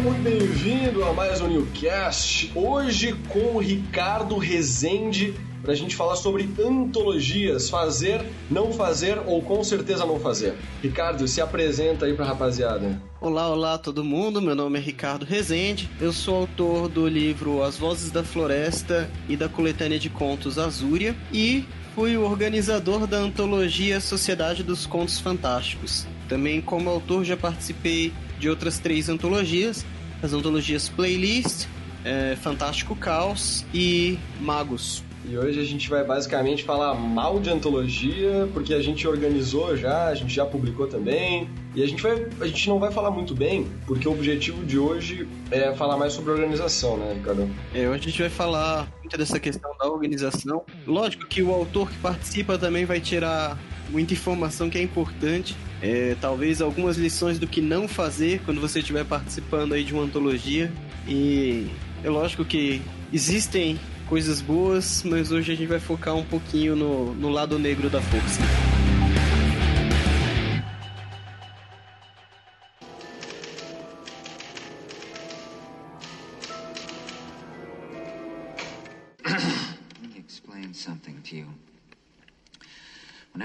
Seja 0.00 0.12
muito 0.12 0.22
bem-vindo 0.22 1.04
a 1.04 1.12
mais 1.12 1.42
um 1.42 1.46
Newcast. 1.46 2.50
Hoje 2.54 3.12
com 3.28 3.56
o 3.56 3.58
Ricardo 3.58 4.38
Rezende 4.38 5.34
para 5.60 5.72
a 5.72 5.74
gente 5.74 5.94
falar 5.94 6.16
sobre 6.16 6.48
antologias, 6.58 7.68
fazer, 7.68 8.24
não 8.50 8.72
fazer 8.72 9.18
ou 9.26 9.42
com 9.42 9.62
certeza 9.62 10.06
não 10.06 10.18
fazer. 10.18 10.54
Ricardo, 10.82 11.28
se 11.28 11.42
apresenta 11.42 12.06
aí 12.06 12.14
para 12.14 12.24
a 12.24 12.28
rapaziada. 12.28 12.98
Olá, 13.20 13.50
olá 13.50 13.76
todo 13.76 14.02
mundo. 14.02 14.40
Meu 14.40 14.54
nome 14.54 14.78
é 14.78 14.80
Ricardo 14.80 15.26
Rezende. 15.26 15.90
Eu 16.00 16.14
sou 16.14 16.34
autor 16.34 16.88
do 16.88 17.06
livro 17.06 17.62
As 17.62 17.76
Vozes 17.76 18.10
da 18.10 18.24
Floresta 18.24 19.10
e 19.28 19.36
da 19.36 19.50
coletânea 19.50 19.98
de 19.98 20.08
contos 20.08 20.58
Azúria 20.58 21.14
e 21.30 21.66
fui 21.94 22.16
o 22.16 22.22
organizador 22.22 23.06
da 23.06 23.18
antologia 23.18 24.00
Sociedade 24.00 24.62
dos 24.62 24.86
Contos 24.86 25.20
Fantásticos. 25.20 26.06
Também 26.26 26.62
como 26.62 26.88
autor 26.88 27.22
já 27.22 27.36
participei 27.36 28.14
de 28.40 28.48
outras 28.48 28.78
três 28.78 29.08
antologias, 29.08 29.84
as 30.22 30.32
antologias 30.32 30.88
Playlist, 30.88 31.66
é, 32.04 32.34
Fantástico 32.36 32.96
Caos 32.96 33.64
e 33.72 34.18
Magos. 34.40 35.04
E 35.28 35.36
hoje 35.36 35.60
a 35.60 35.64
gente 35.64 35.88
vai 35.88 36.02
basicamente 36.02 36.64
falar 36.64 36.94
mal 36.94 37.38
de 37.38 37.50
antologia, 37.50 38.48
porque 38.54 38.72
a 38.72 38.80
gente 38.80 39.06
organizou 39.06 39.76
já, 39.76 40.06
a 40.06 40.14
gente 40.14 40.34
já 40.34 40.46
publicou 40.46 40.86
também. 40.86 41.48
E 41.74 41.82
a 41.82 41.86
gente, 41.86 42.02
vai, 42.02 42.26
a 42.40 42.46
gente 42.46 42.68
não 42.68 42.78
vai 42.78 42.90
falar 42.90 43.10
muito 43.10 43.34
bem, 43.34 43.68
porque 43.86 44.08
o 44.08 44.12
objetivo 44.12 44.64
de 44.64 44.78
hoje 44.78 45.28
é 45.50 45.72
falar 45.74 45.98
mais 45.98 46.14
sobre 46.14 46.32
organização, 46.32 46.96
né, 46.96 47.12
Ricardo? 47.14 47.48
É, 47.74 47.86
hoje 47.86 48.00
a 48.00 48.10
gente 48.10 48.20
vai 48.22 48.30
falar 48.30 48.88
muito 48.98 49.16
dessa 49.16 49.38
questão 49.38 49.70
da 49.78 49.86
organização. 49.86 50.64
Lógico 50.86 51.26
que 51.26 51.42
o 51.42 51.52
autor 51.52 51.90
que 51.90 51.98
participa 51.98 52.56
também 52.56 52.86
vai 52.86 52.98
tirar 52.98 53.58
muita 53.90 54.14
informação 54.14 54.70
que 54.70 54.78
é 54.78 54.82
importante. 54.82 55.54
É, 55.82 56.16
talvez 56.20 56.60
algumas 56.60 56.96
lições 56.96 57.38
do 57.38 57.46
que 57.46 57.60
não 57.60 57.88
fazer 57.88 58.40
quando 58.44 58.60
você 58.60 58.80
estiver 58.80 59.04
participando 59.04 59.72
aí 59.72 59.84
de 59.84 59.92
uma 59.92 60.02
antologia. 60.02 60.70
E 61.08 61.66
é 62.04 62.10
lógico 62.10 62.44
que 62.44 62.82
existem 63.12 63.78
coisas 64.06 64.40
boas, 64.40 65.02
mas 65.04 65.30
hoje 65.30 65.52
a 65.52 65.54
gente 65.54 65.68
vai 65.68 65.80
focar 65.80 66.14
um 66.14 66.24
pouquinho 66.24 66.74
no, 66.76 67.14
no 67.14 67.28
lado 67.28 67.58
negro 67.58 67.88
da 67.88 68.00
força. 68.00 68.79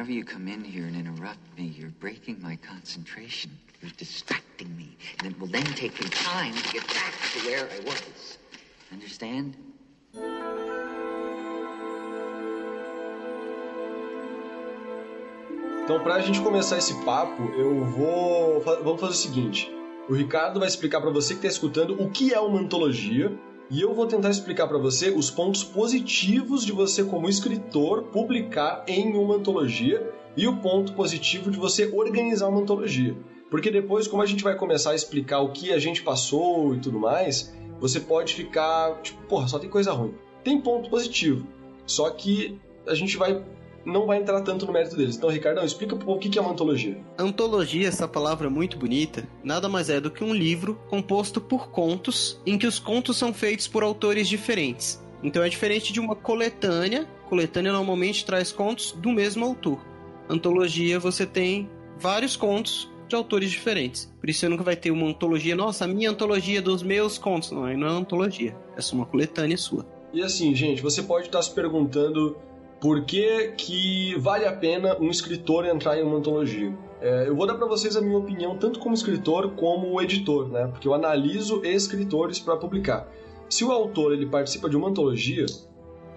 Whenever 0.05 0.19
you 0.19 0.23
come 0.23 0.47
in 0.47 0.63
here 0.63 0.85
and 0.85 0.95
interrupt 0.95 1.39
me, 1.57 1.73
you're 1.79 1.89
breaking 1.99 2.39
my 2.39 2.57
concentration. 2.57 3.49
You're 3.81 3.89
distracting 3.97 4.69
me. 4.77 4.95
And 5.17 5.31
it 5.31 5.39
will 5.39 5.47
then 5.47 5.65
take 5.73 5.99
me 5.99 6.07
time 6.11 6.53
to 6.53 6.73
get 6.73 6.85
back 6.93 7.13
to 7.33 7.39
where 7.47 7.65
I 7.65 7.79
was. 7.83 8.37
Understand? 8.93 9.55
Então, 15.83 15.99
para 16.03 16.13
a 16.13 16.21
gente 16.21 16.39
começar 16.39 16.77
esse 16.77 16.93
papo, 17.03 17.41
eu 17.57 17.83
vou. 17.85 18.61
Vamos 18.61 19.01
fazer 19.01 19.13
o 19.13 19.17
seguinte: 19.17 19.71
o 20.07 20.13
Ricardo 20.13 20.59
vai 20.59 20.67
explicar 20.67 21.01
para 21.01 21.09
você 21.09 21.33
que 21.33 21.39
está 21.39 21.47
escutando 21.47 21.99
o 21.99 22.11
que 22.11 22.31
é 22.31 22.39
uma 22.39 22.59
antologia. 22.59 23.35
E 23.69 23.81
eu 23.81 23.95
vou 23.95 24.05
tentar 24.05 24.29
explicar 24.29 24.67
para 24.67 24.77
você 24.77 25.09
os 25.09 25.31
pontos 25.31 25.63
positivos 25.63 26.63
de 26.63 26.71
você, 26.71 27.03
como 27.03 27.27
escritor, 27.27 28.03
publicar 28.03 28.83
em 28.87 29.15
uma 29.15 29.35
antologia 29.35 30.13
e 30.37 30.47
o 30.47 30.57
ponto 30.57 30.93
positivo 30.93 31.49
de 31.49 31.57
você 31.57 31.91
organizar 31.91 32.47
uma 32.47 32.61
antologia. 32.61 33.17
Porque 33.49 33.71
depois, 33.71 34.07
como 34.07 34.21
a 34.21 34.25
gente 34.25 34.43
vai 34.43 34.55
começar 34.55 34.91
a 34.91 34.95
explicar 34.95 35.39
o 35.39 35.51
que 35.51 35.73
a 35.73 35.79
gente 35.79 36.03
passou 36.03 36.75
e 36.75 36.79
tudo 36.79 36.99
mais, 36.99 37.55
você 37.79 37.99
pode 37.99 38.35
ficar 38.35 39.01
tipo, 39.01 39.21
porra, 39.23 39.47
só 39.47 39.57
tem 39.57 39.69
coisa 39.69 39.91
ruim. 39.91 40.13
Tem 40.43 40.61
ponto 40.61 40.89
positivo, 40.89 41.47
só 41.87 42.09
que 42.11 42.59
a 42.85 42.93
gente 42.93 43.17
vai 43.17 43.43
não 43.85 44.05
vai 44.05 44.17
entrar 44.17 44.41
tanto 44.41 44.65
no 44.65 44.73
mérito 44.73 44.95
deles. 44.95 45.15
Então, 45.15 45.29
Ricardão, 45.29 45.63
explica 45.63 45.95
o 45.95 46.19
que 46.19 46.37
é 46.37 46.41
uma 46.41 46.51
antologia. 46.51 46.97
Antologia, 47.17 47.87
essa 47.87 48.07
palavra 48.07 48.49
muito 48.49 48.77
bonita, 48.77 49.27
nada 49.43 49.69
mais 49.69 49.89
é 49.89 50.01
do 50.01 50.09
que 50.09 50.23
um 50.23 50.33
livro 50.33 50.79
composto 50.89 51.39
por 51.39 51.69
contos, 51.69 52.41
em 52.45 52.57
que 52.57 52.67
os 52.67 52.79
contos 52.79 53.17
são 53.17 53.33
feitos 53.33 53.67
por 53.67 53.83
autores 53.83 54.27
diferentes. 54.27 55.03
Então 55.23 55.43
é 55.43 55.49
diferente 55.49 55.93
de 55.93 55.99
uma 55.99 56.15
coletânea. 56.15 57.07
Coletânea 57.29 57.71
normalmente 57.71 58.25
traz 58.25 58.51
contos 58.51 58.91
do 58.91 59.11
mesmo 59.11 59.45
autor. 59.45 59.79
Antologia 60.29 60.99
você 60.99 61.25
tem 61.25 61.69
vários 61.97 62.35
contos 62.35 62.89
de 63.07 63.15
autores 63.15 63.51
diferentes. 63.51 64.11
Por 64.19 64.29
isso 64.29 64.39
você 64.39 64.49
nunca 64.49 64.63
vai 64.63 64.75
ter 64.75 64.91
uma 64.91 65.07
antologia, 65.07 65.55
nossa, 65.55 65.85
a 65.85 65.87
minha 65.87 66.09
antologia 66.09 66.61
dos 66.61 66.83
meus 66.83 67.17
contos. 67.17 67.51
Não, 67.51 67.63
aí 67.63 67.77
não 67.77 67.87
é 67.87 67.91
antologia. 67.91 68.55
É 68.75 68.81
só 68.81 68.95
uma 68.95 69.05
coletânea 69.05 69.57
sua. 69.57 69.85
E 70.13 70.21
assim, 70.21 70.55
gente, 70.55 70.81
você 70.81 71.03
pode 71.03 71.25
estar 71.27 71.41
se 71.41 71.51
perguntando 71.51 72.37
por 72.85 73.01
que, 73.01 73.47
que 73.57 74.13
vale 74.19 74.45
a 74.45 74.53
pena 74.53 74.95
um 75.01 75.09
escritor 75.09 75.65
entrar 75.65 75.97
em 75.97 76.03
uma 76.03 76.17
antologia? 76.17 76.71
É, 77.01 77.27
eu 77.27 77.35
vou 77.35 77.47
dar 77.47 77.55
para 77.55 77.65
vocês 77.65 77.97
a 77.97 78.01
minha 78.01 78.15
opinião 78.15 78.59
tanto 78.59 78.77
como 78.77 78.93
escritor 78.93 79.55
como 79.55 79.99
editor, 79.99 80.49
né? 80.49 80.67
Porque 80.67 80.87
eu 80.87 80.93
analiso 80.93 81.65
escritores 81.65 82.37
para 82.37 82.55
publicar. 82.55 83.11
Se 83.49 83.65
o 83.65 83.71
autor 83.71 84.13
ele 84.13 84.27
participa 84.27 84.69
de 84.69 84.77
uma 84.77 84.89
antologia, 84.89 85.47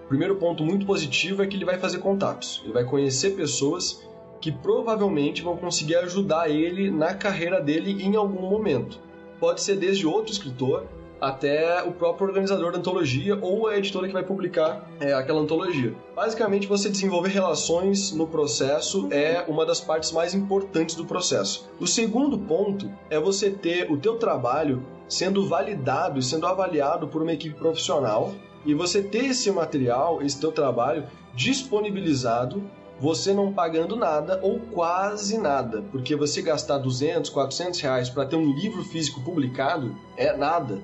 o 0.05 0.07
primeiro 0.09 0.35
ponto 0.35 0.63
muito 0.63 0.85
positivo 0.85 1.41
é 1.41 1.47
que 1.47 1.57
ele 1.57 1.65
vai 1.65 1.79
fazer 1.79 1.97
contatos. 1.97 2.61
Ele 2.63 2.73
vai 2.73 2.83
conhecer 2.83 3.31
pessoas 3.31 4.07
que 4.39 4.51
provavelmente 4.51 5.41
vão 5.41 5.57
conseguir 5.57 5.95
ajudar 5.95 6.51
ele 6.51 6.91
na 6.91 7.15
carreira 7.15 7.59
dele 7.59 7.99
em 8.03 8.15
algum 8.15 8.47
momento. 8.47 8.99
Pode 9.39 9.61
ser 9.61 9.75
desde 9.75 10.05
outro 10.05 10.31
escritor 10.31 10.85
até 11.19 11.83
o 11.83 11.91
próprio 11.91 12.27
organizador 12.27 12.71
da 12.71 12.77
antologia 12.77 13.37
ou 13.41 13.67
a 13.67 13.77
editora 13.77 14.07
que 14.07 14.13
vai 14.13 14.23
publicar 14.23 14.89
é, 14.99 15.13
aquela 15.13 15.41
antologia. 15.41 15.93
Basicamente, 16.15 16.67
você 16.67 16.89
desenvolver 16.89 17.29
relações 17.29 18.11
no 18.11 18.27
processo 18.27 19.07
é 19.11 19.43
uma 19.47 19.65
das 19.65 19.81
partes 19.81 20.11
mais 20.11 20.33
importantes 20.33 20.95
do 20.95 21.05
processo. 21.05 21.69
O 21.79 21.87
segundo 21.87 22.37
ponto 22.37 22.91
é 23.09 23.19
você 23.19 23.49
ter 23.49 23.91
o 23.91 23.97
teu 23.97 24.15
trabalho 24.15 24.85
sendo 25.07 25.47
validado 25.47 26.19
e 26.19 26.23
sendo 26.23 26.45
avaliado 26.45 27.07
por 27.07 27.21
uma 27.21 27.33
equipe 27.33 27.55
profissional 27.55 28.33
e 28.65 28.73
você 28.73 29.01
ter 29.01 29.25
esse 29.25 29.49
material, 29.51 30.21
esse 30.21 30.39
teu 30.39 30.51
trabalho 30.51 31.05
disponibilizado 31.33 32.61
você 32.99 33.33
não 33.33 33.53
pagando 33.53 33.95
nada 33.95 34.39
ou 34.43 34.59
quase 34.59 35.37
nada, 35.37 35.81
porque 35.91 36.15
você 36.15 36.41
gastar 36.41 36.77
200, 36.79 37.29
400 37.29 37.79
reais 37.79 38.09
para 38.09 38.25
ter 38.25 38.35
um 38.35 38.51
livro 38.53 38.83
físico 38.83 39.21
publicado 39.21 39.95
é 40.17 40.35
nada. 40.35 40.81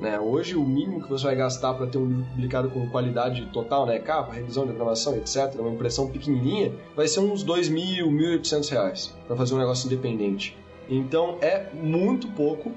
Né? 0.00 0.18
Hoje, 0.18 0.56
o 0.56 0.64
mínimo 0.64 1.02
que 1.02 1.08
você 1.08 1.24
vai 1.24 1.36
gastar 1.36 1.74
para 1.74 1.86
ter 1.86 1.98
um 1.98 2.06
livro 2.06 2.24
publicado 2.24 2.70
com 2.70 2.88
qualidade 2.88 3.46
total, 3.52 3.86
né? 3.86 3.98
capa, 3.98 4.32
revisão, 4.32 4.64
diagramação, 4.64 5.16
etc., 5.16 5.54
uma 5.58 5.70
impressão 5.70 6.10
pequenininha, 6.10 6.72
vai 6.96 7.06
ser 7.06 7.20
uns 7.20 7.44
2.000, 7.44 8.04
1.800 8.06 8.70
reais 8.70 9.14
para 9.26 9.36
fazer 9.36 9.54
um 9.54 9.58
negócio 9.58 9.86
independente. 9.86 10.56
Então, 10.88 11.38
é 11.40 11.68
muito 11.72 12.28
pouco 12.28 12.72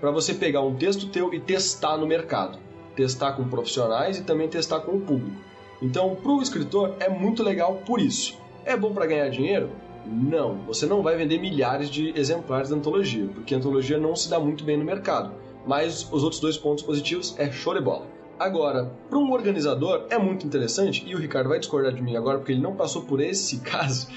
para 0.00 0.10
você 0.10 0.34
pegar 0.34 0.62
um 0.62 0.74
texto 0.74 1.08
teu 1.08 1.32
e 1.32 1.38
testar 1.38 1.96
no 1.96 2.06
mercado. 2.06 2.58
Testar 2.96 3.32
com 3.32 3.48
profissionais 3.48 4.18
e 4.18 4.24
também 4.24 4.48
testar 4.48 4.80
com 4.80 4.92
o 4.92 5.00
público. 5.00 5.36
Então, 5.80 6.14
para 6.14 6.32
o 6.32 6.42
escritor, 6.42 6.94
é 6.98 7.08
muito 7.08 7.42
legal 7.42 7.82
por 7.86 8.00
isso. 8.00 8.38
É 8.64 8.76
bom 8.76 8.92
para 8.92 9.06
ganhar 9.06 9.28
dinheiro? 9.28 9.70
Não, 10.04 10.56
você 10.66 10.84
não 10.84 11.02
vai 11.02 11.16
vender 11.16 11.38
milhares 11.38 11.88
de 11.88 12.12
exemplares 12.18 12.70
da 12.70 12.76
antologia, 12.76 13.28
porque 13.32 13.54
a 13.54 13.58
antologia 13.58 13.98
não 13.98 14.16
se 14.16 14.28
dá 14.28 14.38
muito 14.38 14.64
bem 14.64 14.76
no 14.76 14.84
mercado 14.84 15.32
mas 15.66 16.08
os 16.10 16.22
outros 16.22 16.40
dois 16.40 16.56
pontos 16.56 16.84
positivos 16.84 17.34
é 17.38 17.50
show 17.50 17.74
de 17.74 17.80
bola. 17.80 18.06
Agora, 18.38 18.90
para 19.08 19.18
um 19.18 19.30
organizador 19.32 20.06
é 20.10 20.18
muito 20.18 20.46
interessante, 20.46 21.04
e 21.06 21.14
o 21.14 21.18
Ricardo 21.18 21.48
vai 21.48 21.58
discordar 21.58 21.92
de 21.92 22.02
mim 22.02 22.16
agora 22.16 22.38
porque 22.38 22.52
ele 22.52 22.60
não 22.60 22.74
passou 22.74 23.02
por 23.02 23.20
esse 23.20 23.58
caso, 23.62 24.08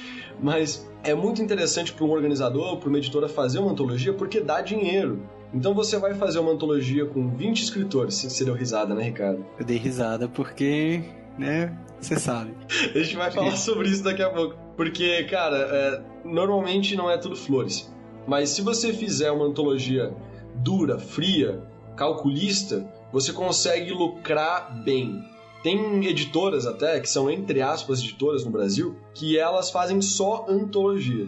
mas 0.41 0.89
é 1.03 1.13
muito 1.13 1.41
interessante 1.41 1.93
para 1.93 2.03
um 2.05 2.11
organizador, 2.11 2.77
para 2.77 2.89
uma 2.89 2.97
editora 2.97 3.29
fazer 3.29 3.59
uma 3.59 3.71
antologia 3.71 4.13
porque 4.13 4.41
dá 4.41 4.61
dinheiro. 4.61 5.21
Então 5.53 5.73
você 5.73 5.97
vai 5.97 6.13
fazer 6.15 6.39
uma 6.39 6.51
antologia 6.51 7.05
com 7.05 7.29
20 7.29 7.61
escritores. 7.61 8.15
Você 8.15 8.43
deu 8.43 8.53
risada, 8.53 8.93
né, 8.93 9.03
Ricardo? 9.03 9.45
Eu 9.57 9.65
dei 9.65 9.77
risada 9.77 10.27
porque, 10.27 11.03
né, 11.37 11.77
você 12.01 12.19
sabe. 12.19 12.53
a 12.93 12.97
gente 12.97 13.15
vai 13.15 13.31
falar 13.31 13.55
sobre 13.55 13.87
isso 13.87 14.03
daqui 14.03 14.21
a 14.21 14.29
pouco. 14.29 14.55
Porque, 14.75 15.23
cara, 15.25 15.57
é, 15.57 16.01
normalmente 16.25 16.95
não 16.95 17.09
é 17.09 17.17
tudo 17.17 17.35
flores. 17.35 17.89
Mas 18.27 18.49
se 18.49 18.61
você 18.61 18.91
fizer 18.91 19.31
uma 19.31 19.45
antologia 19.45 20.13
dura, 20.55 20.97
fria, 20.97 21.61
calculista, 21.95 22.85
você 23.11 23.31
consegue 23.31 23.91
lucrar 23.91 24.83
bem. 24.83 25.23
Tem 25.63 26.05
editoras 26.05 26.67
até, 26.67 26.99
que 26.99 27.09
são 27.09 27.29
entre 27.29 27.61
aspas 27.61 27.99
editoras 27.99 28.45
no 28.45 28.51
Brasil, 28.51 28.95
que 29.13 29.37
elas 29.37 29.71
fazem 29.71 30.01
só 30.01 30.45
antologia. 30.47 31.25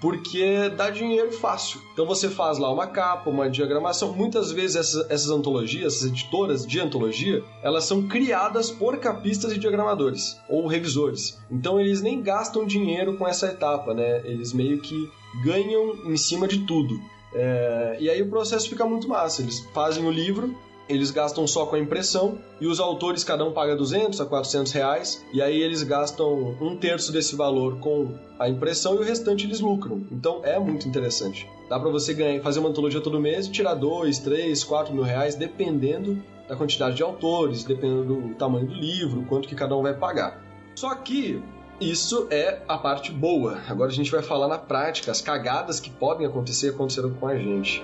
Porque 0.00 0.70
dá 0.70 0.88
dinheiro 0.88 1.30
fácil. 1.32 1.80
Então 1.92 2.06
você 2.06 2.30
faz 2.30 2.56
lá 2.56 2.72
uma 2.72 2.86
capa, 2.86 3.28
uma 3.28 3.50
diagramação. 3.50 4.14
Muitas 4.14 4.50
vezes 4.50 4.76
essas, 4.76 5.10
essas 5.10 5.30
antologias, 5.30 5.94
essas 5.94 6.08
editoras 6.08 6.66
de 6.66 6.80
antologia, 6.80 7.42
elas 7.62 7.84
são 7.84 8.08
criadas 8.08 8.70
por 8.70 8.96
capistas 8.98 9.52
e 9.52 9.58
diagramadores 9.58 10.38
ou 10.48 10.66
revisores. 10.66 11.38
Então 11.50 11.78
eles 11.78 12.00
nem 12.00 12.22
gastam 12.22 12.64
dinheiro 12.64 13.18
com 13.18 13.28
essa 13.28 13.48
etapa, 13.48 13.92
né? 13.92 14.22
Eles 14.24 14.54
meio 14.54 14.80
que 14.80 15.10
ganham 15.44 15.96
em 16.06 16.16
cima 16.16 16.48
de 16.48 16.60
tudo. 16.60 16.98
É, 17.32 17.96
e 18.00 18.10
aí 18.10 18.22
o 18.22 18.28
processo 18.28 18.68
fica 18.68 18.84
muito 18.84 19.08
massa. 19.08 19.42
Eles 19.42 19.60
fazem 19.72 20.04
o 20.04 20.10
livro, 20.10 20.54
eles 20.88 21.10
gastam 21.10 21.46
só 21.46 21.66
com 21.66 21.76
a 21.76 21.78
impressão 21.78 22.38
e 22.60 22.66
os 22.66 22.80
autores 22.80 23.22
cada 23.22 23.44
um 23.44 23.52
paga 23.52 23.76
200 23.76 24.20
a 24.20 24.26
400 24.26 24.72
reais 24.72 25.24
e 25.32 25.40
aí 25.40 25.62
eles 25.62 25.84
gastam 25.84 26.56
um 26.60 26.76
terço 26.76 27.12
desse 27.12 27.36
valor 27.36 27.78
com 27.78 28.12
a 28.38 28.48
impressão 28.48 28.96
e 28.96 28.98
o 28.98 29.02
restante 29.02 29.46
eles 29.46 29.60
lucram. 29.60 30.02
Então 30.10 30.40
é 30.42 30.58
muito 30.58 30.88
interessante. 30.88 31.48
Dá 31.68 31.78
para 31.78 31.90
você 31.90 32.12
ganhar, 32.12 32.42
fazer 32.42 32.58
uma 32.58 32.70
antologia 32.70 33.00
todo 33.00 33.20
mês 33.20 33.46
e 33.46 33.52
tirar 33.52 33.74
2, 33.74 34.18
3, 34.18 34.64
4 34.64 34.92
mil 34.92 35.04
reais 35.04 35.36
dependendo 35.36 36.20
da 36.48 36.56
quantidade 36.56 36.96
de 36.96 37.02
autores, 37.04 37.62
dependendo 37.62 38.02
do 38.02 38.34
tamanho 38.34 38.66
do 38.66 38.74
livro, 38.74 39.24
quanto 39.28 39.48
que 39.48 39.54
cada 39.54 39.76
um 39.76 39.82
vai 39.82 39.94
pagar. 39.94 40.42
Só 40.74 40.92
que 40.96 41.40
isso 41.80 42.28
é 42.30 42.62
a 42.68 42.76
parte 42.76 43.10
boa. 43.10 43.62
Agora 43.66 43.90
a 43.90 43.94
gente 43.94 44.10
vai 44.10 44.22
falar 44.22 44.48
na 44.48 44.58
prática, 44.58 45.10
as 45.10 45.20
cagadas 45.20 45.80
que 45.80 45.90
podem 45.90 46.26
acontecer 46.26 46.70
aconteceram 46.70 47.14
com 47.14 47.26
a 47.26 47.36
gente. 47.36 47.82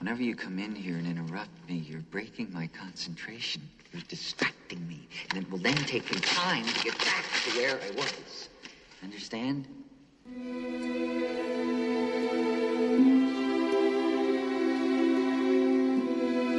Whenever 0.00 0.24
you 0.24 0.34
come 0.34 0.58
in 0.58 0.74
here 0.74 0.96
and 0.96 1.06
interrupt 1.06 1.48
me, 1.68 1.76
you're 1.88 2.02
breaking 2.10 2.52
my 2.52 2.66
concentration. 2.66 3.62
You're 3.92 4.02
distracting 4.08 4.86
me. 4.88 5.08
And 5.30 5.38
it 5.40 5.50
will 5.50 5.58
then 5.58 5.76
take 5.76 6.10
me 6.12 6.20
time 6.20 6.64
to 6.64 6.84
get 6.84 6.98
back 6.98 7.24
to 7.44 7.50
where 7.56 7.78
I 7.80 7.90
was. 7.92 8.48
Understand? 9.02 9.64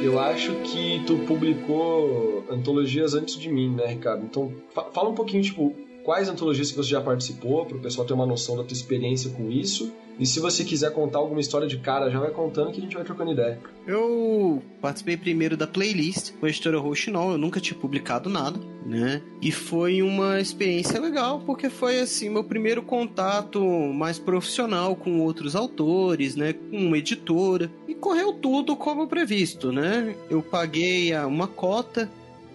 Eu 0.02 0.20
acho 0.20 0.54
que 0.56 1.02
tu 1.06 1.16
publicou 1.26 2.44
antologias 2.50 3.14
antes 3.14 3.38
de 3.38 3.48
mim, 3.48 3.74
né, 3.74 3.86
Ricardo? 3.86 4.24
Então, 4.24 4.52
fa 4.74 4.84
fala 4.92 5.08
um 5.08 5.14
pouquinho, 5.14 5.42
tipo, 5.42 5.74
quais 6.04 6.28
antologias 6.28 6.70
que 6.70 6.76
você 6.76 6.90
já 6.90 7.00
participou, 7.00 7.64
para 7.64 7.78
o 7.78 7.80
pessoal 7.80 8.06
ter 8.06 8.12
uma 8.12 8.26
noção 8.26 8.56
da 8.56 8.62
tua 8.62 8.74
experiência 8.74 9.30
com 9.30 9.50
isso. 9.50 9.90
E 10.18 10.24
se 10.24 10.38
você 10.38 10.62
quiser 10.62 10.92
contar 10.92 11.18
alguma 11.18 11.40
história 11.40 11.66
de 11.66 11.78
cara, 11.78 12.08
já 12.08 12.20
vai 12.20 12.30
contando 12.30 12.70
que 12.70 12.78
a 12.78 12.82
gente 12.82 12.94
vai 12.94 13.04
trocando 13.04 13.32
ideia. 13.32 13.58
Eu 13.84 14.62
participei 14.80 15.16
primeiro 15.16 15.56
da 15.56 15.66
playlist 15.66 16.32
com 16.38 16.46
a 16.46 16.48
editora 16.48 16.78
Rochinol, 16.78 17.32
eu 17.32 17.38
nunca 17.38 17.58
tinha 17.58 17.76
publicado 17.76 18.30
nada, 18.30 18.60
né? 18.86 19.22
E 19.42 19.50
foi 19.50 20.02
uma 20.02 20.40
experiência 20.40 21.00
legal, 21.00 21.40
porque 21.44 21.68
foi 21.68 21.98
assim, 21.98 22.28
meu 22.28 22.44
primeiro 22.44 22.82
contato 22.82 23.60
mais 23.92 24.18
profissional 24.18 24.94
com 24.94 25.20
outros 25.20 25.56
autores, 25.56 26.36
né? 26.36 26.52
Com 26.52 26.76
uma 26.76 26.98
editora. 26.98 27.68
E 27.88 27.94
correu 27.94 28.34
tudo 28.34 28.76
como 28.76 29.08
previsto, 29.08 29.72
né? 29.72 30.14
Eu 30.30 30.42
paguei 30.42 31.12
uma 31.16 31.48
cota 31.48 32.08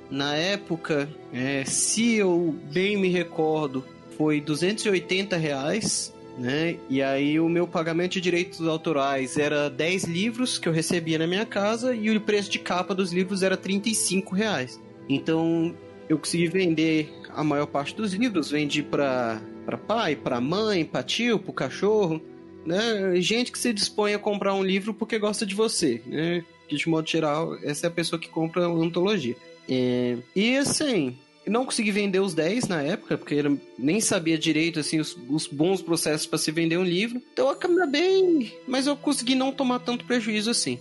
na 0.09 0.35
época, 0.35 1.07
é, 1.31 1.63
se 1.65 2.15
eu 2.15 2.55
bem 2.71 2.97
me 2.97 3.09
recordo, 3.09 3.85
foi 4.17 4.41
280 4.41 5.37
reais, 5.37 6.13
né? 6.37 6.77
E 6.89 7.01
aí 7.01 7.39
o 7.39 7.47
meu 7.47 7.67
pagamento 7.67 8.13
de 8.13 8.21
direitos 8.21 8.65
autorais 8.67 9.37
era 9.37 9.69
10 9.69 10.05
livros 10.05 10.57
que 10.57 10.67
eu 10.67 10.73
recebia 10.73 11.19
na 11.19 11.27
minha 11.27 11.45
casa 11.45 11.93
e 11.93 12.09
o 12.09 12.21
preço 12.21 12.49
de 12.49 12.59
capa 12.59 12.95
dos 12.95 13.11
livros 13.11 13.43
era 13.43 13.55
35 13.55 14.33
reais. 14.33 14.79
Então 15.07 15.75
eu 16.07 16.17
consegui 16.17 16.47
vender 16.47 17.13
a 17.29 17.43
maior 17.43 17.67
parte 17.67 17.95
dos 17.95 18.13
livros, 18.13 18.49
vendi 18.49 18.81
para 18.81 19.41
para 19.65 19.77
pai, 19.77 20.15
para 20.15 20.41
mãe, 20.41 20.83
para 20.83 21.03
tio, 21.03 21.37
para 21.37 21.53
cachorro, 21.53 22.19
né? 22.65 23.21
Gente 23.21 23.51
que 23.51 23.59
se 23.59 23.71
dispõe 23.71 24.15
a 24.15 24.19
comprar 24.19 24.55
um 24.55 24.63
livro 24.63 24.95
porque 24.95 25.19
gosta 25.19 25.45
de 25.45 25.53
você, 25.53 26.01
né? 26.07 26.43
Que 26.67 26.75
de 26.75 26.89
modo 26.89 27.07
geral, 27.07 27.55
essa 27.63 27.85
é 27.85 27.87
a 27.87 27.91
pessoa 27.91 28.19
que 28.19 28.29
compra 28.29 28.67
uma 28.67 28.83
antologia. 28.83 29.35
É, 29.69 30.17
e 30.35 30.57
assim, 30.57 31.15
não 31.45 31.65
consegui 31.65 31.91
vender 31.91 32.19
os 32.19 32.33
10 32.33 32.67
na 32.67 32.81
época, 32.81 33.17
porque 33.17 33.35
eu 33.35 33.59
nem 33.77 34.01
sabia 34.01 34.37
direito 34.37 34.79
assim 34.79 34.99
os, 34.99 35.17
os 35.29 35.47
bons 35.47 35.81
processos 35.81 36.25
para 36.25 36.39
se 36.39 36.51
vender 36.51 36.77
um 36.77 36.83
livro. 36.83 37.21
Então 37.33 37.47
eu 37.47 37.51
acabei, 37.51 38.59
mas 38.67 38.87
eu 38.87 38.95
consegui 38.95 39.35
não 39.35 39.51
tomar 39.51 39.79
tanto 39.79 40.05
prejuízo 40.05 40.49
assim. 40.49 40.79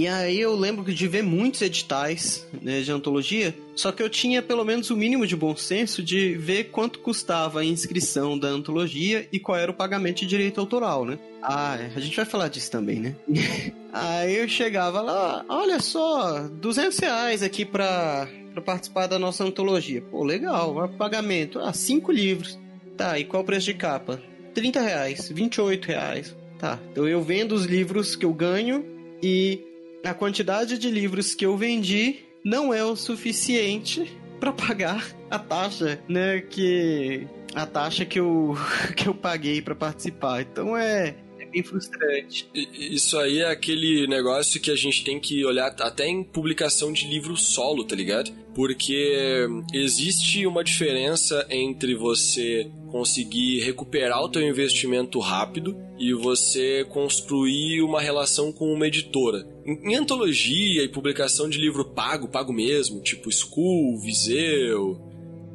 E 0.00 0.08
aí 0.08 0.40
eu 0.40 0.56
lembro 0.56 0.94
de 0.94 1.06
ver 1.06 1.22
muitos 1.22 1.60
editais 1.60 2.48
né, 2.62 2.80
de 2.80 2.90
antologia, 2.90 3.54
só 3.74 3.92
que 3.92 4.02
eu 4.02 4.08
tinha 4.08 4.40
pelo 4.40 4.64
menos 4.64 4.88
o 4.88 4.96
mínimo 4.96 5.26
de 5.26 5.36
bom 5.36 5.54
senso 5.54 6.02
de 6.02 6.36
ver 6.36 6.70
quanto 6.70 7.00
custava 7.00 7.60
a 7.60 7.64
inscrição 7.66 8.38
da 8.38 8.48
antologia 8.48 9.28
e 9.30 9.38
qual 9.38 9.58
era 9.58 9.70
o 9.70 9.74
pagamento 9.74 10.20
de 10.20 10.26
direito 10.26 10.58
autoral, 10.58 11.04
né? 11.04 11.18
Ah, 11.42 11.76
é, 11.78 11.92
a 11.94 12.00
gente 12.00 12.16
vai 12.16 12.24
falar 12.24 12.48
disso 12.48 12.70
também, 12.70 12.98
né? 12.98 13.14
aí 13.92 14.36
eu 14.36 14.48
chegava 14.48 15.02
lá, 15.02 15.44
olha 15.46 15.78
só, 15.80 16.48
200 16.48 16.98
reais 16.98 17.42
aqui 17.42 17.66
pra, 17.66 18.26
pra 18.54 18.62
participar 18.62 19.06
da 19.06 19.18
nossa 19.18 19.44
antologia. 19.44 20.00
Pô, 20.00 20.24
legal, 20.24 20.88
pagamento, 20.96 21.58
ah, 21.58 21.74
cinco 21.74 22.10
livros. 22.10 22.58
Tá, 22.96 23.18
e 23.18 23.26
qual 23.26 23.42
o 23.42 23.46
preço 23.46 23.66
de 23.66 23.74
capa? 23.74 24.18
30 24.54 24.80
reais, 24.80 25.28
28 25.28 25.84
reais. 25.84 26.34
Tá, 26.58 26.78
então 26.90 27.06
eu 27.06 27.22
vendo 27.22 27.52
os 27.52 27.66
livros 27.66 28.16
que 28.16 28.24
eu 28.24 28.32
ganho 28.32 28.82
e 29.22 29.66
a 30.04 30.14
quantidade 30.14 30.78
de 30.78 30.90
livros 30.90 31.34
que 31.34 31.44
eu 31.44 31.56
vendi 31.56 32.20
não 32.44 32.72
é 32.72 32.84
o 32.84 32.96
suficiente 32.96 34.10
para 34.38 34.52
pagar 34.52 35.14
a 35.30 35.38
taxa, 35.38 36.00
né, 36.08 36.40
que 36.40 37.26
a 37.54 37.66
taxa 37.66 38.04
que 38.04 38.18
eu 38.18 38.54
que 38.96 39.08
eu 39.08 39.14
paguei 39.14 39.60
para 39.60 39.74
participar. 39.74 40.42
Então 40.42 40.76
é 40.76 41.14
bem 41.50 41.62
frustrante. 41.62 42.48
Isso 42.54 43.18
aí 43.18 43.40
é 43.40 43.50
aquele 43.50 44.06
negócio 44.06 44.60
que 44.60 44.70
a 44.70 44.76
gente 44.76 45.04
tem 45.04 45.18
que 45.18 45.44
olhar 45.44 45.74
até 45.80 46.06
em 46.06 46.22
publicação 46.22 46.92
de 46.92 47.06
livro 47.06 47.36
solo, 47.36 47.84
tá 47.84 47.94
ligado? 47.94 48.30
Porque 48.54 49.46
existe 49.72 50.46
uma 50.46 50.64
diferença 50.64 51.46
entre 51.50 51.94
você 51.94 52.70
conseguir 52.90 53.60
recuperar 53.60 54.22
o 54.22 54.28
teu 54.28 54.42
investimento 54.42 55.18
rápido 55.18 55.76
e 55.98 56.12
você 56.12 56.84
construir 56.88 57.82
uma 57.82 58.00
relação 58.00 58.52
com 58.52 58.72
uma 58.72 58.86
editora. 58.86 59.46
Em, 59.64 59.92
em 59.92 59.94
antologia 59.96 60.82
e 60.82 60.88
publicação 60.88 61.48
de 61.48 61.58
livro 61.58 61.84
pago, 61.84 62.28
pago 62.28 62.52
mesmo, 62.52 63.00
tipo 63.00 63.30
School, 63.32 63.98
Viseu, 64.00 65.00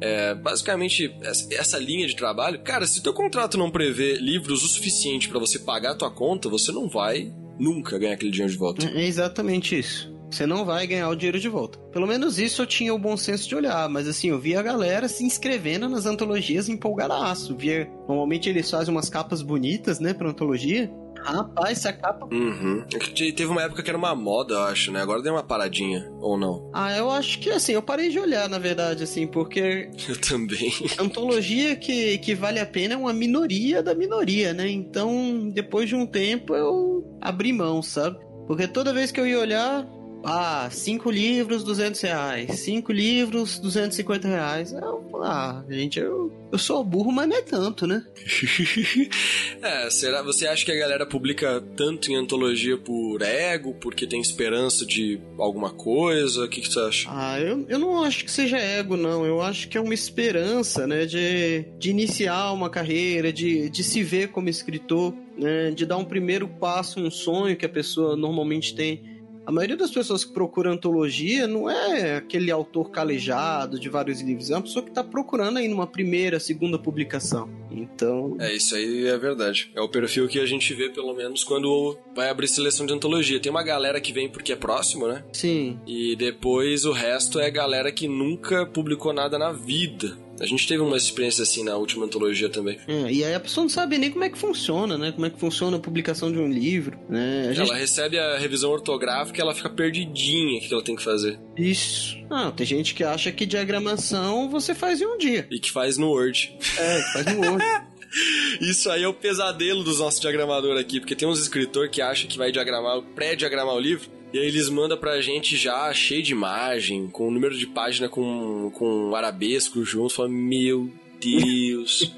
é, 0.00 0.34
basicamente, 0.34 1.14
essa 1.50 1.78
linha 1.78 2.06
de 2.06 2.14
trabalho, 2.14 2.60
cara, 2.62 2.86
se 2.86 3.02
teu 3.02 3.14
contrato 3.14 3.56
não 3.56 3.70
prevê 3.70 4.16
livros 4.16 4.62
o 4.62 4.68
suficiente 4.68 5.28
para 5.28 5.38
você 5.38 5.58
pagar 5.58 5.92
a 5.92 5.94
tua 5.94 6.10
conta, 6.10 6.48
você 6.48 6.70
não 6.70 6.88
vai 6.88 7.32
nunca 7.58 7.98
ganhar 7.98 8.14
aquele 8.14 8.30
dinheiro 8.30 8.52
de 8.52 8.58
volta. 8.58 8.86
É 8.86 9.04
exatamente 9.04 9.78
isso. 9.78 10.15
Você 10.30 10.46
não 10.46 10.64
vai 10.64 10.86
ganhar 10.86 11.08
o 11.08 11.16
dinheiro 11.16 11.38
de 11.38 11.48
volta. 11.48 11.78
Pelo 11.92 12.06
menos 12.06 12.38
isso 12.38 12.62
eu 12.62 12.66
tinha 12.66 12.94
o 12.94 12.98
bom 12.98 13.16
senso 13.16 13.48
de 13.48 13.54
olhar, 13.54 13.88
mas 13.88 14.08
assim, 14.08 14.28
eu 14.28 14.38
via 14.38 14.60
a 14.60 14.62
galera 14.62 15.08
se 15.08 15.24
inscrevendo 15.24 15.88
nas 15.88 16.06
antologias 16.06 16.68
empolgadaço. 16.68 17.56
Via, 17.56 17.88
normalmente 18.08 18.48
eles 18.48 18.70
fazem 18.70 18.92
umas 18.92 19.08
capas 19.08 19.42
bonitas, 19.42 20.00
né, 20.00 20.12
pra 20.12 20.28
antologia. 20.28 20.90
Rapaz, 21.26 21.78
essa 21.78 21.92
capa. 21.92 22.26
Uhum. 22.32 22.84
É 22.94 23.32
teve 23.32 23.46
uma 23.46 23.62
época 23.62 23.82
que 23.82 23.90
era 23.90 23.98
uma 23.98 24.14
moda, 24.14 24.54
eu 24.54 24.62
acho, 24.62 24.92
né? 24.92 25.02
Agora 25.02 25.22
deu 25.22 25.32
uma 25.32 25.42
paradinha, 25.42 26.08
ou 26.20 26.38
não? 26.38 26.70
Ah, 26.72 26.96
eu 26.96 27.10
acho 27.10 27.40
que 27.40 27.50
assim, 27.50 27.72
eu 27.72 27.82
parei 27.82 28.10
de 28.10 28.18
olhar, 28.18 28.48
na 28.48 28.58
verdade, 28.58 29.02
assim, 29.02 29.26
porque. 29.26 29.90
Eu 30.08 30.20
também. 30.20 30.72
Antologia 31.00 31.74
que, 31.74 32.18
que 32.18 32.34
vale 32.34 32.60
a 32.60 32.66
pena 32.66 32.94
é 32.94 32.96
uma 32.96 33.12
minoria 33.12 33.82
da 33.82 33.94
minoria, 33.94 34.52
né? 34.52 34.68
Então, 34.70 35.50
depois 35.52 35.88
de 35.88 35.96
um 35.96 36.06
tempo, 36.06 36.54
eu 36.54 37.04
abri 37.20 37.52
mão, 37.52 37.82
sabe? 37.82 38.18
Porque 38.46 38.68
toda 38.68 38.94
vez 38.94 39.10
que 39.10 39.18
eu 39.18 39.26
ia 39.26 39.40
olhar, 39.40 39.86
ah, 40.28 40.68
cinco 40.72 41.08
livros, 41.08 41.62
200 41.62 42.00
reais. 42.00 42.58
Cinco 42.58 42.90
livros, 42.90 43.60
250 43.60 44.26
reais. 44.26 44.72
Eu, 44.72 45.22
ah, 45.22 45.62
gente, 45.70 46.00
eu, 46.00 46.32
eu 46.50 46.58
sou 46.58 46.82
burro, 46.82 47.12
mas 47.12 47.28
não 47.28 47.36
é 47.36 47.42
tanto, 47.42 47.86
né? 47.86 48.04
é, 49.62 49.88
será? 49.88 50.24
Você 50.24 50.48
acha 50.48 50.64
que 50.64 50.72
a 50.72 50.76
galera 50.76 51.06
publica 51.06 51.62
tanto 51.76 52.10
em 52.10 52.16
antologia 52.16 52.76
por 52.76 53.22
ego, 53.22 53.74
porque 53.74 54.04
tem 54.04 54.20
esperança 54.20 54.84
de 54.84 55.20
alguma 55.38 55.70
coisa? 55.70 56.44
O 56.44 56.48
que, 56.48 56.60
que 56.60 56.72
você 56.72 56.80
acha? 56.80 57.08
Ah, 57.08 57.40
eu, 57.40 57.64
eu 57.68 57.78
não 57.78 58.02
acho 58.02 58.24
que 58.24 58.30
seja 58.30 58.58
ego, 58.58 58.96
não. 58.96 59.24
Eu 59.24 59.40
acho 59.40 59.68
que 59.68 59.78
é 59.78 59.80
uma 59.80 59.94
esperança, 59.94 60.88
né, 60.88 61.06
de, 61.06 61.66
de 61.78 61.90
iniciar 61.90 62.50
uma 62.52 62.68
carreira, 62.68 63.32
de, 63.32 63.70
de 63.70 63.84
se 63.84 64.02
ver 64.02 64.32
como 64.32 64.48
escritor, 64.48 65.14
né, 65.38 65.70
de 65.70 65.86
dar 65.86 65.98
um 65.98 66.04
primeiro 66.04 66.48
passo, 66.48 66.98
um 66.98 67.12
sonho 67.12 67.56
que 67.56 67.64
a 67.64 67.68
pessoa 67.68 68.16
normalmente 68.16 68.74
tem 68.74 69.15
a 69.46 69.52
maioria 69.52 69.76
das 69.76 69.90
pessoas 69.92 70.24
que 70.24 70.32
procuram 70.32 70.72
antologia 70.72 71.46
não 71.46 71.70
é 71.70 72.16
aquele 72.16 72.50
autor 72.50 72.90
calejado 72.90 73.78
de 73.78 73.88
vários 73.88 74.20
livros, 74.20 74.50
é 74.50 74.54
uma 74.54 74.62
pessoa 74.62 74.82
que 74.82 74.90
está 74.90 75.04
procurando 75.04 75.58
aí 75.58 75.68
numa 75.68 75.86
primeira, 75.86 76.40
segunda 76.40 76.78
publicação. 76.78 77.48
Então. 77.70 78.36
É, 78.40 78.52
isso 78.54 78.74
aí 78.74 79.06
é 79.06 79.16
verdade. 79.16 79.70
É 79.74 79.80
o 79.80 79.88
perfil 79.88 80.26
que 80.26 80.40
a 80.40 80.46
gente 80.46 80.72
vê, 80.74 80.88
pelo 80.88 81.14
menos, 81.14 81.44
quando 81.44 81.96
vai 82.14 82.28
abrir 82.28 82.48
seleção 82.48 82.86
de 82.86 82.92
antologia. 82.92 83.38
Tem 83.38 83.50
uma 83.50 83.62
galera 83.62 84.00
que 84.00 84.12
vem 84.12 84.28
porque 84.28 84.52
é 84.52 84.56
próximo, 84.56 85.06
né? 85.06 85.24
Sim. 85.32 85.78
E 85.86 86.16
depois 86.16 86.84
o 86.84 86.92
resto 86.92 87.38
é 87.38 87.50
galera 87.50 87.92
que 87.92 88.08
nunca 88.08 88.66
publicou 88.66 89.12
nada 89.12 89.38
na 89.38 89.52
vida. 89.52 90.16
A 90.40 90.46
gente 90.46 90.66
teve 90.66 90.82
umas 90.82 91.04
experiências 91.04 91.48
assim 91.48 91.64
na 91.64 91.76
última 91.76 92.04
antologia 92.04 92.48
também. 92.48 92.78
É, 92.86 93.12
e 93.12 93.24
aí 93.24 93.34
a 93.34 93.40
pessoa 93.40 93.64
não 93.64 93.68
sabe 93.68 93.98
nem 93.98 94.10
como 94.10 94.24
é 94.24 94.28
que 94.28 94.38
funciona, 94.38 94.98
né? 94.98 95.12
Como 95.12 95.26
é 95.26 95.30
que 95.30 95.38
funciona 95.38 95.76
a 95.76 95.80
publicação 95.80 96.30
de 96.30 96.38
um 96.38 96.48
livro, 96.48 96.98
né? 97.08 97.52
Gente... 97.54 97.70
Ela 97.70 97.78
recebe 97.78 98.18
a 98.18 98.38
revisão 98.38 98.70
ortográfica 98.70 99.38
e 99.38 99.42
ela 99.42 99.54
fica 99.54 99.70
perdidinha 99.70 100.58
o 100.58 100.60
que 100.60 100.72
ela 100.72 100.84
tem 100.84 100.96
que 100.96 101.02
fazer. 101.02 101.38
Isso. 101.56 102.16
Não, 102.28 102.50
tem 102.50 102.66
gente 102.66 102.94
que 102.94 103.04
acha 103.04 103.32
que 103.32 103.46
diagramação 103.46 104.48
você 104.50 104.74
faz 104.74 105.00
em 105.00 105.06
um 105.06 105.18
dia. 105.18 105.46
E 105.50 105.58
que 105.58 105.70
faz 105.70 105.96
no 105.96 106.08
Word. 106.08 106.56
É, 106.78 107.02
faz 107.12 107.26
no 107.26 107.40
Word. 107.40 107.64
Isso 108.60 108.90
aí 108.90 109.02
é 109.02 109.08
o 109.08 109.12
pesadelo 109.12 109.84
dos 109.84 109.98
nossos 109.98 110.20
diagramadores 110.20 110.80
aqui, 110.80 111.00
porque 111.00 111.14
tem 111.14 111.28
uns 111.28 111.40
escritores 111.40 111.90
que 111.90 112.00
acham 112.00 112.28
que 112.28 112.38
vai 112.38 112.50
diagramar, 112.50 113.02
pré-diagramar 113.14 113.74
o 113.74 113.80
livro, 113.80 114.08
e 114.36 114.38
aí 114.38 114.48
eles 114.48 114.68
mandam 114.68 114.98
pra 114.98 115.18
gente 115.22 115.56
já 115.56 115.90
cheio 115.94 116.22
de 116.22 116.32
imagem, 116.32 117.08
com 117.08 117.26
o 117.26 117.30
número 117.30 117.56
de 117.56 117.66
página 117.66 118.06
com, 118.06 118.70
com 118.74 119.16
arabesco 119.16 119.82
junto, 119.82 120.12
fala, 120.12 120.28
meu 120.28 120.90
Deus. 121.18 122.12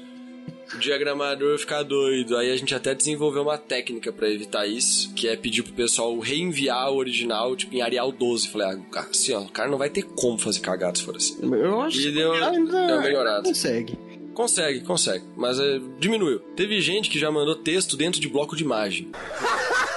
o 0.75 0.79
diagramador 0.79 1.57
ficar 1.57 1.81
doido. 1.83 2.35
Aí 2.35 2.51
a 2.51 2.57
gente 2.57 2.75
até 2.75 2.93
desenvolveu 2.93 3.43
uma 3.43 3.57
técnica 3.57 4.11
para 4.11 4.29
evitar 4.29 4.67
isso, 4.67 5.13
que 5.13 5.29
é 5.29 5.37
pedir 5.37 5.63
pro 5.63 5.71
pessoal 5.71 6.19
reenviar 6.19 6.91
o 6.91 6.97
original, 6.97 7.55
tipo, 7.55 7.73
em 7.73 7.81
Arial 7.81 8.11
12. 8.11 8.49
Falei, 8.49 8.67
ah, 8.67 9.07
assim, 9.09 9.31
ó, 9.31 9.39
o 9.39 9.49
cara 9.49 9.69
não 9.69 9.77
vai 9.77 9.89
ter 9.89 10.01
como 10.01 10.37
fazer 10.37 10.59
cagado 10.59 10.97
se 10.97 11.05
for 11.05 11.15
assim. 11.15 11.37
Eu 11.41 11.81
acho 11.81 12.01
E 12.01 12.11
deu, 12.11 12.33
que 12.33 12.43
ainda 12.43 12.85
deu 12.85 12.95
uma 12.95 13.01
melhorada. 13.01 13.43
consegue. 13.43 13.97
Consegue, 14.33 14.81
consegue, 14.81 15.23
mas 15.37 15.57
é, 15.57 15.79
diminuiu. 15.99 16.39
Teve 16.55 16.81
gente 16.81 17.09
que 17.09 17.17
já 17.17 17.31
mandou 17.31 17.55
texto 17.55 17.95
dentro 17.95 18.19
de 18.19 18.27
bloco 18.27 18.57
de 18.57 18.63
imagem. 18.63 19.09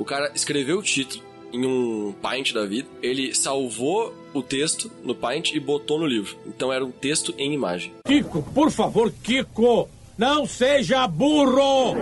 O 0.00 0.04
cara 0.04 0.32
escreveu 0.34 0.78
o 0.78 0.82
título 0.82 1.22
em 1.52 1.66
um 1.66 2.12
Paint 2.22 2.54
da 2.54 2.64
vida, 2.64 2.88
ele 3.02 3.34
salvou 3.34 4.14
o 4.32 4.42
texto 4.42 4.90
no 5.04 5.14
Paint 5.14 5.52
e 5.52 5.60
botou 5.60 5.98
no 5.98 6.06
livro. 6.06 6.38
Então 6.46 6.72
era 6.72 6.82
um 6.82 6.90
texto 6.90 7.34
em 7.36 7.52
imagem. 7.52 7.92
Kiko, 8.06 8.42
por 8.54 8.70
favor, 8.70 9.12
Kiko, 9.22 9.90
não 10.16 10.46
seja 10.46 11.06
burro! 11.06 11.96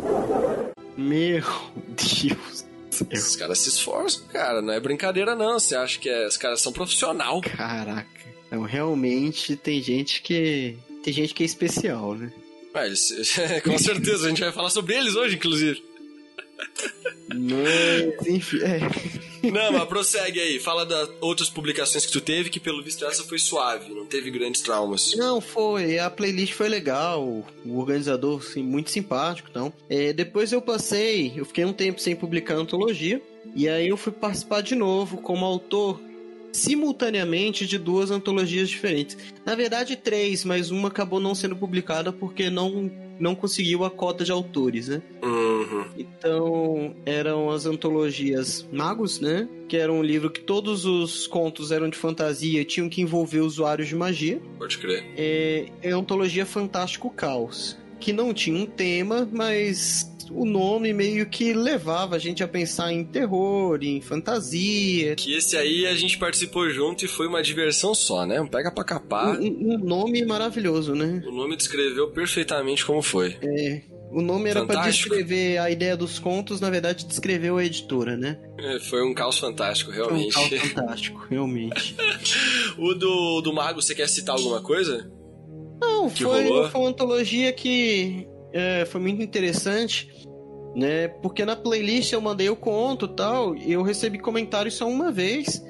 Meu 0.96 1.42
Deus. 1.88 2.64
céu. 2.90 3.38
caras 3.38 3.58
se 3.58 3.68
esforçam, 3.70 4.22
cara, 4.28 4.62
não 4.62 4.72
é 4.72 4.78
brincadeira 4.78 5.34
não. 5.34 5.58
Você 5.58 5.74
acha 5.74 5.98
que 5.98 6.08
é, 6.08 6.24
os 6.28 6.36
caras 6.36 6.60
são 6.60 6.72
profissional. 6.72 7.40
Caraca. 7.40 8.06
Não, 8.48 8.62
realmente 8.62 9.56
tem 9.56 9.82
gente 9.82 10.22
que. 10.22 10.76
Tem 11.02 11.12
gente 11.12 11.34
que 11.34 11.42
é 11.42 11.46
especial, 11.46 12.14
né? 12.14 12.32
Mas, 12.72 13.08
com 13.64 13.76
certeza, 13.76 14.26
a 14.26 14.28
gente 14.28 14.40
vai 14.40 14.52
falar 14.52 14.70
sobre 14.70 14.94
eles 14.94 15.16
hoje, 15.16 15.34
inclusive. 15.34 15.87
Mas, 17.28 18.26
enfim, 18.26 18.58
é. 18.62 19.50
Não, 19.50 19.72
mas 19.72 19.88
prossegue 19.88 20.40
aí. 20.40 20.58
Fala 20.58 20.84
das 20.84 21.08
outras 21.20 21.50
publicações 21.50 22.06
que 22.06 22.12
tu 22.12 22.20
teve, 22.20 22.50
que 22.50 22.58
pelo 22.58 22.82
visto 22.82 23.04
essa 23.04 23.22
foi 23.22 23.38
suave, 23.38 23.92
não 23.92 24.06
teve 24.06 24.30
grandes 24.30 24.62
traumas. 24.62 25.14
Não, 25.14 25.40
foi. 25.40 25.98
A 25.98 26.10
playlist 26.10 26.54
foi 26.54 26.68
legal. 26.68 27.22
O 27.64 27.78
organizador, 27.78 28.40
assim, 28.40 28.62
muito 28.62 28.90
simpático. 28.90 29.48
Então. 29.50 29.72
É, 29.88 30.12
depois 30.12 30.52
eu 30.52 30.62
passei, 30.62 31.32
eu 31.36 31.44
fiquei 31.44 31.64
um 31.64 31.72
tempo 31.72 32.00
sem 32.00 32.16
publicar 32.16 32.54
antologia. 32.54 33.20
E 33.54 33.68
aí 33.68 33.88
eu 33.88 33.96
fui 33.96 34.12
participar 34.12 34.62
de 34.62 34.74
novo 34.74 35.18
como 35.18 35.44
autor 35.44 36.00
simultaneamente 36.52 37.66
de 37.66 37.78
duas 37.78 38.10
antologias 38.10 38.68
diferentes. 38.68 39.16
Na 39.44 39.54
verdade, 39.54 39.96
três, 39.96 40.44
mas 40.44 40.70
uma 40.70 40.88
acabou 40.88 41.20
não 41.20 41.34
sendo 41.34 41.56
publicada 41.56 42.12
porque 42.12 42.50
não, 42.50 42.90
não 43.18 43.34
conseguiu 43.34 43.84
a 43.84 43.90
cota 43.90 44.24
de 44.24 44.32
autores, 44.32 44.88
né? 44.88 45.02
Uhum. 45.22 45.84
Então, 45.96 46.94
eram 47.04 47.50
as 47.50 47.66
antologias 47.66 48.66
Magos, 48.72 49.20
né? 49.20 49.48
Que 49.68 49.76
era 49.76 49.92
um 49.92 50.02
livro 50.02 50.30
que 50.30 50.40
todos 50.40 50.84
os 50.84 51.26
contos 51.26 51.70
eram 51.70 51.88
de 51.88 51.96
fantasia 51.96 52.60
e 52.60 52.64
tinham 52.64 52.88
que 52.88 53.02
envolver 53.02 53.40
usuários 53.40 53.88
de 53.88 53.96
magia. 53.96 54.40
Pode 54.58 54.78
crer. 54.78 55.04
É, 55.16 55.66
é 55.82 55.92
a 55.92 55.96
antologia 55.96 56.46
Fantástico 56.46 57.10
Caos, 57.10 57.76
que 58.00 58.12
não 58.12 58.32
tinha 58.32 58.56
um 58.56 58.66
tema, 58.66 59.28
mas 59.30 60.10
o 60.30 60.44
nome 60.44 60.92
meio 60.92 61.26
que 61.26 61.52
levava 61.52 62.16
a 62.16 62.18
gente 62.18 62.42
a 62.42 62.48
pensar 62.48 62.92
em 62.92 63.04
terror, 63.04 63.78
em 63.82 64.00
fantasia. 64.00 65.14
Que 65.14 65.34
esse 65.36 65.56
aí 65.56 65.86
a 65.86 65.94
gente 65.94 66.18
participou 66.18 66.68
junto 66.70 67.04
e 67.04 67.08
foi 67.08 67.26
uma 67.26 67.42
diversão 67.42 67.94
só, 67.94 68.24
né? 68.26 68.40
Um 68.40 68.46
pega 68.46 68.70
pra 68.70 68.84
capar. 68.84 69.38
Um, 69.40 69.74
um 69.74 69.78
nome 69.78 70.24
maravilhoso, 70.24 70.94
né? 70.94 71.22
O 71.26 71.32
nome 71.32 71.56
descreveu 71.56 72.10
perfeitamente 72.10 72.84
como 72.84 73.02
foi. 73.02 73.36
O 74.10 74.22
nome 74.22 74.48
era 74.48 74.64
pra 74.64 74.76
Fantástico. 74.76 75.10
descrever 75.14 75.58
a 75.58 75.70
ideia 75.70 75.94
dos 75.94 76.18
contos, 76.18 76.60
na 76.62 76.70
verdade 76.70 77.04
descreveu 77.06 77.58
a 77.58 77.64
editora, 77.64 78.16
né? 78.16 78.38
É, 78.58 78.78
Foi 78.80 79.02
um 79.06 79.12
caos 79.12 79.38
fantástico, 79.38 79.92
Foi 79.92 80.00
um 80.02 80.06
realmente. 80.06 80.32
caos 80.32 80.48
fantástico, 80.72 81.26
realmente. 81.28 81.94
o 82.78 82.94
do, 82.94 83.42
do 83.42 83.52
Mago, 83.52 83.82
você 83.82 83.94
quer 83.94 84.08
citar 84.08 84.34
alguma 84.36 84.62
coisa? 84.62 85.10
Não, 85.80 86.08
foi, 86.08 86.46
foi 86.70 86.80
uma 86.80 86.88
antologia 86.88 87.52
que 87.52 88.26
é, 88.52 88.86
foi 88.86 88.98
muito 89.00 89.22
interessante, 89.22 90.08
né? 90.78 91.08
Porque 91.08 91.44
na 91.44 91.56
playlist 91.56 92.12
eu 92.12 92.20
mandei 92.20 92.48
o 92.48 92.54
conto 92.54 93.08
tal, 93.08 93.56
eu 93.56 93.82
recebi 93.82 94.16
comentários 94.18 94.74
só 94.74 94.88
uma 94.88 95.10
vez. 95.10 95.64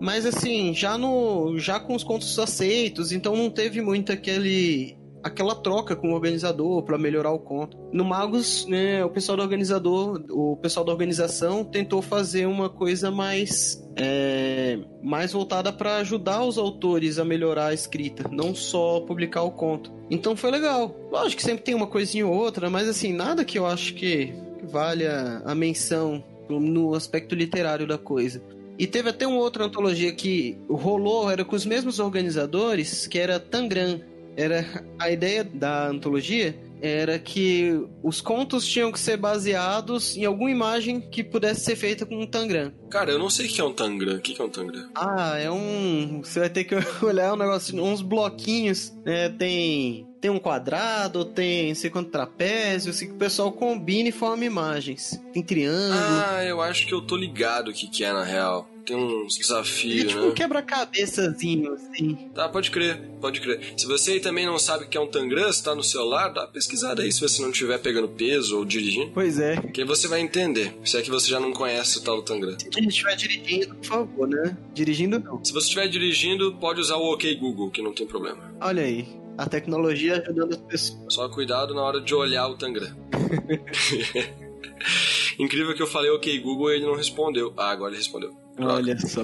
Mas 0.00 0.26
assim, 0.26 0.74
já 0.74 0.98
no 0.98 1.58
já 1.58 1.78
com 1.78 1.94
os 1.94 2.04
contos 2.04 2.36
aceitos, 2.38 3.12
então 3.12 3.36
não 3.36 3.50
teve 3.50 3.80
muito 3.80 4.12
aquele 4.12 4.96
aquela 5.22 5.54
troca 5.54 5.96
com 5.96 6.10
o 6.10 6.14
organizador 6.14 6.82
para 6.82 6.96
melhorar 6.96 7.32
o 7.32 7.38
conto. 7.38 7.76
No 7.92 8.04
Magos, 8.04 8.66
né, 8.66 9.04
o 9.04 9.10
pessoal 9.10 9.36
do 9.36 9.42
organizador, 9.42 10.24
o 10.30 10.56
pessoal 10.56 10.86
da 10.86 10.92
organização 10.92 11.64
tentou 11.64 12.00
fazer 12.00 12.46
uma 12.46 12.68
coisa 12.68 13.10
mais 13.10 13.84
é, 13.96 14.78
mais 15.02 15.32
voltada 15.32 15.72
para 15.72 15.96
ajudar 15.96 16.44
os 16.44 16.58
autores 16.58 17.18
a 17.18 17.24
melhorar 17.24 17.66
a 17.66 17.74
escrita, 17.74 18.28
não 18.30 18.54
só 18.54 19.00
publicar 19.00 19.42
o 19.42 19.50
conto. 19.50 19.92
Então 20.10 20.36
foi 20.36 20.50
legal. 20.50 20.94
Lógico 21.10 21.36
que 21.36 21.46
sempre 21.46 21.64
tem 21.64 21.74
uma 21.74 21.86
coisinha 21.86 22.26
ou 22.26 22.32
outra, 22.32 22.70
mas 22.70 22.88
assim, 22.88 23.12
nada 23.12 23.44
que 23.44 23.58
eu 23.58 23.66
acho 23.66 23.94
que 23.94 24.47
que 24.58 24.66
valha 24.66 25.42
a 25.44 25.54
menção 25.54 26.22
no 26.48 26.94
aspecto 26.94 27.34
literário 27.34 27.86
da 27.86 27.98
coisa. 27.98 28.42
E 28.78 28.86
teve 28.86 29.10
até 29.10 29.26
uma 29.26 29.38
outra 29.38 29.64
antologia 29.64 30.12
que 30.12 30.56
rolou, 30.68 31.30
era 31.30 31.44
com 31.44 31.56
os 31.56 31.66
mesmos 31.66 31.98
organizadores, 31.98 33.06
que 33.06 33.18
era 33.18 33.40
Tangram. 33.40 34.00
Era 34.36 34.84
a 34.98 35.10
ideia 35.10 35.42
da 35.42 35.88
antologia 35.88 36.54
era 36.80 37.18
que 37.18 37.80
os 38.02 38.20
contos 38.20 38.66
tinham 38.66 38.92
que 38.92 39.00
ser 39.00 39.16
baseados 39.16 40.16
em 40.16 40.24
alguma 40.24 40.50
imagem 40.50 41.00
que 41.00 41.22
pudesse 41.24 41.62
ser 41.62 41.76
feita 41.76 42.06
com 42.06 42.20
um 42.20 42.26
Tangram. 42.26 42.72
Cara, 42.90 43.10
eu 43.10 43.18
não 43.18 43.30
sei 43.30 43.46
o 43.46 43.48
que 43.48 43.60
é 43.60 43.64
um 43.64 43.72
Tangram. 43.72 44.16
O 44.16 44.20
que 44.20 44.40
é 44.40 44.44
um 44.44 44.48
Tangram? 44.48 44.88
Ah, 44.94 45.36
é 45.38 45.50
um. 45.50 46.20
Você 46.22 46.40
vai 46.40 46.50
ter 46.50 46.64
que 46.64 46.74
olhar 47.04 47.34
um 47.34 47.36
negócio, 47.36 47.82
uns 47.82 48.00
bloquinhos. 48.00 48.92
né? 49.04 49.28
tem. 49.28 50.06
Tem 50.20 50.30
um 50.30 50.38
quadrado, 50.38 51.24
tem 51.24 51.68
não 51.68 51.74
sei 51.74 51.90
quanto 51.90 52.10
trapézio, 52.10 52.90
assim, 52.90 53.06
que 53.06 53.12
o 53.12 53.18
pessoal 53.18 53.52
combina 53.52 54.08
e 54.08 54.12
forma 54.12 54.44
imagens. 54.44 55.20
Tem 55.32 55.42
triângulo. 55.42 55.94
Ah, 55.94 56.44
eu 56.44 56.60
acho 56.60 56.86
que 56.86 56.92
eu 56.92 57.00
tô 57.00 57.16
ligado 57.16 57.68
o 57.68 57.72
que, 57.72 57.86
que 57.86 58.04
é 58.04 58.12
na 58.12 58.24
real. 58.24 58.68
Tem 58.84 58.96
uns 58.96 59.36
é 59.36 59.40
desafios, 59.40 60.06
tipo 60.06 60.20
né? 60.22 60.28
um 60.28 60.32
quebra-cabeçazinho, 60.32 61.74
assim. 61.74 62.14
Tá, 62.34 62.48
pode 62.48 62.70
crer, 62.70 62.98
pode 63.20 63.38
crer. 63.40 63.74
Se 63.76 63.86
você 63.86 64.12
aí 64.12 64.20
também 64.20 64.46
não 64.46 64.58
sabe 64.58 64.84
o 64.84 64.88
que 64.88 64.96
é 64.96 65.00
um 65.00 65.06
Tangram, 65.06 65.52
se 65.52 65.62
tá 65.62 65.74
no 65.74 65.84
celular, 65.84 66.32
dá 66.32 66.40
uma 66.40 66.48
pesquisada 66.48 67.02
aí 67.02 67.12
se 67.12 67.20
você 67.20 67.42
não 67.42 67.50
estiver 67.50 67.78
pegando 67.78 68.08
peso 68.08 68.56
ou 68.56 68.64
dirigindo. 68.64 69.10
Pois 69.12 69.38
é. 69.38 69.56
Que 69.56 69.82
aí 69.82 69.86
você 69.86 70.08
vai 70.08 70.20
entender, 70.20 70.74
se 70.84 70.96
é 70.96 71.02
que 71.02 71.10
você 71.10 71.28
já 71.28 71.38
não 71.38 71.52
conhece 71.52 71.98
o 71.98 72.00
tal 72.00 72.16
do 72.16 72.22
Tangram. 72.22 72.58
Se 72.58 72.66
a 72.66 72.80
gente 72.80 72.88
estiver 72.88 73.14
dirigindo, 73.14 73.74
por 73.74 73.84
favor, 73.84 74.26
né? 74.26 74.56
Dirigindo 74.72 75.18
não. 75.20 75.44
Se 75.44 75.52
você 75.52 75.66
estiver 75.66 75.86
dirigindo, 75.86 76.56
pode 76.56 76.80
usar 76.80 76.96
o 76.96 77.12
OK 77.12 77.34
Google, 77.36 77.70
que 77.70 77.82
não 77.82 77.92
tem 77.92 78.06
problema. 78.06 78.54
Olha 78.58 78.82
aí. 78.82 79.06
A 79.38 79.46
tecnologia 79.46 80.20
ajudando 80.20 80.54
as 80.54 80.58
pessoas. 80.58 81.14
Só 81.14 81.28
cuidado 81.28 81.72
na 81.72 81.82
hora 81.82 82.00
de 82.00 82.12
olhar 82.12 82.48
o 82.48 82.56
Tangram. 82.56 82.90
Incrível 85.38 85.76
que 85.76 85.82
eu 85.82 85.86
falei 85.86 86.10
OK 86.10 86.40
Google 86.40 86.72
e 86.72 86.76
ele 86.76 86.86
não 86.86 86.96
respondeu. 86.96 87.52
Ah, 87.56 87.70
agora 87.70 87.92
ele 87.92 87.98
respondeu. 87.98 88.32
Droga. 88.56 88.74
Olha 88.74 88.98
só. 88.98 89.22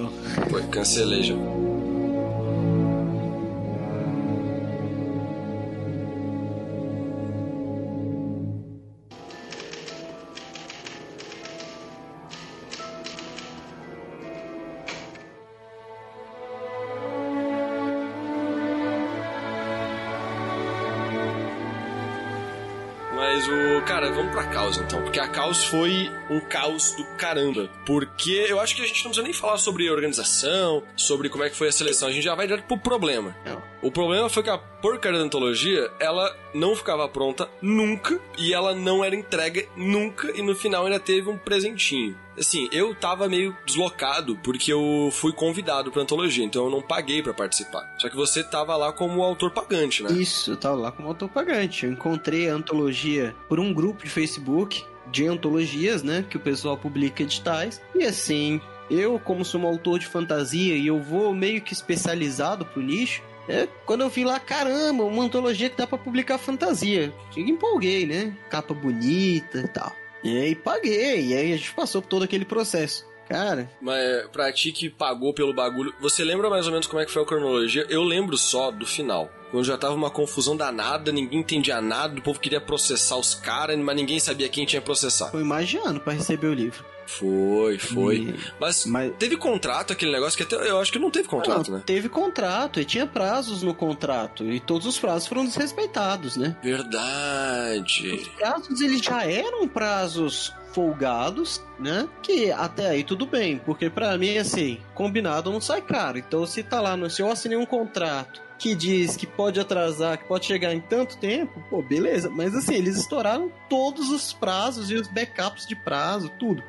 Pô, 0.49 0.61
cancelei 0.71 1.21
já. 1.21 1.35
Caos 25.45 25.63
foi 25.65 26.11
um 26.27 26.39
caos 26.39 26.93
do 26.93 27.05
caramba. 27.17 27.69
Porque 27.85 28.45
eu 28.49 28.59
acho 28.59 28.75
que 28.75 28.81
a 28.81 28.87
gente 28.87 29.03
não 29.03 29.11
precisa 29.11 29.23
nem 29.23 29.33
falar 29.33 29.59
sobre 29.59 29.89
organização, 29.91 30.81
sobre 30.95 31.29
como 31.29 31.43
é 31.43 31.51
que 31.51 31.55
foi 31.55 31.67
a 31.67 31.71
seleção. 31.71 32.07
A 32.07 32.11
gente 32.11 32.23
já 32.23 32.33
vai 32.33 32.47
direto 32.47 32.65
pro 32.65 32.79
problema. 32.79 33.35
Não. 33.45 33.61
O 33.83 33.91
problema 33.91 34.27
foi 34.27 34.41
que 34.41 34.49
a 34.49 34.57
porcaria 34.57 35.19
da 35.19 35.25
antologia, 35.25 35.91
ela 35.99 36.35
não 36.51 36.75
ficava 36.75 37.07
pronta 37.07 37.47
nunca 37.61 38.19
e 38.39 38.53
ela 38.53 38.73
não 38.73 39.03
era 39.03 39.15
entregue 39.15 39.69
nunca 39.75 40.31
e 40.35 40.41
no 40.41 40.55
final 40.55 40.85
ainda 40.85 40.99
teve 40.99 41.29
um 41.29 41.37
presentinho. 41.37 42.17
Assim, 42.37 42.67
eu 42.71 42.93
tava 42.95 43.29
meio 43.29 43.55
deslocado 43.65 44.35
porque 44.43 44.73
eu 44.73 45.09
fui 45.11 45.31
convidado 45.31 45.91
pra 45.91 46.01
antologia, 46.01 46.43
então 46.43 46.65
eu 46.65 46.71
não 46.71 46.81
paguei 46.81 47.21
para 47.21 47.33
participar. 47.33 47.95
Só 47.99 48.09
que 48.09 48.15
você 48.15 48.43
tava 48.43 48.75
lá 48.75 48.91
como 48.91 49.21
autor 49.21 49.51
pagante, 49.51 50.01
né? 50.01 50.11
Isso, 50.11 50.51
eu 50.51 50.57
tava 50.57 50.75
lá 50.75 50.91
como 50.91 51.07
autor 51.07 51.29
pagante. 51.29 51.85
Eu 51.85 51.91
encontrei 51.91 52.49
a 52.49 52.55
antologia 52.55 53.35
por 53.47 53.59
um 53.59 53.73
grupo 53.73 54.03
de 54.03 54.09
Facebook 54.09 54.83
de 55.07 55.27
antologias, 55.27 56.03
né? 56.03 56.25
Que 56.29 56.37
o 56.37 56.39
pessoal 56.39 56.77
publica 56.77 57.23
editais. 57.23 57.81
E 57.93 58.03
assim, 58.03 58.61
eu, 58.89 59.19
como 59.19 59.45
sou 59.45 59.61
um 59.61 59.67
autor 59.67 59.99
de 59.99 60.05
fantasia 60.05 60.75
e 60.75 60.87
eu 60.87 61.01
vou 61.01 61.33
meio 61.33 61.61
que 61.61 61.73
especializado 61.73 62.65
pro 62.65 62.81
nicho, 62.81 63.21
é, 63.47 63.67
quando 63.85 64.01
eu 64.01 64.09
vi 64.09 64.23
lá, 64.23 64.39
caramba, 64.39 65.03
uma 65.03 65.23
antologia 65.23 65.69
que 65.69 65.77
dá 65.77 65.85
para 65.85 65.97
publicar 65.97 66.37
fantasia. 66.37 67.13
Eu 67.35 67.43
empolguei, 67.43 68.05
né? 68.05 68.35
Capa 68.49 68.73
bonita 68.73 69.59
e 69.59 69.67
tal. 69.67 69.95
E 70.23 70.37
aí 70.37 70.55
paguei, 70.55 71.27
e 71.27 71.35
aí 71.35 71.53
a 71.53 71.57
gente 71.57 71.73
passou 71.73 72.01
por 72.01 72.07
todo 72.07 72.23
aquele 72.23 72.45
processo. 72.45 73.05
Cara. 73.29 73.69
Mas 73.81 74.27
pra 74.31 74.51
ti 74.51 74.71
que 74.71 74.89
pagou 74.89 75.33
pelo 75.33 75.53
bagulho, 75.53 75.93
você 75.99 76.23
lembra 76.23 76.49
mais 76.49 76.65
ou 76.65 76.71
menos 76.71 76.87
como 76.87 77.01
é 77.01 77.05
que 77.05 77.11
foi 77.11 77.23
a 77.23 77.25
cronologia? 77.25 77.85
Eu 77.89 78.03
lembro 78.03 78.37
só 78.37 78.69
do 78.71 78.85
final. 78.85 79.29
Quando 79.55 79.65
já 79.65 79.77
tava 79.77 79.93
uma 79.95 80.09
confusão 80.09 80.57
danada, 80.57 81.13
ninguém 81.13 81.39
entendia 81.39 81.79
nada, 81.79 82.19
o 82.19 82.21
povo 82.21 82.41
queria 82.41 82.59
processar 82.59 83.15
os 83.15 83.33
caras, 83.33 83.79
mas 83.79 83.95
ninguém 83.95 84.19
sabia 84.19 84.49
quem 84.49 84.65
tinha 84.65 84.81
que 84.81 84.85
processar. 84.85 85.27
Foi 85.31 85.45
mais 85.45 85.69
de 85.69 85.77
ano 85.77 85.97
pra 85.97 86.11
receber 86.11 86.47
o 86.47 86.53
livro. 86.53 86.83
Foi, 87.07 87.77
foi. 87.77 88.15
E- 88.17 88.35
Mas, 88.59 88.85
mas- 88.85 89.13
teve 89.17 89.37
contrato 89.37 89.93
aquele 89.93 90.11
negócio 90.11 90.35
que 90.35 90.43
até 90.43 90.69
eu 90.69 90.77
acho 90.77 90.91
que 90.91 90.99
não 90.99 91.09
teve 91.09 91.29
contrato, 91.29 91.69
Não, 91.71 91.77
né? 91.77 91.83
Teve 91.85 92.09
contrato, 92.09 92.81
e 92.81 92.83
tinha 92.83 93.07
prazos 93.07 93.61
no 93.63 93.73
contrato, 93.73 94.43
e 94.43 94.59
todos 94.59 94.85
os 94.87 94.99
prazos 94.99 95.25
foram 95.27 95.45
desrespeitados, 95.45 96.35
né? 96.35 96.57
Verdade. 96.61 98.11
Os 98.11 98.27
prazos 98.27 98.81
eles 98.81 98.99
já 99.01 99.23
eram 99.23 99.65
prazos 99.69 100.51
folgados, 100.73 101.61
né? 101.79 102.09
Que 102.21 102.51
até 102.51 102.89
aí 102.89 103.03
tudo 103.05 103.25
bem, 103.25 103.57
porque 103.57 103.89
pra 103.89 104.17
mim 104.17 104.37
assim, 104.37 104.79
combinado 104.93 105.49
não 105.49 105.61
sai 105.61 105.81
caro. 105.81 106.17
Então 106.17 106.45
se 106.45 106.61
tá 106.61 106.81
lá 106.81 106.97
no 106.97 107.09
se 107.09 107.21
eu 107.21 107.31
assinei 107.31 107.57
um 107.57 107.65
contrato 107.65 108.43
que 108.65 108.73
diz 108.73 109.15
que 109.15 109.27
pode 109.27 109.59
atrasar, 109.59 110.17
que 110.17 110.23
pode 110.23 110.47
chegar 110.47 110.73
em 110.73 110.81
tanto 110.81 111.17
tempo, 111.17 111.63
pô, 111.69 111.83
beleza. 111.83 112.31
Mas 112.31 112.55
assim, 112.55 112.73
eles 112.73 112.97
estouraram 112.97 113.51
todos 113.69 114.09
os 114.09 114.33
prazos 114.33 114.89
e 114.89 114.95
os 114.95 115.07
backups 115.07 115.67
de 115.67 115.75
prazo, 115.75 116.31
tudo. 116.39 116.63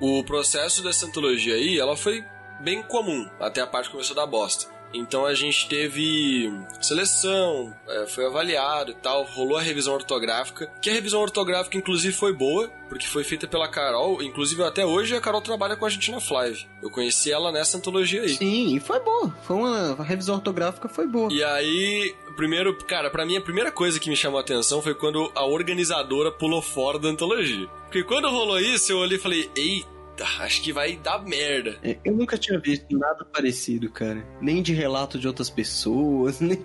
O 0.00 0.24
processo 0.24 0.82
dessa 0.82 1.04
antologia 1.04 1.56
aí, 1.56 1.78
ela 1.78 1.94
foi 1.94 2.24
bem 2.62 2.82
comum, 2.84 3.28
até 3.38 3.60
a 3.60 3.66
parte 3.66 3.88
que 3.88 3.92
começou 3.92 4.16
a 4.16 4.24
dar 4.24 4.26
bosta. 4.26 4.72
Então 4.94 5.26
a 5.26 5.34
gente 5.34 5.68
teve 5.68 6.52
seleção, 6.80 7.74
é, 7.88 8.06
foi 8.06 8.26
avaliado 8.26 8.90
e 8.90 8.94
tal, 8.94 9.24
rolou 9.24 9.56
a 9.56 9.62
revisão 9.62 9.94
ortográfica, 9.94 10.70
que 10.80 10.90
a 10.90 10.92
revisão 10.92 11.20
ortográfica 11.20 11.76
inclusive 11.76 12.14
foi 12.14 12.32
boa, 12.32 12.68
porque 12.88 13.06
foi 13.06 13.24
feita 13.24 13.46
pela 13.46 13.68
Carol, 13.68 14.22
inclusive 14.22 14.62
até 14.62 14.84
hoje 14.84 15.14
a 15.14 15.20
Carol 15.20 15.40
trabalha 15.40 15.76
com 15.76 15.86
a 15.86 15.88
gente 15.88 16.10
na 16.10 16.20
Flive. 16.20 16.66
Eu 16.82 16.90
conheci 16.90 17.32
ela 17.32 17.50
nessa 17.50 17.78
antologia 17.78 18.22
aí. 18.22 18.30
Sim, 18.30 18.76
e 18.76 18.80
foi 18.80 19.00
boa. 19.00 19.34
Foi 19.42 19.56
uma 19.56 19.92
a 19.98 20.04
revisão 20.04 20.36
ortográfica 20.36 20.88
foi 20.88 21.06
boa. 21.06 21.32
E 21.32 21.42
aí, 21.42 22.14
primeiro, 22.36 22.76
cara, 22.84 23.10
pra 23.10 23.24
mim 23.24 23.36
a 23.36 23.40
primeira 23.40 23.70
coisa 23.70 23.98
que 23.98 24.10
me 24.10 24.16
chamou 24.16 24.38
a 24.38 24.42
atenção 24.42 24.82
foi 24.82 24.94
quando 24.94 25.30
a 25.34 25.44
organizadora 25.44 26.30
pulou 26.30 26.60
fora 26.60 26.98
da 26.98 27.08
antologia. 27.08 27.68
Porque 27.84 28.04
quando 28.04 28.30
rolou 28.30 28.58
isso, 28.58 28.90
eu 28.90 28.98
olhei 28.98 29.18
e 29.18 29.20
falei, 29.20 29.50
eita, 29.54 29.91
acho 30.40 30.62
que 30.62 30.72
vai 30.72 30.96
dar 30.96 31.22
merda. 31.24 31.76
É, 31.82 31.96
Eu 32.04 32.14
nunca 32.14 32.36
tinha 32.38 32.58
visto 32.58 32.86
nada 32.98 33.24
parecido, 33.24 33.90
cara. 33.90 34.24
Nem 34.40 34.62
de 34.62 34.72
relato 34.74 35.18
de 35.18 35.26
outras 35.26 35.48
pessoas, 35.50 36.38
nem. 36.42 36.64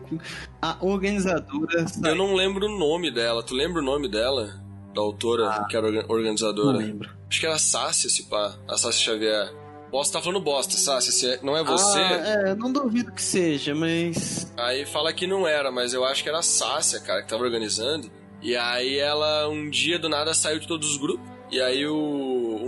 A 0.62 0.77
organizadora. 0.82 1.86
Eu 2.04 2.16
não 2.16 2.34
lembro 2.36 2.66
o 2.68 2.77
nome 2.80 3.12
dela. 3.12 3.42
Tu 3.44 3.54
lembra 3.56 3.82
o 3.82 3.86
nome 3.86 4.10
dela? 4.10 4.62
Da 4.94 5.01
autora 5.01 5.66
que 5.70 5.77
era 5.77 5.86
orga- 5.88 6.04
Não 6.08 6.10
organizadora? 6.16 6.77
lembro. 6.77 7.10
Acho 7.30 7.39
que 7.39 7.46
era 7.46 7.58
Sácia, 7.60 8.10
se 8.10 8.24
pá. 8.30 8.56
A 8.68 8.77
Sácia 8.77 9.13
Xavier. 9.13 9.54
Bosta 9.92 10.18
tá 10.18 10.24
falando 10.24 10.42
bosta, 10.44 10.74
Sácia. 10.75 11.12
Se 11.12 11.30
é- 11.30 11.39
não 11.42 11.56
é 11.56 11.63
você, 11.63 12.00
Ah, 12.00 12.44
é, 12.50 12.55
não 12.55 12.72
duvido 12.74 13.12
que 13.12 13.22
seja, 13.22 13.74
mas. 13.74 14.51
aí 14.57 14.86
fala 14.86 15.14
que 15.14 15.25
não 15.27 15.48
era, 15.48 15.72
mas 15.72 15.94
eu 15.94 16.03
acho 16.03 16.24
que 16.24 16.29
era 16.29 16.40
a 16.40 16.44
Sácia, 16.44 17.00
cara, 17.00 17.22
que 17.22 17.29
tava 17.29 17.44
organizando. 17.44 18.10
E 18.42 18.55
aí 18.55 18.98
ela, 18.98 19.48
um 19.48 19.70
dia 19.70 19.98
do 19.98 20.10
nada, 20.10 20.33
saiu 20.33 20.60
de 20.60 20.68
todos 20.68 20.92
os 20.92 20.98
grupos. 20.98 21.25
E 21.50 21.62
aí 21.62 21.88
o, 21.88 21.96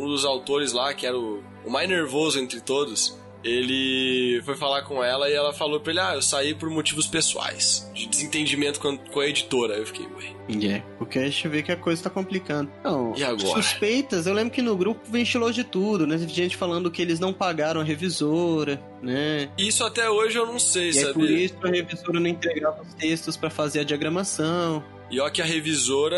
dos 0.09 0.25
autores 0.25 0.73
lá, 0.73 0.93
que 0.93 1.05
era 1.05 1.17
o, 1.17 1.41
o 1.65 1.69
mais 1.71 1.87
nervoso 1.87 2.39
entre 2.39 2.59
todos, 2.61 3.17
ele 3.43 4.41
foi 4.43 4.55
falar 4.55 4.81
com 4.83 5.01
ela 5.03 5.29
e 5.29 5.33
ela 5.33 5.53
falou 5.53 5.79
pra 5.79 5.91
ele: 5.91 5.99
Ah, 6.01 6.15
eu 6.15 6.21
saí 6.21 6.53
por 6.53 6.69
motivos 6.69 7.07
pessoais, 7.07 7.89
de 7.93 8.05
desentendimento 8.07 8.79
com, 8.79 8.97
com 8.97 9.19
a 9.21 9.27
editora. 9.27 9.75
Eu 9.75 9.85
fiquei, 9.85 10.05
ué. 10.07 10.35
É, 10.67 10.79
porque 10.97 11.19
a 11.19 11.23
gente 11.25 11.47
vê 11.47 11.61
que 11.63 11.71
a 11.71 11.75
coisa 11.77 12.03
tá 12.03 12.09
complicando. 12.09 12.71
Não, 12.83 13.13
E 13.15 13.23
agora? 13.23 13.61
suspeitas, 13.61 14.25
eu 14.27 14.33
lembro 14.33 14.51
que 14.51 14.61
no 14.63 14.75
grupo 14.75 14.99
ventilou 15.09 15.51
de 15.51 15.63
tudo, 15.63 16.05
né? 16.07 16.17
Teve 16.17 16.33
gente 16.33 16.57
falando 16.57 16.89
que 16.91 17.01
eles 17.01 17.19
não 17.19 17.31
pagaram 17.31 17.79
a 17.81 17.83
revisora, 17.83 18.81
né? 19.01 19.49
Isso 19.57 19.83
até 19.85 20.09
hoje 20.09 20.37
eu 20.37 20.45
não 20.47 20.57
sei, 20.59 20.91
E 20.91 20.97
aí, 20.97 21.13
por 21.13 21.21
sabia? 21.21 21.45
isso 21.45 21.55
a 21.63 21.67
revisora 21.69 22.19
não 22.19 22.27
entregava 22.27 22.81
os 22.81 22.93
textos 22.95 23.37
pra 23.37 23.49
fazer 23.49 23.81
a 23.81 23.83
diagramação. 23.83 24.83
E 25.09 25.19
ó 25.19 25.29
que 25.29 25.41
a 25.41 25.45
revisora 25.45 26.17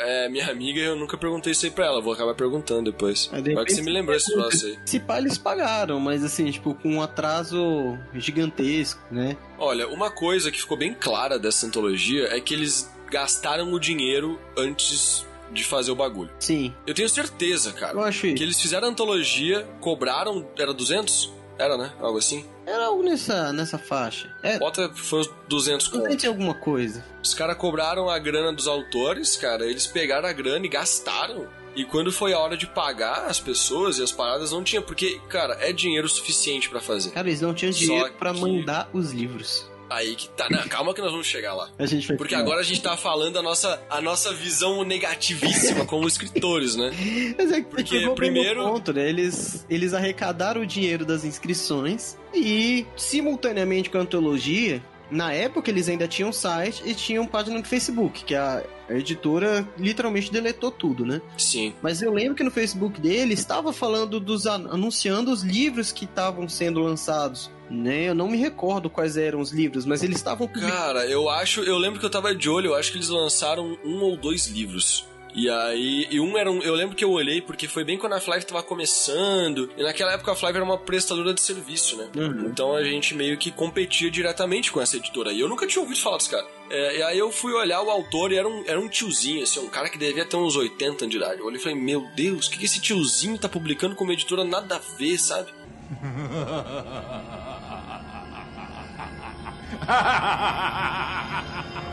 é 0.00 0.28
minha 0.28 0.50
amiga 0.50 0.80
e 0.80 0.84
eu 0.84 0.96
nunca 0.96 1.16
perguntei 1.16 1.52
isso 1.52 1.64
aí 1.64 1.70
pra 1.70 1.86
ela. 1.86 2.00
Vou 2.00 2.12
acabar 2.12 2.34
perguntando 2.34 2.90
depois. 2.90 3.28
Mas, 3.32 3.42
de 3.42 3.54
que 3.64 3.72
você 3.74 3.82
me 3.82 3.92
lembrou 3.92 4.16
esse 4.16 4.30
troço 4.34 4.66
aí. 4.66 4.78
Se 4.84 5.00
pá, 5.00 5.18
eles 5.18 5.38
pagaram, 5.38 6.00
mas 6.00 6.24
assim, 6.24 6.50
tipo, 6.50 6.74
com 6.74 6.94
um 6.94 7.02
atraso 7.02 7.96
gigantesco, 8.14 9.00
né? 9.10 9.36
Olha, 9.58 9.88
uma 9.88 10.10
coisa 10.10 10.50
que 10.50 10.58
ficou 10.60 10.76
bem 10.76 10.94
clara 10.94 11.38
dessa 11.38 11.66
antologia 11.66 12.28
é 12.34 12.40
que 12.40 12.54
eles 12.54 12.90
gastaram 13.10 13.72
o 13.72 13.80
dinheiro 13.80 14.38
antes 14.56 15.26
de 15.50 15.64
fazer 15.64 15.90
o 15.90 15.94
bagulho. 15.94 16.30
Sim, 16.38 16.74
Eu 16.86 16.92
tenho 16.92 17.08
certeza, 17.08 17.72
cara, 17.72 17.94
eu 17.94 18.02
acho 18.02 18.20
que 18.20 18.42
eles 18.42 18.60
fizeram 18.60 18.88
a 18.88 18.90
antologia, 18.90 19.66
cobraram, 19.80 20.46
era 20.58 20.74
200? 20.74 21.32
Era, 21.58 21.76
né? 21.76 21.92
Algo 22.00 22.18
assim. 22.18 22.44
Era 22.64 22.86
algo 22.86 23.02
nessa, 23.02 23.52
nessa 23.52 23.76
faixa. 23.78 24.32
É, 24.42 24.58
Bota, 24.58 24.90
foi 24.94 25.20
uns 25.20 25.30
200 25.48 25.90
não 25.92 26.00
contos. 26.02 26.24
alguma 26.24 26.54
coisa. 26.54 27.04
Os 27.22 27.34
caras 27.34 27.56
cobraram 27.56 28.08
a 28.08 28.18
grana 28.18 28.52
dos 28.52 28.68
autores, 28.68 29.36
cara. 29.36 29.66
Eles 29.66 29.86
pegaram 29.86 30.28
a 30.28 30.32
grana 30.32 30.64
e 30.64 30.68
gastaram. 30.68 31.46
E 31.74 31.84
quando 31.84 32.10
foi 32.12 32.32
a 32.32 32.38
hora 32.38 32.56
de 32.56 32.66
pagar 32.66 33.26
as 33.26 33.38
pessoas 33.38 33.98
e 33.98 34.02
as 34.02 34.10
paradas, 34.12 34.52
não 34.52 34.62
tinha. 34.64 34.80
Porque, 34.82 35.20
cara, 35.28 35.56
é 35.60 35.72
dinheiro 35.72 36.08
suficiente 36.08 36.68
pra 36.68 36.80
fazer. 36.80 37.10
Cara, 37.10 37.28
eles 37.28 37.40
não 37.40 37.52
tinham 37.54 37.70
dinheiro 37.72 38.12
pra 38.18 38.32
que- 38.32 38.40
mandar 38.40 38.88
os 38.92 39.12
livros. 39.12 39.68
Aí 39.90 40.14
que 40.16 40.28
tá. 40.30 40.46
Não, 40.50 40.66
calma 40.68 40.92
que 40.94 41.00
nós 41.00 41.10
vamos 41.10 41.26
chegar 41.26 41.54
lá. 41.54 41.70
A 41.78 41.86
gente 41.86 42.06
vai 42.08 42.16
Porque 42.16 42.34
agora 42.34 42.60
a 42.60 42.62
gente 42.62 42.82
tá 42.82 42.96
falando 42.96 43.38
a 43.38 43.42
nossa, 43.42 43.80
a 43.88 44.00
nossa 44.00 44.32
visão 44.32 44.84
negativíssima 44.84 45.84
como 45.86 46.06
escritores, 46.06 46.76
né? 46.76 46.90
Mas 47.38 47.52
é 47.52 47.60
que 47.60 47.68
Porque 47.68 48.08
primeiro- 48.14 48.62
ponto, 48.64 48.92
né? 48.92 49.08
Eles, 49.08 49.64
eles 49.70 49.94
arrecadaram 49.94 50.60
o 50.62 50.66
dinheiro 50.66 51.04
das 51.04 51.24
inscrições 51.24 52.16
e, 52.34 52.86
simultaneamente 52.96 53.90
com 53.90 53.98
a 53.98 54.02
antologia, 54.02 54.82
na 55.10 55.32
época 55.32 55.70
eles 55.70 55.88
ainda 55.88 56.06
tinham 56.08 56.32
site 56.32 56.82
e 56.84 56.94
tinham 56.94 57.26
página 57.26 57.58
no 57.58 57.64
Facebook, 57.64 58.24
que 58.24 58.34
a, 58.34 58.62
editora 58.90 59.66
literalmente 59.78 60.32
deletou 60.32 60.70
tudo, 60.70 61.04
né? 61.04 61.20
Sim. 61.36 61.74
Mas 61.82 62.00
eu 62.02 62.12
lembro 62.12 62.34
que 62.34 62.42
no 62.42 62.50
Facebook 62.50 63.00
dele 63.00 63.34
estava 63.34 63.72
falando 63.72 64.18
dos 64.18 64.46
an- 64.46 64.68
anunciando 64.70 65.30
os 65.30 65.42
livros 65.42 65.92
que 65.92 66.04
estavam 66.04 66.48
sendo 66.48 66.80
lançados. 66.80 67.50
Né? 67.70 68.04
Eu 68.08 68.14
não 68.14 68.28
me 68.30 68.38
recordo 68.38 68.88
quais 68.88 69.18
eram 69.18 69.40
os 69.40 69.50
livros, 69.52 69.84
mas 69.84 70.02
eles 70.02 70.16
estavam. 70.16 70.48
Cara, 70.48 71.04
eu 71.06 71.28
acho. 71.28 71.60
Eu 71.60 71.76
lembro 71.76 72.00
que 72.00 72.06
eu 72.06 72.10
tava 72.10 72.34
de 72.34 72.48
olho, 72.48 72.68
eu 72.68 72.74
acho 72.74 72.90
que 72.92 72.96
eles 72.96 73.10
lançaram 73.10 73.76
um 73.84 74.00
ou 74.02 74.16
dois 74.16 74.46
livros. 74.46 75.06
E 75.38 75.48
aí, 75.48 76.08
e 76.10 76.18
um 76.18 76.36
era 76.36 76.50
um. 76.50 76.60
Eu 76.62 76.74
lembro 76.74 76.96
que 76.96 77.04
eu 77.04 77.12
olhei 77.12 77.40
porque 77.40 77.68
foi 77.68 77.84
bem 77.84 77.96
quando 77.96 78.14
a 78.14 78.20
Flive 78.20 78.44
tava 78.44 78.60
começando. 78.60 79.70
E 79.76 79.84
naquela 79.84 80.14
época 80.14 80.32
a 80.32 80.34
Flive 80.34 80.56
era 80.56 80.64
uma 80.64 80.76
prestadora 80.76 81.32
de 81.32 81.40
serviço, 81.40 81.96
né? 81.96 82.08
Uhum. 82.16 82.46
Então 82.46 82.74
a 82.74 82.82
gente 82.82 83.14
meio 83.14 83.38
que 83.38 83.52
competia 83.52 84.10
diretamente 84.10 84.72
com 84.72 84.80
essa 84.80 84.96
editora. 84.96 85.30
E 85.30 85.38
eu 85.38 85.48
nunca 85.48 85.64
tinha 85.64 85.80
ouvido 85.80 86.00
falar 86.00 86.16
dos 86.16 86.26
caras. 86.26 86.48
É, 86.68 86.98
e 86.98 87.02
aí 87.04 87.16
eu 87.16 87.30
fui 87.30 87.52
olhar 87.52 87.80
o 87.82 87.88
autor 87.88 88.32
e 88.32 88.36
era 88.36 88.48
um, 88.48 88.64
era 88.66 88.80
um 88.80 88.88
tiozinho, 88.88 89.44
assim, 89.44 89.60
um 89.60 89.68
cara 89.68 89.88
que 89.88 89.96
devia 89.96 90.24
ter 90.24 90.36
uns 90.36 90.56
80 90.56 91.04
anos 91.04 91.08
de 91.08 91.16
idade. 91.16 91.38
Eu 91.38 91.46
olhei 91.46 91.60
e 91.60 91.62
falei, 91.62 91.78
meu 91.78 92.04
Deus, 92.16 92.48
o 92.48 92.50
que, 92.50 92.58
que 92.58 92.64
esse 92.64 92.80
tiozinho 92.80 93.38
tá 93.38 93.48
publicando 93.48 93.94
como 93.94 94.10
editora 94.10 94.42
nada 94.42 94.74
a 94.74 94.80
ver, 94.98 95.18
sabe? 95.18 95.52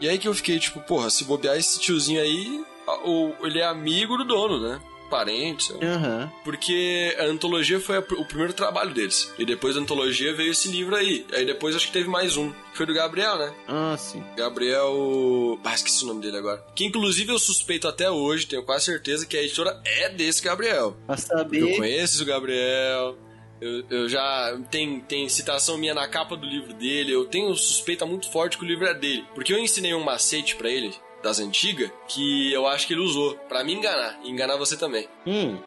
E 0.00 0.08
aí 0.08 0.18
que 0.18 0.28
eu 0.28 0.34
fiquei, 0.34 0.58
tipo, 0.58 0.80
porra, 0.80 1.08
se 1.10 1.24
bobear 1.24 1.56
esse 1.56 1.78
tiozinho 1.80 2.20
aí, 2.20 2.64
a- 2.86 3.08
o, 3.08 3.34
ele 3.42 3.60
é 3.60 3.64
amigo 3.66 4.16
do 4.16 4.24
dono, 4.24 4.60
né? 4.60 4.80
Parente, 5.10 5.64
sei 5.64 5.76
lá. 5.76 5.94
Aham. 5.94 6.32
Porque 6.42 7.14
a 7.20 7.24
antologia 7.24 7.78
foi 7.78 7.98
a 7.98 8.00
o 8.00 8.24
primeiro 8.24 8.52
trabalho 8.52 8.92
deles. 8.92 9.32
E 9.38 9.44
depois 9.44 9.74
da 9.76 9.80
antologia 9.82 10.34
veio 10.34 10.50
esse 10.50 10.68
livro 10.68 10.96
aí. 10.96 11.24
Aí 11.32 11.44
depois 11.44 11.76
acho 11.76 11.86
que 11.86 11.92
teve 11.92 12.08
mais 12.08 12.36
um. 12.36 12.50
que 12.50 12.76
Foi 12.76 12.86
do 12.86 12.94
Gabriel, 12.94 13.38
né? 13.38 13.54
Ah, 13.68 13.94
sim. 13.98 14.24
Gabriel. 14.36 15.60
Ah, 15.62 15.74
esqueci 15.74 16.02
o 16.04 16.06
nome 16.08 16.20
dele 16.22 16.38
agora. 16.38 16.64
Que 16.74 16.84
inclusive 16.84 17.30
eu 17.32 17.38
suspeito 17.38 17.86
até 17.86 18.10
hoje, 18.10 18.46
tenho 18.46 18.64
quase 18.64 18.86
certeza 18.86 19.26
que 19.26 19.36
a 19.36 19.42
editora 19.42 19.80
é 19.84 20.08
desse 20.08 20.42
Gabriel. 20.42 20.96
Pra 21.06 21.14
Eu 21.14 21.18
saber. 21.18 21.76
conheço 21.76 22.22
o 22.22 22.26
Gabriel. 22.26 23.16
Eu, 23.64 23.82
eu 23.88 24.08
já. 24.10 24.60
Tem, 24.70 25.00
tem 25.00 25.26
citação 25.26 25.78
minha 25.78 25.94
na 25.94 26.06
capa 26.06 26.36
do 26.36 26.46
livro 26.46 26.74
dele. 26.74 27.12
Eu 27.12 27.24
tenho 27.24 27.54
suspeita 27.54 28.04
muito 28.04 28.30
forte 28.30 28.58
que 28.58 28.64
o 28.64 28.68
livro 28.68 28.86
é 28.86 28.92
dele. 28.92 29.24
Porque 29.34 29.54
eu 29.54 29.58
ensinei 29.58 29.94
um 29.94 30.04
macete 30.04 30.54
para 30.54 30.68
ele, 30.68 30.94
das 31.22 31.40
antigas, 31.40 31.90
que 32.06 32.52
eu 32.52 32.66
acho 32.66 32.86
que 32.86 32.92
ele 32.92 33.00
usou 33.00 33.34
para 33.48 33.64
me 33.64 33.72
enganar. 33.72 34.20
E 34.22 34.28
enganar 34.30 34.58
você 34.58 34.76
também. 34.76 35.08
Hum. 35.26 35.58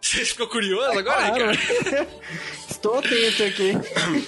Você 0.00 0.24
ficou 0.24 0.48
curioso 0.48 0.98
agora, 0.98 1.30
Claro. 1.30 1.50
Ricardo? 1.52 2.08
Estou 2.68 2.98
atento 2.98 3.42
aqui. 3.44 3.72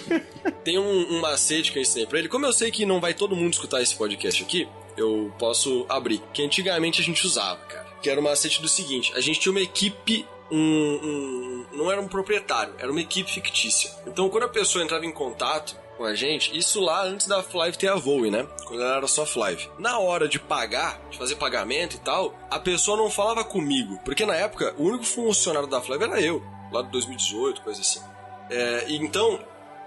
Tem 0.63 0.79
um, 0.79 1.15
um 1.17 1.21
macete 1.21 1.73
que 1.73 1.79
eu 1.79 1.83
ensinei 1.83 2.07
pra 2.07 2.19
ele. 2.21 2.29
Como 2.29 2.47
eu 2.47 2.53
sei 2.53 2.71
que 2.71 2.87
não 2.87 3.01
vai 3.01 3.13
todo 3.13 3.35
mundo 3.35 3.53
escutar 3.55 3.83
esse 3.83 3.97
podcast 3.97 4.41
aqui, 4.43 4.69
eu 4.97 5.33
posso 5.39 5.85
abrir. 5.89 6.21
Que 6.33 6.43
antigamente 6.45 7.01
a 7.01 7.05
gente 7.05 7.27
usava, 7.27 7.61
cara. 7.65 7.89
Que 8.01 8.09
era 8.09 8.21
o 8.21 8.23
macete 8.23 8.63
do 8.63 8.69
seguinte: 8.69 9.13
a 9.17 9.21
gente 9.21 9.41
tinha 9.41 9.51
uma 9.51 9.61
equipe. 9.61 10.25
Um, 10.51 10.57
um- 10.57 11.67
não 11.73 11.91
era 11.91 12.01
um 12.01 12.09
proprietário, 12.09 12.75
era 12.79 12.91
uma 12.91 13.01
equipe 13.01 13.31
fictícia. 13.31 13.91
Então, 14.07 14.29
quando 14.29 14.45
a 14.45 14.49
pessoa 14.49 14.83
entrava 14.85 15.07
em 15.07 15.13
contato 15.13 15.77
com 15.97 16.05
a 16.05 16.15
gente, 16.15 16.57
isso 16.57 16.81
lá 16.81 17.05
antes 17.05 17.27
da 17.27 17.43
Flive 17.43 17.77
ter 17.79 17.89
a 17.89 17.95
Voe, 17.95 18.31
né? 18.31 18.47
Quando 18.65 18.83
ela 18.83 18.97
era 18.97 19.07
só 19.07 19.25
Flive. 19.27 19.71
Na 19.79 19.99
hora 19.99 20.27
de 20.29 20.39
pagar, 20.39 21.01
de 21.11 21.19
fazer 21.19 21.37
pagamento 21.37 21.97
e 21.97 22.01
tal, 22.01 22.35
a 22.51 22.59
pessoa 22.59 22.97
não 22.97 23.11
falava 23.11 23.45
comigo. 23.45 23.99
Porque 24.05 24.25
na 24.27 24.35
época, 24.35 24.75
o 24.79 24.85
único 24.85 25.05
funcionário 25.05 25.69
da 25.69 25.81
Flive 25.81 26.05
era 26.05 26.21
eu, 26.21 26.43
lá 26.73 26.83
de 26.83 26.91
2018, 26.91 27.61
coisa 27.63 27.81
assim. 27.81 28.01
É, 28.51 28.87
então, 28.89 29.39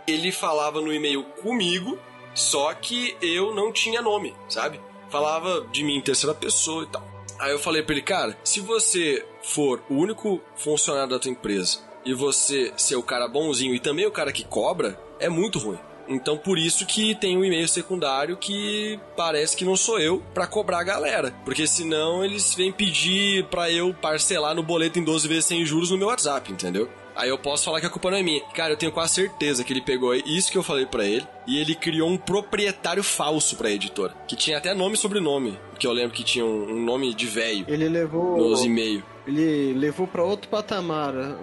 ele 0.08 0.32
falava 0.32 0.80
no 0.80 0.94
e-mail 0.94 1.24
comigo, 1.42 1.98
só 2.34 2.74
que 2.74 3.18
eu 3.22 3.54
não 3.54 3.72
tinha 3.72 4.02
nome, 4.02 4.34
sabe? 4.48 4.80
Falava 5.14 5.68
de 5.72 5.84
mim 5.84 5.98
em 5.98 6.02
terceira 6.02 6.34
pessoa 6.34 6.86
e 6.86 6.88
tal. 6.88 7.08
Aí 7.38 7.52
eu 7.52 7.60
falei 7.60 7.84
pra 7.84 7.94
ele, 7.94 8.02
cara, 8.02 8.36
se 8.44 8.60
você 8.60 9.24
for 9.44 9.80
o 9.88 9.94
único 9.94 10.42
funcionário 10.56 11.12
da 11.12 11.20
tua 11.20 11.30
empresa 11.30 11.78
e 12.04 12.16
você 12.16 12.74
ser 12.76 12.96
o 12.96 13.04
cara 13.04 13.28
bonzinho 13.28 13.76
e 13.76 13.80
também 13.80 14.08
o 14.08 14.12
cara 14.12 14.32
que 14.32 14.44
cobra, 14.44 15.00
é 15.20 15.30
muito 15.30 15.60
ruim. 15.60 15.78
Então 16.08 16.36
por 16.36 16.58
isso 16.58 16.84
que 16.88 17.14
tem 17.14 17.38
um 17.38 17.46
e-mail 17.46 17.68
secundário 17.68 18.36
que 18.36 19.00
parece 19.16 19.56
que 19.56 19.64
não 19.64 19.78
sou 19.78 20.00
eu 20.00 20.24
pra 20.34 20.48
cobrar 20.48 20.80
a 20.80 20.84
galera, 20.84 21.32
porque 21.46 21.68
senão 21.68 22.26
eles 22.26 22.56
vêm 22.56 22.72
pedir 22.72 23.46
pra 23.50 23.70
eu 23.70 23.94
parcelar 23.94 24.56
no 24.56 24.64
boleto 24.64 24.98
em 24.98 25.04
12 25.04 25.28
vezes 25.28 25.46
sem 25.46 25.64
juros 25.64 25.92
no 25.92 25.98
meu 25.98 26.08
WhatsApp, 26.08 26.52
entendeu? 26.52 26.90
Aí 27.16 27.30
eu 27.30 27.38
posso 27.38 27.66
falar 27.66 27.80
que 27.80 27.86
a 27.86 27.90
culpa 27.90 28.10
não 28.10 28.18
é 28.18 28.24
minha. 28.24 28.42
Cara, 28.54 28.74
eu 28.74 28.78
tenho 28.78 28.92
quase 28.92 29.14
certeza 29.14 29.64
que 29.64 29.72
ele 29.72 29.82
pegou 29.82 30.14
isso 30.16 30.52
que 30.52 30.58
eu 30.58 30.64
falei 30.64 30.86
pra 30.86 31.06
ele 31.06 31.26
e 31.46 31.60
ele 31.60 31.76
criou 31.76 32.10
um 32.10 32.18
proprietário 32.18 33.04
falso 33.04 33.56
pra 33.56 33.70
editora, 33.70 34.14
que 34.28 34.36
tinha 34.36 34.58
até 34.58 34.74
nome 34.74 34.96
e 34.96 34.98
sobrenome, 34.98 35.60
que 35.78 35.86
eu 35.86 35.92
lembro 35.92 36.16
que 36.16 36.24
tinha 36.24 36.46
um, 36.46 36.84
nome 36.84 37.14
de 37.14 37.26
velho 37.26 37.66
Ele 37.68 37.88
levou. 37.90 38.38
nos 38.38 38.64
e-mails. 38.64 39.04
Ele 39.28 39.74
levou 39.74 40.08
pra 40.08 40.24
outro 40.24 40.50
patamar 40.50 41.16
a, 41.16 41.38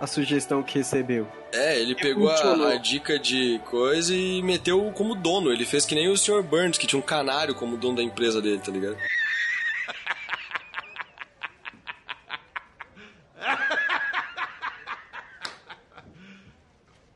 a 0.00 0.06
sugestão 0.06 0.62
que 0.62 0.78
recebeu. 0.78 1.26
É, 1.52 1.78
ele 1.78 1.94
pegou 1.94 2.28
a, 2.28 2.72
a 2.72 2.76
dica 2.76 3.16
de 3.18 3.60
coisa 3.70 4.12
e 4.14 4.42
meteu 4.42 4.90
como 4.94 5.14
dono. 5.14 5.52
Ele 5.52 5.64
fez 5.64 5.86
que 5.86 5.94
nem 5.94 6.08
o 6.08 6.16
Sr. 6.16 6.42
Burns, 6.42 6.76
que 6.76 6.86
tinha 6.86 6.98
um 6.98 7.02
canário 7.02 7.54
como 7.54 7.76
dono 7.76 7.96
da 7.96 8.02
empresa 8.02 8.42
dele, 8.42 8.58
tá 8.58 8.72
ligado? 8.72 8.96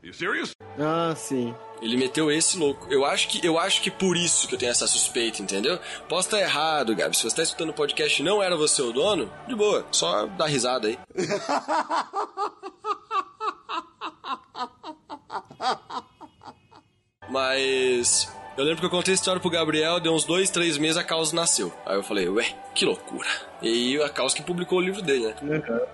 You 0.09 0.13
serious? 0.13 0.55
Ah, 0.79 1.13
sim. 1.15 1.53
Ele 1.83 1.95
meteu 1.95 2.31
esse 2.31 2.57
louco. 2.57 2.91
Eu 2.91 3.05
acho 3.05 3.27
que 3.27 3.45
eu 3.45 3.59
acho 3.59 3.79
que 3.83 3.91
por 3.91 4.17
isso 4.17 4.47
que 4.47 4.55
eu 4.55 4.59
tenho 4.59 4.71
essa 4.71 4.87
suspeita, 4.87 5.39
entendeu? 5.39 5.79
Posso 6.07 6.29
estar 6.29 6.39
errado, 6.39 6.95
Gabi. 6.95 7.15
Se 7.15 7.21
você 7.21 7.35
tá 7.35 7.43
escutando 7.43 7.69
o 7.69 7.73
podcast 7.73 8.19
e 8.19 8.25
não 8.25 8.41
era 8.41 8.57
você 8.57 8.81
o 8.81 8.91
dono, 8.91 9.31
de 9.47 9.53
boa. 9.53 9.85
Só 9.91 10.25
dá 10.25 10.47
risada 10.47 10.87
aí. 10.87 10.97
Mas 17.29 18.27
eu 18.59 18.65
lembro 18.65 18.81
que 18.81 18.85
eu 18.85 18.89
contei 18.89 19.13
a 19.13 19.15
história 19.15 19.39
pro 19.39 19.49
Gabriel, 19.49 20.01
deu 20.01 20.13
uns 20.13 20.25
dois, 20.25 20.49
três 20.49 20.77
meses 20.77 20.97
a 20.97 21.03
Caos 21.03 21.31
nasceu. 21.31 21.71
Aí 21.85 21.95
eu 21.95 22.03
falei, 22.03 22.27
ué, 22.27 22.45
que 22.75 22.83
loucura. 22.83 23.29
E 23.61 23.97
a 24.01 24.09
Caos 24.09 24.33
que 24.33 24.43
publicou 24.43 24.79
o 24.79 24.81
livro 24.81 25.01
dele, 25.01 25.27
né? 25.27 25.35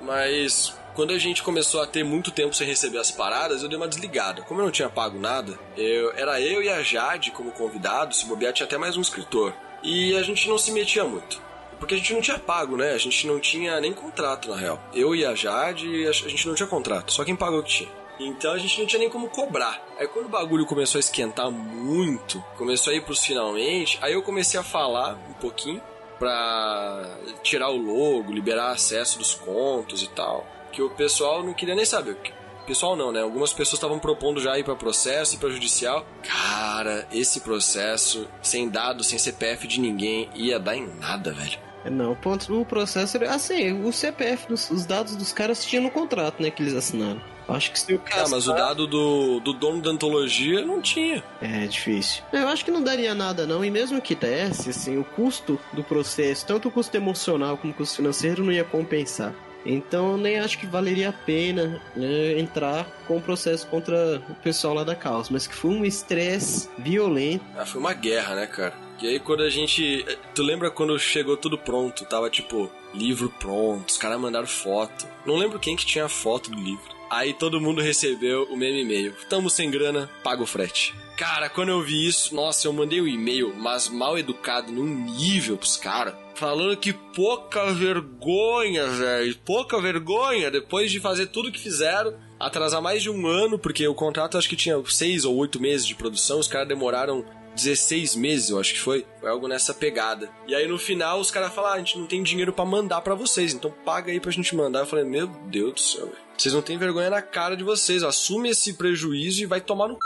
Mas 0.01 0.75
quando 0.95 1.13
a 1.13 1.19
gente 1.19 1.43
começou 1.43 1.83
a 1.83 1.85
ter 1.85 2.03
muito 2.03 2.31
tempo 2.31 2.55
sem 2.55 2.65
receber 2.65 2.97
as 2.97 3.11
paradas, 3.11 3.61
eu 3.61 3.69
dei 3.69 3.77
uma 3.77 3.87
desligada. 3.87 4.41
Como 4.41 4.61
eu 4.61 4.65
não 4.65 4.71
tinha 4.71 4.89
pago 4.89 5.19
nada, 5.19 5.53
eu, 5.77 6.11
era 6.17 6.41
eu 6.41 6.63
e 6.63 6.69
a 6.69 6.81
Jade 6.81 7.29
como 7.29 7.51
convidados, 7.51 8.17
se 8.17 8.25
bobear 8.25 8.51
tinha 8.51 8.65
até 8.65 8.79
mais 8.79 8.97
um 8.97 9.01
escritor. 9.01 9.53
E 9.83 10.15
a 10.15 10.23
gente 10.23 10.49
não 10.49 10.57
se 10.57 10.71
metia 10.71 11.03
muito. 11.03 11.39
Porque 11.77 11.93
a 11.93 11.97
gente 11.97 12.13
não 12.13 12.21
tinha 12.21 12.39
pago, 12.39 12.75
né? 12.75 12.93
A 12.93 12.97
gente 12.97 13.27
não 13.27 13.39
tinha 13.39 13.79
nem 13.79 13.93
contrato, 13.93 14.49
na 14.49 14.55
real. 14.55 14.81
Eu 14.91 15.13
e 15.13 15.23
a 15.23 15.35
Jade, 15.35 16.07
a 16.07 16.11
gente 16.11 16.47
não 16.47 16.55
tinha 16.55 16.67
contrato. 16.67 17.13
Só 17.13 17.23
quem 17.23 17.35
pagou 17.35 17.61
que 17.61 17.69
tinha. 17.69 18.04
Então 18.19 18.53
a 18.53 18.57
gente 18.57 18.79
não 18.79 18.87
tinha 18.87 18.99
nem 18.99 19.09
como 19.09 19.29
cobrar. 19.29 19.83
Aí 19.97 20.07
quando 20.07 20.25
o 20.25 20.29
bagulho 20.29 20.65
começou 20.65 20.99
a 20.99 21.01
esquentar 21.01 21.51
muito, 21.51 22.43
começou 22.57 22.93
a 22.93 22.95
ir 22.95 23.01
pros 23.01 23.23
finalmente, 23.23 23.99
aí 24.01 24.13
eu 24.13 24.23
comecei 24.23 24.59
a 24.59 24.63
falar 24.63 25.17
um 25.29 25.33
pouquinho 25.33 25.81
pra 26.17 27.17
tirar 27.43 27.69
o 27.69 27.77
logo, 27.77 28.31
liberar 28.31 28.71
acesso 28.71 29.17
dos 29.19 29.33
contos 29.33 30.01
e 30.01 30.07
tal. 30.09 30.45
Que 30.71 30.81
o 30.81 30.89
pessoal 30.89 31.43
não 31.43 31.53
queria 31.53 31.75
nem 31.75 31.85
saber. 31.85 32.17
Pessoal 32.65 32.95
não, 32.95 33.11
né? 33.11 33.21
Algumas 33.21 33.53
pessoas 33.53 33.73
estavam 33.73 33.99
propondo 33.99 34.41
já 34.41 34.57
ir 34.57 34.63
pra 34.63 34.75
processo 34.75 35.35
e 35.35 35.37
pra 35.37 35.49
judicial. 35.49 36.03
Cara, 36.23 37.07
esse 37.11 37.41
processo, 37.41 38.27
sem 38.41 38.67
dados, 38.67 39.07
sem 39.07 39.19
CPF 39.19 39.67
de 39.67 39.79
ninguém, 39.79 40.29
ia 40.33 40.59
dar 40.59 40.75
em 40.75 40.87
nada, 40.99 41.31
velho. 41.31 41.59
É, 41.83 41.89
Não, 41.91 42.13
o 42.13 42.65
processo. 42.65 43.23
Assim, 43.25 43.83
o 43.83 43.93
CPF, 43.93 44.51
os 44.51 44.85
dados 44.85 45.15
dos 45.15 45.31
caras 45.31 45.63
tinham 45.63 45.83
no 45.83 45.91
contrato, 45.91 46.41
né? 46.41 46.49
Que 46.49 46.63
eles 46.63 46.73
assinaram. 46.73 47.21
Acho 47.47 47.71
que 47.71 47.79
se 47.79 47.93
o 47.93 48.01
Ah, 48.11 48.25
mas 48.29 48.47
o 48.47 48.53
dado 48.53 48.87
do, 48.87 49.39
do 49.39 49.53
dono 49.53 49.81
da 49.81 49.91
antologia 49.91 50.63
não 50.65 50.81
tinha. 50.81 51.23
É 51.41 51.65
difícil. 51.67 52.23
Eu 52.33 52.47
acho 52.47 52.65
que 52.65 52.71
não 52.71 52.83
daria 52.83 53.13
nada, 53.13 53.45
não. 53.45 53.63
E 53.63 53.69
mesmo 53.69 54.01
que 54.01 54.15
desse, 54.15 54.69
assim, 54.71 54.97
o 54.97 55.03
custo 55.03 55.59
do 55.73 55.83
processo, 55.83 56.45
tanto 56.45 56.67
o 56.67 56.71
custo 56.71 56.95
emocional 56.95 57.57
como 57.57 57.73
o 57.73 57.75
custo 57.75 57.97
financeiro, 57.97 58.43
não 58.43 58.51
ia 58.51 58.63
compensar. 58.63 59.33
Então, 59.65 60.11
eu 60.11 60.17
nem 60.17 60.39
acho 60.39 60.59
que 60.59 60.67
valeria 60.67 61.09
a 61.09 61.13
pena 61.13 61.81
né, 61.95 62.39
entrar 62.39 62.85
com 63.07 63.17
o 63.17 63.21
processo 63.21 63.65
contra 63.67 64.21
o 64.29 64.35
pessoal 64.35 64.75
lá 64.75 64.83
da 64.83 64.95
causa. 64.95 65.29
Mas 65.31 65.47
que 65.47 65.55
foi 65.55 65.71
um 65.71 65.83
estresse 65.83 66.69
violento. 66.77 67.43
Ah, 67.57 67.65
foi 67.65 67.81
uma 67.81 67.93
guerra, 67.93 68.35
né, 68.35 68.47
cara? 68.47 68.73
E 69.01 69.07
aí 69.07 69.19
quando 69.19 69.43
a 69.43 69.49
gente. 69.49 70.05
Tu 70.33 70.41
lembra 70.43 70.71
quando 70.71 70.97
chegou 70.97 71.35
tudo 71.35 71.57
pronto? 71.57 72.05
Tava 72.05 72.29
tipo, 72.29 72.71
livro 72.93 73.29
pronto, 73.29 73.89
os 73.89 73.97
caras 73.97 74.19
mandaram 74.19 74.47
foto. 74.47 75.05
Não 75.25 75.35
lembro 75.35 75.59
quem 75.59 75.75
que 75.75 75.85
tinha 75.85 76.05
a 76.05 76.09
foto 76.09 76.49
do 76.49 76.57
livro. 76.57 76.94
Aí 77.09 77.33
todo 77.33 77.61
mundo 77.61 77.81
recebeu 77.81 78.43
o 78.45 78.57
mesmo 78.57 78.79
e-mail. 78.79 79.13
Tamo 79.29 79.49
sem 79.49 79.69
grana, 79.69 80.09
paga 80.23 80.43
o 80.43 80.47
frete. 80.47 80.93
Cara, 81.17 81.47
quando 81.47 81.69
eu 81.69 81.81
vi 81.81 82.05
isso, 82.05 82.35
nossa, 82.35 82.67
eu 82.67 82.73
mandei 82.73 82.99
o 82.99 83.07
e-mail, 83.07 83.53
mas 83.55 83.87
mal 83.87 84.19
educado 84.19 84.71
num 84.71 84.85
nível 84.85 85.57
pros 85.57 85.77
caras. 85.77 86.13
Falando 86.35 86.75
que 86.75 86.91
pouca 86.91 87.71
vergonha, 87.73 88.85
velho. 88.87 89.37
Pouca 89.45 89.79
vergonha. 89.79 90.51
Depois 90.51 90.91
de 90.91 90.99
fazer 90.99 91.27
tudo 91.27 91.51
que 91.51 91.59
fizeram, 91.59 92.13
atrasar 92.37 92.81
mais 92.81 93.01
de 93.01 93.09
um 93.09 93.25
ano, 93.27 93.57
porque 93.57 93.87
o 93.87 93.95
contrato 93.95 94.37
acho 94.37 94.49
que 94.49 94.57
tinha 94.57 94.81
seis 94.89 95.23
ou 95.23 95.37
oito 95.37 95.61
meses 95.61 95.87
de 95.87 95.95
produção, 95.95 96.39
os 96.39 96.49
caras 96.49 96.67
demoraram 96.67 97.23
16 97.55 98.15
meses, 98.17 98.49
eu 98.49 98.59
acho 98.59 98.73
que 98.73 98.79
foi. 98.79 99.05
Foi 99.21 99.29
algo 99.29 99.47
nessa 99.47 99.73
pegada. 99.73 100.29
E 100.45 100.53
aí 100.53 100.67
no 100.67 100.77
final 100.77 101.19
os 101.19 101.31
caras 101.31 101.53
falaram: 101.53 101.75
ah, 101.75 101.77
a 101.77 101.79
gente 101.79 101.97
não 101.97 102.05
tem 102.05 102.21
dinheiro 102.21 102.51
pra 102.51 102.65
mandar 102.65 102.99
pra 103.01 103.15
vocês, 103.15 103.53
então 103.53 103.73
paga 103.85 104.11
aí 104.11 104.19
pra 104.19 104.31
gente 104.31 104.53
mandar. 104.53 104.79
Eu 104.79 104.85
falei: 104.85 105.05
meu 105.05 105.27
Deus 105.27 105.73
do 105.73 105.79
céu, 105.79 106.05
velho. 106.07 106.24
Vocês 106.37 106.53
não 106.53 106.61
têm 106.61 106.77
vergonha 106.77 107.09
na 107.09 107.21
cara 107.21 107.55
de 107.55 107.63
vocês. 107.63 108.03
Assume 108.03 108.49
esse 108.49 108.73
prejuízo 108.73 109.43
e 109.43 109.45
vai 109.45 109.61
tomar 109.61 109.87
no 109.87 109.95
c. 109.95 109.99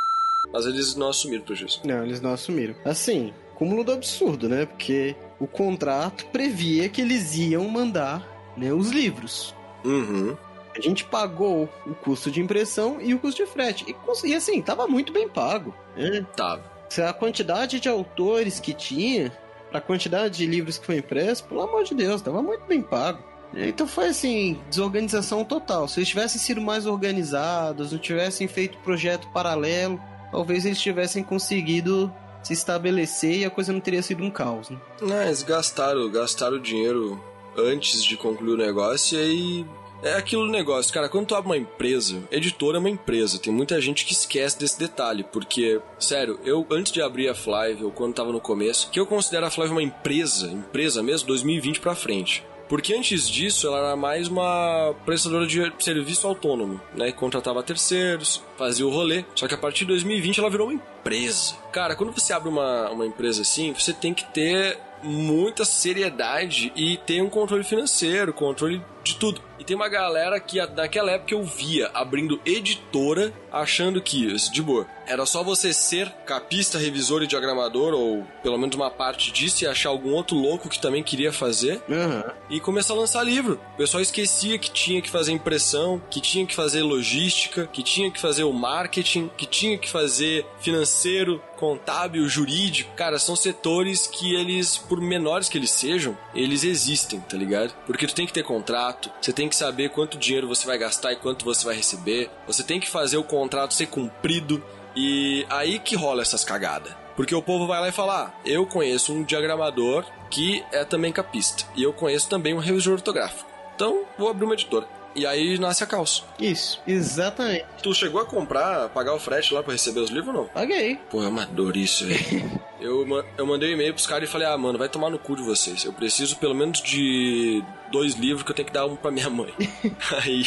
Mas 0.52 0.66
eles 0.66 0.96
não 0.96 1.10
assumiram 1.10 1.44
o 1.44 1.46
prejuízo. 1.46 1.82
Não, 1.84 2.04
eles 2.04 2.22
não 2.22 2.34
assumiram. 2.34 2.76
Assim, 2.86 3.34
cúmulo 3.56 3.84
do 3.84 3.92
absurdo, 3.92 4.48
né? 4.48 4.66
Porque 4.66 5.16
o 5.40 5.48
contrato 5.48 6.26
previa 6.28 6.88
que 6.90 7.02
eles 7.02 7.36
iam 7.36 7.68
mandar 7.68 8.54
né, 8.56 8.72
os 8.72 8.90
livros. 8.90 9.54
Uhum. 9.84 10.36
A 10.76 10.82
gente 10.82 11.04
pagou 11.04 11.70
o 11.86 11.94
custo 11.94 12.32
de 12.32 12.42
impressão 12.42 13.02
e 13.02 13.14
o 13.14 13.20
custo 13.20 13.44
de 13.44 13.52
frete. 13.52 13.86
E, 13.88 14.28
e 14.28 14.36
assim, 14.36 14.62
tava 14.62 14.88
muito 14.88 15.12
bem 15.12 15.28
pago. 15.28 15.74
Né? 15.96 16.26
Tava. 16.36 16.64
Se 16.90 17.02
a 17.02 17.14
quantidade 17.14 17.80
de 17.80 17.90
autores 17.90 18.60
que 18.60 18.74
tinha, 18.74 19.32
pra 19.70 19.82
quantidade 19.82 20.38
de 20.38 20.46
livros 20.46 20.78
que 20.78 20.86
foi 20.86 20.98
impresso, 20.98 21.44
pelo 21.44 21.62
amor 21.62 21.84
de 21.84 21.94
Deus, 21.94 22.22
tava 22.22 22.42
muito 22.42 22.66
bem 22.66 22.82
pago. 22.82 23.24
Então 23.54 23.88
foi 23.88 24.08
assim, 24.08 24.60
desorganização 24.70 25.44
total. 25.44 25.88
Se 25.88 26.00
eles 26.00 26.10
tivessem 26.10 26.40
sido 26.40 26.62
mais 26.62 26.86
organizados, 26.86 27.92
não 27.92 28.00
tivessem 28.00 28.48
feito 28.48 28.78
projeto 28.80 29.28
paralelo, 29.30 30.00
talvez 30.32 30.66
eles 30.66 30.80
tivessem 30.80 31.24
conseguido 31.24 32.14
se 32.44 32.54
estabelecer 32.54 33.40
e 33.40 33.46
a 33.46 33.50
coisa 33.50 33.74
não 33.74 33.80
teria 33.80 34.02
sido 34.02 34.24
um 34.24 34.30
caos. 34.30 34.70
Né? 34.70 34.78
Eles 35.26 35.44
gastaram, 35.44 36.10
gastaram 36.10 36.60
dinheiro 36.60 37.22
antes 37.58 38.04
de 38.04 38.16
concluir 38.16 38.54
o 38.54 38.58
negócio 38.58 39.18
e 39.18 39.22
aí. 39.22 39.66
É 40.02 40.14
aquilo 40.14 40.46
do 40.46 40.52
negócio, 40.52 40.94
cara, 40.94 41.10
quando 41.10 41.28
tu 41.28 41.36
abre 41.36 41.50
uma 41.50 41.58
empresa, 41.58 42.24
editora 42.32 42.78
é 42.78 42.80
uma 42.80 42.90
empresa, 42.90 43.38
tem 43.38 43.52
muita 43.52 43.82
gente 43.82 44.06
que 44.06 44.14
esquece 44.14 44.58
desse 44.58 44.80
detalhe, 44.80 45.26
porque, 45.26 45.82
sério, 46.00 46.40
eu 46.46 46.66
antes 46.72 46.94
de 46.94 47.02
abrir 47.02 47.28
a 47.28 47.36
Flive, 47.36 47.84
ou 47.84 47.92
quando 47.92 48.14
tava 48.14 48.32
no 48.32 48.40
começo, 48.40 48.90
que 48.92 48.98
eu 48.98 49.06
considero 49.06 49.46
a 49.46 49.52
Flive 49.52 49.74
uma 49.74 49.84
empresa, 49.84 50.48
empresa 50.48 51.04
mesmo, 51.04 51.28
2020 51.28 51.82
pra 51.82 51.96
frente. 51.96 52.46
Porque 52.70 52.94
antes 52.94 53.28
disso 53.28 53.68
ela 53.68 53.80
era 53.80 53.96
mais 53.96 54.28
uma 54.28 54.94
prestadora 55.04 55.48
de 55.48 55.74
serviço 55.80 56.28
autônomo, 56.28 56.80
né? 56.96 57.12
Contratava 57.12 57.64
terceiros, 57.64 58.44
fazia 58.58 58.86
o 58.86 58.92
rolê. 58.92 59.26
Só 59.36 59.48
que 59.48 59.56
a 59.56 59.58
partir 59.58 59.80
de 59.80 59.88
2020 59.88 60.40
ela 60.40 60.50
virou 60.52 60.68
uma 60.68 60.76
empresa. 60.76 61.56
Cara, 61.72 61.96
quando 61.96 62.14
você 62.14 62.32
abre 62.32 62.48
uma, 62.48 62.92
uma 62.92 63.08
empresa 63.08 63.42
assim, 63.42 63.74
você 63.74 63.92
tem 63.92 64.14
que 64.14 64.24
ter 64.26 64.78
muita 65.02 65.66
seriedade 65.66 66.72
e 66.76 66.98
ter 66.98 67.22
um 67.22 67.30
controle 67.30 67.64
financeiro, 67.64 68.34
controle 68.34 68.82
de 69.04 69.16
tudo. 69.16 69.42
E 69.60 69.64
tem 69.64 69.76
uma 69.76 69.90
galera 69.90 70.40
que 70.40 70.58
naquela 70.68 71.12
época 71.12 71.34
eu 71.34 71.44
via 71.44 71.90
abrindo 71.94 72.40
editora 72.46 73.34
achando 73.52 74.02
que, 74.02 74.34
de 74.52 74.62
boa, 74.62 74.88
era 75.06 75.26
só 75.26 75.44
você 75.44 75.74
ser 75.74 76.10
capista, 76.26 76.78
revisor 76.78 77.24
e 77.24 77.28
diagramador, 77.28 77.94
ou 77.94 78.26
pelo 78.44 78.58
menos 78.58 78.76
uma 78.76 78.90
parte 78.92 79.32
disso, 79.32 79.64
e 79.64 79.68
achar 79.68 79.90
algum 79.90 80.14
outro 80.14 80.38
louco 80.38 80.70
que 80.70 80.80
também 80.80 81.04
queria 81.04 81.34
fazer, 81.34 81.82
Uhum. 81.90 82.24
e 82.50 82.60
começar 82.60 82.94
a 82.94 82.98
lançar 82.98 83.24
livro. 83.24 83.60
O 83.74 83.78
pessoal 83.78 84.02
esquecia 84.02 84.58
que 84.60 84.70
tinha 84.72 85.02
que 85.02 85.10
fazer 85.10 85.32
impressão, 85.34 86.02
que 86.10 86.22
tinha 86.22 86.46
que 86.46 86.56
fazer 86.56 86.84
logística, 86.84 87.68
que 87.74 87.82
tinha 87.84 88.10
que 88.12 88.20
fazer 88.22 88.44
o 88.44 88.54
marketing, 88.54 89.30
que 89.36 89.46
tinha 89.48 89.78
que 89.78 89.90
fazer 89.90 90.46
financeiro, 90.62 91.42
contábil, 91.58 92.28
jurídico. 92.30 92.94
Cara, 92.96 93.20
são 93.20 93.36
setores 93.36 94.08
que 94.08 94.34
eles, 94.36 94.78
por 94.78 95.02
menores 95.02 95.50
que 95.50 95.58
eles 95.58 95.72
sejam, 95.72 96.18
eles 96.34 96.64
existem, 96.64 97.20
tá 97.20 97.36
ligado? 97.36 97.74
Porque 97.86 98.08
tu 98.08 98.16
tem 98.16 98.26
que 98.26 98.32
ter 98.32 98.44
contrato, 98.44 98.89
você 99.22 99.34
tem 99.34 99.50
que 99.50 99.56
saber 99.56 99.90
quanto 99.90 100.18
dinheiro 100.18 100.48
você 100.48 100.66
vai 100.66 100.78
gastar 100.78 101.14
e 101.14 101.18
quanto 101.18 101.46
você 101.46 101.66
vai 101.66 101.76
receber, 101.76 102.30
você 102.46 102.64
tem 102.64 102.80
que 102.80 102.90
fazer 102.90 103.18
o 103.18 103.24
contrato 103.24 103.74
ser 103.74 103.88
cumprido. 103.88 104.64
E 104.96 105.46
aí 105.50 105.80
que 105.80 105.96
rola 105.96 106.22
essas 106.22 106.44
cagadas. 106.44 106.94
Porque 107.16 107.36
o 107.36 107.42
povo 107.42 107.68
vai 107.68 107.82
lá 107.82 107.90
e 107.90 107.92
fala: 107.92 108.28
ah, 108.28 108.40
eu 108.46 108.66
conheço 108.66 109.14
um 109.14 109.24
diagramador 109.24 110.06
que 110.30 110.64
é 110.72 110.86
também 110.86 111.12
capista. 111.12 111.66
E 111.76 111.84
eu 111.84 111.92
conheço 111.92 112.30
também 112.30 112.54
um 112.54 112.60
revisor 112.60 112.94
ortográfico. 112.94 113.50
Então, 113.76 114.06
vou 114.18 114.30
abrir 114.30 114.46
uma 114.46 114.54
editora. 114.54 114.88
E 115.16 115.26
aí 115.26 115.58
nasce 115.58 115.84
a 115.84 115.88
calça. 115.88 116.24
Isso, 116.40 116.82
exatamente. 116.88 117.66
Tu 117.82 117.94
chegou 117.94 118.22
a 118.22 118.26
comprar, 118.26 118.90
pagar 118.90 119.14
o 119.14 119.20
frete 119.20 119.54
lá 119.54 119.64
pra 119.64 119.74
receber 119.74 120.00
os 120.00 120.10
livros 120.10 120.36
ou 120.36 120.42
não? 120.42 120.50
Paguei. 120.50 120.98
Pô, 121.10 121.24
é 121.24 121.28
uma 121.28 121.46
dor 121.46 121.76
isso, 121.76 122.06
velho. 122.06 122.62
eu, 122.80 123.06
eu 123.38 123.46
mandei 123.46 123.70
um 123.70 123.74
e-mail 123.74 123.94
pros 123.94 124.08
caras 124.08 124.30
e 124.30 124.32
falei, 124.32 124.48
ah, 124.48 124.58
mano, 124.58 124.78
vai 124.78 124.88
tomar 124.88 125.10
no 125.10 125.20
cu 125.20 125.36
de 125.36 125.42
vocês. 125.42 125.84
Eu 125.84 125.94
preciso 125.94 126.38
pelo 126.38 126.56
menos 126.56 126.82
de 126.82 127.64
dois 127.92 128.14
livros 128.14 128.44
que 128.44 128.52
eu 128.52 128.56
tenho 128.56 128.68
que 128.68 128.74
dar 128.74 128.86
um 128.86 128.96
pra 128.96 129.12
minha 129.12 129.30
mãe. 129.30 129.54
Aí, 130.24 130.44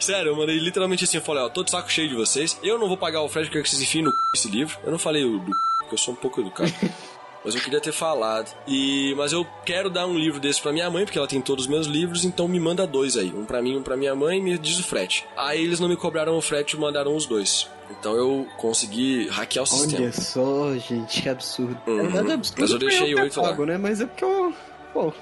sério, 0.00 0.30
eu 0.30 0.36
mandei 0.36 0.58
literalmente 0.58 1.04
assim, 1.04 1.18
eu 1.18 1.22
falei, 1.22 1.42
ó, 1.42 1.48
tô 1.48 1.62
de 1.62 1.70
saco 1.70 1.90
cheio 1.90 2.08
de 2.08 2.14
vocês. 2.14 2.58
Eu 2.62 2.78
não 2.78 2.88
vou 2.88 2.96
pagar 2.96 3.22
o 3.22 3.28
frete, 3.28 3.46
eu 3.46 3.52
quero 3.52 3.64
que 3.64 3.70
vocês 3.70 3.82
enfiem 3.82 4.02
no 4.02 4.10
c... 4.10 4.16
esse 4.34 4.48
livro. 4.48 4.78
Eu 4.84 4.90
não 4.90 4.98
falei 4.98 5.24
o 5.24 5.38
do 5.38 5.52
c... 5.54 5.60
porque 5.78 5.94
eu 5.94 5.98
sou 5.98 6.14
um 6.14 6.16
pouco 6.16 6.40
educado. 6.40 6.72
Mas 7.44 7.54
eu 7.54 7.60
queria 7.60 7.80
ter 7.80 7.92
falado. 7.92 8.54
E 8.66 9.14
mas 9.16 9.32
eu 9.32 9.46
quero 9.64 9.88
dar 9.88 10.06
um 10.06 10.16
livro 10.18 10.40
desse 10.40 10.60
pra 10.60 10.72
minha 10.72 10.90
mãe, 10.90 11.04
porque 11.04 11.18
ela 11.18 11.28
tem 11.28 11.40
todos 11.40 11.64
os 11.64 11.70
meus 11.70 11.86
livros, 11.86 12.24
então 12.24 12.48
me 12.48 12.58
manda 12.58 12.86
dois 12.86 13.16
aí, 13.16 13.32
um 13.34 13.44
pra 13.44 13.62
mim, 13.62 13.76
um 13.76 13.82
pra 13.82 13.96
minha 13.96 14.14
mãe, 14.14 14.38
e 14.38 14.42
me 14.42 14.58
diz 14.58 14.78
o 14.78 14.82
frete. 14.82 15.26
Aí 15.36 15.62
eles 15.62 15.80
não 15.80 15.88
me 15.88 15.96
cobraram 15.96 16.36
o 16.36 16.42
frete 16.42 16.76
e 16.76 16.78
mandaram 16.78 17.14
os 17.14 17.26
dois. 17.26 17.68
Então 17.90 18.14
eu 18.14 18.46
consegui 18.58 19.28
hackear 19.28 19.62
o 19.62 19.66
sistema. 19.66 20.02
Olha 20.02 20.12
só, 20.12 20.74
gente, 20.76 21.22
que 21.22 21.28
absurdo. 21.28 21.80
Uhum. 21.86 22.30
É 22.30 22.34
absurdo. 22.34 22.60
Mas 22.60 22.70
eu 22.70 22.78
deixei 22.78 23.14
oito 23.14 23.40
lá. 23.40 23.54
né? 23.54 23.78
Mas 23.78 24.00
é 24.00 24.06
porque 24.06 24.24
eu. 24.24 24.52
Pô, 24.92 25.12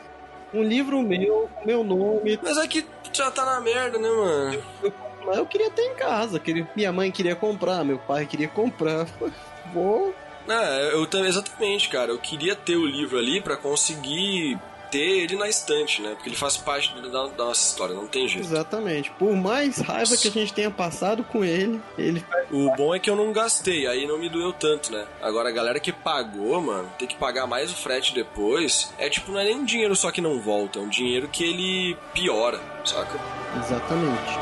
um 0.53 0.63
livro 0.63 1.01
meu, 1.03 1.49
meu 1.65 1.85
nome. 1.85 2.39
Mas 2.43 2.57
é 2.59 2.67
que 2.67 2.85
já 3.13 3.31
tá 3.31 3.45
na 3.45 3.61
merda, 3.61 3.99
né, 3.99 4.09
mano? 4.09 4.63
Eu, 4.83 4.93
mas 5.25 5.37
eu 5.37 5.47
queria 5.47 5.71
ter 5.71 5.83
em 5.83 5.95
casa. 5.95 6.39
Queria, 6.41 6.69
minha 6.75 6.93
mãe 6.93 7.11
queria 7.13 7.37
comprar, 7.37 7.85
meu 7.85 7.99
pai 7.99 8.27
queria 8.27 8.49
comprar. 8.49 9.07
Vou. 9.73 10.15
É, 10.49 10.93
eu 10.93 11.07
também, 11.07 11.29
exatamente, 11.29 11.89
cara. 11.89 12.11
Eu 12.11 12.19
queria 12.19 12.55
ter 12.55 12.77
o 12.77 12.87
livro 12.87 13.19
ali 13.19 13.41
pra 13.41 13.57
conseguir 13.57 14.59
ter 14.91 14.99
ele 14.99 15.37
na 15.37 15.49
estante, 15.49 16.01
né? 16.01 16.11
Porque 16.11 16.29
ele 16.29 16.37
faz 16.37 16.57
parte 16.57 16.95
da, 17.01 17.27
da 17.27 17.45
nossa 17.45 17.69
história, 17.69 17.95
não 17.95 18.07
tem 18.07 18.29
jeito. 18.29 18.47
Exatamente. 18.47 19.11
Por 19.13 19.35
mais 19.35 19.79
raiva 19.79 20.17
que 20.17 20.29
a 20.29 20.31
gente 20.31 20.53
tenha 20.53 20.71
passado 20.71 21.25
com 21.25 21.45
ele, 21.45 21.81
ele. 21.99 22.25
O 22.51 22.71
bom 22.77 22.95
é 22.95 22.99
que 22.99 23.11
eu 23.11 23.17
não 23.17 23.33
gastei, 23.33 23.87
aí 23.87 24.07
não 24.07 24.19
me 24.19 24.29
doeu 24.29 24.53
tanto, 24.53 24.93
né? 24.93 25.05
Agora 25.21 25.49
a 25.49 25.53
galera 25.53 25.81
que 25.81 25.93
pagou, 25.93 26.61
mano, 26.61 26.89
tem 26.99 27.09
que 27.09 27.17
pagar 27.17 27.47
mais 27.47 27.71
o 27.71 27.75
frete 27.75 28.15
depois. 28.15 28.93
É 28.99 29.09
tipo, 29.09 29.33
não 29.33 29.41
é 29.41 29.45
nem 29.45 29.57
um 29.57 29.65
dinheiro 29.65 29.97
só 29.97 30.11
que 30.11 30.21
não 30.21 30.41
volta, 30.41 30.79
é 30.79 30.83
um 30.83 30.89
dinheiro 30.89 31.29
que 31.29 31.45
ele 31.45 31.97
piora, 32.15 32.61
saca? 32.85 33.19
Exatamente. 33.59 34.39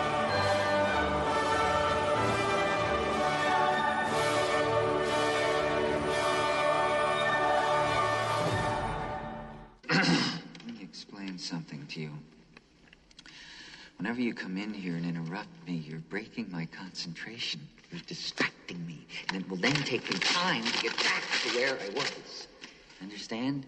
Whenever 13.98 14.20
you 14.20 14.34
come 14.34 14.56
in 14.56 14.74
here 14.74 14.96
and 14.96 15.06
interrupt 15.06 15.48
me, 15.66 15.84
you're 15.88 16.02
breaking 16.10 16.48
my 16.50 16.66
concentration. 16.66 17.60
You're 17.92 18.02
distracting 18.06 18.84
me. 18.86 19.06
And 19.28 19.40
it 19.40 19.48
will 19.48 19.56
then 19.56 19.74
take 19.84 20.10
me 20.12 20.18
time 20.18 20.64
to 20.64 20.82
get 20.82 20.96
back 20.96 21.22
to 21.42 21.48
where 21.56 21.78
I 21.78 21.88
was. 21.94 22.48
Understand? 23.00 23.64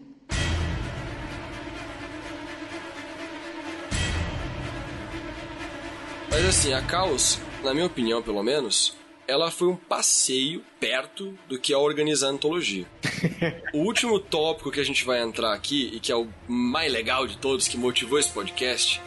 Mas 6.28 6.44
assim, 6.44 6.74
a 6.74 6.82
Caos, 6.82 7.38
na 7.62 7.72
minha 7.72 7.86
opinião 7.86 8.20
pelo 8.20 8.42
menos, 8.42 8.96
ela 9.28 9.50
foi 9.50 9.68
um 9.68 9.76
passeio 9.76 10.62
perto 10.78 11.38
do 11.48 11.58
que 11.58 11.72
é 11.72 11.76
organizar 11.76 12.26
a 12.26 12.30
antologia. 12.30 12.84
o 13.72 13.78
último 13.78 14.18
tópico 14.18 14.70
que 14.70 14.80
a 14.80 14.84
gente 14.84 15.04
vai 15.04 15.22
entrar 15.22 15.54
aqui, 15.54 15.90
e 15.94 16.00
que 16.00 16.10
é 16.12 16.16
o 16.16 16.28
mais 16.48 16.92
legal 16.92 17.26
de 17.26 17.38
todos, 17.38 17.68
que 17.68 17.78
motivou 17.78 18.18
esse 18.18 18.30
podcast, 18.30 19.00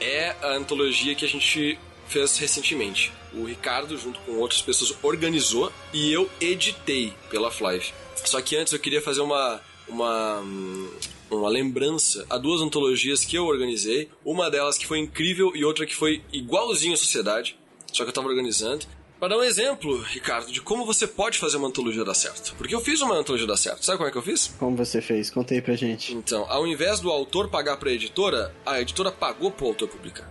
é 0.00 0.34
a 0.42 0.54
antologia 0.54 1.14
que 1.14 1.24
a 1.24 1.28
gente 1.28 1.78
fez 2.06 2.38
recentemente. 2.38 3.12
O 3.32 3.44
Ricardo, 3.44 3.96
junto 3.98 4.18
com 4.20 4.32
outras 4.38 4.62
pessoas, 4.62 4.96
organizou 5.02 5.72
e 5.92 6.12
eu 6.12 6.30
editei 6.40 7.12
pela 7.30 7.50
Flive. 7.50 7.92
Só 8.24 8.40
que 8.40 8.56
antes 8.56 8.72
eu 8.72 8.78
queria 8.78 9.02
fazer 9.02 9.20
uma, 9.20 9.60
uma, 9.88 10.40
hum, 10.40 10.90
uma 11.30 11.48
lembrança 11.48 12.24
a 12.30 12.38
duas 12.38 12.60
antologias 12.60 13.24
que 13.24 13.36
eu 13.36 13.44
organizei. 13.44 14.08
Uma 14.24 14.50
delas 14.50 14.78
que 14.78 14.86
foi 14.86 14.98
incrível 14.98 15.52
e 15.54 15.64
outra 15.64 15.86
que 15.86 15.94
foi 15.94 16.22
igualzinho 16.32 16.94
à 16.94 16.96
sociedade, 16.96 17.56
só 17.92 18.04
que 18.04 18.10
eu 18.10 18.14
tava 18.14 18.28
organizando. 18.28 18.86
Para 19.18 19.28
dar 19.28 19.38
um 19.38 19.42
exemplo, 19.42 20.02
Ricardo, 20.02 20.52
de 20.52 20.60
como 20.60 20.84
você 20.84 21.06
pode 21.06 21.38
fazer 21.38 21.56
uma 21.56 21.68
antologia 21.68 22.04
dar 22.04 22.14
certo. 22.14 22.54
Porque 22.58 22.74
eu 22.74 22.80
fiz 22.80 23.00
uma 23.00 23.14
antologia 23.14 23.46
dar 23.46 23.56
certo. 23.56 23.82
Sabe 23.82 23.96
como 23.96 24.08
é 24.08 24.12
que 24.12 24.18
eu 24.18 24.22
fiz? 24.22 24.54
Como 24.58 24.76
você 24.76 25.00
fez? 25.00 25.30
Conta 25.30 25.54
aí 25.54 25.62
pra 25.62 25.74
gente. 25.74 26.14
Então, 26.14 26.44
ao 26.50 26.66
invés 26.66 27.00
do 27.00 27.10
autor 27.10 27.48
pagar 27.48 27.78
pra 27.78 27.90
editora, 27.90 28.54
a 28.64 28.78
editora 28.78 29.10
pagou 29.10 29.50
pro 29.50 29.68
autor 29.68 29.88
publicar. 29.88 30.30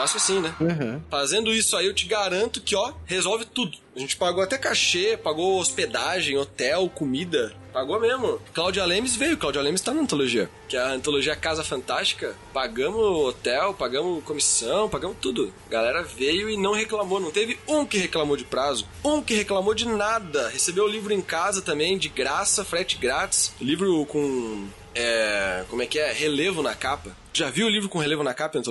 Fácil 0.00 0.16
assim, 0.16 0.40
né? 0.40 0.54
Uhum. 0.58 1.02
Fazendo 1.10 1.52
isso 1.52 1.76
aí, 1.76 1.84
eu 1.84 1.92
te 1.92 2.06
garanto 2.06 2.62
que, 2.62 2.74
ó, 2.74 2.94
resolve 3.04 3.44
tudo. 3.44 3.76
A 3.94 3.98
gente 3.98 4.16
pagou 4.16 4.42
até 4.42 4.56
cachê, 4.56 5.14
pagou 5.14 5.60
hospedagem, 5.60 6.38
hotel, 6.38 6.88
comida. 6.88 7.52
Pagou 7.70 8.00
mesmo. 8.00 8.40
Cláudia 8.54 8.82
Lemes 8.86 9.14
veio, 9.14 9.36
Cláudia 9.36 9.60
Lemes 9.60 9.82
tá 9.82 9.92
na 9.92 10.00
antologia. 10.00 10.48
Que 10.66 10.78
é 10.78 10.80
a 10.80 10.92
antologia 10.92 11.36
Casa 11.36 11.62
Fantástica. 11.62 12.34
Pagamos 12.50 12.98
hotel, 12.98 13.74
pagamos 13.74 14.24
comissão, 14.24 14.88
pagamos 14.88 15.18
tudo. 15.20 15.52
A 15.66 15.70
galera 15.70 16.02
veio 16.02 16.48
e 16.48 16.56
não 16.56 16.72
reclamou. 16.72 17.20
Não 17.20 17.30
teve 17.30 17.58
um 17.68 17.84
que 17.84 17.98
reclamou 17.98 18.38
de 18.38 18.44
prazo. 18.44 18.88
Um 19.04 19.20
que 19.20 19.34
reclamou 19.34 19.74
de 19.74 19.86
nada. 19.86 20.48
Recebeu 20.48 20.84
o 20.84 20.88
livro 20.88 21.12
em 21.12 21.20
casa 21.20 21.60
também, 21.60 21.98
de 21.98 22.08
graça, 22.08 22.64
frete 22.64 22.96
grátis. 22.96 23.52
Livro 23.60 24.06
com. 24.06 24.66
É. 24.94 25.62
Como 25.68 25.82
é 25.82 25.86
que 25.86 25.98
é? 25.98 26.10
Relevo 26.10 26.62
na 26.62 26.74
capa. 26.74 27.14
Já 27.34 27.50
viu 27.50 27.66
o 27.66 27.70
livro 27.70 27.90
com 27.90 27.98
relevo 27.98 28.22
na 28.22 28.32
capa 28.32 28.56
em 28.56 28.62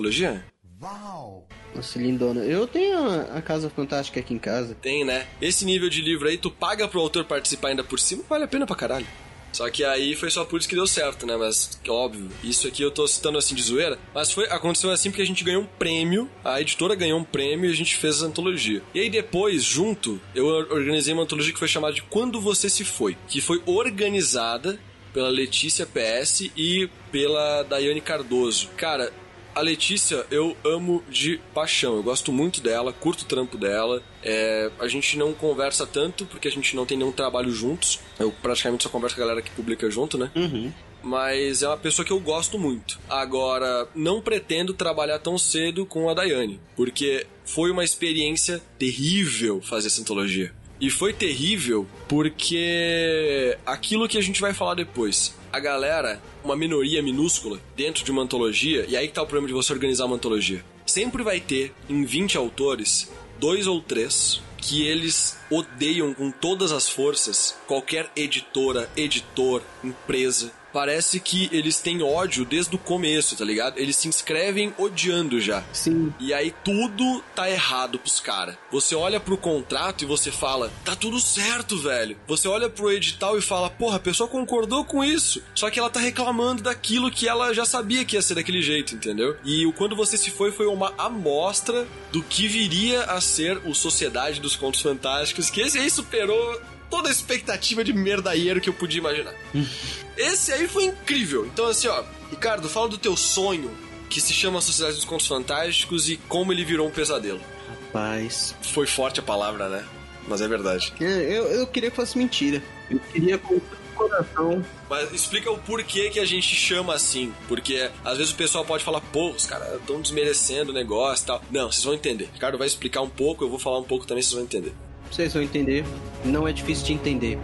antologia? 0.79 1.43
Nossa, 1.75 1.99
lindona. 1.99 2.41
Eu 2.45 2.65
tenho 2.65 2.97
a, 2.97 3.37
a 3.37 3.41
Casa 3.41 3.69
Fantástica 3.69 4.21
aqui 4.21 4.33
em 4.33 4.39
casa. 4.39 4.73
Tem, 4.75 5.03
né? 5.03 5.27
Esse 5.41 5.65
nível 5.65 5.89
de 5.89 6.01
livro 6.01 6.29
aí, 6.29 6.37
tu 6.37 6.49
paga 6.49 6.87
pro 6.87 7.01
autor 7.01 7.25
participar 7.25 7.69
ainda 7.69 7.83
por 7.83 7.99
cima, 7.99 8.23
vale 8.29 8.45
a 8.45 8.47
pena 8.47 8.65
pra 8.65 8.77
caralho. 8.77 9.05
Só 9.51 9.69
que 9.69 9.83
aí 9.83 10.15
foi 10.15 10.29
só 10.29 10.45
por 10.45 10.57
isso 10.59 10.69
que 10.69 10.75
deu 10.75 10.87
certo, 10.87 11.25
né? 11.25 11.35
Mas, 11.35 11.79
óbvio, 11.87 12.29
isso 12.43 12.67
aqui 12.67 12.81
eu 12.81 12.91
tô 12.91 13.05
citando 13.07 13.37
assim 13.37 13.55
de 13.55 13.63
zoeira. 13.63 13.99
Mas 14.13 14.31
foi, 14.31 14.45
aconteceu 14.45 14.89
assim 14.89 15.09
porque 15.09 15.23
a 15.23 15.25
gente 15.25 15.43
ganhou 15.43 15.63
um 15.63 15.65
prêmio, 15.65 16.29
a 16.45 16.61
editora 16.61 16.95
ganhou 16.95 17.19
um 17.19 17.23
prêmio 17.25 17.69
e 17.69 17.73
a 17.73 17.75
gente 17.75 17.97
fez 17.97 18.23
a 18.23 18.27
antologia. 18.27 18.81
E 18.93 19.01
aí 19.01 19.09
depois, 19.09 19.63
junto, 19.63 20.21
eu 20.33 20.45
organizei 20.45 21.13
uma 21.13 21.23
antologia 21.23 21.51
que 21.51 21.59
foi 21.59 21.67
chamada 21.67 21.93
de 21.93 22.03
Quando 22.03 22.39
Você 22.39 22.69
Se 22.69 22.85
Foi, 22.85 23.17
que 23.27 23.41
foi 23.41 23.61
organizada 23.65 24.79
pela 25.13 25.29
Letícia 25.29 25.85
PS 25.85 26.51
e 26.55 26.89
pela 27.11 27.63
Daiane 27.63 28.01
Cardoso. 28.01 28.69
Cara, 28.77 29.11
a 29.53 29.62
Letícia 29.62 30.25
eu 30.31 30.55
amo 30.63 31.03
de 31.09 31.39
paixão. 31.53 31.95
Eu 31.95 32.03
gosto 32.03 32.31
muito 32.31 32.62
dela, 32.62 32.93
curto 32.93 33.21
o 33.21 33.25
trampo 33.25 33.57
dela. 33.57 34.01
É, 34.23 34.71
a 34.79 34.88
gente 34.88 35.17
não 35.17 35.33
conversa 35.33 35.85
tanto 35.85 36.25
porque 36.25 36.47
a 36.47 36.51
gente 36.51 36.75
não 36.75 36.85
tem 36.85 36.97
nenhum 36.97 37.12
trabalho 37.12 37.51
juntos. 37.51 37.99
Eu 38.19 38.31
praticamente 38.31 38.83
só 38.83 38.89
converso 38.89 39.15
com 39.15 39.21
a 39.21 39.25
galera 39.25 39.41
que 39.41 39.51
publica 39.51 39.89
junto, 39.89 40.17
né? 40.17 40.31
Uhum. 40.35 40.71
Mas 41.01 41.63
é 41.63 41.67
uma 41.67 41.77
pessoa 41.77 42.05
que 42.05 42.12
eu 42.12 42.19
gosto 42.19 42.59
muito. 42.59 42.99
Agora, 43.09 43.88
não 43.95 44.21
pretendo 44.21 44.73
trabalhar 44.73 45.19
tão 45.19 45.38
cedo 45.38 45.85
com 45.85 46.09
a 46.09 46.13
Daiane, 46.13 46.59
porque 46.75 47.25
foi 47.45 47.71
uma 47.71 47.83
experiência 47.83 48.62
terrível 48.77 49.62
fazer 49.62 49.88
essa 49.88 50.01
antologia. 50.01 50.53
E 50.81 50.89
foi 50.89 51.12
terrível 51.12 51.85
porque 52.07 53.57
aquilo 53.65 54.07
que 54.07 54.17
a 54.17 54.21
gente 54.21 54.39
vai 54.39 54.53
falar 54.53 54.75
depois. 54.75 55.35
a 55.51 55.59
galera, 55.59 56.21
uma 56.49 56.55
minoria 56.55 57.01
minúscula, 57.01 57.59
dentro 57.75 58.03
de 58.03 58.12
uma 58.12 58.23
antologia, 58.23 58.85
e 58.89 58.97
aí 58.97 59.07
que 59.07 59.13
tá 59.13 59.21
o 59.21 59.25
problema 59.27 59.47
de 59.47 59.53
você 59.53 59.71
organizar 59.71 60.05
uma 60.05 60.15
antologia. 60.15 60.65
Sempre 60.85 61.21
vai 61.23 61.39
ter, 61.39 61.71
em 61.88 62.03
20 62.03 62.38
autores, 62.38 63.12
dois 63.39 63.67
ou 63.67 63.79
três 63.79 64.41
que 64.57 64.81
eles 64.81 65.38
odeiam 65.49 66.13
com 66.13 66.31
todas 66.31 66.71
as 66.71 66.89
forças 66.89 67.55
qualquer 67.67 68.09
editora, 68.15 68.89
editor, 68.95 69.62
empresa 69.83 70.51
parece 70.71 71.19
que 71.19 71.49
eles 71.51 71.79
têm 71.79 72.01
ódio 72.01 72.45
desde 72.45 72.75
o 72.75 72.79
começo, 72.79 73.35
tá 73.35 73.43
ligado? 73.43 73.77
Eles 73.77 73.95
se 73.95 74.07
inscrevem 74.07 74.73
odiando 74.77 75.39
já. 75.39 75.63
Sim. 75.73 76.13
E 76.19 76.33
aí 76.33 76.53
tudo 76.63 77.23
tá 77.35 77.49
errado 77.49 77.99
pros 77.99 78.19
caras. 78.19 78.55
Você 78.71 78.95
olha 78.95 79.19
pro 79.19 79.38
contrato 79.38 80.03
e 80.03 80.07
você 80.07 80.31
fala, 80.31 80.71
tá 80.83 80.95
tudo 80.95 81.19
certo, 81.19 81.77
velho. 81.77 82.17
Você 82.27 82.47
olha 82.47 82.69
pro 82.69 82.91
edital 82.91 83.38
e 83.38 83.41
fala, 83.41 83.69
porra, 83.69 83.97
a 83.97 83.99
pessoa 83.99 84.29
concordou 84.29 84.85
com 84.85 85.03
isso. 85.03 85.41
Só 85.53 85.69
que 85.69 85.79
ela 85.79 85.89
tá 85.89 85.99
reclamando 85.99 86.63
daquilo 86.63 87.12
que 87.12 87.27
ela 87.27 87.53
já 87.53 87.65
sabia 87.65 88.05
que 88.05 88.15
ia 88.15 88.21
ser 88.21 88.35
daquele 88.35 88.62
jeito, 88.62 88.95
entendeu? 88.95 89.38
E 89.43 89.65
o 89.65 89.73
Quando 89.73 89.95
Você 89.95 90.17
Se 90.17 90.31
Foi 90.31 90.51
foi 90.51 90.67
uma 90.67 90.93
amostra 90.97 91.88
do 92.12 92.21
que 92.21 92.47
viria 92.47 93.03
a 93.03 93.21
ser 93.21 93.57
o 93.65 93.73
Sociedade 93.73 94.39
dos 94.39 94.55
Contos 94.55 94.81
Fantásticos, 94.81 95.38
que 95.47 95.62
esse 95.62 95.78
aí 95.78 95.91
superou 95.91 96.60
toda 96.89 97.08
a 97.08 97.12
expectativa 97.12 97.84
de 97.84 97.93
merdaeiro 97.93 98.60
que 98.60 98.69
eu 98.69 98.73
podia 98.73 98.99
imaginar. 98.99 99.34
Esse 100.17 100.52
aí 100.52 100.67
foi 100.67 100.86
incrível. 100.86 101.45
Então, 101.45 101.67
assim, 101.67 101.88
ó, 101.88 102.04
Ricardo, 102.30 102.67
fala 102.67 102.89
do 102.89 102.97
teu 102.97 103.15
sonho 103.15 103.71
que 104.10 104.19
se 104.19 104.34
chama 104.34 104.60
Sociedade 104.60 104.95
dos 104.95 105.06
Contos 105.06 105.28
Fantásticos 105.28 106.10
e 106.10 106.17
como 106.17 106.52
ele 106.52 106.65
virou 106.65 106.88
um 106.88 106.91
pesadelo. 106.91 107.39
Rapaz. 107.86 108.56
Foi 108.62 108.88
forte 108.88 109.19
a 109.19 109.23
palavra, 109.23 109.69
né? 109.69 109.86
Mas 110.28 110.41
é 110.41 110.47
verdade. 110.47 110.93
É, 110.99 111.38
eu, 111.38 111.45
eu 111.47 111.67
queria 111.67 111.89
que 111.89 111.95
fosse 111.95 112.17
mentira. 112.17 112.62
Eu 112.89 112.99
queria 112.99 113.38
com 113.38 113.60
todo 113.60 113.62
o 113.62 113.95
coração. 113.95 114.65
Mas 114.89 115.13
explica 115.13 115.52
o 115.52 115.58
porquê 115.58 116.10
que 116.10 116.19
a 116.19 116.25
gente 116.25 116.56
chama 116.56 116.93
assim. 116.93 117.34
Porque 117.47 117.89
às 118.04 118.17
vezes 118.17 118.34
o 118.34 118.36
pessoal 118.36 118.65
pode 118.65 118.84
falar, 118.84 119.02
pô, 119.02 119.30
os 119.30 119.45
caras 119.45 119.75
estão 119.75 120.02
desmerecendo 120.02 120.71
o 120.71 120.73
negócio 120.73 121.23
e 121.23 121.28
tal. 121.28 121.41
Não, 121.52 121.71
vocês 121.71 121.84
vão 121.84 121.93
entender. 121.93 122.30
Ricardo 122.34 122.58
vai 122.58 122.67
explicar 122.67 123.02
um 123.02 123.10
pouco, 123.10 123.43
eu 123.43 123.49
vou 123.49 123.60
falar 123.60 123.80
um 123.80 123.84
pouco 123.84 124.06
também, 124.06 124.21
vocês 124.21 124.34
vão 124.34 124.43
entender. 124.43 124.73
Vocês 125.11 125.33
vão 125.33 125.43
entender. 125.43 125.83
Não 126.23 126.47
é 126.47 126.53
difícil 126.53 126.85
de 126.85 126.93
entender. 126.93 127.39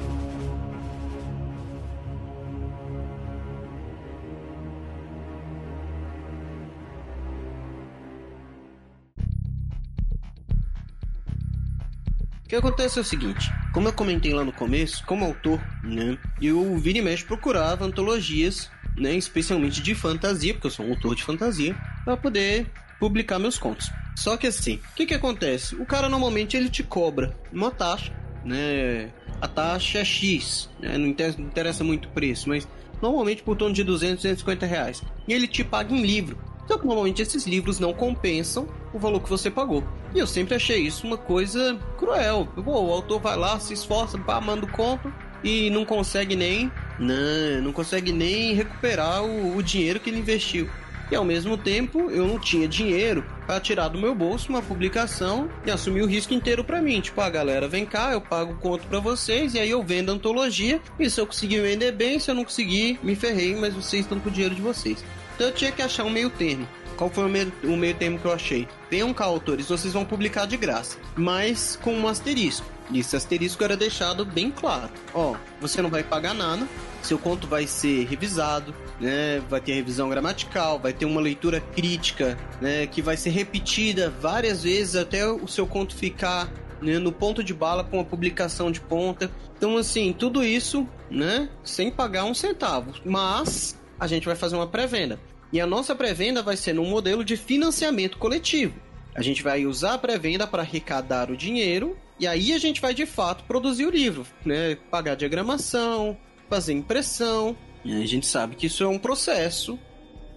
O 12.46 12.48
que 12.48 12.56
acontece 12.56 13.00
é 13.00 13.02
o 13.02 13.04
seguinte, 13.04 13.52
como 13.74 13.88
eu 13.88 13.94
comentei 13.94 14.32
lá 14.32 14.46
no 14.46 14.54
começo, 14.54 15.04
como 15.08 15.26
autor, 15.26 15.60
né, 15.84 16.16
eu 16.40 16.78
vira 16.78 17.00
e 17.00 17.02
mexe 17.02 17.26
procurava 17.26 17.84
antologias, 17.84 18.70
né, 18.96 19.16
especialmente 19.16 19.82
de 19.82 19.96
fantasia, 19.96 20.54
porque 20.54 20.68
eu 20.68 20.72
sou 20.72 20.86
um 20.86 20.92
autor 20.92 21.16
de 21.16 21.24
fantasia, 21.24 21.76
para 22.06 22.16
poder 22.16 22.68
publicar 23.00 23.40
meus 23.40 23.58
contos. 23.58 23.92
Só 24.16 24.38
que 24.38 24.48
assim, 24.48 24.76
o 24.92 24.96
que 24.96 25.06
que 25.06 25.14
acontece? 25.14 25.76
O 25.76 25.86
cara 25.86 26.08
normalmente 26.08 26.56
ele 26.56 26.70
te 26.70 26.84
cobra 26.84 27.36
uma 27.52 27.72
taxa, 27.72 28.14
né? 28.44 29.12
A 29.42 29.48
taxa 29.48 30.00
é 30.00 30.06
X, 30.06 30.70
né? 30.80 30.98
não, 30.98 31.08
interessa, 31.08 31.84
muito 31.84 32.08
o 32.08 32.12
preço, 32.12 32.48
mas 32.48 32.68
normalmente 33.02 33.44
por 33.44 33.58
torno 33.58 33.76
de 33.76 33.84
200, 33.84 34.24
250 34.24 34.66
reais. 34.66 35.04
E 35.28 35.34
ele 35.34 35.48
te 35.48 35.64
paga 35.64 35.94
em 35.94 36.02
livro. 36.02 36.38
Só 36.68 36.78
que 36.78 36.88
normalmente 36.88 37.22
esses 37.22 37.46
livros 37.46 37.80
não 37.80 37.94
compensam 37.94 38.68
o 38.94 38.98
valor 38.98 39.22
que 39.22 39.30
você 39.30 39.52
pagou. 39.52 39.84
E 40.16 40.20
eu 40.20 40.26
sempre 40.26 40.56
achei 40.56 40.80
isso 40.80 41.06
uma 41.06 41.18
coisa 41.18 41.78
cruel. 41.98 42.48
Pô, 42.56 42.82
o 42.82 42.92
autor 42.92 43.20
vai 43.20 43.38
lá, 43.38 43.60
se 43.60 43.74
esforça, 43.74 44.18
pá, 44.18 44.42
manda 44.42 44.66
o 44.66 44.72
conto 44.72 45.14
e 45.44 45.70
não 45.70 45.86
consegue 45.86 46.36
nem. 46.36 46.72
Não, 46.98 47.62
não 47.62 47.72
consegue 47.72 48.12
nem 48.12 48.54
recuperar 48.54 49.24
o, 49.24 49.56
o 49.56 49.62
dinheiro 49.62 50.00
que 50.00 50.10
ele 50.10 50.20
investiu. 50.20 50.70
E 51.12 51.16
ao 51.16 51.24
mesmo 51.24 51.58
tempo, 51.58 52.10
eu 52.10 52.28
não 52.28 52.40
tinha 52.40 52.68
dinheiro 52.68 53.24
para 53.46 53.60
tirar 53.60 53.90
do 53.90 54.00
meu 54.00 54.16
bolso 54.16 54.50
uma 54.50 54.62
publicação 54.62 55.50
e 55.66 55.72
assumir 55.72 56.02
o 56.02 56.08
risco 56.08 56.34
inteiro 56.34 56.64
para 56.64 56.82
mim. 56.82 57.00
Tipo, 57.00 57.22
a 57.22 57.26
ah, 57.26 57.30
galera, 57.30 57.68
vem 57.68 57.86
cá, 57.86 58.12
eu 58.12 58.22
pago 58.22 58.54
o 58.54 58.58
conto 58.58 58.88
para 58.88 59.00
vocês 59.00 59.54
e 59.54 59.60
aí 59.60 59.70
eu 59.70 59.84
vendo 59.84 60.12
a 60.12 60.16
antologia. 60.16 60.82
E 61.00 61.10
se 61.10 61.22
eu 61.22 61.28
conseguir 61.28 61.62
vender 61.62 61.92
bem, 61.92 62.20
se 62.20 62.32
eu 62.32 62.36
não 62.36 62.44
conseguir, 62.44 63.00
me 63.04 63.16
ferrei, 63.16 63.56
mas 63.56 63.74
vocês 63.74 64.04
estão 64.04 64.20
com 64.20 64.30
o 64.30 64.32
dinheiro 64.32 64.56
de 64.56 64.62
vocês. 64.62 65.04
Então 65.36 65.48
eu 65.48 65.54
tinha 65.54 65.72
que 65.72 65.82
achar 65.82 66.04
um 66.04 66.10
meio 66.10 66.30
termo. 66.30 66.68
Qual 66.98 67.10
foi 67.10 67.26
o 67.26 67.30
meio, 67.30 67.52
o 67.64 67.76
meio 67.76 67.94
termo 67.94 68.18
que 68.18 68.26
eu 68.26 68.34
achei? 68.34 68.68
Venham 68.90 69.14
cá, 69.14 69.26
autores, 69.26 69.68
vocês 69.68 69.94
vão 69.94 70.06
publicar 70.06 70.46
de 70.46 70.56
graça, 70.56 70.98
mas 71.16 71.78
com 71.82 71.94
um 71.94 72.08
asterisco. 72.08 72.66
E 72.90 73.00
esse 73.00 73.16
asterisco 73.16 73.64
era 73.64 73.76
deixado 73.76 74.26
bem 74.26 74.50
claro. 74.50 74.90
Ó, 75.14 75.36
você 75.60 75.82
não 75.82 75.90
vai 75.90 76.04
pagar 76.04 76.34
nada, 76.34 76.66
seu 77.02 77.18
conto 77.18 77.48
vai 77.48 77.68
ser 77.68 78.06
revisado, 78.06 78.74
né? 79.00 79.42
Vai 79.50 79.62
ter 79.62 79.74
revisão 79.74 80.10
gramatical, 80.10 80.80
vai 80.80 80.94
ter 80.94 81.06
uma 81.06 81.22
leitura 81.22 81.60
crítica, 81.60 82.38
né? 82.62 82.88
Que 82.88 83.02
vai 83.02 83.18
ser 83.18 83.30
repetida 83.30 84.10
várias 84.22 84.64
vezes 84.64 84.96
até 84.96 85.26
o 85.28 85.48
seu 85.48 85.68
conto 85.68 85.96
ficar 85.96 86.52
né, 86.82 87.00
no 87.00 87.12
ponto 87.12 87.44
de 87.44 87.54
bala 87.54 87.84
com 87.84 88.00
a 88.00 88.06
publicação 88.06 88.72
de 88.72 88.82
ponta. 88.82 89.32
Então, 89.58 89.78
assim, 89.78 90.14
tudo 90.14 90.44
isso, 90.44 90.88
né? 91.10 91.50
Sem 91.64 91.92
pagar 91.92 92.26
um 92.26 92.34
centavo. 92.34 92.94
Mas 93.06 93.80
a 94.00 94.08
gente 94.08 94.26
vai 94.26 94.36
fazer 94.36 94.56
uma 94.56 94.68
pré-venda. 94.68 95.20
E 95.52 95.60
a 95.62 95.66
nossa 95.66 95.96
pré-venda 95.96 96.42
vai 96.42 96.58
ser 96.58 96.74
num 96.74 96.90
modelo 96.90 97.24
de 97.24 97.38
financiamento 97.38 98.18
coletivo. 98.18 98.76
A 99.16 99.22
gente 99.22 99.42
vai 99.42 99.66
usar 99.66 99.94
a 99.94 99.98
pré-venda 99.98 100.46
para 100.46 100.62
arrecadar 100.62 101.32
o 101.32 101.38
dinheiro 101.38 101.98
e 102.20 102.28
aí 102.28 102.54
a 102.54 102.58
gente 102.58 102.82
vai 102.82 102.94
de 102.94 103.06
fato 103.06 103.46
produzir 103.46 103.86
o 103.86 103.90
livro, 103.90 104.26
né? 104.46 104.78
Pagar 104.92 105.16
diagramação, 105.16 106.18
fazer 106.50 106.74
impressão. 106.74 107.56
E 107.86 107.94
a 108.02 108.06
gente 108.06 108.26
sabe 108.26 108.56
que 108.56 108.66
isso 108.66 108.84
é 108.84 108.88
um 108.88 108.98
processo 108.98 109.80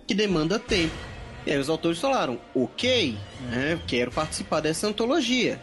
que 0.06 0.14
demanda 0.14 0.58
tempo. 0.58 0.94
E 1.46 1.50
aí 1.50 1.58
os 1.58 1.70
autores 1.70 1.98
falaram: 1.98 2.38
ok, 2.54 3.16
né? 3.50 3.80
quero 3.86 4.12
participar 4.12 4.60
dessa 4.60 4.86
antologia. 4.86 5.58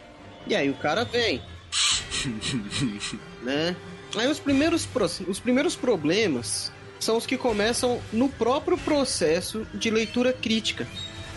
E 0.48 0.54
aí 0.54 0.68
o 0.68 0.74
cara 0.74 1.04
vem. 1.04 1.40
né? 3.42 3.76
Aí 4.16 4.26
os 4.26 4.40
primeiros, 4.40 4.88
os 5.28 5.38
primeiros 5.38 5.76
problemas 5.76 6.72
são 6.98 7.16
os 7.16 7.26
que 7.26 7.36
começam 7.36 8.00
no 8.12 8.28
próprio 8.28 8.76
processo 8.76 9.66
de 9.72 9.90
leitura 9.90 10.32
crítica 10.32 10.88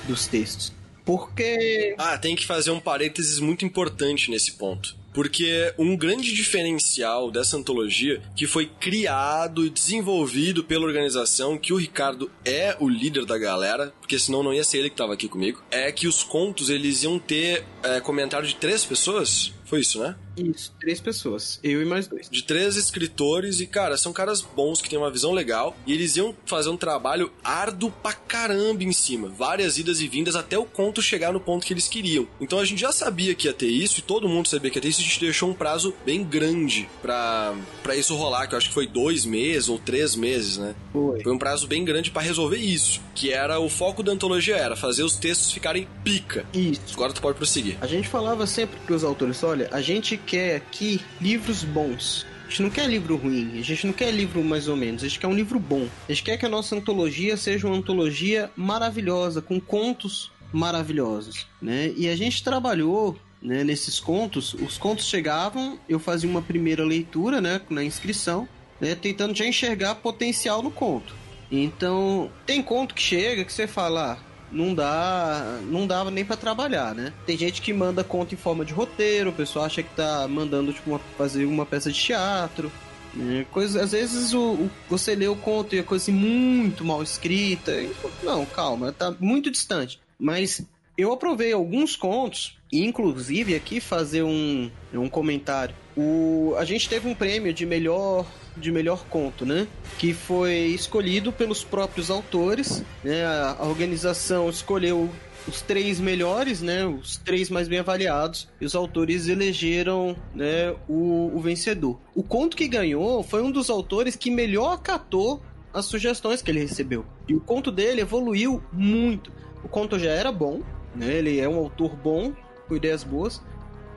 dos 0.07 0.25
textos. 0.25 0.73
Porque. 1.05 1.95
Ah, 1.97 2.17
tem 2.17 2.35
que 2.35 2.45
fazer 2.45 2.71
um 2.71 2.79
parênteses 2.79 3.39
muito 3.39 3.65
importante 3.65 4.31
nesse 4.31 4.53
ponto. 4.53 4.98
Porque 5.13 5.73
um 5.77 5.95
grande 5.95 6.33
diferencial 6.33 7.31
dessa 7.31 7.57
antologia, 7.57 8.21
que 8.35 8.47
foi 8.47 8.65
criado 8.65 9.65
e 9.65 9.69
desenvolvido 9.69 10.63
pela 10.63 10.85
organização, 10.85 11.57
que 11.57 11.73
o 11.73 11.77
Ricardo 11.77 12.31
é 12.45 12.75
o 12.79 12.87
líder 12.87 13.25
da 13.25 13.37
galera, 13.37 13.93
porque 13.99 14.19
senão 14.19 14.43
não 14.43 14.53
ia 14.53 14.63
ser 14.63 14.79
ele 14.79 14.89
que 14.89 14.93
estava 14.93 15.13
aqui 15.13 15.27
comigo, 15.27 15.63
é 15.71 15.91
que 15.91 16.07
os 16.07 16.23
contos 16.23 16.69
eles 16.69 17.03
iam 17.03 17.17
ter 17.19 17.63
é, 17.83 17.99
comentário 17.99 18.47
de 18.47 18.55
três 18.55 18.85
pessoas. 18.85 19.53
Foi 19.65 19.81
isso, 19.81 19.99
né? 19.99 20.15
Isso, 20.39 20.73
três 20.79 20.99
pessoas. 20.99 21.59
Eu 21.63 21.81
e 21.81 21.85
mais 21.85 22.07
dois. 22.07 22.29
De 22.29 22.43
três 22.43 22.75
escritores 22.75 23.59
e, 23.59 23.67
cara, 23.67 23.97
são 23.97 24.13
caras 24.13 24.41
bons 24.41 24.81
que 24.81 24.89
têm 24.89 24.97
uma 24.97 25.11
visão 25.11 25.31
legal 25.31 25.75
e 25.85 25.93
eles 25.93 26.15
iam 26.15 26.35
fazer 26.45 26.69
um 26.69 26.77
trabalho 26.77 27.31
árduo 27.43 27.91
pra 27.91 28.13
caramba 28.13 28.83
em 28.83 28.91
cima. 28.91 29.29
Várias 29.29 29.77
idas 29.77 30.01
e 30.01 30.07
vindas 30.07 30.35
até 30.35 30.57
o 30.57 30.65
conto 30.65 31.01
chegar 31.01 31.33
no 31.33 31.39
ponto 31.39 31.65
que 31.65 31.73
eles 31.73 31.87
queriam. 31.87 32.27
Então 32.39 32.59
a 32.59 32.65
gente 32.65 32.81
já 32.81 32.91
sabia 32.91 33.35
que 33.35 33.47
ia 33.47 33.53
ter 33.53 33.67
isso 33.67 33.99
e 33.99 34.03
todo 34.03 34.29
mundo 34.29 34.47
sabia 34.47 34.69
que 34.71 34.77
ia 34.77 34.81
ter 34.81 34.89
isso. 34.89 35.01
A 35.01 35.03
gente 35.03 35.19
deixou 35.19 35.49
um 35.49 35.53
prazo 35.53 35.93
bem 36.05 36.23
grande 36.23 36.89
pra, 37.01 37.55
pra 37.83 37.95
isso 37.95 38.15
rolar, 38.15 38.47
que 38.47 38.53
eu 38.53 38.57
acho 38.57 38.69
que 38.69 38.73
foi 38.73 38.87
dois 38.87 39.25
meses 39.25 39.69
ou 39.69 39.77
três 39.77 40.15
meses, 40.15 40.57
né? 40.57 40.75
Foi. 40.93 41.21
Foi 41.21 41.33
um 41.33 41.37
prazo 41.37 41.67
bem 41.67 41.83
grande 41.83 42.11
para 42.11 42.21
resolver 42.21 42.57
isso. 42.57 43.01
Que 43.15 43.31
era 43.31 43.59
o 43.59 43.69
foco 43.69 44.01
da 44.01 44.11
antologia, 44.11 44.55
era 44.55 44.75
fazer 44.75 45.03
os 45.03 45.15
textos 45.15 45.51
ficarem 45.51 45.87
pica. 46.03 46.45
Isso. 46.53 46.81
Agora 46.93 47.13
tu 47.13 47.21
pode 47.21 47.37
prosseguir. 47.37 47.77
A 47.81 47.87
gente 47.87 48.07
falava 48.07 48.45
sempre 48.47 48.79
pros 48.85 49.03
autores, 49.03 49.43
olha, 49.43 49.67
a 49.71 49.81
gente 49.81 50.17
quer 50.29 50.55
aqui 50.55 51.01
livros 51.19 51.63
bons. 51.63 52.25
A 52.45 52.49
gente 52.49 52.61
não 52.61 52.69
quer 52.69 52.87
livro 52.87 53.15
ruim, 53.15 53.59
a 53.59 53.63
gente 53.63 53.85
não 53.87 53.93
quer 53.93 54.11
livro 54.11 54.43
mais 54.43 54.67
ou 54.67 54.75
menos, 54.75 55.03
a 55.03 55.07
gente 55.07 55.19
quer 55.19 55.27
um 55.27 55.33
livro 55.33 55.59
bom. 55.59 55.87
A 56.07 56.11
gente 56.11 56.23
quer 56.23 56.37
que 56.37 56.45
a 56.45 56.49
nossa 56.49 56.75
antologia 56.75 57.35
seja 57.35 57.67
uma 57.67 57.75
antologia 57.75 58.51
maravilhosa, 58.55 59.41
com 59.41 59.59
contos 59.59 60.31
maravilhosos, 60.53 61.47
né? 61.61 61.91
E 61.95 62.07
a 62.07 62.15
gente 62.15 62.43
trabalhou 62.43 63.17
né, 63.41 63.63
nesses 63.63 63.99
contos, 63.99 64.53
os 64.53 64.77
contos 64.77 65.05
chegavam, 65.05 65.79
eu 65.87 65.99
fazia 65.99 66.29
uma 66.29 66.41
primeira 66.41 66.83
leitura, 66.83 67.39
né, 67.39 67.61
na 67.69 67.83
inscrição, 67.83 68.47
né, 68.81 68.95
tentando 68.95 69.35
já 69.35 69.45
enxergar 69.45 69.95
potencial 69.95 70.61
no 70.61 70.71
conto. 70.71 71.15
Então, 71.51 72.29
tem 72.45 72.61
conto 72.61 72.93
que 72.93 73.01
chega 73.01 73.45
que 73.45 73.53
você 73.53 73.67
fala, 73.67 74.13
ah, 74.13 74.28
não 74.51 74.73
dá, 74.73 75.59
não 75.63 75.85
dava 75.85 76.11
nem 76.11 76.25
para 76.25 76.35
trabalhar, 76.35 76.95
né? 76.95 77.13
Tem 77.25 77.37
gente 77.37 77.61
que 77.61 77.73
manda 77.73 78.03
conta 78.03 78.33
em 78.33 78.37
forma 78.37 78.65
de 78.65 78.73
roteiro, 78.73 79.29
o 79.29 79.33
pessoal 79.33 79.65
acha 79.65 79.83
que 79.83 79.95
tá 79.95 80.27
mandando 80.27 80.73
tipo 80.73 80.89
uma, 80.89 80.99
fazer 81.17 81.45
uma 81.45 81.65
peça 81.65 81.91
de 81.91 81.99
teatro. 81.99 82.71
Né? 83.13 83.45
Coisa, 83.51 83.83
às 83.83 83.91
vezes 83.91 84.33
o, 84.33 84.53
o, 84.53 84.71
você 84.87 85.15
lê 85.15 85.27
o 85.27 85.35
conto 85.35 85.75
e 85.75 85.79
é 85.79 85.83
coisa 85.83 86.03
assim, 86.03 86.11
muito 86.11 86.83
mal 86.83 87.01
escrita. 87.01 87.71
E, 87.71 87.91
não, 88.23 88.45
calma, 88.45 88.91
tá 88.91 89.13
muito 89.19 89.51
distante. 89.51 89.99
Mas 90.19 90.61
eu 90.97 91.11
aprovei 91.13 91.53
alguns 91.53 91.95
contos, 91.95 92.57
inclusive 92.71 93.55
aqui 93.55 93.79
fazer 93.79 94.23
um, 94.23 94.69
um 94.93 95.09
comentário. 95.09 95.75
O, 95.95 96.53
a 96.57 96.65
gente 96.65 96.89
teve 96.89 97.07
um 97.07 97.15
prêmio 97.15 97.53
de 97.53 97.65
melhor 97.65 98.25
de 98.55 98.71
melhor 98.71 99.05
conto, 99.05 99.45
né? 99.45 99.67
Que 99.97 100.13
foi 100.13 100.53
escolhido 100.67 101.31
pelos 101.31 101.63
próprios 101.63 102.09
autores, 102.09 102.83
né? 103.03 103.25
A 103.25 103.65
organização 103.65 104.49
escolheu 104.49 105.09
os 105.47 105.61
três 105.61 105.99
melhores, 105.99 106.61
né? 106.61 106.85
Os 106.85 107.17
três 107.17 107.49
mais 107.49 107.67
bem 107.67 107.79
avaliados. 107.79 108.47
E 108.59 108.65
os 108.65 108.75
autores 108.75 109.27
elegeram, 109.27 110.15
né? 110.33 110.75
O, 110.87 111.31
o 111.33 111.39
vencedor. 111.41 111.99
O 112.13 112.23
conto 112.23 112.55
que 112.55 112.67
ganhou 112.67 113.23
foi 113.23 113.41
um 113.41 113.51
dos 113.51 113.69
autores 113.69 114.15
que 114.15 114.29
melhor 114.29 114.73
acatou 114.73 115.41
as 115.73 115.85
sugestões 115.85 116.41
que 116.41 116.51
ele 116.51 116.61
recebeu. 116.61 117.05
E 117.27 117.33
o 117.33 117.39
conto 117.39 117.71
dele 117.71 118.01
evoluiu 118.01 118.63
muito. 118.71 119.31
O 119.63 119.67
conto 119.67 119.99
já 119.99 120.11
era 120.11 120.31
bom, 120.31 120.61
né? 120.95 121.13
Ele 121.13 121.39
é 121.39 121.47
um 121.47 121.57
autor 121.57 121.95
bom, 121.95 122.33
com 122.67 122.75
ideias 122.75 123.03
boas. 123.03 123.41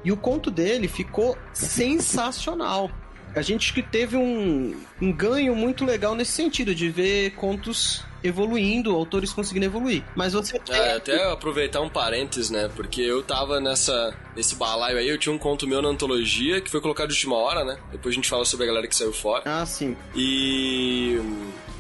E 0.05 0.11
o 0.11 0.17
conto 0.17 0.51
dele 0.51 0.89
ficou 0.89 1.37
sensacional. 1.53 2.91
A 3.35 3.43
gente 3.43 3.72
que 3.72 3.83
teve 3.83 4.16
um, 4.16 4.74
um 5.01 5.12
ganho 5.12 5.55
muito 5.55 5.85
legal 5.85 6.14
nesse 6.14 6.33
sentido, 6.33 6.74
de 6.74 6.91
ver 6.91 7.30
contos 7.33 8.05
evoluindo, 8.22 8.95
autores 8.95 9.33
conseguindo 9.33 9.66
evoluir. 9.66 10.05
Mas 10.14 10.33
você. 10.33 10.61
É, 10.68 10.97
até 10.97 11.30
aproveitar 11.30 11.80
um 11.80 11.89
parênteses, 11.89 12.51
né? 12.51 12.70
Porque 12.74 13.01
eu 13.01 13.22
tava 13.22 13.61
nessa, 13.61 14.14
nesse 14.37 14.55
balaio 14.55 14.99
aí, 14.99 15.09
eu 15.09 15.18
tinha 15.18 15.35
um 15.35 15.39
conto 15.39 15.66
meu 15.66 15.83
na 15.83 15.89
antologia 15.89 16.61
que 16.61 16.70
foi 16.70 16.80
colocado 16.80 17.09
de 17.09 17.14
última 17.14 17.37
hora, 17.37 17.64
né? 17.64 17.78
Depois 17.91 18.12
a 18.12 18.16
gente 18.16 18.28
fala 18.28 18.45
sobre 18.45 18.64
a 18.64 18.68
galera 18.68 18.87
que 18.87 18.95
saiu 18.95 19.12
fora. 19.12 19.43
Ah, 19.45 19.66
sim. 19.66 19.97
E. 20.14 21.20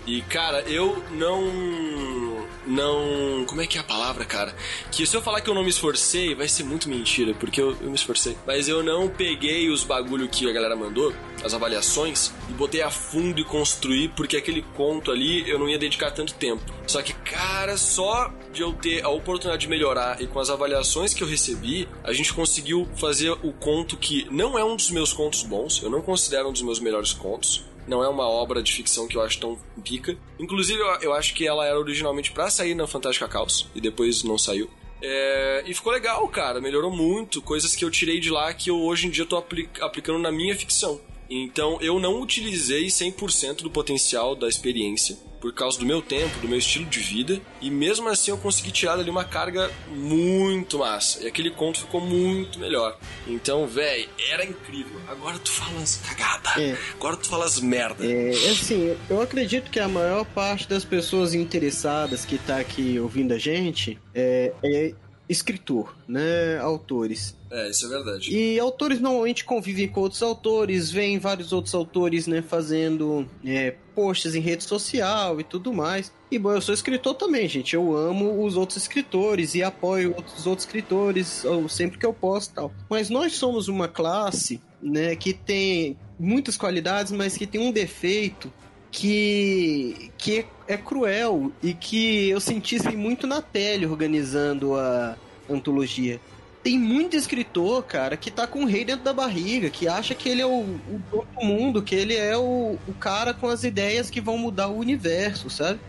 E, 0.04 0.20
cara, 0.22 0.62
eu 0.62 1.02
não. 1.12 2.31
Não. 2.66 3.44
Como 3.46 3.60
é 3.60 3.66
que 3.66 3.78
é 3.78 3.80
a 3.80 3.84
palavra, 3.84 4.24
cara? 4.24 4.54
Que 4.90 5.06
se 5.06 5.16
eu 5.16 5.22
falar 5.22 5.40
que 5.40 5.50
eu 5.50 5.54
não 5.54 5.62
me 5.62 5.70
esforcei, 5.70 6.34
vai 6.34 6.48
ser 6.48 6.64
muito 6.64 6.88
mentira, 6.88 7.34
porque 7.34 7.60
eu, 7.60 7.76
eu 7.80 7.88
me 7.88 7.94
esforcei. 7.94 8.36
Mas 8.46 8.68
eu 8.68 8.82
não 8.82 9.08
peguei 9.08 9.68
os 9.68 9.84
bagulho 9.84 10.28
que 10.28 10.48
a 10.48 10.52
galera 10.52 10.76
mandou, 10.76 11.12
as 11.44 11.54
avaliações, 11.54 12.32
e 12.48 12.52
botei 12.52 12.82
a 12.82 12.90
fundo 12.90 13.40
e 13.40 13.44
construí, 13.44 14.08
porque 14.08 14.36
aquele 14.36 14.62
conto 14.74 15.10
ali 15.10 15.48
eu 15.48 15.58
não 15.58 15.68
ia 15.68 15.78
dedicar 15.78 16.10
tanto 16.10 16.34
tempo. 16.34 16.62
Só 16.86 17.02
que, 17.02 17.12
cara, 17.12 17.76
só 17.76 18.32
de 18.52 18.62
eu 18.62 18.72
ter 18.72 19.04
a 19.04 19.08
oportunidade 19.08 19.62
de 19.62 19.68
melhorar 19.68 20.20
e 20.20 20.26
com 20.26 20.38
as 20.38 20.50
avaliações 20.50 21.14
que 21.14 21.22
eu 21.22 21.28
recebi, 21.28 21.88
a 22.04 22.12
gente 22.12 22.32
conseguiu 22.32 22.88
fazer 22.96 23.30
o 23.42 23.52
conto 23.52 23.96
que 23.96 24.26
não 24.30 24.58
é 24.58 24.64
um 24.64 24.76
dos 24.76 24.90
meus 24.90 25.12
contos 25.12 25.42
bons, 25.42 25.82
eu 25.82 25.90
não 25.90 26.02
considero 26.02 26.48
um 26.48 26.52
dos 26.52 26.62
meus 26.62 26.78
melhores 26.78 27.12
contos. 27.12 27.64
Não 27.86 28.02
é 28.02 28.08
uma 28.08 28.28
obra 28.28 28.62
de 28.62 28.72
ficção 28.72 29.08
que 29.08 29.16
eu 29.16 29.22
acho 29.22 29.38
tão 29.40 29.58
pica. 29.82 30.16
Inclusive, 30.38 30.80
eu, 30.80 30.86
eu 31.00 31.12
acho 31.12 31.34
que 31.34 31.46
ela 31.46 31.66
era 31.66 31.78
originalmente 31.78 32.30
pra 32.32 32.48
sair 32.50 32.74
na 32.74 32.86
Fantástica 32.86 33.26
Caos 33.28 33.68
e 33.74 33.80
depois 33.80 34.22
não 34.22 34.38
saiu. 34.38 34.70
É, 35.02 35.64
e 35.66 35.74
ficou 35.74 35.92
legal, 35.92 36.26
cara. 36.28 36.60
Melhorou 36.60 36.90
muito. 36.90 37.42
Coisas 37.42 37.74
que 37.74 37.84
eu 37.84 37.90
tirei 37.90 38.20
de 38.20 38.30
lá 38.30 38.54
que 38.54 38.70
eu 38.70 38.80
hoje 38.80 39.08
em 39.08 39.10
dia 39.10 39.26
tô 39.26 39.36
apli- 39.36 39.68
aplicando 39.80 40.18
na 40.20 40.30
minha 40.30 40.54
ficção. 40.56 41.00
Então 41.28 41.78
eu 41.80 41.98
não 41.98 42.20
utilizei 42.20 42.86
100% 42.86 43.62
do 43.62 43.70
potencial 43.70 44.36
da 44.36 44.48
experiência 44.48 45.16
por 45.42 45.52
causa 45.52 45.76
do 45.76 45.84
meu 45.84 46.00
tempo, 46.00 46.38
do 46.38 46.48
meu 46.48 46.58
estilo 46.58 46.86
de 46.86 47.00
vida, 47.00 47.40
e 47.60 47.68
mesmo 47.68 48.08
assim 48.08 48.30
eu 48.30 48.38
consegui 48.38 48.70
tirar 48.70 48.94
dali 48.94 49.10
uma 49.10 49.24
carga 49.24 49.68
muito 49.88 50.78
massa. 50.78 51.24
E 51.24 51.26
aquele 51.26 51.50
conto 51.50 51.80
ficou 51.80 52.00
muito 52.00 52.60
melhor. 52.60 52.96
Então, 53.26 53.66
véi, 53.66 54.08
era 54.30 54.44
incrível. 54.44 55.00
Agora 55.08 55.36
tu 55.40 55.50
fala 55.50 55.82
as 55.82 55.96
cagada. 55.96 56.62
É. 56.62 56.76
Agora 56.94 57.16
tu 57.16 57.26
fala 57.26 57.44
as 57.44 57.60
merda. 57.60 58.06
É, 58.06 58.30
assim, 58.30 58.96
eu 59.10 59.20
acredito 59.20 59.68
que 59.68 59.80
a 59.80 59.88
maior 59.88 60.24
parte 60.24 60.68
das 60.68 60.84
pessoas 60.84 61.34
interessadas 61.34 62.24
que 62.24 62.38
tá 62.38 62.58
aqui 62.58 63.00
ouvindo 63.00 63.34
a 63.34 63.38
gente 63.38 63.98
é, 64.14 64.52
é 64.62 64.94
escritor, 65.32 65.94
né? 66.06 66.58
Autores. 66.60 67.36
É, 67.50 67.68
isso 67.68 67.84
é 67.86 67.88
verdade. 67.88 68.34
E 68.34 68.58
autores 68.58 69.00
normalmente 69.00 69.44
convivem 69.44 69.86
com 69.86 70.00
outros 70.00 70.22
autores, 70.22 70.90
veem 70.90 71.18
vários 71.18 71.52
outros 71.52 71.74
autores, 71.74 72.26
né, 72.26 72.40
fazendo 72.40 73.28
é, 73.44 73.74
posts 73.94 74.34
em 74.34 74.40
rede 74.40 74.64
social 74.64 75.38
e 75.38 75.44
tudo 75.44 75.72
mais. 75.72 76.10
E 76.30 76.38
bom, 76.38 76.52
eu 76.52 76.62
sou 76.62 76.74
escritor 76.74 77.14
também, 77.14 77.46
gente. 77.46 77.74
Eu 77.74 77.94
amo 77.94 78.42
os 78.42 78.56
outros 78.56 78.78
escritores 78.78 79.54
e 79.54 79.62
apoio 79.62 80.14
os 80.38 80.46
outros 80.46 80.66
escritores 80.66 81.44
sempre 81.68 81.98
que 81.98 82.06
eu 82.06 82.14
posso 82.14 82.50
e 82.50 82.54
tal. 82.54 82.72
Mas 82.88 83.10
nós 83.10 83.34
somos 83.34 83.68
uma 83.68 83.86
classe, 83.86 84.58
né, 84.80 85.14
que 85.14 85.34
tem 85.34 85.98
muitas 86.18 86.56
qualidades, 86.56 87.12
mas 87.12 87.36
que 87.36 87.46
tem 87.46 87.60
um 87.60 87.70
defeito 87.70 88.50
que, 88.92 90.10
que 90.18 90.44
é 90.68 90.76
cruel 90.76 91.50
e 91.62 91.74
que 91.74 92.28
eu 92.28 92.38
senti 92.40 92.76
assim, 92.76 92.94
muito 92.96 93.26
na 93.26 93.40
pele 93.42 93.86
organizando 93.86 94.76
a 94.76 95.16
antologia. 95.50 96.20
Tem 96.62 96.78
muito 96.78 97.16
escritor, 97.16 97.82
cara, 97.82 98.16
que 98.16 98.30
tá 98.30 98.46
com 98.46 98.62
o 98.62 98.66
rei 98.66 98.84
dentro 98.84 99.02
da 99.02 99.12
barriga, 99.12 99.68
que 99.68 99.88
acha 99.88 100.14
que 100.14 100.28
ele 100.28 100.40
é 100.42 100.46
o, 100.46 100.60
o 100.60 101.00
do 101.10 101.26
mundo, 101.44 101.82
que 101.82 101.94
ele 101.94 102.14
é 102.14 102.36
o, 102.36 102.78
o 102.86 102.92
cara 103.00 103.34
com 103.34 103.48
as 103.48 103.64
ideias 103.64 104.08
que 104.08 104.20
vão 104.20 104.38
mudar 104.38 104.68
o 104.68 104.76
universo, 104.78 105.50
sabe? 105.50 105.80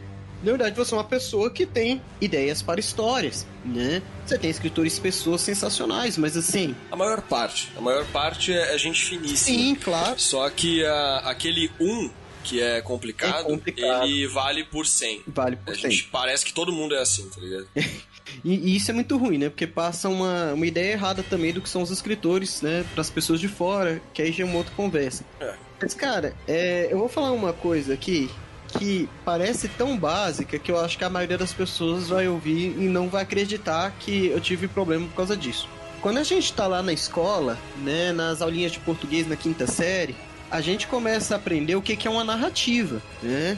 Na 0.42 0.52
verdade, 0.52 0.76
você 0.76 0.94
é 0.94 0.98
uma 0.98 1.04
pessoa 1.04 1.50
que 1.52 1.66
tem 1.66 2.02
ideias 2.20 2.62
para 2.62 2.80
histórias, 2.80 3.46
né? 3.64 4.02
Você 4.26 4.38
tem 4.38 4.50
escritores, 4.50 4.98
pessoas 4.98 5.42
sensacionais, 5.42 6.18
mas 6.18 6.36
assim, 6.36 6.76
A 6.92 6.96
maior 6.96 7.22
parte. 7.22 7.72
A 7.78 7.82
maior 7.82 8.06
parte 8.08 8.52
é 8.52 8.76
gente 8.78 9.06
finíssima. 9.06 9.38
sim, 9.38 9.76
claro. 9.76 10.20
Só 10.20 10.50
que 10.50 10.84
a- 10.84 11.22
aquele 11.26 11.70
um 11.80 12.10
que 12.44 12.62
é 12.62 12.82
complicado, 12.82 13.40
É 13.40 13.44
complicado. 13.44 14.04
ele 14.04 14.28
vale 14.28 14.64
por 14.64 14.86
100. 14.86 15.22
Vale 15.28 15.56
A 15.56 15.66
por 15.66 15.76
cem. 15.76 15.90
gente 15.92 16.04
parece 16.12 16.46
que 16.46 16.54
todo 16.54 16.72
mundo 16.72 16.94
é 16.96 17.00
assim, 17.02 17.28
tá 17.30 17.40
ligado? 17.42 17.68
E, 18.44 18.54
e 18.72 18.76
isso 18.78 18.90
é 18.90 18.94
muito 18.94 19.16
ruim, 19.18 19.38
né? 19.38 19.50
Porque 19.50 19.68
passa 19.68 20.08
uma, 20.10 20.54
uma 20.54 20.66
ideia 20.66 20.94
errada 20.94 21.22
também 21.22 21.54
do 21.54 21.62
que 21.62 21.70
são 21.70 21.82
os 21.84 21.92
escritores, 21.92 22.62
né? 22.64 22.84
Para 22.94 23.02
as 23.02 23.10
pessoas 23.10 23.40
de 23.40 23.48
fora, 23.50 24.02
que 24.14 24.22
aí 24.22 24.32
já 24.32 24.44
é 24.44 24.48
uma 24.48 24.58
outra 24.58 24.74
conversa. 24.76 25.24
É. 25.42 25.54
Mas, 25.80 25.94
cara, 25.94 26.34
é, 26.48 26.88
eu 26.90 26.98
vou 26.98 27.10
falar 27.10 27.32
uma 27.34 27.52
coisa 27.54 27.94
aqui 27.94 28.32
que 28.80 29.08
parece 29.24 29.68
tão 29.68 29.96
básica 29.98 30.58
que 30.58 30.72
eu 30.72 30.80
acho 30.80 30.98
que 30.98 31.04
a 31.04 31.10
maioria 31.10 31.38
das 31.38 31.54
pessoas 31.54 32.08
vai 32.10 32.28
ouvir 32.28 32.70
e 32.80 32.88
não 32.88 33.08
vai 33.08 33.22
acreditar 33.24 33.92
que 34.00 34.28
eu 34.28 34.40
tive 34.40 34.68
problema 34.70 35.06
por 35.10 35.16
causa 35.16 35.38
disso. 35.38 35.68
Quando 36.02 36.18
a 36.18 36.24
gente 36.24 36.52
tá 36.54 36.66
lá 36.66 36.82
na 36.82 36.94
escola, 36.94 37.60
né, 37.84 38.12
nas 38.14 38.42
aulinhas 38.42 38.72
de 38.72 38.80
português 38.80 39.28
na 39.28 39.36
quinta 39.36 39.68
série, 39.68 40.16
a 40.54 40.62
gente 40.62 40.86
começa 40.86 41.34
a 41.34 41.38
aprender 41.38 41.76
o 41.76 41.82
que 41.82 41.98
que 41.98 42.08
é 42.08 42.12
uma 42.12 42.24
narrativa, 42.24 43.02
né? 43.24 43.58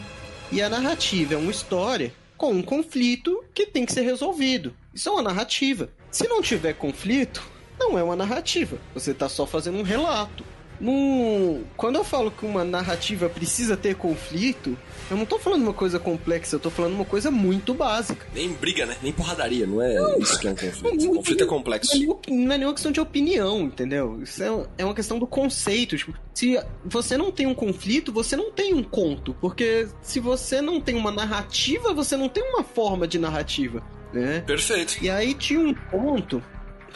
E 0.50 0.62
a 0.62 0.70
narrativa 0.70 1.34
é 1.34 1.38
uma 1.38 1.52
história 1.52 2.14
com 2.38 2.54
um 2.54 2.62
conflito 2.62 3.44
que 3.54 3.66
tem 3.66 3.86
que 3.86 3.92
ser 3.92 4.04
resolvido. 4.04 4.74
Isso 4.94 5.10
é 5.10 5.12
uma 5.12 5.22
narrativa. 5.22 5.90
Se 6.10 6.26
não 6.26 6.42
tiver 6.42 6.72
conflito, 6.72 7.44
não 7.78 8.00
é 8.00 8.04
uma 8.04 8.16
narrativa. 8.16 8.78
Você 8.94 9.14
tá 9.14 9.28
só 9.28 9.46
fazendo 9.46 9.78
um 9.78 9.84
relato. 9.84 10.46
Num... 10.80 11.66
Quando 11.76 11.98
eu 11.98 12.04
falo 12.06 12.32
que 12.32 12.46
uma 12.46 12.64
narrativa 12.64 13.28
precisa 13.28 13.76
ter 13.76 13.96
conflito, 13.96 14.78
eu 15.10 15.18
não 15.18 15.26
tô 15.26 15.38
falando 15.38 15.64
uma 15.64 15.74
coisa 15.74 16.00
complexa, 16.00 16.56
eu 16.56 16.60
tô 16.60 16.70
falando 16.70 16.94
uma 16.94 17.06
coisa 17.06 17.30
muito 17.30 17.74
básica. 17.74 18.26
Nem 18.34 18.54
briga, 18.54 18.86
né? 18.86 18.96
Nem 19.02 19.12
porradaria, 19.12 19.68
não 19.68 19.82
é 19.82 19.96
isso 20.20 20.40
que 20.40 20.48
é 20.48 20.52
um 20.52 20.56
conflito. 20.56 21.12
O 21.12 21.16
conflito 21.16 21.44
é 21.44 21.48
complexo. 21.48 21.92
Não 21.92 21.96
é, 21.96 22.00
nenhuma, 22.00 22.20
não 22.28 22.54
é 22.54 22.58
nenhuma 22.58 22.74
questão 22.74 22.92
de 22.92 23.00
opinião, 23.00 23.62
entendeu? 23.62 24.22
Isso 24.22 24.44
é, 24.44 24.68
é 24.80 24.86
uma 24.86 24.96
questão 24.96 25.20
do 25.20 25.28
conceito. 25.28 25.96
Tipo, 25.98 26.14
se 26.34 26.60
você 26.84 27.18
não 27.18 27.32
tem 27.32 27.46
um 27.46 27.54
conflito, 27.54 28.12
você 28.12 28.36
não 28.36 28.52
tem 28.52 28.74
um 28.74 28.84
conto. 28.84 29.36
Porque 29.40 29.88
se 30.02 30.20
você 30.20 30.62
não 30.62 30.82
tem 30.82 30.96
uma 30.96 31.12
narrativa, 31.12 31.94
você 31.94 32.18
não 32.18 32.28
tem 32.28 32.44
uma 32.44 32.64
forma 32.64 33.08
de 33.08 33.20
narrativa, 33.20 33.84
né? 34.12 34.42
Perfeito. 34.42 34.98
E 35.04 35.10
aí 35.10 35.34
tinha 35.34 35.60
um 35.60 35.74
ponto, 35.74 36.42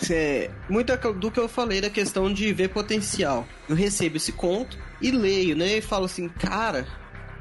é, 0.09 0.49
muito 0.69 0.95
do 1.13 1.29
que 1.31 1.39
eu 1.39 1.49
falei 1.49 1.81
da 1.81 1.89
questão 1.89 2.31
de 2.31 2.51
ver 2.53 2.69
potencial. 2.69 3.47
Eu 3.67 3.75
recebo 3.75 4.17
esse 4.17 4.31
conto 4.31 4.77
e 5.01 5.11
leio, 5.11 5.55
né? 5.55 5.77
E 5.77 5.81
falo 5.81 6.05
assim, 6.05 6.27
cara, 6.27 6.87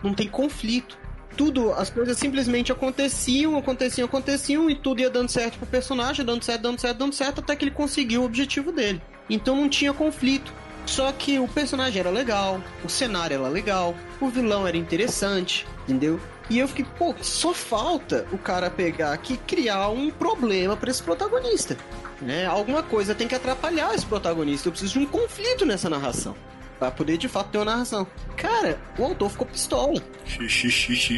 não 0.02 0.14
tem 0.14 0.28
conflito. 0.28 0.98
Tudo, 1.36 1.72
as 1.72 1.88
coisas 1.88 2.18
simplesmente 2.18 2.72
aconteciam, 2.72 3.56
aconteciam, 3.56 4.06
aconteciam 4.06 4.68
e 4.68 4.74
tudo 4.74 5.00
ia 5.00 5.10
dando 5.10 5.30
certo 5.30 5.58
pro 5.58 5.66
personagem, 5.66 6.24
dando 6.24 6.42
certo, 6.42 6.62
dando 6.62 6.80
certo, 6.80 6.98
dando 6.98 7.14
certo, 7.14 7.40
até 7.40 7.54
que 7.54 7.64
ele 7.64 7.70
conseguiu 7.70 8.22
o 8.22 8.24
objetivo 8.24 8.72
dele. 8.72 9.00
Então 9.30 9.54
não 9.54 9.68
tinha 9.68 9.92
conflito. 9.92 10.52
Só 10.84 11.12
que 11.12 11.38
o 11.38 11.46
personagem 11.46 12.00
era 12.00 12.10
legal, 12.10 12.60
o 12.82 12.88
cenário 12.88 13.34
era 13.34 13.48
legal, 13.48 13.94
o 14.20 14.28
vilão 14.28 14.66
era 14.66 14.76
interessante, 14.76 15.66
entendeu? 15.82 16.18
E 16.50 16.58
eu 16.58 16.66
fiquei, 16.66 16.86
pô, 16.98 17.14
só 17.20 17.52
falta 17.52 18.26
o 18.32 18.38
cara 18.38 18.70
pegar 18.70 19.12
aqui 19.12 19.34
e 19.34 19.36
criar 19.36 19.90
um 19.90 20.10
problema 20.10 20.76
pra 20.76 20.90
esse 20.90 21.02
protagonista. 21.02 21.76
Né? 22.22 22.46
Alguma 22.46 22.82
coisa 22.82 23.14
tem 23.14 23.28
que 23.28 23.34
atrapalhar 23.34 23.94
esse 23.94 24.06
protagonista. 24.06 24.68
Eu 24.68 24.72
preciso 24.72 24.94
de 24.94 24.98
um 25.00 25.06
conflito 25.06 25.66
nessa 25.66 25.90
narração. 25.90 26.34
Pra 26.78 26.90
poder 26.90 27.16
de 27.18 27.26
fato 27.28 27.50
ter 27.50 27.58
uma 27.58 27.64
narração. 27.64 28.06
Cara, 28.36 28.80
o 28.98 29.04
autor 29.04 29.30
ficou 29.30 29.46
pistola. 29.46 30.00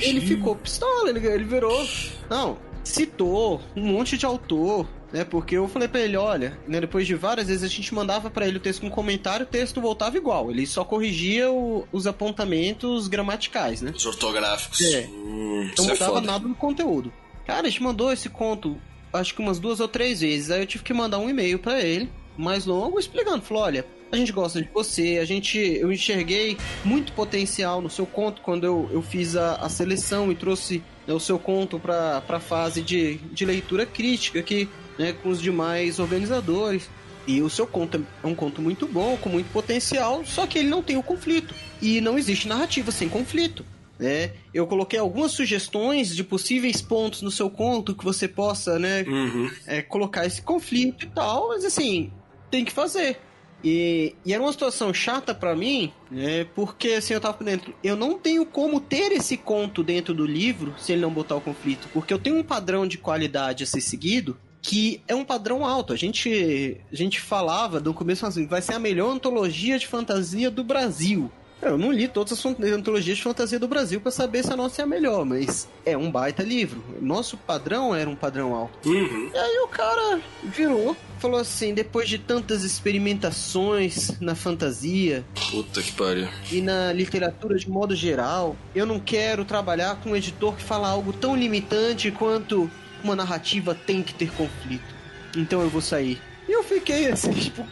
Ele 0.03 0.21
ficou 0.21 0.57
pistola, 0.57 1.11
ele, 1.11 1.27
ele 1.27 1.45
virou. 1.45 1.87
Não, 2.31 2.57
citou 2.83 3.61
um 3.77 3.83
monte 3.85 4.17
de 4.17 4.25
autor, 4.25 4.87
né? 5.13 5.23
Porque 5.25 5.57
eu 5.57 5.69
falei 5.69 5.87
pra 5.89 6.01
ele, 6.01 6.17
olha, 6.17 6.59
né, 6.67 6.81
depois 6.81 7.07
de 7.07 7.15
várias 7.15 7.49
vezes 7.49 7.63
a 7.63 7.69
gente 7.69 7.95
mandava 7.95 8.31
pra 8.31 8.47
ele 8.49 8.57
o 8.57 8.61
texto 8.61 8.81
com 8.81 8.91
comentário, 8.91 9.45
o 9.45 9.49
texto 9.49 9.81
voltava 9.81 10.17
igual. 10.17 10.51
Ele 10.51 10.67
só 10.67 10.83
corrigia 10.85 11.51
o- 11.51 11.87
os 11.93 12.07
apontamentos 12.07 13.07
gramaticais, 13.09 13.83
né? 13.83 13.93
Os 13.95 14.07
ortográficos. 14.07 14.81
É. 14.81 15.07
Hum, 15.09 15.71
Não 15.77 15.85
é 15.85 15.89
mudava 15.93 16.15
foda. 16.15 16.27
nada 16.27 16.49
no 16.49 16.55
conteúdo. 16.55 17.13
Cara, 17.47 17.67
a 17.67 17.71
gente 17.71 17.83
mandou 17.83 18.11
esse 18.13 18.29
conto, 18.31 18.79
acho 19.13 19.35
que 19.35 19.41
umas 19.43 19.59
duas 19.59 19.81
ou 19.81 19.89
três 19.89 20.21
vezes. 20.21 20.51
Aí 20.51 20.61
eu 20.63 20.67
tive 20.67 20.85
que 20.85 20.95
mandar 20.95 21.19
um 21.19 21.29
e-mail 21.29 21.59
pra 21.59 21.81
ele, 21.81 22.11
mais 22.37 22.65
longo, 22.65 22.99
explicando. 22.99 23.43
Falou, 23.43 23.65
olha, 23.65 23.85
a 24.13 24.17
gente 24.17 24.33
gosta 24.33 24.61
de 24.61 24.69
você, 24.73 25.19
a 25.21 25.25
gente, 25.25 25.59
eu 25.59 25.93
enxerguei 25.93 26.57
muito 26.85 27.13
potencial 27.13 27.81
no 27.81 27.89
seu 27.91 28.07
conto 28.07 28.41
quando 28.43 28.65
eu, 28.65 28.89
eu 28.93 29.03
fiz 29.03 29.37
a, 29.37 29.55
a 29.57 29.69
seleção 29.69 30.31
e 30.33 30.35
trouxe 30.35 30.83
né, 31.07 31.15
o 31.15 31.21
seu 31.21 31.39
conto 31.39 31.79
para 31.79 32.23
a 32.29 32.41
fase 32.41 32.83
de, 32.83 33.17
de 33.33 33.45
leitura 33.45 33.87
crítica 33.87 34.41
aqui, 34.41 34.69
né, 34.99 35.13
com 35.13 35.29
os 35.29 35.41
demais 35.41 35.99
organizadores. 35.99 36.89
E 37.27 37.43
o 37.43 37.51
seu 37.51 37.67
conto 37.67 38.05
é 38.25 38.27
um 38.27 38.35
conto 38.35 38.61
muito 38.61 38.87
bom, 38.89 39.17
com 39.17 39.29
muito 39.29 39.53
potencial, 39.53 40.25
só 40.25 40.47
que 40.47 40.59
ele 40.59 40.69
não 40.69 40.83
tem 40.83 40.97
o 40.97 41.03
conflito. 41.03 41.55
E 41.81 42.01
não 42.01 42.19
existe 42.19 42.49
narrativa 42.49 42.91
sem 42.91 43.09
conflito. 43.09 43.65
Né? 43.99 44.33
Eu 44.53 44.67
coloquei 44.67 44.99
algumas 44.99 45.31
sugestões 45.33 46.17
de 46.17 46.25
possíveis 46.25 46.81
pontos 46.81 47.21
no 47.21 47.31
seu 47.31 47.51
conto 47.51 47.95
que 47.95 48.03
você 48.03 48.27
possa, 48.27 48.79
né, 48.79 49.03
Uhum. 49.03 49.51
é, 49.67 49.83
colocar 49.83 50.27
esse 50.27 50.41
conflito 50.43 51.05
e 51.05 51.09
tal, 51.11 51.49
mas 51.49 51.65
assim, 51.65 52.11
tem 52.51 52.65
que 52.65 52.73
fazer. 52.73 53.21
E, 53.63 54.15
e 54.25 54.33
era 54.33 54.43
uma 54.43 54.53
situação 54.53 54.93
chata 54.93 55.35
pra 55.35 55.55
mim, 55.55 55.93
né, 56.11 56.45
porque 56.55 56.93
assim, 56.93 57.15
eu 57.15 57.21
tava 57.21 57.45
dentro, 57.45 57.75
eu 57.85 57.95
não 57.95 58.19
tenho 58.19 58.47
como 58.47 58.81
ter 58.81 59.13
esse 59.13 59.37
conto 59.37 59.83
dentro 59.83 60.15
do 60.15 60.25
livro 60.25 60.75
se 60.79 60.93
ele 60.93 61.03
não 61.03 61.11
botar 61.11 61.37
o 61.37 61.41
conflito, 61.41 61.89
porque 61.93 62.13
eu 62.13 62.19
tenho 62.19 62.39
um 62.39 62.43
padrão 62.43 62.87
de 62.87 62.97
qualidade 62.97 63.65
a 63.65 63.67
ser 63.67 63.81
seguido 63.81 64.37
que 64.63 65.01
é 65.09 65.15
um 65.15 65.25
padrão 65.25 65.65
alto. 65.65 65.93
A 65.93 65.97
gente, 65.97 66.81
a 66.93 66.95
gente 66.95 67.21
falava 67.21 67.81
do 67.81 67.95
começo 67.95 68.27
assim, 68.27 68.47
vai 68.47 68.61
ser 68.61 68.75
a 68.75 68.79
melhor 68.79 69.11
antologia 69.11 69.79
de 69.79 69.87
fantasia 69.87 70.51
do 70.51 70.63
Brasil. 70.63 71.31
Eu 71.63 71.77
não 71.77 71.93
li 71.93 72.09
todas 72.09 72.33
as 72.33 72.45
antologias 72.47 73.19
de 73.19 73.23
fantasia 73.23 73.59
do 73.59 73.69
Brasil 73.69 74.01
pra 74.01 74.11
saber 74.11 74.43
se 74.43 74.53
a 74.53 74.57
nossa 74.57 74.81
é 74.81 74.85
a 74.85 74.87
melhor, 74.87 75.25
mas 75.25 75.69
é 75.85 75.97
um 75.97 76.11
baita 76.11 76.43
livro. 76.43 76.83
Nosso 77.01 77.37
padrão 77.37 77.95
era 77.95 78.09
um 78.09 78.17
padrão 78.17 78.55
alto. 78.55 78.89
Uhum. 78.89 79.31
E 79.33 79.37
aí 79.37 79.59
o 79.59 79.69
cara 79.69 80.21
virou, 80.43 80.97
falou 81.19 81.39
assim, 81.39 81.75
depois 81.75 82.09
de 82.09 82.19
tantas 82.19 82.65
experimentações 82.65 84.19
na 84.21 84.35
fantasia 84.35 85.25
Puta 85.51 85.83
que 85.83 85.93
pariu. 85.93 86.29
e 86.51 86.61
na 86.61 86.93
literatura 86.93 87.59
de 87.59 87.69
modo 87.69 87.95
geral, 87.95 88.57
eu 88.75 88.87
não 88.87 88.99
quero 88.99 89.45
trabalhar 89.45 89.97
com 89.97 90.11
um 90.11 90.17
editor 90.17 90.57
que 90.57 90.63
fala 90.63 90.89
algo 90.89 91.13
tão 91.13 91.37
limitante 91.37 92.11
quanto 92.11 92.71
uma 93.05 93.15
narrativa 93.15 93.75
tem 93.75 94.03
que 94.03 94.15
ter 94.15 94.31
conflito. 94.33 94.95
Então 95.37 95.61
eu 95.61 95.69
vou 95.69 95.81
sair. 95.81 96.21
E 96.51 96.53
eu 96.53 96.65
fiquei 96.65 97.09
assim, 97.09 97.31
tipo, 97.31 97.65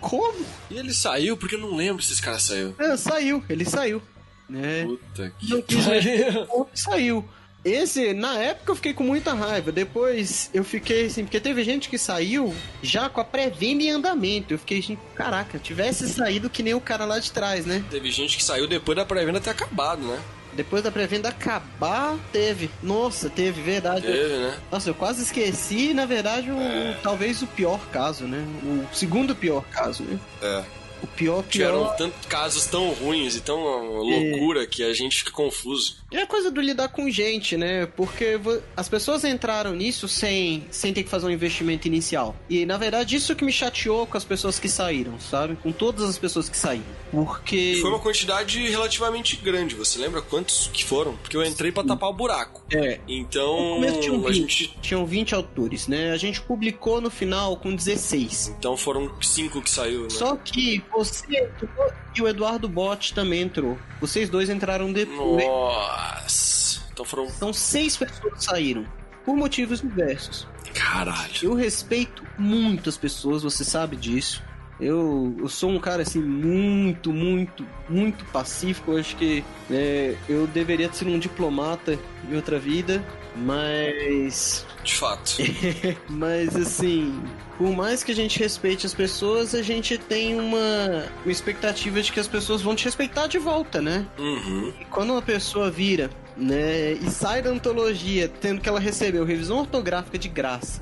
como? 0.00 0.46
E 0.70 0.78
ele 0.78 0.94
saiu 0.94 1.36
porque 1.36 1.56
eu 1.56 1.58
não 1.58 1.74
lembro 1.74 2.00
se 2.00 2.12
esse 2.12 2.22
cara 2.22 2.38
saiu. 2.38 2.72
É, 2.78 2.96
saiu, 2.96 3.42
ele 3.48 3.64
saiu. 3.64 4.00
Né? 4.48 4.84
Puta 4.84 5.32
que 5.36 5.50
Não 5.50 5.60
quis 5.60 5.84
saiu. 6.72 7.28
Esse, 7.64 8.12
na 8.14 8.38
época 8.38 8.70
eu 8.70 8.76
fiquei 8.76 8.94
com 8.94 9.02
muita 9.02 9.34
raiva. 9.34 9.72
Depois 9.72 10.48
eu 10.54 10.62
fiquei 10.62 11.06
assim, 11.06 11.24
porque 11.24 11.40
teve 11.40 11.64
gente 11.64 11.88
que 11.88 11.98
saiu 11.98 12.54
já 12.80 13.08
com 13.08 13.20
a 13.20 13.24
pré-venda 13.24 13.82
em 13.82 13.90
andamento. 13.90 14.54
Eu 14.54 14.58
fiquei 14.60 14.78
assim, 14.78 14.96
caraca, 15.16 15.58
tivesse 15.58 16.08
saído 16.08 16.48
que 16.48 16.62
nem 16.62 16.74
o 16.74 16.80
cara 16.80 17.04
lá 17.04 17.18
de 17.18 17.32
trás, 17.32 17.66
né? 17.66 17.84
Teve 17.90 18.12
gente 18.12 18.36
que 18.36 18.44
saiu 18.44 18.68
depois 18.68 18.94
da 18.94 19.04
pré-venda 19.04 19.40
ter 19.40 19.50
acabado, 19.50 20.02
né? 20.02 20.22
Depois 20.54 20.82
da 20.82 20.90
pré-venda 20.90 21.30
acabar, 21.30 22.16
teve. 22.30 22.70
Nossa, 22.82 23.30
teve, 23.30 23.62
verdade. 23.62 24.06
Teve, 24.06 24.36
né? 24.36 24.58
Nossa, 24.70 24.90
eu 24.90 24.94
quase 24.94 25.22
esqueci, 25.22 25.94
na 25.94 26.04
verdade, 26.04 26.50
o, 26.50 26.56
talvez 27.02 27.40
o 27.42 27.46
pior 27.46 27.80
caso, 27.90 28.24
né? 28.24 28.44
O 28.62 28.94
segundo 28.94 29.34
pior 29.34 29.64
caso, 29.70 30.02
né? 30.02 30.18
É. 30.42 30.62
O 31.02 31.06
pior, 31.06 31.42
Tiveram 31.48 31.80
pior. 31.84 31.96
tantos 31.96 32.26
casos 32.26 32.66
tão 32.66 32.90
ruins 32.90 33.36
e 33.36 33.40
tão 33.40 33.58
loucura 34.02 34.66
que 34.66 34.82
a 34.84 34.92
gente 34.94 35.16
fica 35.18 35.30
confuso. 35.32 35.96
E 36.12 36.16
é 36.16 36.26
coisa 36.26 36.50
do 36.50 36.60
lidar 36.60 36.88
com 36.88 37.10
gente, 37.10 37.56
né? 37.56 37.86
Porque 37.86 38.38
as 38.76 38.88
pessoas 38.88 39.24
entraram 39.24 39.74
nisso 39.74 40.06
sem, 40.06 40.64
sem 40.70 40.92
ter 40.92 41.02
que 41.02 41.08
fazer 41.08 41.26
um 41.26 41.30
investimento 41.30 41.88
inicial. 41.88 42.36
E 42.48 42.64
na 42.66 42.76
verdade, 42.76 43.16
isso 43.16 43.34
que 43.34 43.44
me 43.44 43.52
chateou 43.52 44.06
com 44.06 44.16
as 44.16 44.24
pessoas 44.24 44.58
que 44.58 44.68
saíram, 44.68 45.18
sabe? 45.18 45.56
Com 45.56 45.72
todas 45.72 46.08
as 46.08 46.18
pessoas 46.18 46.48
que 46.48 46.56
saíram. 46.56 46.84
Porque. 47.10 47.78
Foi 47.80 47.90
uma 47.90 47.98
quantidade 47.98 48.60
relativamente 48.68 49.36
grande. 49.36 49.74
Você 49.74 49.98
lembra 49.98 50.22
quantos 50.22 50.70
que 50.72 50.84
foram? 50.84 51.16
Porque 51.16 51.36
eu 51.36 51.44
entrei 51.44 51.72
pra 51.72 51.82
tapar 51.84 52.10
o 52.10 52.14
buraco. 52.14 52.62
É. 52.70 52.98
No 52.98 53.02
Então, 53.08 53.56
começo 53.74 54.00
tinham 54.00 54.16
a 54.26 54.30
20, 54.30 54.34
gente. 54.64 54.78
tinham 54.80 55.04
20 55.06 55.34
autores, 55.34 55.88
né? 55.88 56.12
A 56.12 56.16
gente 56.16 56.40
publicou 56.40 57.00
no 57.00 57.10
final 57.10 57.56
com 57.56 57.74
16. 57.74 58.54
Então 58.58 58.76
foram 58.76 59.10
cinco 59.20 59.60
que 59.60 59.70
saiu, 59.70 60.02
né? 60.02 60.10
Só 60.10 60.36
que 60.36 60.82
você 60.92 61.26
entrou 61.36 61.92
e 62.14 62.22
o 62.22 62.28
Eduardo 62.28 62.68
Bott 62.68 63.14
também 63.14 63.42
entrou. 63.42 63.78
Vocês 64.00 64.28
dois 64.28 64.50
entraram 64.50 64.92
depois. 64.92 65.44
Nossa. 65.44 66.82
Então 66.92 67.04
foram. 67.04 67.24
Então 67.26 67.52
seis 67.52 67.96
pessoas 67.96 68.44
saíram. 68.44 68.86
Por 69.24 69.36
motivos 69.36 69.80
diversos. 69.80 70.46
Caralho. 70.74 71.32
Eu 71.42 71.54
respeito 71.54 72.24
muito 72.38 72.88
as 72.88 72.96
pessoas, 72.96 73.42
você 73.42 73.64
sabe 73.64 73.96
disso. 73.96 74.42
Eu, 74.80 75.36
eu 75.38 75.48
sou 75.48 75.70
um 75.70 75.78
cara 75.78 76.02
assim 76.02 76.20
muito, 76.20 77.12
muito, 77.12 77.64
muito 77.88 78.24
pacífico. 78.26 78.92
Eu 78.92 78.98
acho 78.98 79.16
que 79.16 79.44
é, 79.70 80.16
eu 80.28 80.46
deveria 80.46 80.92
ser 80.92 81.06
um 81.06 81.18
diplomata 81.18 81.98
em 82.28 82.34
outra 82.34 82.58
vida, 82.58 83.04
mas 83.36 84.66
De 84.84 84.94
fato. 84.94 85.36
mas 86.08 86.56
assim, 86.56 87.22
por 87.56 87.70
mais 87.70 88.02
que 88.02 88.12
a 88.12 88.14
gente 88.14 88.38
respeite 88.38 88.86
as 88.86 88.94
pessoas, 88.94 89.54
a 89.54 89.62
gente 89.62 89.96
tem 89.96 90.38
uma, 90.38 91.06
uma 91.24 91.32
expectativa 91.32 92.02
de 92.02 92.12
que 92.12 92.20
as 92.20 92.26
pessoas 92.26 92.62
vão 92.62 92.74
te 92.74 92.84
respeitar 92.84 93.26
de 93.26 93.38
volta, 93.38 93.80
né? 93.80 94.06
Uhum. 94.18 94.72
E 94.80 94.84
quando 94.86 95.10
uma 95.10 95.22
pessoa 95.22 95.70
vira, 95.70 96.10
né, 96.36 96.92
e 96.92 97.10
sai 97.10 97.42
da 97.42 97.50
antologia 97.50 98.28
tendo 98.28 98.60
que 98.60 98.68
ela 98.68 98.80
recebeu 98.80 99.24
revisão 99.24 99.58
ortográfica 99.58 100.18
de 100.18 100.28
graça, 100.28 100.80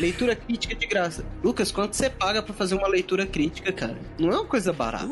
leitura 0.00 0.34
crítica 0.36 0.74
de 0.74 0.86
graça. 0.86 1.24
Lucas, 1.42 1.70
quanto 1.70 1.94
você 1.94 2.08
paga 2.10 2.42
pra 2.42 2.54
fazer 2.54 2.74
uma 2.74 2.88
leitura 2.88 3.26
crítica, 3.26 3.72
cara? 3.72 3.98
Não 4.18 4.30
é 4.30 4.36
uma 4.36 4.44
coisa 4.46 4.72
barata. 4.72 5.06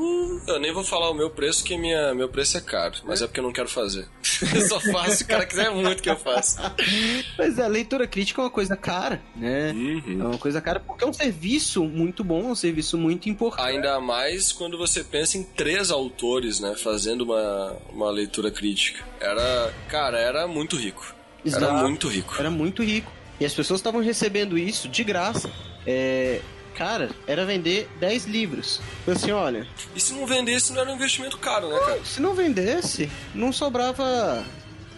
Eu 0.46 0.58
nem 0.61 0.72
vou 0.72 0.84
falar 0.84 1.11
o 1.11 1.14
meu 1.14 1.30
preço, 1.30 1.62
que 1.64 1.76
minha, 1.76 2.14
meu 2.14 2.28
preço 2.28 2.56
é 2.56 2.61
caro. 2.61 2.94
Mas 3.04 3.22
é 3.22 3.26
porque 3.26 3.40
eu 3.40 3.44
não 3.44 3.52
quero 3.52 3.68
fazer. 3.68 4.06
Eu 4.54 4.62
só 4.66 4.80
faço 4.80 5.16
se 5.18 5.24
o 5.24 5.26
cara 5.26 5.44
quiser 5.44 5.70
muito 5.70 6.02
que 6.02 6.08
eu 6.08 6.16
faça. 6.16 6.74
Mas 7.36 7.58
a 7.58 7.66
leitura 7.66 8.06
crítica 8.06 8.40
é 8.40 8.44
uma 8.44 8.50
coisa 8.50 8.74
cara, 8.74 9.20
né? 9.36 9.70
É 9.70 9.72
Uhum. 9.72 10.28
uma 10.30 10.38
coisa 10.38 10.61
cara 10.62 10.80
porque 10.80 11.04
é 11.04 11.06
um 11.06 11.12
serviço 11.12 11.84
muito 11.84 12.24
bom, 12.24 12.40
é 12.48 12.52
um 12.52 12.54
serviço 12.54 12.96
muito 12.96 13.28
importante. 13.28 13.68
Ainda 13.68 14.00
mais 14.00 14.50
quando 14.50 14.78
você 14.78 15.04
pensa 15.04 15.36
em 15.36 15.42
três 15.42 15.90
autores, 15.90 16.58
né? 16.58 16.74
Fazendo 16.74 17.22
uma, 17.22 17.76
uma 17.92 18.11
leitura 18.11 18.50
crítica. 18.50 19.04
Era. 19.20 19.42
Cara, 19.88 20.18
era 20.18 20.46
muito 20.46 20.76
rico. 20.76 21.14
Era 21.44 21.57
Exato. 21.57 21.74
muito 21.74 22.09
rico. 22.09 22.34
Era 22.38 22.51
muito 22.51 22.82
rico. 22.82 23.11
E 23.38 23.44
as 23.46 23.55
pessoas 23.55 23.80
estavam 23.80 24.03
recebendo 24.03 24.59
isso 24.59 24.88
de 24.88 25.03
graça. 25.03 25.51
É, 25.86 26.40
Cara, 26.80 27.11
era 27.26 27.44
vender 27.44 27.90
10 28.01 28.24
livros. 28.24 28.80
Falei 29.05 29.20
assim, 29.20 29.32
olha, 29.32 29.66
E 29.94 30.01
se 30.01 30.14
não 30.14 30.26
vendesse, 30.26 30.72
não 30.72 30.80
era 30.80 30.90
um 30.90 30.94
investimento 30.94 31.36
caro, 31.36 31.68
né, 31.68 31.78
cara? 31.78 32.05
se 32.05 32.22
não 32.22 32.32
vendesse, 32.32 33.11
não 33.34 33.53
sobrava. 33.53 34.42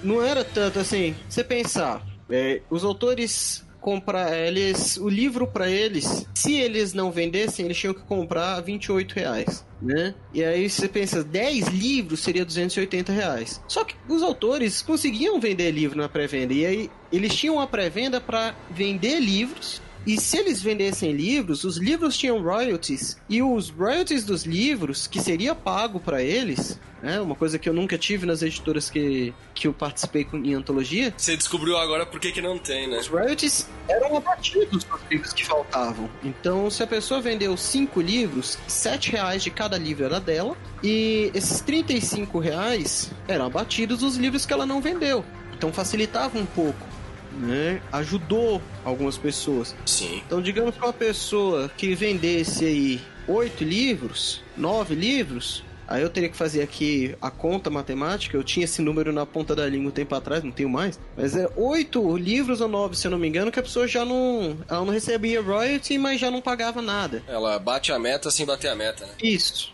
Não 0.01 0.23
era 0.23 0.45
tanto 0.45 0.79
assim. 0.79 1.15
Você 1.29 1.43
pensar, 1.43 2.01
é, 2.31 2.61
os 2.71 2.85
autores 2.85 3.62
comprar 3.83 4.35
eles 4.35 4.97
o 4.97 5.09
livro 5.09 5.47
pra 5.47 5.69
eles 5.71 6.27
se 6.35 6.55
eles 6.55 6.95
não 6.95 7.11
vendessem 7.11 7.67
eles 7.67 7.77
tinham 7.77 7.93
que 7.93 8.03
comprar 8.03 8.61
28 8.61 9.13
reais 9.13 9.65
né? 9.83 10.15
E 10.33 10.45
aí 10.45 10.71
você 10.71 10.89
pensa 10.89 11.25
10 11.25 11.69
livros 11.69 12.21
seria 12.21 12.45
280 12.45 13.13
reais. 13.13 13.61
Só 13.67 13.85
que 13.85 13.97
os 14.09 14.23
autores 14.23 14.81
conseguiam 14.81 15.41
vender 15.41 15.71
livro 15.73 15.99
na 15.99 16.09
pré-venda. 16.09 16.55
E 16.55 16.65
aí 16.65 16.91
eles 17.13 17.35
tinham 17.35 17.61
a 17.61 17.67
pré-venda 17.67 18.21
pra 18.21 18.55
vender 18.71 19.19
livros 19.19 19.83
e 20.07 20.21
se 20.21 20.37
eles 20.39 20.61
vendessem 20.61 21.13
livros, 21.13 21.65
os 21.65 21.77
livros 21.77 22.17
tinham 22.17 22.43
royalties 22.43 23.17
e 23.29 23.43
os 23.43 23.71
royalties 23.71 24.25
dos 24.25 24.45
livros 24.45 25.07
que 25.07 25.21
seria 25.21 25.55
pago 25.55 26.01
pra 26.01 26.23
eles, 26.23 26.79
né, 27.03 27.21
uma 27.21 27.35
coisa 27.35 27.59
que 27.59 27.69
eu 27.69 27.73
nunca 27.73 27.99
tive 27.99 28.27
nas 28.27 28.43
editoras 28.43 28.89
que, 28.89 29.33
que 29.55 29.67
eu 29.67 29.73
participei 29.73 30.25
com, 30.25 30.37
em 30.39 30.55
antologia, 30.55 31.13
Você 31.17 31.37
descobriu 31.37 31.77
agora 31.77 32.07
por 32.07 32.21
que, 32.21 32.33
que 32.33 32.41
não 32.41 32.59
tem, 32.59 32.89
né? 32.89 32.99
os 32.99 33.09
royalties 33.09 33.69
eram 33.89 34.17
abatidos 34.17 34.85
dos 34.85 35.01
livros 35.11 35.33
que 35.33 35.45
faltavam. 35.45 36.09
Então, 36.23 36.71
se 36.71 36.83
a 36.83 36.87
pessoa 36.87 37.21
vendeu 37.21 37.57
cinco 37.57 38.01
livros, 38.01 38.59
sete 38.67 39.11
reais 39.11 39.43
de 39.43 39.51
cada 39.51 39.77
livro 39.77 40.05
era 40.05 40.21
dela 40.21 40.57
e 40.83 41.31
esses 41.35 41.61
35 41.61 42.39
reais 42.39 43.11
eram 43.29 43.47
abatidos 43.47 44.01
dos 44.01 44.17
livros 44.17 44.45
que 44.45 44.53
ela 44.53 44.67
não 44.67 44.81
vendeu. 44.81 45.25
Então 45.55 45.73
facilitava 45.73 46.39
um 46.39 46.47
pouco. 46.47 46.92
Né? 47.41 47.81
Ajudou 47.93 48.61
algumas 48.85 49.17
pessoas. 49.19 49.75
Sim. 49.87 50.23
Então, 50.27 50.41
digamos 50.43 50.75
que 50.77 50.83
uma 50.83 50.93
pessoa 50.93 51.71
que 51.77 51.95
vendesse 51.95 52.65
aí 52.65 53.01
oito 53.27 53.65
livros, 53.65 54.43
nove 54.57 54.95
livros, 54.95 55.65
aí 55.89 56.03
eu 56.03 56.11
teria 56.11 56.29
que 56.29 56.37
fazer 56.37 56.63
aqui 56.63 57.15
a 57.21 57.31
conta 57.31 57.71
matemática. 57.71 58.37
Eu 58.37 58.43
tinha 58.45 58.65
esse 58.65 58.81
número 58.83 59.13
na 59.13 59.25
ponta 59.27 59.55
da 59.57 59.67
língua 59.67 59.89
um 59.89 59.93
tempo 59.93 60.15
atrás, 60.15 60.43
não 60.45 60.51
tenho 60.53 60.69
mais. 60.69 60.99
Mas 61.17 61.37
é 61.37 61.49
oito 61.57 62.17
livros 62.17 62.61
ou 62.61 62.69
nove, 62.69 62.97
se 62.97 63.07
eu 63.07 63.11
não 63.11 63.19
me 63.19 63.29
engano, 63.29 63.51
que 63.51 63.59
a 63.59 63.63
pessoa 63.63 63.87
já 63.89 64.05
não. 64.05 64.57
Ela 64.69 64.85
não 64.85 64.93
recebia 64.93 65.41
royalty, 65.43 65.99
mas 65.99 66.21
já 66.21 66.31
não 66.31 66.41
pagava 66.41 66.81
nada. 66.83 67.23
Ela 67.27 67.59
bate 67.59 67.93
a 67.93 67.99
meta 67.99 68.31
sem 68.31 68.45
bater 68.47 68.69
a 68.69 68.77
meta, 68.77 69.07
né? 69.07 69.13
Isso. 69.23 69.73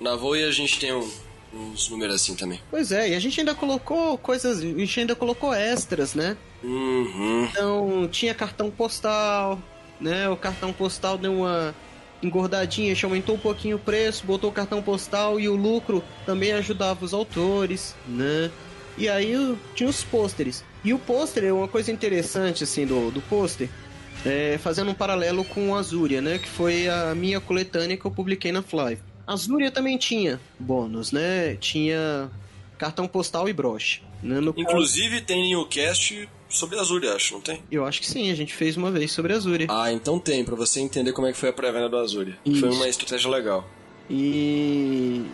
Na 0.00 0.16
Voe 0.16 0.42
a 0.44 0.50
gente 0.50 0.80
tem 0.80 0.92
um- 0.92 1.10
uns 1.52 1.88
números 1.88 2.16
assim 2.16 2.34
também. 2.34 2.60
Pois 2.70 2.92
é, 2.92 3.10
e 3.10 3.14
a 3.14 3.20
gente 3.20 3.40
ainda 3.40 3.54
colocou 3.54 4.16
coisas, 4.18 4.60
a 4.60 4.62
gente 4.62 5.00
ainda 5.00 5.14
colocou 5.14 5.52
extras, 5.52 6.14
né? 6.14 6.36
Uhum. 6.62 7.44
Então 7.44 8.08
tinha 8.10 8.34
cartão 8.34 8.70
postal, 8.70 9.60
né? 10.00 10.28
O 10.28 10.36
cartão 10.36 10.72
postal 10.72 11.18
deu 11.18 11.32
uma 11.32 11.74
engordadinha, 12.22 12.92
a 12.92 12.94
gente 12.94 13.04
aumentou 13.04 13.34
um 13.34 13.38
pouquinho 13.38 13.76
o 13.76 13.80
preço, 13.80 14.26
botou 14.26 14.50
o 14.50 14.52
cartão 14.52 14.82
postal 14.82 15.40
e 15.40 15.48
o 15.48 15.56
lucro 15.56 16.04
também 16.26 16.52
ajudava 16.52 17.04
os 17.04 17.14
autores, 17.14 17.94
né? 18.06 18.50
E 18.98 19.08
aí 19.08 19.56
tinha 19.74 19.88
os 19.88 20.04
pôsteres. 20.04 20.62
E 20.84 20.92
o 20.92 20.98
pôster 20.98 21.44
é 21.44 21.52
uma 21.52 21.68
coisa 21.68 21.90
interessante, 21.90 22.64
assim, 22.64 22.86
do, 22.86 23.10
do 23.10 23.20
pôster, 23.22 23.68
é, 24.24 24.58
fazendo 24.58 24.90
um 24.90 24.94
paralelo 24.94 25.44
com 25.44 25.74
a 25.74 25.78
Azúria, 25.78 26.20
né? 26.20 26.38
Que 26.38 26.48
foi 26.48 26.88
a 26.88 27.14
minha 27.14 27.40
coletânea 27.40 27.96
que 27.96 28.04
eu 28.04 28.10
publiquei 28.10 28.52
na 28.52 28.62
Fly. 28.62 28.98
A 29.30 29.32
Azúria 29.34 29.70
também 29.70 29.96
tinha 29.96 30.40
bônus, 30.58 31.12
né? 31.12 31.54
Tinha 31.54 32.28
cartão 32.76 33.06
postal 33.06 33.48
e 33.48 33.52
broche. 33.52 34.02
Né? 34.20 34.40
No 34.40 34.52
Inclusive 34.56 35.20
caso... 35.20 35.24
tem 35.24 35.54
o 35.54 35.64
cast 35.66 36.28
sobre 36.48 36.76
a 36.76 36.80
Azúria, 36.80 37.14
acho, 37.14 37.34
não 37.34 37.40
tem? 37.40 37.62
Eu 37.70 37.86
acho 37.86 38.00
que 38.00 38.08
sim, 38.08 38.28
a 38.32 38.34
gente 38.34 38.52
fez 38.52 38.76
uma 38.76 38.90
vez 38.90 39.12
sobre 39.12 39.32
a 39.32 39.36
Azúria. 39.36 39.68
Ah, 39.70 39.92
então 39.92 40.18
tem, 40.18 40.44
para 40.44 40.56
você 40.56 40.80
entender 40.80 41.12
como 41.12 41.28
é 41.28 41.32
que 41.32 41.38
foi 41.38 41.50
a 41.50 41.52
pré-venda 41.52 41.88
do. 41.88 41.96
Isso. 42.44 42.58
Foi 42.58 42.70
uma 42.70 42.88
estratégia 42.88 43.30
legal. 43.30 43.70
E... 44.10 45.24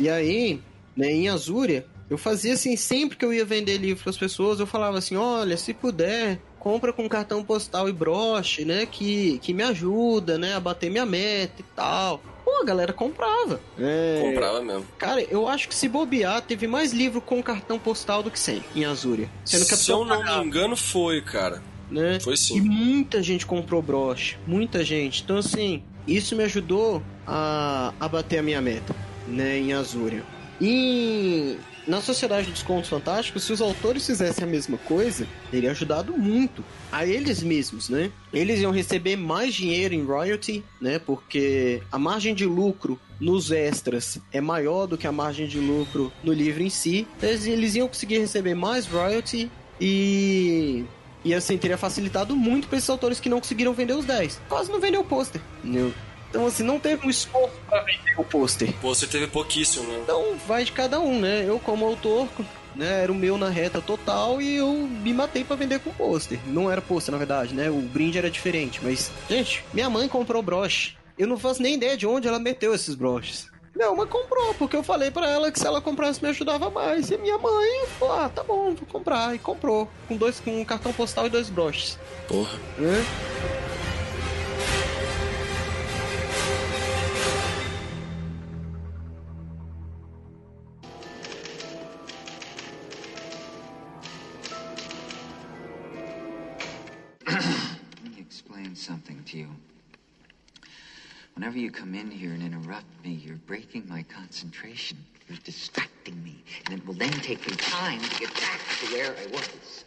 E 0.00 0.08
aí, 0.08 0.58
né, 0.96 1.12
em 1.12 1.28
Azúria, 1.28 1.84
eu 2.08 2.16
fazia 2.16 2.54
assim, 2.54 2.74
sempre 2.74 3.18
que 3.18 3.24
eu 3.24 3.34
ia 3.34 3.44
vender 3.44 3.76
livro 3.76 4.02
para 4.02 4.10
as 4.10 4.16
pessoas, 4.16 4.60
eu 4.60 4.66
falava 4.66 4.96
assim: 4.96 5.14
olha, 5.14 5.58
se 5.58 5.74
puder, 5.74 6.40
compra 6.62 6.92
com 6.92 7.08
cartão 7.08 7.42
postal 7.42 7.88
e 7.88 7.92
broche, 7.92 8.64
né? 8.64 8.86
Que, 8.86 9.40
que 9.40 9.52
me 9.52 9.64
ajuda, 9.64 10.38
né? 10.38 10.54
A 10.54 10.60
bater 10.60 10.88
minha 10.88 11.04
meta 11.04 11.54
e 11.58 11.64
tal. 11.74 12.22
Pô, 12.44 12.62
a 12.62 12.64
galera 12.64 12.92
comprava. 12.92 13.60
É... 13.76 14.20
Comprava 14.22 14.62
mesmo. 14.62 14.86
Cara, 14.96 15.20
eu 15.22 15.48
acho 15.48 15.68
que 15.68 15.74
se 15.74 15.88
bobear, 15.88 16.40
teve 16.42 16.68
mais 16.68 16.92
livro 16.92 17.20
com 17.20 17.42
cartão 17.42 17.80
postal 17.80 18.22
do 18.22 18.30
que 18.30 18.38
sem 18.38 18.62
em 18.76 18.84
Azúria. 18.84 19.28
Sendo 19.44 19.66
que 19.66 19.74
se 19.74 19.90
eu 19.90 20.04
não 20.04 20.22
me 20.22 20.46
engano, 20.46 20.76
foi, 20.76 21.20
cara. 21.20 21.60
Né? 21.90 22.20
Foi 22.20 22.36
sim. 22.36 22.58
E 22.58 22.60
muita 22.60 23.20
gente 23.20 23.44
comprou 23.44 23.82
broche. 23.82 24.38
Muita 24.46 24.84
gente. 24.84 25.24
Então, 25.24 25.38
assim, 25.38 25.82
isso 26.06 26.36
me 26.36 26.44
ajudou 26.44 27.02
a, 27.26 27.92
a 27.98 28.06
bater 28.06 28.38
a 28.38 28.42
minha 28.42 28.60
meta, 28.60 28.94
né? 29.26 29.58
Em 29.58 29.72
Azúria. 29.72 30.22
E 30.60 31.58
na 31.86 32.00
Sociedade 32.00 32.50
dos 32.50 32.62
Contos 32.62 32.88
Fantásticos, 32.88 33.44
se 33.44 33.52
os 33.52 33.60
autores 33.60 34.06
fizessem 34.06 34.44
a 34.44 34.46
mesma 34.46 34.78
coisa, 34.78 35.26
teria 35.50 35.70
ajudado 35.70 36.16
muito 36.16 36.64
a 36.90 37.06
eles 37.06 37.42
mesmos, 37.42 37.88
né? 37.88 38.10
Eles 38.32 38.60
iam 38.60 38.70
receber 38.70 39.16
mais 39.16 39.54
dinheiro 39.54 39.94
em 39.94 40.04
royalty, 40.04 40.64
né? 40.80 40.98
Porque 40.98 41.82
a 41.90 41.98
margem 41.98 42.34
de 42.34 42.46
lucro 42.46 42.98
nos 43.20 43.50
extras 43.50 44.18
é 44.32 44.40
maior 44.40 44.86
do 44.86 44.98
que 44.98 45.06
a 45.06 45.12
margem 45.12 45.46
de 45.46 45.58
lucro 45.58 46.12
no 46.22 46.32
livro 46.32 46.62
em 46.62 46.70
si. 46.70 47.06
Então, 47.16 47.30
eles 47.30 47.74
iam 47.74 47.88
conseguir 47.88 48.18
receber 48.18 48.54
mais 48.54 48.86
royalty 48.86 49.50
e 49.80 50.84
e 51.24 51.32
assim 51.34 51.56
teria 51.56 51.78
facilitado 51.78 52.34
muito 52.34 52.66
para 52.66 52.78
esses 52.78 52.90
autores 52.90 53.20
que 53.20 53.28
não 53.28 53.38
conseguiram 53.38 53.72
vender 53.72 53.94
os 53.94 54.04
10. 54.04 54.40
Quase 54.48 54.70
não 54.72 54.80
vendeu 54.80 55.02
o 55.02 55.04
pôster. 55.04 55.40
Então, 56.32 56.46
assim, 56.46 56.62
não 56.62 56.80
teve 56.80 57.06
um 57.06 57.10
esforço 57.10 57.52
pra 57.68 57.82
vender 57.82 58.14
o 58.16 58.24
pôster. 58.24 58.70
O 58.70 58.72
pôster 58.72 59.06
teve 59.06 59.26
pouquíssimo, 59.26 59.86
né? 59.86 60.00
Então, 60.02 60.34
vai 60.48 60.64
de 60.64 60.72
cada 60.72 60.98
um, 60.98 61.20
né? 61.20 61.44
Eu, 61.46 61.58
como 61.58 61.84
autor, 61.84 62.26
né, 62.74 63.02
era 63.02 63.12
o 63.12 63.14
meu 63.14 63.36
na 63.36 63.50
reta 63.50 63.82
total 63.82 64.40
e 64.40 64.56
eu 64.56 64.72
me 64.72 65.12
matei 65.12 65.44
para 65.44 65.56
vender 65.56 65.80
com 65.80 65.92
pôster. 65.92 66.40
Não 66.46 66.70
era 66.70 66.80
pôster, 66.80 67.12
na 67.12 67.18
verdade, 67.18 67.54
né? 67.54 67.68
O 67.68 67.82
brinde 67.82 68.16
era 68.16 68.30
diferente, 68.30 68.80
mas... 68.82 69.12
Gente, 69.28 69.62
minha 69.74 69.90
mãe 69.90 70.08
comprou 70.08 70.42
broche. 70.42 70.96
Eu 71.18 71.26
não 71.26 71.36
faço 71.38 71.60
nem 71.60 71.74
ideia 71.74 71.98
de 71.98 72.06
onde 72.06 72.26
ela 72.26 72.38
meteu 72.38 72.74
esses 72.74 72.94
broches. 72.94 73.52
Não, 73.76 73.94
mas 73.94 74.08
comprou, 74.08 74.54
porque 74.54 74.74
eu 74.74 74.82
falei 74.82 75.10
para 75.10 75.28
ela 75.28 75.52
que 75.52 75.60
se 75.60 75.66
ela 75.66 75.82
comprasse 75.82 76.22
me 76.22 76.30
ajudava 76.30 76.70
mais. 76.70 77.10
E 77.10 77.18
minha 77.18 77.36
mãe 77.36 77.86
falou, 77.98 78.20
ah, 78.20 78.28
tá 78.30 78.42
bom, 78.42 78.74
vou 78.74 78.86
comprar. 78.90 79.34
E 79.34 79.38
comprou, 79.38 79.86
com 80.08 80.16
dois 80.16 80.40
com 80.40 80.62
um 80.62 80.64
cartão 80.64 80.94
postal 80.94 81.26
e 81.26 81.30
dois 81.30 81.50
broches. 81.50 81.98
Porra. 82.26 82.58
É? 82.80 83.61
Whenever 101.52 101.66
you 101.66 101.70
come 101.70 101.94
in 101.94 102.10
here 102.10 102.32
and 102.32 102.42
interrupt 102.42 102.86
me, 103.04 103.10
you're 103.10 103.36
breaking 103.46 103.84
my 103.86 104.02
concentration. 104.04 104.96
You're 105.28 105.36
distracting 105.44 106.16
me. 106.24 106.42
And 106.64 106.78
it 106.78 106.86
will 106.86 106.94
then 106.94 107.12
take 107.20 107.46
me 107.46 107.54
time 107.56 108.00
to 108.00 108.20
get 108.20 108.32
back 108.40 108.58
to 108.80 108.86
where 108.86 109.12
I 109.12 109.26
was. 109.26 109.84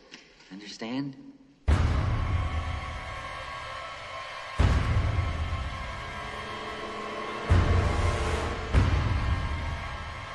Understand? 0.51 1.15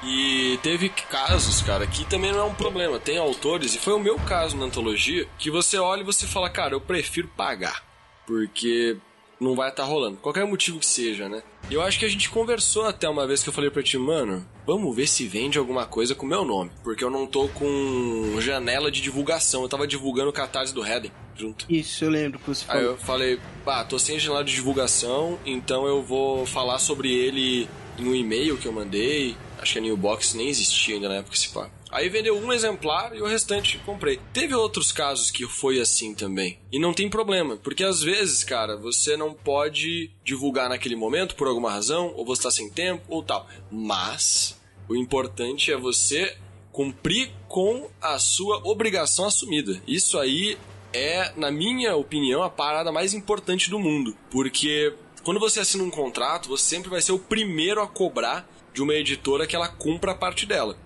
E 0.02 0.58
teve 0.64 0.88
casos, 0.88 1.62
cara, 1.62 1.86
que 1.86 2.04
também 2.06 2.32
não 2.32 2.40
é 2.40 2.44
um 2.44 2.54
problema. 2.54 2.98
Tem 2.98 3.18
autores, 3.18 3.76
e 3.76 3.78
foi 3.78 3.92
o 3.92 4.00
meu 4.00 4.18
caso 4.18 4.56
na 4.56 4.64
antologia, 4.64 5.28
que 5.38 5.48
você 5.48 5.78
olha 5.78 6.00
e 6.00 6.04
você 6.04 6.26
fala, 6.26 6.50
cara, 6.50 6.74
eu 6.74 6.80
prefiro 6.80 7.28
pagar 7.36 7.88
porque 8.30 8.96
não 9.40 9.54
vai 9.54 9.70
estar 9.70 9.84
tá 9.84 9.88
rolando. 9.88 10.18
Qualquer 10.18 10.44
motivo 10.46 10.78
que 10.78 10.86
seja, 10.86 11.28
né? 11.28 11.42
E 11.70 11.74
eu 11.74 11.82
acho 11.82 11.98
que 11.98 12.04
a 12.04 12.08
gente 12.08 12.28
conversou 12.28 12.86
até 12.86 13.08
uma 13.08 13.26
vez 13.26 13.42
que 13.42 13.48
eu 13.48 13.52
falei 13.52 13.70
pra 13.70 13.82
ti, 13.82 13.96
mano, 13.96 14.46
vamos 14.66 14.94
ver 14.94 15.06
se 15.06 15.26
vende 15.26 15.58
alguma 15.58 15.86
coisa 15.86 16.14
com 16.14 16.26
meu 16.26 16.44
nome. 16.44 16.70
Porque 16.82 17.02
eu 17.02 17.10
não 17.10 17.26
tô 17.26 17.48
com 17.48 18.38
janela 18.40 18.90
de 18.90 19.00
divulgação. 19.00 19.62
Eu 19.62 19.68
tava 19.68 19.86
divulgando 19.86 20.30
o 20.30 20.32
catarse 20.32 20.74
do 20.74 20.82
Redden 20.82 21.12
junto. 21.36 21.64
Isso, 21.68 22.04
eu 22.04 22.10
lembro 22.10 22.38
que 22.38 22.46
você 22.48 22.64
falou. 22.64 22.82
Aí 22.82 22.88
eu 22.88 22.98
falei, 22.98 23.40
pá, 23.64 23.82
tô 23.84 23.98
sem 23.98 24.18
janela 24.18 24.44
de 24.44 24.54
divulgação, 24.54 25.38
então 25.46 25.86
eu 25.86 26.02
vou 26.02 26.44
falar 26.44 26.78
sobre 26.78 27.10
ele 27.10 27.66
em 27.98 28.06
um 28.06 28.14
e-mail 28.14 28.58
que 28.58 28.66
eu 28.66 28.72
mandei. 28.72 29.36
Acho 29.58 29.74
que 29.74 29.78
a 29.78 29.82
Newbox 29.82 30.34
nem 30.34 30.48
existia 30.48 30.94
ainda 30.94 31.08
na 31.08 31.16
época, 31.16 31.36
se 31.36 31.48
pá. 31.48 31.70
Aí 31.90 32.08
vendeu 32.08 32.36
um 32.36 32.52
exemplar 32.52 33.16
e 33.16 33.20
o 33.20 33.26
restante 33.26 33.78
comprei. 33.78 34.20
Teve 34.32 34.54
outros 34.54 34.92
casos 34.92 35.30
que 35.30 35.46
foi 35.46 35.80
assim 35.80 36.14
também. 36.14 36.58
E 36.70 36.78
não 36.78 36.94
tem 36.94 37.08
problema, 37.08 37.56
porque 37.56 37.82
às 37.82 38.02
vezes, 38.02 38.44
cara, 38.44 38.76
você 38.76 39.16
não 39.16 39.34
pode 39.34 40.10
divulgar 40.24 40.68
naquele 40.68 40.96
momento 40.96 41.34
por 41.34 41.48
alguma 41.48 41.70
razão, 41.70 42.12
ou 42.16 42.24
você 42.24 42.42
tá 42.42 42.50
sem 42.50 42.70
tempo, 42.70 43.02
ou 43.08 43.22
tal. 43.22 43.48
Mas 43.70 44.58
o 44.88 44.94
importante 44.94 45.72
é 45.72 45.76
você 45.76 46.36
cumprir 46.72 47.30
com 47.48 47.90
a 48.00 48.18
sua 48.18 48.60
obrigação 48.64 49.26
assumida. 49.26 49.82
Isso 49.86 50.18
aí 50.18 50.56
é, 50.92 51.32
na 51.36 51.50
minha 51.50 51.96
opinião, 51.96 52.42
a 52.42 52.50
parada 52.50 52.92
mais 52.92 53.14
importante 53.14 53.70
do 53.70 53.78
mundo. 53.78 54.16
Porque 54.30 54.94
quando 55.22 55.40
você 55.40 55.60
assina 55.60 55.84
um 55.84 55.90
contrato, 55.90 56.48
você 56.48 56.64
sempre 56.64 56.90
vai 56.90 57.00
ser 57.00 57.12
o 57.12 57.18
primeiro 57.18 57.82
a 57.82 57.86
cobrar 57.86 58.48
de 58.72 58.82
uma 58.82 58.94
editora 58.94 59.46
que 59.46 59.56
ela 59.56 59.68
cumpra 59.68 60.12
a 60.12 60.16
parte 60.16 60.46
dela. 60.46 60.76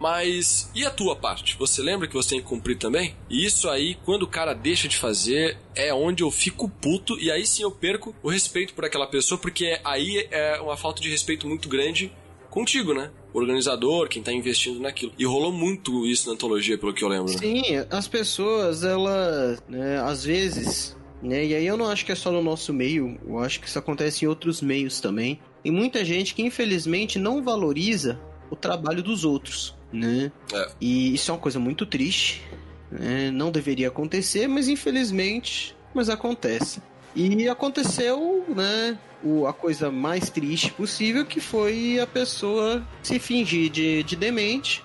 Mas 0.00 0.70
e 0.74 0.86
a 0.86 0.90
tua 0.90 1.14
parte? 1.14 1.54
Você 1.58 1.82
lembra 1.82 2.08
que 2.08 2.14
você 2.14 2.30
tem 2.30 2.40
que 2.40 2.46
cumprir 2.46 2.78
também? 2.78 3.14
E 3.28 3.44
isso 3.44 3.68
aí, 3.68 3.98
quando 4.02 4.22
o 4.22 4.26
cara 4.26 4.54
deixa 4.54 4.88
de 4.88 4.96
fazer, 4.96 5.58
é 5.74 5.92
onde 5.92 6.22
eu 6.22 6.30
fico 6.30 6.70
puto 6.70 7.20
e 7.20 7.30
aí 7.30 7.44
sim 7.44 7.62
eu 7.62 7.70
perco 7.70 8.14
o 8.22 8.30
respeito 8.30 8.72
por 8.72 8.86
aquela 8.86 9.06
pessoa, 9.06 9.38
porque 9.38 9.78
aí 9.84 10.26
é 10.30 10.58
uma 10.58 10.76
falta 10.76 11.02
de 11.02 11.10
respeito 11.10 11.46
muito 11.46 11.68
grande 11.68 12.10
contigo, 12.48 12.94
né? 12.94 13.10
O 13.32 13.38
organizador, 13.38 14.08
quem 14.08 14.22
tá 14.22 14.32
investindo 14.32 14.80
naquilo. 14.80 15.12
E 15.18 15.24
rolou 15.24 15.52
muito 15.52 16.06
isso 16.06 16.26
na 16.26 16.32
antologia, 16.32 16.78
pelo 16.78 16.94
que 16.94 17.04
eu 17.04 17.08
lembro. 17.08 17.30
Né? 17.30 17.38
Sim, 17.38 17.62
as 17.90 18.08
pessoas, 18.08 18.82
elas, 18.82 19.62
né, 19.68 20.00
às 20.00 20.24
vezes, 20.24 20.96
né, 21.22 21.44
e 21.44 21.54
aí 21.54 21.66
eu 21.66 21.76
não 21.76 21.88
acho 21.88 22.06
que 22.06 22.10
é 22.10 22.14
só 22.16 22.32
no 22.32 22.42
nosso 22.42 22.72
meio, 22.72 23.20
eu 23.24 23.38
acho 23.38 23.60
que 23.60 23.68
isso 23.68 23.78
acontece 23.78 24.24
em 24.24 24.28
outros 24.28 24.62
meios 24.62 24.98
também. 24.98 25.38
Tem 25.62 25.70
muita 25.70 26.04
gente 26.04 26.34
que 26.34 26.42
infelizmente 26.42 27.18
não 27.18 27.42
valoriza 27.42 28.18
o 28.50 28.56
trabalho 28.56 29.02
dos 29.02 29.24
outros 29.24 29.78
né? 29.92 30.30
É. 30.52 30.68
E 30.80 31.14
isso 31.14 31.30
é 31.30 31.34
uma 31.34 31.40
coisa 31.40 31.58
muito 31.58 31.86
triste, 31.86 32.42
né? 32.90 33.30
Não 33.30 33.50
deveria 33.50 33.88
acontecer, 33.88 34.48
mas 34.48 34.68
infelizmente, 34.68 35.76
mas 35.94 36.08
acontece. 36.08 36.82
E 37.14 37.48
aconteceu, 37.48 38.44
né? 38.48 38.98
O, 39.22 39.46
a 39.46 39.52
coisa 39.52 39.90
mais 39.90 40.30
triste 40.30 40.72
possível 40.72 41.26
que 41.26 41.40
foi 41.40 41.98
a 42.00 42.06
pessoa 42.06 42.82
se 43.02 43.18
fingir 43.18 43.70
de, 43.70 44.02
de 44.02 44.16
demente. 44.16 44.82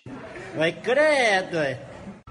Vai 0.56 0.72
credo, 0.72 1.58
é. 1.58 1.82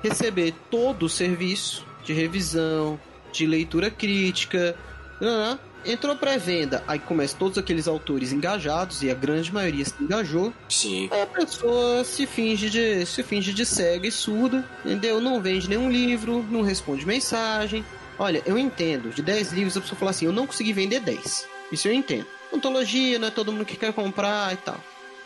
Receber 0.03 0.53
todo 0.71 1.05
o 1.05 1.09
serviço 1.09 1.87
de 2.05 2.13
revisão, 2.13 3.01
de 3.33 3.47
leitura 3.47 3.91
crítica, 3.91 4.77
né? 5.21 5.59
Entrou 5.85 6.17
pré-venda, 6.17 6.83
aí 6.89 6.99
começa 6.99 7.37
todos 7.39 7.59
aqueles 7.59 7.87
autores 7.87 8.33
engajados, 8.33 9.03
e 9.03 9.11
a 9.11 9.15
grande 9.15 9.53
maioria 9.53 9.85
se 9.85 9.95
engajou. 10.01 10.53
Sim. 10.69 11.09
Aí 11.11 11.23
a 11.23 11.27
pessoa 11.27 12.03
se 12.05 12.27
finge 12.27 12.71
de, 12.71 13.05
se 13.05 13.23
finge 13.23 13.53
de 13.53 13.67
cega 13.67 14.07
e 14.07 14.13
surda, 14.13 14.65
entendeu? 14.85 15.21
Não 15.21 15.41
vende 15.41 15.69
nenhum 15.69 15.91
livro, 15.91 16.45
não 16.51 16.63
responde 16.63 17.07
mensagem. 17.07 17.85
Olha, 18.19 18.43
eu 18.47 18.57
entendo, 18.57 19.11
de 19.11 19.21
10 19.21 19.53
livros 19.53 19.77
a 19.77 19.81
pessoa 19.81 19.99
fala 19.99 20.11
assim, 20.11 20.27
eu 20.27 20.33
não 20.33 20.47
consegui 20.47 20.73
vender 20.73 21.01
10. 21.01 21.47
Isso 21.73 21.89
eu 21.89 21.93
entendo. 21.93 22.27
Antologia, 22.53 23.19
não 23.19 23.29
é 23.29 23.31
todo 23.31 23.53
mundo 23.53 23.65
que 23.65 23.77
quer 23.77 23.93
comprar 23.93 24.53
e 24.53 24.57
tal. 24.57 24.79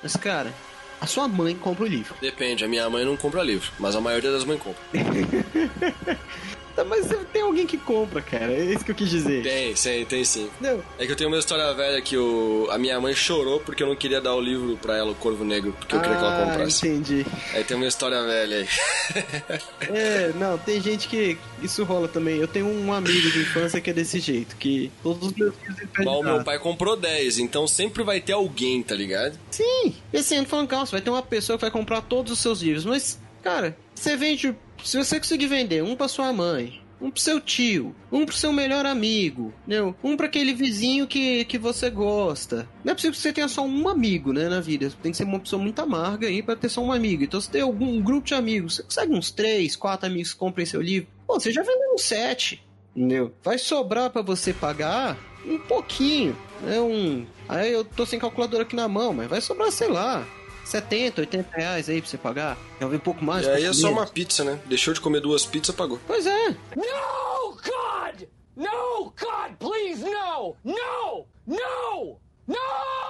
Mas, 0.02 0.16
cara, 0.16 0.52
a 1.00 1.06
sua 1.06 1.28
mãe 1.28 1.54
compra 1.54 1.84
o 1.84 1.86
livro. 1.86 2.14
Depende, 2.20 2.64
a 2.64 2.68
minha 2.68 2.88
mãe 2.88 3.04
não 3.04 3.16
compra 3.16 3.42
livro, 3.42 3.70
mas 3.78 3.94
a 3.94 4.00
maioria 4.00 4.32
das 4.32 4.44
mães 4.44 4.60
compra. 4.60 4.82
Tá, 6.78 6.84
mas 6.84 7.06
tem 7.32 7.42
alguém 7.42 7.66
que 7.66 7.76
compra, 7.76 8.22
cara. 8.22 8.52
É 8.52 8.64
isso 8.72 8.84
que 8.84 8.92
eu 8.92 8.94
quis 8.94 9.10
dizer. 9.10 9.42
Tem, 9.42 9.74
sim, 9.74 10.04
tem 10.08 10.22
sim. 10.24 10.48
Não. 10.60 10.80
É 10.96 11.06
que 11.06 11.10
eu 11.10 11.16
tenho 11.16 11.28
uma 11.28 11.36
história 11.38 11.74
velha 11.74 12.00
que 12.00 12.16
o, 12.16 12.68
a 12.70 12.78
minha 12.78 13.00
mãe 13.00 13.14
chorou 13.16 13.58
porque 13.58 13.82
eu 13.82 13.88
não 13.88 13.96
queria 13.96 14.20
dar 14.20 14.32
o 14.36 14.40
livro 14.40 14.76
pra 14.80 14.96
ela, 14.96 15.10
o 15.10 15.14
Corvo 15.16 15.44
Negro, 15.44 15.72
porque 15.76 15.96
eu 15.96 16.00
queria 16.00 16.16
que 16.16 16.22
ela 16.22 16.40
Ah, 16.42 16.46
comprasse. 16.46 16.86
entendi. 16.86 17.26
Aí 17.52 17.64
tem 17.64 17.76
uma 17.76 17.86
história 17.86 18.22
velha 18.22 18.58
aí. 18.58 18.68
É, 19.90 20.32
não, 20.36 20.58
tem 20.58 20.80
gente 20.80 21.08
que 21.08 21.36
isso 21.62 21.82
rola 21.82 22.06
também. 22.08 22.36
Eu 22.36 22.46
tenho 22.46 22.66
um 22.66 22.92
amigo 22.92 23.30
de 23.30 23.40
infância 23.40 23.80
que 23.80 23.90
é 23.90 23.92
desse 23.92 24.20
jeito, 24.20 24.54
que 24.56 24.90
todos 25.02 25.28
os 25.28 25.34
meus 25.34 25.54
filhos 25.56 25.78
Mas 25.96 26.06
o 26.06 26.22
meu 26.22 26.44
pai 26.44 26.58
comprou 26.58 26.96
10, 26.96 27.38
então 27.38 27.66
sempre 27.66 28.02
vai 28.04 28.20
ter 28.20 28.32
alguém, 28.34 28.82
tá 28.82 28.94
ligado? 28.94 29.38
Sim, 29.50 29.94
e 30.12 30.18
assim, 30.18 30.36
não 30.36 30.44
tô 30.44 30.50
falando, 30.50 30.68
calma, 30.68 30.84
vai 30.86 31.00
ter 31.00 31.10
uma 31.10 31.22
pessoa 31.22 31.56
que 31.58 31.62
vai 31.62 31.70
comprar 31.70 32.02
todos 32.02 32.32
os 32.32 32.38
seus 32.38 32.60
livros, 32.60 32.84
mas, 32.84 33.18
cara, 33.42 33.76
você 33.94 34.16
vende, 34.16 34.54
se 34.82 34.96
você 34.96 35.18
conseguir 35.18 35.46
vender 35.46 35.82
um 35.82 35.96
pra 35.96 36.08
sua 36.08 36.32
mãe, 36.32 36.80
um 37.00 37.10
pro 37.10 37.20
seu 37.20 37.40
tio, 37.40 37.94
um 38.10 38.26
pro 38.26 38.34
seu 38.34 38.52
melhor 38.52 38.84
amigo, 38.84 39.52
entendeu? 39.60 39.94
um 40.02 40.16
pra 40.16 40.26
aquele 40.26 40.52
vizinho 40.52 41.06
que, 41.06 41.44
que 41.44 41.58
você 41.58 41.90
gosta. 41.90 42.68
Não 42.84 42.92
é 42.92 42.94
possível 42.94 43.12
que 43.12 43.18
você 43.18 43.32
tenha 43.32 43.48
só 43.48 43.64
um 43.64 43.88
amigo, 43.88 44.32
né, 44.32 44.48
na 44.48 44.60
vida. 44.60 44.90
Tem 45.02 45.12
que 45.12 45.18
ser 45.18 45.24
uma 45.24 45.40
pessoa 45.40 45.62
muito 45.62 45.80
amarga 45.80 46.26
aí 46.26 46.42
pra 46.42 46.56
ter 46.56 46.68
só 46.68 46.82
um 46.82 46.92
amigo. 46.92 47.22
Então, 47.22 47.40
se 47.40 47.50
tem 47.50 47.62
algum 47.62 47.88
um 47.88 48.02
grupo 48.02 48.26
de 48.26 48.34
amigos, 48.34 48.76
você 48.76 48.82
consegue 48.82 49.14
uns 49.14 49.30
três, 49.30 49.76
quatro 49.76 50.06
amigos 50.06 50.32
que 50.32 50.38
comprem 50.38 50.66
seu 50.66 50.80
livro, 50.80 51.08
pô, 51.26 51.38
você 51.38 51.52
já 51.52 51.62
vendeu 51.62 51.94
uns 51.94 52.02
sete, 52.02 52.62
entendeu? 52.94 53.32
Vai 53.42 53.58
sobrar 53.58 54.10
pra 54.10 54.22
você 54.22 54.52
pagar 54.52 55.16
um 55.46 55.58
pouquinho, 55.58 56.36
né, 56.62 56.80
um... 56.80 57.24
Aí 57.48 57.72
eu 57.72 57.84
tô 57.84 58.04
sem 58.04 58.18
calculadora 58.18 58.64
aqui 58.64 58.76
na 58.76 58.88
mão, 58.88 59.14
mas 59.14 59.28
vai 59.28 59.40
sobrar, 59.40 59.70
sei 59.72 59.88
lá, 59.88 60.26
70, 60.68 61.22
80 61.22 61.56
reais 61.56 61.88
aí 61.88 62.00
pra 62.00 62.10
você 62.10 62.18
pagar. 62.18 62.58
Talvez 62.78 63.00
um 63.00 63.04
pouco 63.04 63.24
mais. 63.24 63.46
E 63.46 63.50
aí 63.50 63.64
é 63.64 63.72
só 63.72 63.90
uma 63.90 64.06
pizza, 64.06 64.44
né? 64.44 64.60
Deixou 64.66 64.92
de 64.92 65.00
comer 65.00 65.20
duas 65.20 65.46
pizzas, 65.46 65.74
pagou. 65.74 65.98
Pois 66.06 66.26
é. 66.26 66.50
No, 66.76 67.54
God! 67.54 68.28
No, 68.54 69.04
God, 69.18 69.56
please, 69.58 70.04
no! 70.04 70.54
No! 70.62 71.26
No! 71.46 72.20
No! 72.46 72.56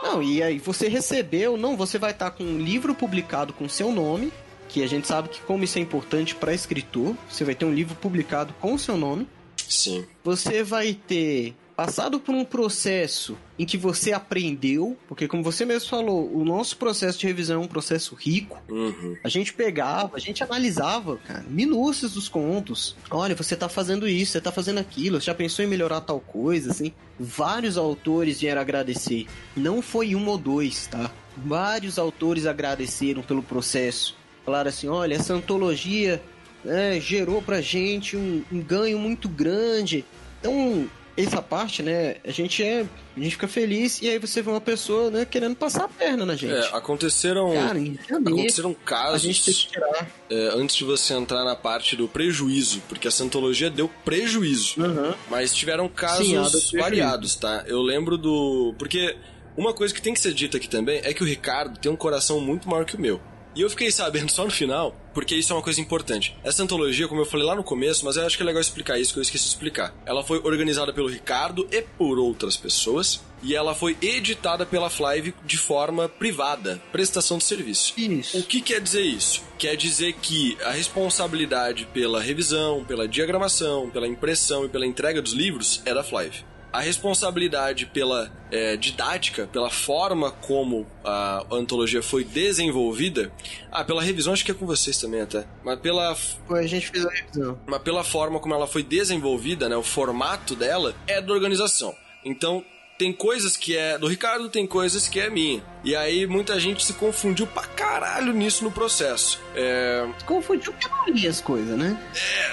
Não, 0.03 0.23
e 0.23 0.43
aí 0.43 0.59
você 0.59 0.89
recebeu, 0.89 1.57
não, 1.57 1.77
você 1.77 1.99
vai 1.99 2.13
estar 2.13 2.31
com 2.31 2.45
um 2.45 2.59
livro 2.59 2.95
publicado 2.95 3.53
com 3.53 3.69
seu 3.69 3.91
nome, 3.91 4.33
que 4.69 4.83
a 4.83 4.87
gente 4.87 5.09
sabe 5.09 5.29
que 5.29 5.41
como 5.41 5.65
isso 5.65 5.79
é 5.79 5.83
importante 5.83 6.35
para 6.35 6.55
escritor, 6.55 7.17
você 7.29 7.45
vai 7.45 7.55
ter 7.55 7.65
um 7.65 7.75
livro 7.75 7.97
publicado 7.97 8.55
com 8.61 8.79
seu 8.79 8.97
nome. 8.97 9.27
Sim. 9.57 10.07
Você 10.23 10.63
vai 10.63 10.95
ter 10.95 11.57
passado 11.79 12.19
por 12.19 12.35
um 12.35 12.45
processo 12.45 13.39
em 13.57 13.65
que 13.65 13.79
você 13.79 14.13
aprendeu, 14.13 14.97
porque 15.07 15.29
como 15.29 15.45
você 15.45 15.65
mesmo 15.65 15.89
falou, 15.89 16.29
o 16.35 16.45
nosso 16.45 16.77
processo 16.77 17.21
de 17.21 17.29
revisão 17.29 17.63
é 17.63 17.65
um 17.65 17.69
processo 17.69 18.17
rico. 18.17 18.61
Uhum. 18.69 19.17
A 19.23 19.29
gente 19.29 19.53
pegava, 19.53 20.17
a 20.17 20.19
gente 20.19 20.43
analisava, 20.43 21.19
cara, 21.19 21.45
minúcias 21.49 22.15
dos 22.15 22.29
contos. 22.29 22.97
Olha, 23.09 23.33
você 23.37 23.55
tá 23.55 23.69
fazendo 23.69 24.09
isso, 24.09 24.33
você 24.33 24.41
tá 24.41 24.51
fazendo 24.51 24.79
aquilo, 24.79 25.21
você 25.21 25.27
já 25.27 25.35
pensou 25.37 25.65
em 25.65 25.69
melhorar 25.69 26.01
tal 26.01 26.19
coisa, 26.19 26.73
assim. 26.73 26.93
Vários 27.17 27.79
autores 27.79 28.41
vieram 28.41 28.61
agradecer. 28.61 29.29
Não 29.57 29.81
foi 29.81 30.17
um 30.17 30.27
ou 30.27 30.37
dois, 30.37 30.89
tá? 30.89 31.13
Vários 31.37 31.97
autores 31.97 32.45
agradeceram 32.45 33.23
pelo 33.23 33.43
processo. 33.43 34.17
Falaram 34.45 34.71
assim, 34.71 34.89
olha, 34.89 35.15
essa 35.15 35.33
antologia 35.33 36.21
né, 36.65 36.99
gerou 36.99 37.41
pra 37.41 37.61
gente 37.61 38.17
um, 38.17 38.43
um 38.51 38.61
ganho 38.61 38.99
muito 38.99 39.29
grande. 39.29 40.05
Então, 40.41 40.89
essa 41.27 41.43
parte, 41.43 41.83
né, 41.83 42.17
a 42.25 42.31
gente 42.31 42.63
é. 42.63 42.87
A 43.17 43.21
gente 43.21 43.33
fica 43.33 43.49
feliz 43.49 44.01
e 44.01 44.09
aí 44.09 44.19
você 44.19 44.41
vê 44.41 44.51
uma 44.51 44.61
pessoa, 44.61 45.11
né, 45.11 45.25
querendo 45.25 45.57
passar 45.57 45.85
a 45.85 45.89
perna 45.89 46.25
na 46.25 46.37
gente. 46.37 46.53
É, 46.55 46.77
aconteceram. 46.77 47.53
Cara, 47.53 47.69
janeiro, 47.75 47.99
aconteceram 48.11 48.69
a 48.71 49.19
gente 49.19 49.45
tem 49.45 49.55
casos 49.55 49.65
que 49.65 49.71
tirar. 49.73 50.11
é, 50.31 50.51
antes 50.55 50.77
de 50.77 50.85
você 50.85 51.15
entrar 51.15 51.45
na 51.45 51.57
parte 51.57 51.97
do 51.97 52.07
prejuízo, 52.07 52.81
porque 52.89 53.09
essa 53.09 53.25
antologia 53.25 53.69
deu 53.69 53.89
prejuízo. 54.05 54.81
Aham. 54.81 55.15
Mas 55.29 55.53
tiveram 55.53 55.87
Sim, 55.87 55.93
casos 55.95 56.29
prejuízo. 56.29 56.79
variados, 56.79 57.35
tá? 57.35 57.65
Eu 57.67 57.83
lembro 57.83 58.17
do. 58.17 58.75
Porque 58.79 59.17
uma 59.57 59.75
coisa 59.75 59.93
que 59.93 60.01
tem 60.01 60.15
que 60.15 60.21
ser 60.21 60.33
dita 60.33 60.57
aqui 60.57 60.69
também 60.69 61.01
é 61.03 61.13
que 61.13 61.23
o 61.23 61.27
Ricardo 61.27 61.77
tem 61.79 61.91
um 61.91 61.97
coração 61.97 62.41
muito 62.41 62.69
maior 62.69 62.85
que 62.85 62.95
o 62.95 63.01
meu. 63.01 63.21
E 63.59 63.61
eu 63.61 63.69
fiquei 63.69 63.91
sabendo 63.91 64.31
só 64.31 64.45
no 64.45 64.53
final, 64.53 64.95
porque 65.13 65.35
isso 65.35 65.53
é 65.53 65.57
uma 65.57 65.63
coisa 65.63 65.81
importante. 65.81 66.33
Essa 66.45 66.63
antologia, 66.63 67.09
como 67.09 67.23
eu 67.23 67.27
falei 67.27 67.45
lá 67.45 67.57
no 67.57 67.65
começo, 67.65 68.05
mas 68.05 68.17
eu 68.17 68.25
acho 68.25 68.37
que 68.37 68.43
é 68.45 68.47
legal 68.47 68.61
explicar 68.61 69.01
isso 69.01 69.13
que 69.13 69.19
eu 69.19 69.23
esqueci 69.23 69.47
de 69.47 69.51
explicar. 69.51 69.93
Ela 70.07 70.23
foi 70.23 70.39
organizada 70.45 70.93
pelo 70.93 71.09
Ricardo 71.09 71.67
e 71.73 71.83
por 71.83 72.21
outras 72.21 72.57
pessoas, 72.57 73.21
e 73.43 73.57
ela 73.57 73.75
foi 73.75 73.97
editada 74.01 74.65
pela 74.65 74.89
Flive 74.89 75.35
de 75.45 75.59
forma 75.59 76.09
privada, 76.09 76.81
prestação 76.93 77.39
de 77.39 77.43
serviço. 77.43 77.95
Isso. 77.97 78.39
O 78.39 78.45
que 78.45 78.61
quer 78.61 78.81
dizer 78.81 79.03
isso? 79.03 79.43
Quer 79.59 79.75
dizer 79.75 80.13
que 80.13 80.57
a 80.63 80.71
responsabilidade 80.71 81.85
pela 81.93 82.23
revisão, 82.23 82.85
pela 82.85 83.09
diagramação, 83.09 83.91
pela 83.91 84.07
impressão 84.07 84.67
e 84.67 84.69
pela 84.69 84.87
entrega 84.87 85.21
dos 85.21 85.33
livros 85.33 85.83
é 85.85 85.93
da 85.93 86.05
Flive. 86.05 86.45
A 86.73 86.81
responsabilidade 86.81 87.87
pela 87.87 88.31
é, 88.51 88.77
didática, 88.77 89.47
pela 89.51 89.71
forma 89.71 90.31
como 90.31 90.87
a 91.05 91.45
antologia 91.51 92.03
foi 92.03 92.25
desenvolvida, 92.25 93.33
ah, 93.73 93.85
pela 93.85 94.03
revisão 94.03 94.33
acho 94.33 94.45
que 94.45 94.51
é 94.51 94.55
com 94.55 94.67
vocês 94.67 94.99
também 94.99 95.21
até, 95.23 95.47
mas 95.65 95.79
pela 95.81 96.15
Foi, 96.15 96.61
a 96.61 96.67
gente 96.67 96.89
fez 96.89 97.05
a 97.07 97.11
revisão. 97.11 97.59
mas 97.67 97.81
pela 97.83 98.05
forma 98.05 98.39
como 98.39 98.55
ela 98.55 98.67
foi 98.67 98.83
desenvolvida, 98.83 99.69
né, 99.69 99.77
o 99.77 99.83
formato 99.83 100.55
dela 100.55 100.95
é 101.07 101.21
da 101.21 101.33
organização. 101.33 101.95
Então, 102.25 102.65
tem 102.99 103.13
coisas 103.13 103.57
que 103.57 103.77
é 103.77 103.97
do 103.97 104.09
Ricardo, 104.09 104.49
tem 104.49 104.67
coisas 104.67 105.07
que 105.09 105.21
é 105.21 105.31
minha. 105.31 105.63
E 105.85 105.95
aí 105.95 106.27
muita 106.27 106.59
gente 106.59 106.85
se 106.85 106.93
confundiu 106.95 107.47
pra 107.47 107.63
caralho 107.63 108.33
nisso 108.33 108.65
no 108.65 108.73
processo. 108.73 109.41
É, 109.55 110.05
Confundiu 110.27 110.73
porque 110.73 110.89
não 110.89 111.15
li 111.15 111.27
as 111.29 111.41
coisas, 111.41 111.79
né? 111.79 111.97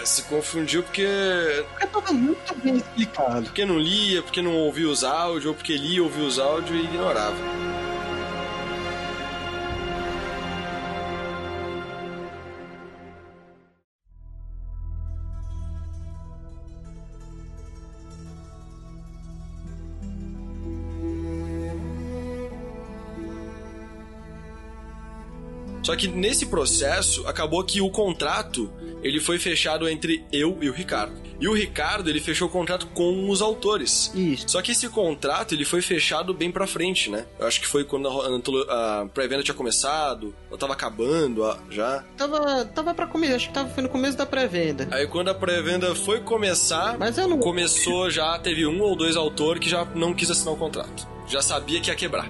é, 0.02 0.06
se 0.06 0.22
confundiu 0.24 0.84
porque 0.84 1.08
Porque 1.72 1.88
tava 1.88 2.14
muito 2.14 2.56
bem 2.64 2.78
explicado. 2.78 3.44
porque 3.46 3.66
não 3.66 3.80
lia, 3.80 4.22
porque 4.22 4.42
não 4.42 4.54
ouvia 4.56 4.88
os 4.88 5.04
áudios, 5.04 5.48
ou 5.48 5.54
porque 5.56 5.76
lia, 5.76 6.04
ouvia 6.04 6.24
os 6.24 6.38
áudios 6.38 6.80
e 6.80 6.84
ignorava. 6.84 7.36
Só 25.86 25.96
que 25.96 26.08
nesse 26.08 26.48
processo 26.48 27.28
acabou 27.28 27.64
que 27.64 27.80
o 27.80 27.92
contrato 27.92 28.74
ele 29.04 29.20
foi 29.20 29.38
fechado 29.38 29.88
entre 29.88 30.26
eu 30.32 30.58
e 30.60 30.68
o 30.68 30.74
Ricardo. 30.74 31.14
E 31.40 31.48
o 31.48 31.54
Ricardo 31.54 32.10
ele 32.10 32.20
fechou 32.20 32.48
o 32.48 32.52
contrato 32.52 32.88
com 32.88 33.30
os 33.30 33.40
autores. 33.40 34.12
Isso. 34.16 34.50
Só 34.50 34.64
que 34.64 34.72
esse 34.72 34.90
contrato 34.90 35.54
ele 35.54 35.64
foi 35.64 35.84
fechado 35.84 36.34
bem 36.34 36.50
pra 36.50 36.66
frente, 36.66 37.12
né? 37.12 37.28
Eu 37.38 37.46
acho 37.46 37.62
que 37.62 37.68
foi 37.68 37.84
quando 37.84 38.08
a, 38.10 39.02
a 39.02 39.06
pré-venda 39.06 39.44
tinha 39.44 39.54
começado, 39.54 40.34
ou 40.50 40.58
tava 40.58 40.74
acabando 40.74 41.44
ah, 41.46 41.60
já. 41.70 42.04
Tava, 42.18 42.66
tava 42.66 42.96
pra 42.96 43.06
começar, 43.06 43.36
acho 43.36 43.48
que 43.50 43.54
tava 43.54 43.70
foi 43.70 43.84
no 43.84 43.90
começo 43.90 44.18
da 44.18 44.26
pré-venda. 44.26 44.88
Aí 44.90 45.06
quando 45.06 45.28
a 45.28 45.36
pré-venda 45.36 45.94
foi 45.94 46.22
começar, 46.22 46.98
Mas 46.98 47.20
eu 47.20 47.28
não. 47.28 47.38
começou 47.38 48.10
já, 48.10 48.40
teve 48.40 48.66
um 48.66 48.82
ou 48.82 48.96
dois 48.96 49.16
autores 49.16 49.62
que 49.62 49.70
já 49.70 49.86
não 49.94 50.16
quis 50.16 50.32
assinar 50.32 50.56
o 50.56 50.58
contrato. 50.58 51.08
Já 51.28 51.44
sabia 51.44 51.80
que 51.80 51.92
ia 51.92 51.96
quebrar. 51.96 52.28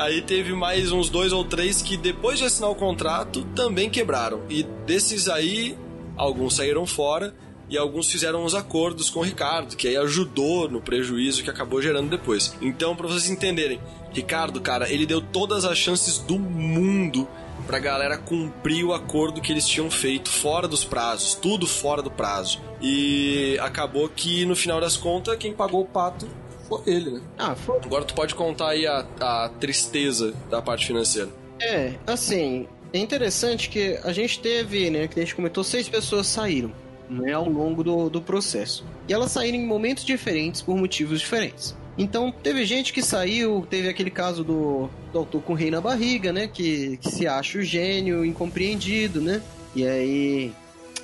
Aí 0.00 0.22
teve 0.22 0.52
mais 0.54 0.90
uns 0.90 1.08
dois 1.08 1.32
ou 1.32 1.44
três 1.44 1.80
que 1.80 1.96
depois 1.96 2.38
de 2.38 2.44
assinar 2.44 2.68
o 2.68 2.74
contrato 2.74 3.44
também 3.54 3.88
quebraram. 3.88 4.42
E 4.50 4.64
desses 4.84 5.28
aí, 5.28 5.78
alguns 6.16 6.56
saíram 6.56 6.84
fora 6.84 7.32
e 7.70 7.78
alguns 7.78 8.10
fizeram 8.10 8.44
uns 8.44 8.54
acordos 8.54 9.08
com 9.08 9.20
o 9.20 9.22
Ricardo, 9.22 9.76
que 9.76 9.86
aí 9.86 9.96
ajudou 9.96 10.68
no 10.68 10.80
prejuízo 10.80 11.44
que 11.44 11.50
acabou 11.50 11.80
gerando 11.80 12.10
depois. 12.10 12.56
Então, 12.60 12.96
pra 12.96 13.06
vocês 13.06 13.30
entenderem, 13.30 13.80
Ricardo, 14.12 14.60
cara, 14.60 14.92
ele 14.92 15.06
deu 15.06 15.20
todas 15.20 15.64
as 15.64 15.78
chances 15.78 16.18
do 16.18 16.38
mundo 16.40 17.28
pra 17.64 17.78
galera 17.78 18.18
cumprir 18.18 18.84
o 18.84 18.92
acordo 18.92 19.40
que 19.40 19.52
eles 19.52 19.66
tinham 19.66 19.90
feito 19.90 20.28
fora 20.28 20.66
dos 20.66 20.84
prazos, 20.84 21.34
tudo 21.34 21.68
fora 21.68 22.02
do 22.02 22.10
prazo. 22.10 22.60
E 22.82 23.56
acabou 23.60 24.08
que 24.08 24.44
no 24.44 24.56
final 24.56 24.80
das 24.80 24.96
contas, 24.96 25.36
quem 25.36 25.52
pagou 25.52 25.82
o 25.82 25.86
pato 25.86 26.28
foi 26.68 26.80
ele, 26.86 27.10
né? 27.10 27.20
Ah, 27.38 27.54
foi. 27.54 27.78
Agora 27.84 28.04
tu 28.04 28.14
pode 28.14 28.34
contar 28.34 28.70
aí 28.70 28.86
a, 28.86 29.06
a 29.20 29.50
tristeza 29.60 30.34
da 30.50 30.60
parte 30.60 30.86
financeira. 30.86 31.28
É, 31.60 31.94
assim, 32.06 32.66
é 32.92 32.98
interessante 32.98 33.68
que 33.68 33.98
a 34.04 34.12
gente 34.12 34.40
teve, 34.40 34.90
né, 34.90 35.08
que 35.08 35.18
a 35.18 35.22
gente 35.22 35.34
comentou, 35.34 35.64
seis 35.64 35.88
pessoas 35.88 36.26
saíram, 36.26 36.72
né, 37.08 37.32
ao 37.32 37.48
longo 37.48 37.82
do, 37.82 38.08
do 38.08 38.20
processo. 38.20 38.84
E 39.08 39.12
elas 39.12 39.32
saíram 39.32 39.58
em 39.58 39.66
momentos 39.66 40.04
diferentes 40.04 40.62
por 40.62 40.76
motivos 40.76 41.20
diferentes. 41.20 41.74
Então, 41.96 42.32
teve 42.32 42.64
gente 42.64 42.92
que 42.92 43.02
saiu, 43.02 43.66
teve 43.70 43.88
aquele 43.88 44.10
caso 44.10 44.42
do, 44.42 44.88
do 45.12 45.18
autor 45.18 45.42
com 45.42 45.52
o 45.52 45.56
rei 45.56 45.70
na 45.70 45.80
barriga, 45.80 46.32
né, 46.32 46.48
que, 46.48 46.96
que 46.96 47.10
se 47.10 47.26
acha 47.26 47.58
o 47.58 47.62
gênio 47.62 48.24
incompreendido, 48.24 49.20
né, 49.20 49.40
e 49.74 49.86
aí, 49.86 50.52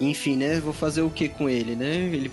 enfim, 0.01 0.37
né, 0.37 0.61
vou 0.61 0.73
fazer 0.73 1.03
o 1.03 1.11
que 1.11 1.29
com 1.29 1.49
ele, 1.49 1.77
né, 1.77 1.95
ele 2.13 2.31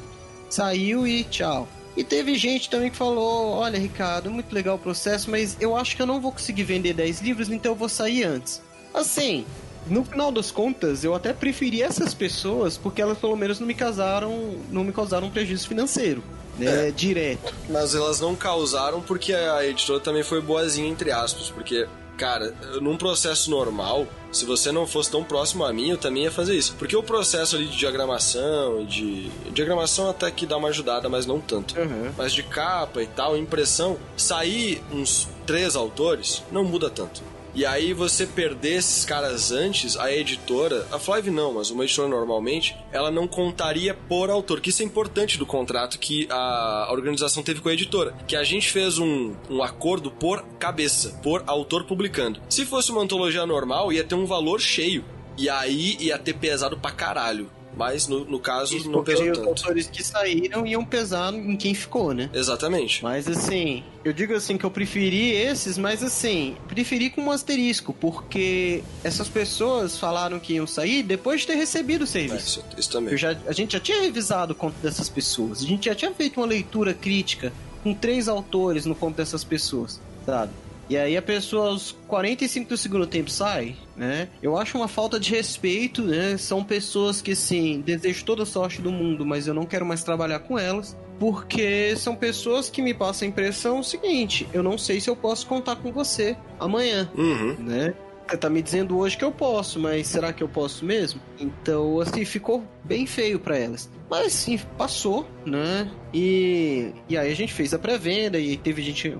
saiu 0.49 1.07
e 1.07 1.23
tchau. 1.23 1.67
E 1.97 2.03
teve 2.03 2.37
gente 2.37 2.69
também 2.69 2.89
que 2.91 2.95
falou: 2.95 3.53
Olha, 3.53 3.77
Ricardo, 3.79 4.29
muito 4.31 4.53
legal 4.53 4.75
o 4.75 4.79
processo, 4.79 5.29
mas 5.31 5.57
eu 5.59 5.75
acho 5.75 5.95
que 5.95 6.01
eu 6.01 6.05
não 6.05 6.21
vou 6.21 6.31
conseguir 6.31 6.63
vender 6.63 6.93
10 6.93 7.21
livros, 7.21 7.49
então 7.49 7.71
eu 7.71 7.75
vou 7.75 7.89
sair 7.89 8.23
antes. 8.23 8.61
Assim, 8.93 9.45
no 9.87 10.05
final 10.05 10.31
das 10.31 10.51
contas, 10.51 11.03
eu 11.03 11.15
até 11.15 11.33
preferi 11.33 11.81
essas 11.81 12.13
pessoas 12.13 12.77
porque 12.77 13.01
elas 13.01 13.17
pelo 13.17 13.35
menos 13.35 13.59
não 13.59 13.65
me 13.67 13.73
causaram, 13.73 14.55
não 14.69 14.83
me 14.83 14.93
causaram 14.93 15.27
um 15.27 15.31
prejuízo 15.31 15.67
financeiro. 15.67 16.23
Né, 16.57 16.87
É. 16.87 16.91
direto. 16.91 17.53
Mas 17.69 17.93
elas 17.93 18.19
não 18.19 18.35
causaram 18.35 18.99
porque 18.99 19.31
a 19.31 19.63
editora 19.63 19.99
também 19.99 20.23
foi 20.23 20.41
boazinha, 20.41 20.89
entre 20.89 21.11
aspas. 21.11 21.51
Porque, 21.51 21.87
cara, 22.17 22.51
num 22.81 22.97
processo 22.97 23.51
normal, 23.51 24.07
se 24.37 24.45
você 24.45 24.71
não 24.71 24.85
fosse 24.85 25.11
tão 25.11 25.23
próximo 25.23 25.65
a 25.65 25.73
mim, 25.73 25.89
eu 25.89 25.97
também 25.97 26.23
ia 26.23 26.31
fazer 26.31 26.55
isso. 26.55 26.75
Porque 26.77 26.95
o 26.95 27.03
processo 27.03 27.55
ali 27.55 27.65
de 27.67 27.77
diagramação 27.77 28.81
e 28.81 28.85
de. 28.85 29.31
Diagramação 29.51 30.09
até 30.09 30.29
que 30.29 30.45
dá 30.45 30.57
uma 30.57 30.69
ajudada, 30.69 31.09
mas 31.09 31.25
não 31.25 31.39
tanto. 31.39 31.79
Uhum. 31.79 32.11
Mas 32.17 32.33
de 32.33 32.43
capa 32.43 33.01
e 33.01 33.07
tal, 33.07 33.37
impressão, 33.37 33.97
sair 34.15 34.81
uns 34.91 35.27
três 35.45 35.75
autores 35.75 36.43
não 36.51 36.63
muda 36.63 36.89
tanto. 36.89 37.21
E 37.57 37.65
aí 37.65 37.91
você 37.91 38.27
perder 38.27 38.73
esses 38.73 39.03
caras 39.03 39.51
antes, 39.51 39.97
a 39.97 40.11
editora, 40.11 40.85
a 40.91 40.99
Flive 40.99 41.31
não, 41.31 41.55
mas 41.55 41.71
uma 41.71 41.85
editora 41.85 42.07
normalmente, 42.07 42.77
ela 42.91 43.09
não 43.09 43.27
contaria 43.27 43.95
por 43.95 44.29
autor, 44.29 44.61
que 44.61 44.69
isso 44.69 44.83
é 44.83 44.85
importante 44.85 45.39
do 45.39 45.45
contrato 45.45 45.97
que 45.97 46.27
a 46.29 46.87
organização 46.91 47.41
teve 47.41 47.59
com 47.59 47.67
a 47.67 47.73
editora, 47.73 48.13
que 48.27 48.35
a 48.35 48.43
gente 48.43 48.69
fez 48.69 48.99
um, 48.99 49.33
um 49.49 49.63
acordo 49.63 50.11
por 50.11 50.43
cabeça, 50.59 51.19
por 51.23 51.43
autor 51.47 51.85
publicando. 51.85 52.39
Se 52.47 52.63
fosse 52.63 52.91
uma 52.91 53.01
antologia 53.01 53.43
normal, 53.43 53.91
ia 53.91 54.03
ter 54.03 54.13
um 54.13 54.27
valor 54.27 54.61
cheio. 54.61 55.03
E 55.35 55.49
aí 55.49 55.97
ia 55.99 56.19
ter 56.19 56.33
pesado 56.33 56.77
pra 56.77 56.91
caralho. 56.91 57.49
Mas 57.77 58.07
no, 58.07 58.25
no 58.25 58.39
caso 58.39 58.75
Isso 58.75 58.89
não 58.89 59.03
pesou 59.03 59.29
os 59.31 59.37
tanto. 59.37 59.49
autores 59.49 59.87
que 59.87 60.03
saíram 60.03 60.65
iam 60.65 60.83
pesar 60.83 61.33
em 61.33 61.55
quem 61.55 61.73
ficou, 61.73 62.13
né? 62.13 62.29
Exatamente. 62.33 63.03
Mas 63.03 63.27
assim, 63.27 63.83
eu 64.03 64.11
digo 64.11 64.33
assim 64.33 64.57
que 64.57 64.65
eu 64.65 64.71
preferi 64.71 65.31
esses, 65.31 65.77
mas 65.77 66.01
assim, 66.03 66.55
preferi 66.67 67.09
com 67.09 67.21
um 67.21 67.31
asterisco, 67.31 67.93
porque 67.93 68.83
essas 69.03 69.29
pessoas 69.29 69.97
falaram 69.97 70.39
que 70.39 70.53
iam 70.53 70.65
sair 70.67 71.03
depois 71.03 71.41
de 71.41 71.47
ter 71.47 71.55
recebido 71.55 72.01
o 72.01 72.03
É, 72.03 72.07
serviço. 72.07 72.59
isso, 72.59 72.65
isso 72.77 72.89
também. 72.91 73.15
Já, 73.17 73.37
a 73.47 73.51
gente 73.53 73.73
já 73.73 73.79
tinha 73.79 74.01
revisado 74.01 74.53
o 74.53 74.55
conto 74.55 74.75
dessas 74.81 75.07
pessoas, 75.09 75.61
a 75.61 75.65
gente 75.65 75.85
já 75.85 75.95
tinha 75.95 76.11
feito 76.11 76.39
uma 76.39 76.45
leitura 76.47 76.93
crítica 76.93 77.53
com 77.83 77.93
três 77.93 78.27
autores 78.27 78.85
no 78.85 78.95
conto 78.95 79.17
dessas 79.17 79.43
pessoas, 79.43 79.99
sabe? 80.25 80.51
E 80.89 80.95
aí 80.97 81.17
a 81.17 81.21
pessoa 81.21 81.67
aos 81.69 81.95
45 82.07 82.69
do 82.69 82.77
segundo 82.77 83.05
tempo 83.05 83.29
sai, 83.29 83.75
né? 83.95 84.29
Eu 84.41 84.57
acho 84.57 84.77
uma 84.77 84.87
falta 84.87 85.19
de 85.19 85.31
respeito, 85.31 86.01
né? 86.01 86.37
São 86.37 86.63
pessoas 86.63 87.21
que, 87.21 87.31
assim, 87.31 87.81
desejo 87.81 88.23
toda 88.23 88.43
a 88.43 88.45
sorte 88.45 88.81
do 88.81 88.91
mundo, 88.91 89.25
mas 89.25 89.47
eu 89.47 89.53
não 89.53 89.65
quero 89.65 89.85
mais 89.85 90.03
trabalhar 90.03 90.39
com 90.39 90.57
elas. 90.57 90.95
Porque 91.19 91.95
são 91.97 92.15
pessoas 92.15 92.69
que 92.69 92.81
me 92.81 92.93
passam 92.93 93.27
a 93.27 93.29
impressão 93.29 93.81
seguinte: 93.83 94.47
eu 94.53 94.61
não 94.63 94.77
sei 94.77 95.01
se 95.01 95.09
eu 95.09 95.15
posso 95.15 95.45
contar 95.47 95.75
com 95.77 95.91
você 95.91 96.37
amanhã 96.59 97.09
Uhum. 97.15 97.55
né? 97.59 97.93
Você 98.29 98.35
tá 98.37 98.49
me 98.49 98.61
dizendo 98.61 98.97
hoje 98.97 99.15
que 99.17 99.23
eu 99.23 99.31
posso, 99.31 99.79
mas 99.79 100.05
será 100.07 100.33
que 100.33 100.43
eu 100.43 100.49
posso 100.49 100.83
mesmo? 100.83 101.19
Então, 101.39 101.99
assim, 102.01 102.25
ficou 102.25 102.61
bem 102.83 103.05
feio 103.05 103.39
pra 103.39 103.57
elas. 103.57 103.89
Mas 104.09 104.33
sim, 104.33 104.59
passou, 104.77 105.25
né? 105.45 105.89
E, 106.13 106.91
e 107.07 107.17
aí 107.17 107.31
a 107.31 107.35
gente 107.35 107.53
fez 107.53 107.73
a 107.73 107.79
pré-venda 107.79 108.37
e 108.37 108.57
teve 108.57 108.81
gente. 108.81 109.17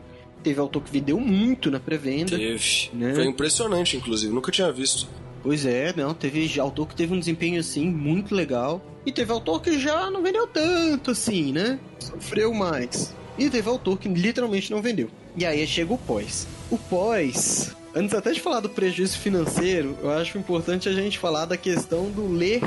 Teve 0.47 0.61
autor 0.61 0.81
que 0.81 0.89
vendeu 0.89 1.19
muito 1.19 1.69
na 1.69 1.77
pré-venda. 1.77 2.37
Teve. 2.37 2.89
Né? 2.93 3.13
Foi 3.13 3.25
impressionante, 3.25 3.97
inclusive. 3.97 4.33
Nunca 4.33 4.49
tinha 4.49 4.71
visto. 4.71 5.05
Pois 5.43 5.65
é, 5.65 5.93
não, 5.93 6.13
teve 6.13 6.57
autor 6.57 6.87
que 6.87 6.95
teve 6.95 7.13
um 7.13 7.19
desempenho 7.19 7.59
assim 7.59 7.85
muito 7.89 8.33
legal. 8.33 8.81
E 9.05 9.11
teve 9.11 9.29
autor 9.29 9.61
que 9.61 9.77
já 9.77 10.09
não 10.09 10.23
vendeu 10.23 10.47
tanto 10.47 11.11
assim, 11.11 11.51
né? 11.51 11.77
Sofreu 11.99 12.53
mais. 12.53 13.13
E 13.37 13.49
teve 13.49 13.67
autor 13.67 13.97
que 13.97 14.07
literalmente 14.07 14.71
não 14.71 14.81
vendeu. 14.81 15.09
E 15.35 15.45
aí 15.45 15.67
chega 15.67 15.93
o 15.93 15.97
pós. 15.97 16.47
O 16.71 16.77
pós, 16.77 17.75
antes 17.93 18.15
até 18.15 18.31
de 18.31 18.39
falar 18.39 18.61
do 18.61 18.69
prejuízo 18.69 19.17
financeiro, 19.17 19.97
eu 20.01 20.09
acho 20.11 20.37
importante 20.37 20.87
a 20.87 20.93
gente 20.93 21.19
falar 21.19 21.43
da 21.43 21.57
questão 21.57 22.09
do 22.09 22.25
ler 22.25 22.63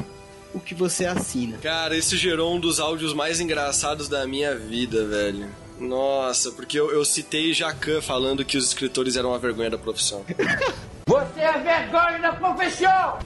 o 0.53 0.61
que 0.61 0.75
você 0.75 1.07
assina. 1.07 1.57
Cara, 1.57 1.97
isso 1.97 2.15
gerou 2.15 2.55
um 2.55 2.61
dos 2.61 2.79
áudios 2.79 3.15
mais 3.15 3.41
engraçados 3.41 4.07
da 4.07 4.27
minha 4.27 4.55
vida, 4.55 5.07
velho. 5.07 5.49
Nossa, 5.81 6.53
porque 6.53 6.79
eu, 6.79 6.91
eu 6.91 7.05
citei 7.05 7.53
Jacan 7.53 8.01
falando 8.03 8.45
que 8.45 8.57
os 8.57 8.67
escritores 8.67 9.17
eram 9.17 9.31
uma 9.31 9.39
vergonha 9.39 9.71
da 9.71 9.79
profissão. 9.79 10.25
Você 11.07 11.41
é 11.41 11.49
a 11.49 11.59
vergonha 11.59 12.19
da 12.21 12.33
profissão! 12.35 13.19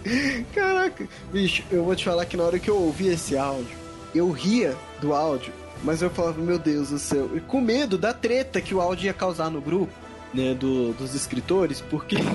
Caraca, 0.54 1.06
bicho, 1.30 1.62
eu 1.70 1.84
vou 1.84 1.94
te 1.94 2.04
falar 2.04 2.24
que 2.24 2.36
na 2.36 2.44
hora 2.44 2.58
que 2.58 2.70
eu 2.70 2.76
ouvi 2.76 3.08
esse 3.08 3.36
áudio, 3.36 3.76
eu 4.14 4.30
ria 4.30 4.74
do 5.02 5.12
áudio, 5.12 5.52
mas 5.82 6.00
eu 6.00 6.08
falava, 6.08 6.40
meu 6.40 6.58
Deus 6.58 6.88
do 6.88 6.98
céu, 6.98 7.28
e 7.36 7.40
com 7.40 7.60
medo 7.60 7.98
da 7.98 8.14
treta 8.14 8.60
que 8.60 8.74
o 8.74 8.80
áudio 8.80 9.06
ia 9.06 9.12
causar 9.12 9.50
no 9.50 9.60
grupo, 9.60 9.92
né, 10.32 10.54
do, 10.54 10.92
dos 10.94 11.14
escritores, 11.14 11.80
porque. 11.80 12.16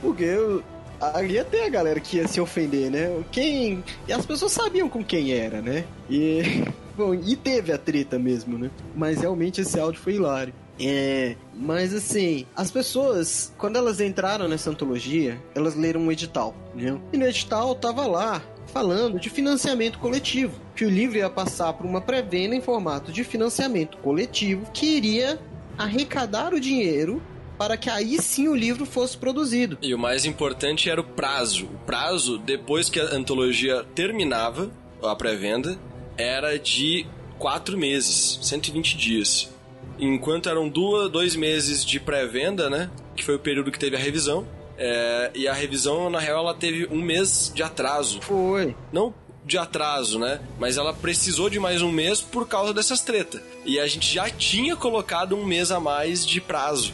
Porque 0.00 0.24
eu. 0.24 0.64
Ali 1.00 1.34
ia 1.34 1.44
ter 1.44 1.62
a 1.62 1.68
galera 1.68 2.00
que 2.00 2.16
ia 2.16 2.26
se 2.26 2.40
ofender, 2.40 2.90
né? 2.90 3.22
Quem. 3.30 3.84
E 4.08 4.12
as 4.12 4.26
pessoas 4.26 4.50
sabiam 4.50 4.88
com 4.88 5.02
quem 5.04 5.32
era, 5.32 5.62
né? 5.62 5.84
E. 6.10 6.64
Bom, 6.96 7.14
e 7.14 7.36
teve 7.36 7.72
a 7.72 7.78
treta 7.78 8.18
mesmo, 8.18 8.58
né? 8.58 8.70
Mas 8.94 9.20
realmente 9.20 9.60
esse 9.60 9.78
áudio 9.78 10.00
foi 10.00 10.14
hilário. 10.14 10.54
É, 10.80 11.36
mas 11.54 11.94
assim, 11.94 12.46
as 12.56 12.70
pessoas, 12.70 13.52
quando 13.58 13.76
elas 13.76 14.00
entraram 14.00 14.48
nessa 14.48 14.70
antologia, 14.70 15.40
elas 15.54 15.76
leram 15.76 16.00
um 16.00 16.12
edital, 16.12 16.54
né? 16.74 16.98
E 17.12 17.16
no 17.16 17.26
edital 17.26 17.74
tava 17.74 18.06
lá 18.06 18.42
falando 18.72 19.20
de 19.20 19.28
financiamento 19.28 19.98
coletivo, 19.98 20.58
que 20.74 20.84
o 20.84 20.90
livro 20.90 21.18
ia 21.18 21.28
passar 21.28 21.72
por 21.74 21.86
uma 21.86 22.00
pré-venda 22.00 22.56
em 22.56 22.60
formato 22.60 23.12
de 23.12 23.22
financiamento 23.22 23.98
coletivo 23.98 24.70
que 24.72 24.96
iria 24.96 25.38
arrecadar 25.76 26.54
o 26.54 26.60
dinheiro 26.60 27.22
para 27.58 27.76
que 27.76 27.90
aí 27.90 28.20
sim 28.20 28.48
o 28.48 28.54
livro 28.54 28.86
fosse 28.86 29.16
produzido. 29.16 29.78
E 29.82 29.94
o 29.94 29.98
mais 29.98 30.24
importante 30.24 30.90
era 30.90 31.00
o 31.00 31.04
prazo. 31.04 31.66
O 31.66 31.78
prazo, 31.86 32.38
depois 32.38 32.88
que 32.88 32.98
a 32.98 33.14
antologia 33.14 33.84
terminava, 33.94 34.70
a 35.02 35.14
pré-venda, 35.14 35.78
era 36.16 36.58
de 36.58 37.06
quatro 37.38 37.76
meses, 37.76 38.38
120 38.42 38.96
dias. 38.96 39.50
Enquanto 39.98 40.48
eram 40.48 40.68
duas, 40.68 41.10
dois 41.10 41.36
meses 41.36 41.84
de 41.84 42.00
pré-venda, 42.00 42.68
né? 42.68 42.90
Que 43.16 43.24
foi 43.24 43.36
o 43.36 43.38
período 43.38 43.70
que 43.70 43.78
teve 43.78 43.96
a 43.96 43.98
revisão. 43.98 44.46
É, 44.78 45.30
e 45.34 45.46
a 45.46 45.52
revisão, 45.52 46.10
na 46.10 46.18
real, 46.18 46.40
ela 46.40 46.54
teve 46.54 46.88
um 46.90 47.00
mês 47.00 47.52
de 47.54 47.62
atraso. 47.62 48.20
Foi. 48.22 48.74
Não 48.92 49.14
de 49.44 49.58
atraso, 49.58 50.18
né? 50.18 50.40
Mas 50.58 50.76
ela 50.76 50.92
precisou 50.94 51.50
de 51.50 51.58
mais 51.58 51.82
um 51.82 51.90
mês 51.90 52.20
por 52.20 52.46
causa 52.46 52.72
dessas 52.72 53.00
tretas. 53.00 53.40
E 53.64 53.78
a 53.78 53.86
gente 53.86 54.12
já 54.12 54.30
tinha 54.30 54.76
colocado 54.76 55.36
um 55.36 55.44
mês 55.44 55.70
a 55.70 55.80
mais 55.80 56.26
de 56.26 56.40
prazo. 56.40 56.92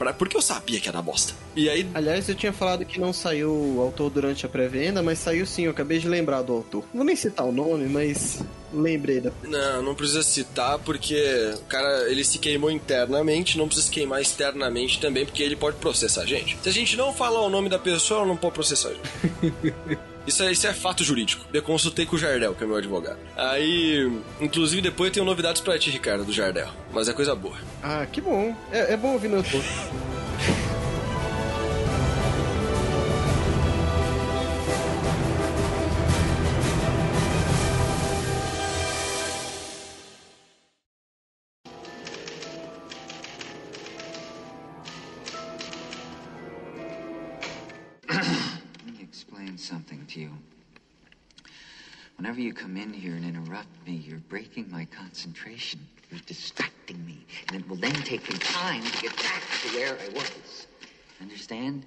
Pra, 0.00 0.14
porque 0.14 0.34
eu 0.34 0.40
sabia 0.40 0.80
que 0.80 0.88
era 0.88 1.02
bosta. 1.02 1.34
E 1.54 1.68
aí, 1.68 1.86
Aliás, 1.92 2.26
eu 2.26 2.34
tinha 2.34 2.54
falado 2.54 2.86
que 2.86 2.98
não 2.98 3.12
saiu 3.12 3.50
o 3.52 3.82
autor 3.82 4.08
durante 4.08 4.46
a 4.46 4.48
pré-venda, 4.48 5.02
mas 5.02 5.18
saiu 5.18 5.44
sim, 5.44 5.64
eu 5.64 5.72
acabei 5.72 5.98
de 5.98 6.08
lembrar 6.08 6.40
do 6.40 6.54
autor. 6.54 6.84
Não 6.84 7.00
vou 7.00 7.04
nem 7.04 7.14
citar 7.14 7.44
o 7.44 7.52
nome, 7.52 7.84
mas 7.84 8.42
lembrei 8.72 9.20
da. 9.20 9.30
Não, 9.42 9.82
não 9.82 9.94
precisa 9.94 10.22
citar 10.22 10.78
porque 10.78 11.52
o 11.54 11.64
cara 11.66 12.10
ele 12.10 12.24
se 12.24 12.38
queimou 12.38 12.70
internamente, 12.70 13.58
não 13.58 13.66
precisa 13.66 13.88
se 13.88 13.92
queimar 13.92 14.22
externamente 14.22 14.98
também, 14.98 15.26
porque 15.26 15.42
ele 15.42 15.54
pode 15.54 15.76
processar 15.76 16.22
a 16.22 16.26
gente. 16.26 16.56
Se 16.62 16.70
a 16.70 16.72
gente 16.72 16.96
não 16.96 17.12
falar 17.12 17.42
o 17.42 17.50
nome 17.50 17.68
da 17.68 17.78
pessoa, 17.78 18.20
ela 18.20 18.28
não 18.28 18.38
pode 18.38 18.54
processar 18.54 18.88
a 18.88 18.92
gente. 18.94 20.00
Isso 20.26 20.42
é, 20.42 20.52
isso 20.52 20.66
é 20.66 20.72
fato 20.72 21.02
jurídico. 21.02 21.44
Eu 21.52 21.62
consultei 21.62 22.06
com 22.06 22.16
o 22.16 22.18
Jardel, 22.18 22.54
que 22.54 22.62
é 22.62 22.66
meu 22.66 22.76
advogado. 22.76 23.18
Aí, 23.36 24.10
inclusive, 24.40 24.82
depois 24.82 25.08
eu 25.08 25.14
tenho 25.14 25.26
novidades 25.26 25.60
pra 25.60 25.78
ti, 25.78 25.90
Ricardo, 25.90 26.24
do 26.24 26.32
Jardel. 26.32 26.68
Mas 26.92 27.08
é 27.08 27.12
coisa 27.12 27.34
boa. 27.34 27.56
Ah, 27.82 28.06
que 28.10 28.20
bom. 28.20 28.54
É, 28.70 28.94
é 28.94 28.96
bom 28.96 29.12
ouvir 29.12 29.28
no 29.28 29.42
interrupt 53.50 53.86
me, 53.86 53.94
you're 54.06 54.22
breaking 54.28 54.66
my 54.70 54.86
concentration. 54.86 55.80
You're 56.10 56.20
distracting 56.26 57.04
me. 57.04 57.26
And 57.48 57.60
it 57.60 57.68
will 57.68 57.76
then 57.76 57.94
take 58.04 58.28
me 58.30 58.38
time 58.38 58.82
to 58.82 59.02
get 59.02 59.16
back 59.16 59.42
to 59.62 59.68
where 59.76 59.96
I 59.98 60.08
was. 60.14 60.66
Understand? 61.20 61.84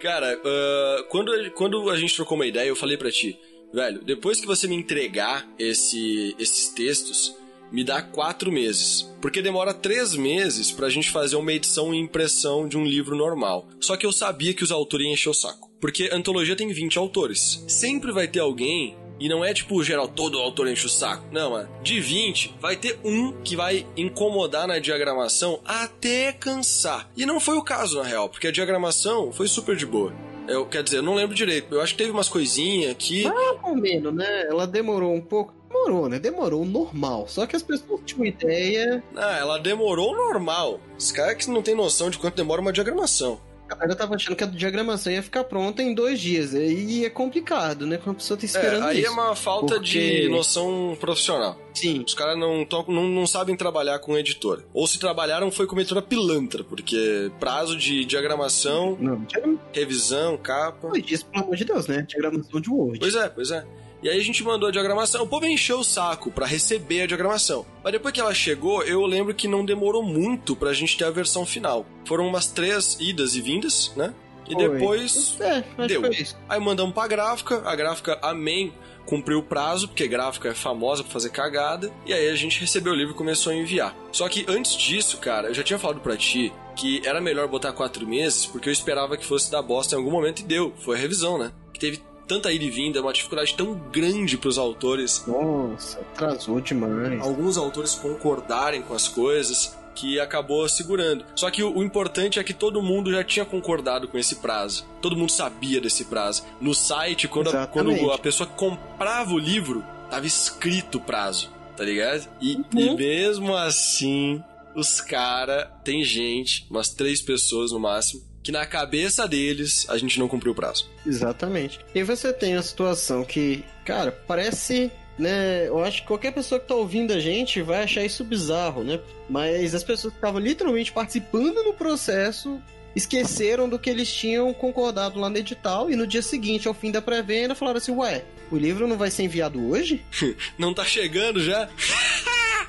Cara, 0.00 0.40
ah, 0.44 1.04
quando, 1.08 1.50
quando 1.52 1.90
a 1.90 1.96
gente 1.96 2.14
trocou 2.14 2.36
uma 2.36 2.46
ideia, 2.46 2.68
eu 2.68 2.76
falei 2.76 2.96
pra 2.96 3.10
ti, 3.10 3.36
velho, 3.72 4.00
depois 4.04 4.40
que 4.40 4.46
você 4.46 4.68
me 4.68 4.76
entregar 4.76 5.48
esse, 5.58 6.36
esses 6.38 6.68
textos, 6.68 7.34
me 7.72 7.84
dá 7.84 8.00
quatro 8.02 8.50
meses. 8.52 9.08
Porque 9.20 9.42
demora 9.42 9.74
três 9.74 10.14
meses 10.14 10.70
pra 10.70 10.88
gente 10.88 11.10
fazer 11.10 11.36
uma 11.36 11.52
edição 11.52 11.94
e 11.94 11.98
impressão 11.98 12.68
de 12.68 12.76
um 12.78 12.84
livro 12.84 13.16
normal. 13.16 13.66
Só 13.80 13.96
que 13.96 14.06
eu 14.06 14.12
sabia 14.12 14.54
que 14.54 14.64
os 14.64 14.72
autores 14.72 15.06
iam 15.06 15.14
encher 15.14 15.30
o 15.30 15.34
saco. 15.34 15.70
Porque 15.80 16.08
a 16.12 16.16
antologia 16.16 16.56
tem 16.56 16.72
20 16.72 16.98
autores. 16.98 17.64
Sempre 17.68 18.12
vai 18.12 18.26
ter 18.26 18.40
alguém 18.40 18.96
E 19.20 19.28
não 19.28 19.44
é 19.44 19.52
tipo 19.52 19.82
geral, 19.82 20.06
todo 20.06 20.38
autor 20.38 20.68
enche 20.68 20.86
o 20.86 20.88
saco. 20.88 21.26
Não, 21.32 21.58
é 21.58 21.66
de 21.82 22.00
20, 22.00 22.54
vai 22.60 22.76
ter 22.76 23.00
um 23.04 23.32
que 23.42 23.56
vai 23.56 23.84
incomodar 23.96 24.68
na 24.68 24.78
diagramação 24.78 25.58
até 25.64 26.32
cansar. 26.32 27.10
E 27.16 27.26
não 27.26 27.40
foi 27.40 27.56
o 27.56 27.64
caso, 27.64 27.98
na 27.98 28.04
real, 28.04 28.28
porque 28.28 28.46
a 28.46 28.52
diagramação 28.52 29.32
foi 29.32 29.48
super 29.48 29.74
de 29.74 29.84
boa. 29.84 30.12
Eu, 30.48 30.64
quer 30.66 30.82
dizer, 30.82 30.96
eu 30.98 31.02
não 31.02 31.14
lembro 31.14 31.36
direito. 31.36 31.74
Eu 31.74 31.80
acho 31.82 31.92
que 31.92 31.98
teve 31.98 32.10
umas 32.10 32.28
coisinhas 32.28 32.96
que. 32.98 33.24
Mais 33.24 33.58
ou 33.62 33.76
menos, 33.76 34.14
né? 34.14 34.46
Ela 34.48 34.66
demorou 34.66 35.14
um 35.14 35.20
pouco. 35.20 35.52
Demorou, 35.68 36.08
né? 36.08 36.18
Demorou 36.18 36.64
normal. 36.64 37.28
Só 37.28 37.46
que 37.46 37.54
as 37.54 37.62
pessoas 37.62 38.00
tinham 38.06 38.24
ideia. 38.24 39.02
Ah, 39.14 39.36
ela 39.38 39.58
demorou 39.58 40.16
normal. 40.16 40.80
Os 40.98 41.12
caras 41.12 41.34
que 41.44 41.50
não 41.50 41.62
tem 41.62 41.74
noção 41.74 42.08
de 42.08 42.18
quanto 42.18 42.36
demora 42.36 42.62
uma 42.62 42.72
diagramação. 42.72 43.38
Cara, 43.68 43.92
eu 43.92 43.96
tava 43.96 44.14
achando 44.14 44.34
que 44.34 44.42
a 44.42 44.46
diagramação 44.46 45.12
ia 45.12 45.22
ficar 45.22 45.44
pronta 45.44 45.82
em 45.82 45.94
dois 45.94 46.18
dias. 46.20 46.52
E 46.54 47.04
é 47.04 47.10
complicado, 47.10 47.86
né? 47.86 47.98
Quando 47.98 48.16
a 48.16 48.18
pessoa 48.18 48.38
tá 48.38 48.44
esperando 48.46 48.84
é, 48.86 48.90
aí 48.90 48.98
isso. 49.00 49.08
é 49.08 49.10
uma 49.10 49.36
falta 49.36 49.74
Porque- 49.74 50.22
de 50.22 50.28
noção 50.28 50.96
profissional. 50.98 51.58
Sim. 51.74 52.02
Os 52.04 52.14
caras 52.14 52.36
não, 52.36 52.66
não, 52.88 53.08
não 53.08 53.26
sabem 53.26 53.54
trabalhar 53.56 53.98
com 54.00 54.16
editora. 54.18 54.64
Ou 54.74 54.86
se 54.86 54.98
trabalharam 54.98 55.50
foi 55.50 55.66
com 55.66 55.78
editora 55.78 56.02
pilantra, 56.02 56.64
porque 56.64 57.30
prazo 57.38 57.76
de 57.76 58.04
diagramação, 58.04 58.96
Não, 59.00 59.24
revisão, 59.72 60.36
capa. 60.36 60.88
dois 60.88 61.04
dias, 61.04 61.22
pelo 61.22 61.44
amor 61.44 61.56
de 61.56 61.64
Deus, 61.64 61.86
né? 61.86 62.04
Diagramação 62.08 62.60
de 62.60 62.70
Word. 62.70 62.98
Pois 62.98 63.14
é, 63.14 63.28
pois 63.28 63.50
é. 63.50 63.64
E 64.02 64.08
aí 64.08 64.18
a 64.18 64.22
gente 64.22 64.44
mandou 64.44 64.68
a 64.68 64.72
diagramação. 64.72 65.22
O 65.24 65.26
povo 65.26 65.46
encheu 65.46 65.80
o 65.80 65.84
saco 65.84 66.30
pra 66.30 66.46
receber 66.46 67.02
a 67.02 67.06
diagramação. 67.06 67.66
Mas 67.82 67.92
depois 67.92 68.14
que 68.14 68.20
ela 68.20 68.34
chegou, 68.34 68.82
eu 68.82 69.04
lembro 69.06 69.34
que 69.34 69.48
não 69.48 69.64
demorou 69.64 70.02
muito 70.02 70.54
pra 70.54 70.72
gente 70.72 70.96
ter 70.96 71.04
a 71.04 71.10
versão 71.10 71.44
final. 71.44 71.84
Foram 72.04 72.26
umas 72.26 72.46
três 72.46 72.96
idas 73.00 73.34
e 73.34 73.40
vindas, 73.40 73.92
né? 73.96 74.14
E 74.48 74.54
Foi. 74.54 74.68
depois 74.68 75.36
É, 75.40 75.86
Deu. 75.86 76.02
Aí 76.48 76.60
mandamos 76.60 76.94
pra 76.94 77.06
gráfica, 77.06 77.62
a 77.66 77.76
gráfica, 77.76 78.18
amém, 78.22 78.72
cumpriu 79.04 79.38
o 79.38 79.42
prazo, 79.42 79.88
porque 79.88 80.06
gráfica 80.06 80.48
é 80.48 80.54
famosa 80.54 81.02
por 81.02 81.10
fazer 81.10 81.30
cagada, 81.30 81.92
e 82.06 82.12
aí 82.12 82.28
a 82.28 82.36
gente 82.36 82.60
recebeu 82.60 82.92
o 82.92 82.96
livro 82.96 83.14
e 83.14 83.16
começou 83.16 83.52
a 83.52 83.56
enviar. 83.56 83.94
Só 84.12 84.28
que 84.28 84.44
antes 84.48 84.74
disso, 84.74 85.18
cara, 85.18 85.48
eu 85.48 85.54
já 85.54 85.62
tinha 85.62 85.78
falado 85.78 86.00
pra 86.00 86.16
ti 86.16 86.52
que 86.76 87.02
era 87.04 87.20
melhor 87.20 87.48
botar 87.48 87.72
quatro 87.72 88.06
meses, 88.06 88.46
porque 88.46 88.68
eu 88.68 88.72
esperava 88.72 89.16
que 89.16 89.26
fosse 89.26 89.50
dar 89.50 89.62
bosta 89.62 89.94
em 89.94 89.98
algum 89.98 90.10
momento, 90.10 90.40
e 90.40 90.44
deu. 90.44 90.72
Foi 90.78 90.96
a 90.96 91.00
revisão, 91.00 91.36
né? 91.36 91.52
Que 91.72 91.80
teve 91.80 92.02
tanta 92.28 92.52
ida 92.52 92.64
e 92.64 92.70
vinda, 92.70 93.00
uma 93.00 93.12
dificuldade 93.12 93.54
tão 93.54 93.74
grande 93.74 94.36
pros 94.38 94.58
autores, 94.58 95.24
Nossa, 95.26 95.98
atrasou 96.00 96.60
demais. 96.60 97.20
alguns 97.20 97.56
autores 97.56 97.94
concordarem 97.94 98.82
com 98.82 98.94
as 98.94 99.08
coisas 99.08 99.76
que 99.94 100.20
acabou 100.20 100.68
segurando. 100.68 101.24
Só 101.34 101.50
que 101.50 101.60
o, 101.60 101.82
importante 101.82 102.38
é 102.38 102.44
que 102.44 102.54
todo 102.54 102.80
mundo 102.80 103.10
já 103.10 103.24
tinha 103.24 103.44
concordado 103.44 104.06
com 104.06 104.16
esse 104.16 104.36
prazo. 104.36 104.86
Todo 105.02 105.16
mundo 105.16 105.32
sabia 105.32 105.80
desse 105.80 106.04
prazo. 106.04 106.44
No 106.60 106.72
site, 106.72 107.26
quando, 107.26 107.48
a, 107.48 107.66
quando 107.66 108.12
a 108.12 108.16
pessoa 108.18 108.48
comprava 108.48 109.32
o 109.32 109.38
livro, 109.38 109.84
tava 110.08 110.24
escrito 110.24 110.98
o 110.98 111.00
prazo, 111.00 111.50
tá 111.76 111.82
ligado? 111.82 112.28
E, 112.40 112.54
Uhum. 112.56 112.64
e 112.76 112.94
mesmo 112.94 113.56
assim, 113.56 114.40
os 114.72 115.00
cara 115.00 115.68
tem 115.82 116.04
gente, 116.04 116.64
umas 116.70 116.90
três 116.90 117.20
pessoas 117.20 117.72
no 117.72 117.80
máximo, 117.80 118.22
que 118.48 118.52
na 118.52 118.64
cabeça 118.64 119.28
deles 119.28 119.84
a 119.90 119.98
gente 119.98 120.18
não 120.18 120.26
cumpriu 120.26 120.52
o 120.52 120.54
prazo. 120.54 120.88
Exatamente. 121.04 121.80
E 121.94 122.02
você 122.02 122.32
tem 122.32 122.56
a 122.56 122.62
situação 122.62 123.22
que, 123.22 123.62
cara, 123.84 124.10
parece. 124.10 124.90
Né, 125.18 125.66
eu 125.66 125.84
acho 125.84 126.00
que 126.00 126.06
qualquer 126.06 126.32
pessoa 126.32 126.58
que 126.58 126.66
tá 126.66 126.74
ouvindo 126.74 127.12
a 127.12 127.18
gente 127.18 127.60
vai 127.60 127.82
achar 127.82 128.04
isso 128.04 128.24
bizarro, 128.24 128.84
né? 128.84 129.00
Mas 129.28 129.74
as 129.74 129.82
pessoas 129.82 130.14
que 130.14 130.18
estavam 130.18 130.40
literalmente 130.40 130.92
participando 130.92 131.62
no 131.62 131.74
processo 131.74 132.58
esqueceram 132.96 133.68
do 133.68 133.78
que 133.78 133.90
eles 133.90 134.10
tinham 134.10 134.54
concordado 134.54 135.18
lá 135.18 135.28
no 135.28 135.36
edital 135.36 135.90
e 135.90 135.96
no 135.96 136.06
dia 136.06 136.22
seguinte, 136.22 136.68
ao 136.68 136.72
fim 136.72 136.90
da 136.90 137.02
pré-venda, 137.02 137.54
falaram 137.54 137.78
assim: 137.78 137.92
Ué, 137.92 138.24
o 138.50 138.56
livro 138.56 138.86
não 138.86 138.96
vai 138.96 139.10
ser 139.10 139.24
enviado 139.24 139.62
hoje? 139.68 140.02
Não 140.56 140.72
tá 140.72 140.86
chegando 140.86 141.42
já? 141.42 141.68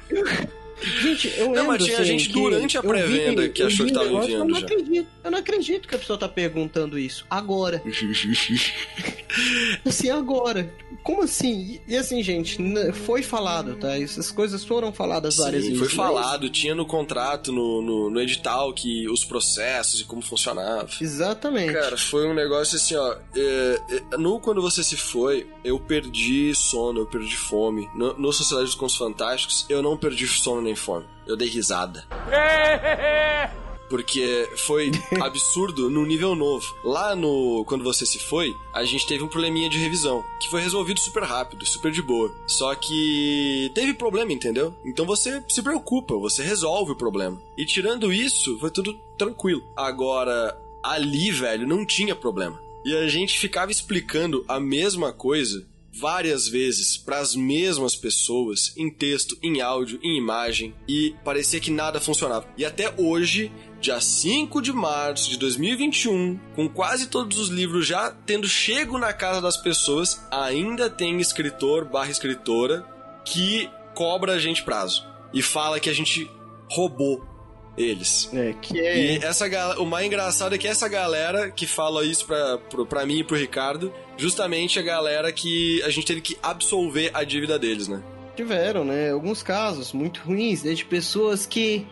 Gente, 0.81 1.27
eu 1.37 1.45
Não, 1.47 1.51
lembro, 1.53 1.67
mas 1.67 1.83
tinha 1.83 1.95
assim, 1.99 2.05
gente 2.05 2.29
durante 2.29 2.77
a 2.77 2.83
pré-venda 2.83 3.49
que 3.49 3.63
achou 3.63 3.85
que 3.85 3.93
tava 3.93 4.05
enviando 4.07 4.31
Eu 4.31 4.45
não 4.45 4.59
já. 4.59 4.65
acredito, 4.65 5.07
eu 5.23 5.31
não 5.31 5.37
acredito 5.39 5.87
que 5.87 5.95
a 5.95 5.99
pessoa 5.99 6.17
tá 6.17 6.29
perguntando 6.29 6.97
isso 6.97 7.25
agora. 7.29 7.81
Assim, 9.85 10.09
agora. 10.09 10.71
Como 11.03 11.23
assim? 11.23 11.79
E, 11.87 11.95
assim, 11.95 12.21
gente, 12.23 12.57
foi 12.93 13.21
falado, 13.21 13.75
tá? 13.75 13.97
Essas 13.99 14.31
coisas 14.31 14.63
foram 14.63 14.91
faladas 14.91 15.37
várias 15.37 15.63
Sim, 15.63 15.71
vezes. 15.73 15.79
foi 15.93 15.97
mas- 15.97 16.13
falado, 16.13 16.49
tinha 16.49 16.73
no 16.75 16.85
contrato, 16.85 17.51
no, 17.51 17.81
no, 17.81 18.09
no 18.09 18.19
edital, 18.21 18.73
que 18.73 19.07
os 19.09 19.23
processos 19.23 20.01
e 20.01 20.05
como 20.05 20.21
funcionava. 20.21 20.89
Exatamente. 21.01 21.73
Cara, 21.73 21.97
foi 21.97 22.27
um 22.27 22.33
negócio 22.33 22.75
assim, 22.75 22.95
ó. 22.95 23.15
é, 23.35 23.81
é, 24.13 24.17
no 24.17 24.39
Quando 24.39 24.61
Você 24.61 24.83
Se 24.83 24.97
Foi, 24.97 25.47
eu 25.63 25.79
perdi 25.79 26.53
sono, 26.55 27.01
eu 27.01 27.05
perdi 27.05 27.35
fome. 27.37 27.87
No, 27.95 28.17
no 28.17 28.33
Sociedade 28.33 28.65
dos 28.65 28.75
Contos 28.75 28.95
Fantásticos, 28.95 29.65
eu 29.69 29.81
não 29.81 29.97
perdi 29.97 30.27
sono 30.27 30.61
nem 30.61 30.75
fome. 30.75 31.05
Eu 31.27 31.37
dei 31.37 31.47
risada. 31.47 32.05
Porque 33.89 34.49
foi 34.55 34.91
absurdo 35.19 35.89
num 35.89 36.05
nível 36.05 36.35
novo. 36.35 36.65
Lá 36.83 37.15
no 37.15 37.63
Quando 37.65 37.83
Você 37.83 38.05
Se 38.05 38.19
Foi, 38.19 38.53
a 38.73 38.83
gente 38.85 39.07
teve 39.07 39.23
um 39.23 39.27
probleminha 39.27 39.69
de 39.69 39.77
revisão, 39.77 40.23
que 40.39 40.49
foi 40.49 40.61
resolvido 40.61 40.99
super 40.99 41.23
rápido, 41.23 41.65
super 41.65 41.91
de 41.91 42.01
boa. 42.01 42.33
Só 42.47 42.73
que 42.75 43.71
teve 43.73 43.93
problema, 43.93 44.31
entendeu? 44.31 44.73
Então 44.85 45.05
você 45.05 45.43
se 45.49 45.61
preocupa, 45.61 46.15
você 46.15 46.43
resolve 46.43 46.91
o 46.91 46.97
problema. 46.97 47.41
E 47.57 47.65
tirando 47.65 48.13
isso, 48.13 48.57
foi 48.59 48.69
tudo 48.69 48.93
tranquilo. 49.17 49.63
Agora, 49.75 50.55
ali, 50.83 51.31
velho, 51.31 51.67
não 51.67 51.85
tinha 51.85 52.15
problema. 52.15 52.59
E 52.85 52.95
a 52.95 53.07
gente 53.07 53.37
ficava 53.37 53.71
explicando 53.71 54.45
a 54.47 54.59
mesma 54.59 55.11
coisa 55.11 55.67
várias 55.99 56.47
vezes 56.47 56.97
para 56.97 57.19
as 57.19 57.35
mesmas 57.35 57.95
pessoas, 57.95 58.73
em 58.77 58.89
texto, 58.89 59.37
em 59.43 59.61
áudio, 59.61 59.99
em 60.01 60.17
imagem, 60.17 60.73
e 60.87 61.15
parecia 61.23 61.59
que 61.59 61.69
nada 61.71 61.99
funcionava. 61.99 62.47
E 62.57 62.63
até 62.65 62.93
hoje, 62.97 63.51
dia 63.81 63.99
5 63.99 64.61
de 64.61 64.71
março 64.71 65.29
de 65.29 65.37
2021, 65.37 66.39
com 66.55 66.67
quase 66.69 67.07
todos 67.07 67.37
os 67.39 67.49
livros 67.49 67.85
já 67.85 68.11
tendo 68.25 68.47
chego 68.47 68.97
na 68.97 69.11
casa 69.13 69.41
das 69.41 69.57
pessoas, 69.57 70.21
ainda 70.31 70.89
tem 70.89 71.19
escritor 71.19 71.85
barra 71.85 72.09
escritora 72.11 72.85
que 73.25 73.69
cobra 73.95 74.33
a 74.33 74.39
gente 74.39 74.63
prazo 74.63 75.05
e 75.33 75.41
fala 75.41 75.79
que 75.79 75.89
a 75.89 75.93
gente 75.93 76.29
roubou 76.71 77.23
eles. 77.77 78.29
É, 78.33 78.53
que 78.61 78.79
é. 78.79 79.15
E 79.15 79.23
essa 79.23 79.45
o 79.79 79.85
mais 79.85 80.05
engraçado 80.05 80.53
é 80.53 80.57
que 80.57 80.67
essa 80.67 80.87
galera 80.87 81.49
que 81.49 81.65
fala 81.65 82.03
isso 82.05 82.25
pra, 82.25 82.57
pro- 82.57 82.85
pra 82.85 83.05
mim 83.05 83.19
e 83.19 83.23
pro 83.23 83.37
Ricardo, 83.37 83.93
justamente 84.19 84.77
a 84.77 84.81
galera 84.81 85.31
que 85.31 85.81
a 85.83 85.89
gente 85.89 86.05
teve 86.05 86.21
que 86.21 86.37
absolver 86.43 87.09
a 87.13 87.23
dívida 87.23 87.57
deles, 87.57 87.87
né? 87.87 88.03
Tiveram, 88.35 88.83
né? 88.85 89.11
Alguns 89.11 89.41
casos 89.41 89.91
muito 89.93 90.21
ruins, 90.25 90.63
né? 90.63 90.73
De 90.73 90.85
pessoas 90.85 91.45
que. 91.45 91.87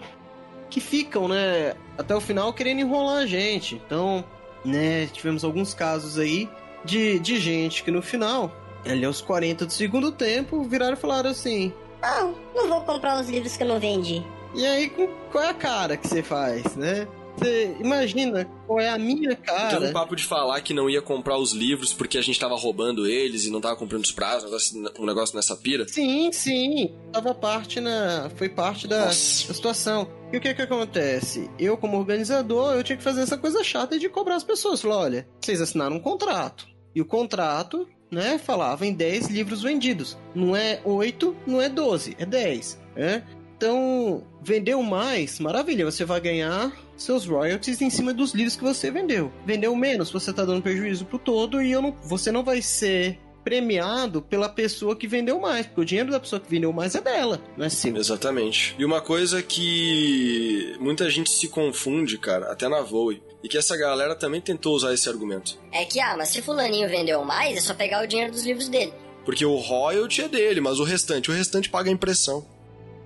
que 0.70 0.80
ficam, 0.80 1.28
né? 1.28 1.74
Até 1.98 2.16
o 2.16 2.22
final 2.22 2.54
querendo 2.54 2.80
enrolar 2.82 3.24
a 3.24 3.26
gente. 3.26 3.76
Então, 3.86 4.24
né? 4.64 5.08
Tivemos 5.12 5.44
alguns 5.44 5.74
casos 5.74 6.20
aí 6.20 6.50
de, 6.86 7.20
de 7.20 7.40
gente 7.40 7.84
que 7.84 7.92
no 7.92 8.02
final, 8.02 8.56
ali 8.86 9.04
aos 9.06 9.20
40 9.22 9.66
do 9.66 9.74
segundo 9.74 10.12
tempo, 10.12 10.64
viraram 10.64 10.94
e 10.94 10.98
falaram 10.98 11.30
assim. 11.32 11.74
Não, 12.02 12.36
não 12.56 12.70
vou 12.70 12.82
comprar 12.82 13.20
os 13.20 13.28
livros 13.30 13.58
que 13.58 13.64
eu 13.64 13.68
não 13.68 13.80
vendi. 13.80 14.24
E 14.56 14.66
aí, 14.66 14.90
com- 14.90 15.10
qual 15.32 15.44
é 15.44 15.50
a 15.50 15.54
cara 15.54 15.98
que 15.98 16.08
você 16.08 16.22
faz, 16.24 16.76
né? 16.76 17.08
Você 17.38 17.76
imagina 17.80 18.46
qual 18.66 18.80
é 18.80 18.90
a 18.90 18.98
minha 18.98 19.36
Teve 19.36 19.42
cara. 19.44 19.80
um 19.80 19.94
papo 19.94 20.16
de 20.16 20.24
falar 20.24 20.60
que 20.62 20.74
não 20.74 20.90
ia 20.90 21.02
comprar 21.02 21.38
os 21.38 21.54
livros 21.54 21.94
porque 21.94 22.18
a 22.18 22.22
gente 22.22 22.40
tava 22.40 22.56
roubando 22.56 23.06
eles 23.06 23.46
e 23.46 23.52
não 23.52 23.62
tava 23.62 23.76
cumprindo 23.76 24.04
os 24.04 24.12
prazos, 24.12 24.46
um 24.46 24.48
negócio, 24.48 25.06
negócio 25.06 25.36
nessa 25.36 25.56
pira. 25.56 25.88
Sim, 25.88 26.32
sim. 26.32 26.94
Tava 27.12 27.36
parte 27.36 27.80
na. 27.80 28.30
Foi 28.36 28.50
parte 28.50 28.88
da, 28.88 29.06
Nossa. 29.06 29.54
situação. 29.54 30.08
E 30.34 30.38
o 30.38 30.42
que 30.42 30.54
que 30.54 30.62
acontece? 30.62 31.50
Eu, 31.58 31.78
como 31.78 31.98
organizador, 31.98 32.74
eu 32.74 32.84
tinha 32.84 32.98
que 32.98 33.04
fazer 33.04 33.22
essa 33.22 33.38
coisa 33.38 33.64
chata 33.64 33.98
de 34.00 34.10
cobrar 34.10 34.36
as 34.36 34.44
pessoas. 34.44 34.82
Falar, 34.82 34.98
olha, 34.98 35.28
vocês 35.40 35.62
assinaram 35.62 35.96
um 35.96 36.02
contrato. 36.02 36.68
E 36.94 37.02
o 37.02 37.06
contrato, 37.06 37.88
né, 38.12 38.38
falava 38.38 38.86
em 38.86 38.94
10 38.94 39.28
livros 39.28 39.62
vendidos. 39.62 40.18
Não 40.34 40.56
é 40.56 40.82
8, 40.84 41.36
não 41.46 41.62
é 41.62 41.70
12, 41.70 42.16
é 42.18 42.26
10. 42.26 42.82
Né? 42.96 43.24
Então, 43.58 44.24
vendeu 44.42 44.84
mais, 44.84 45.40
maravilha, 45.40 45.84
você 45.84 46.06
vai 46.06 46.22
ganhar 46.22 46.72
seus 46.96 47.26
royalties 47.26 47.82
em 47.82 47.90
cima 47.90 48.14
dos 48.14 48.34
livros 48.34 48.56
que 48.56 48.64
você 48.64 48.92
vendeu. 48.92 49.32
Vendeu 49.46 49.76
menos, 49.76 50.12
você 50.12 50.32
tá 50.32 50.46
dando 50.46 50.62
prejuízo 50.62 51.06
pro 51.06 51.18
todo 51.18 51.62
e 51.62 51.72
eu 51.72 51.82
não, 51.82 51.92
você 52.04 52.32
não 52.32 52.44
vai 52.44 52.62
ser 52.62 53.20
premiado 53.44 54.22
pela 54.22 54.50
pessoa 54.50 54.96
que 54.96 55.08
vendeu 55.08 55.40
mais, 55.40 55.66
porque 55.66 55.82
o 55.82 55.86
dinheiro 55.86 56.12
da 56.12 56.20
pessoa 56.20 56.40
que 56.40 56.50
vendeu 56.50 56.72
mais 56.74 56.96
é 56.96 57.02
dela, 57.02 57.42
não 57.56 57.66
é 57.66 57.70
seu. 57.70 57.96
Exatamente. 57.96 58.76
E 58.78 58.86
uma 58.86 59.00
coisa 59.00 59.42
que 59.42 60.76
muita 60.80 61.10
gente 61.10 61.30
se 61.32 61.48
confunde, 61.48 62.18
cara, 62.18 62.52
até 62.52 62.68
na 62.68 62.82
Voe, 62.82 63.24
e 63.42 63.48
que 63.48 63.58
essa 63.58 63.78
galera 63.78 64.16
também 64.16 64.42
tentou 64.42 64.76
usar 64.76 64.94
esse 64.94 65.08
argumento. 65.08 65.58
É 65.72 65.86
que, 65.86 66.00
ah, 66.00 66.16
mas 66.18 66.30
se 66.30 66.42
fulaninho 66.42 66.90
vendeu 66.90 67.24
mais, 67.24 67.58
é 67.58 67.62
só 67.62 67.74
pegar 67.74 68.04
o 68.04 68.08
dinheiro 68.08 68.34
dos 68.34 68.44
livros 68.44 68.68
dele. 68.68 68.94
Porque 69.24 69.46
o 69.46 69.56
royalty 69.56 70.24
é 70.24 70.28
dele, 70.28 70.60
mas 70.60 70.80
o 70.80 70.84
restante, 70.84 71.32
o 71.32 71.34
restante 71.34 71.70
paga 71.70 71.90
a 71.90 71.94
impressão. 71.94 72.46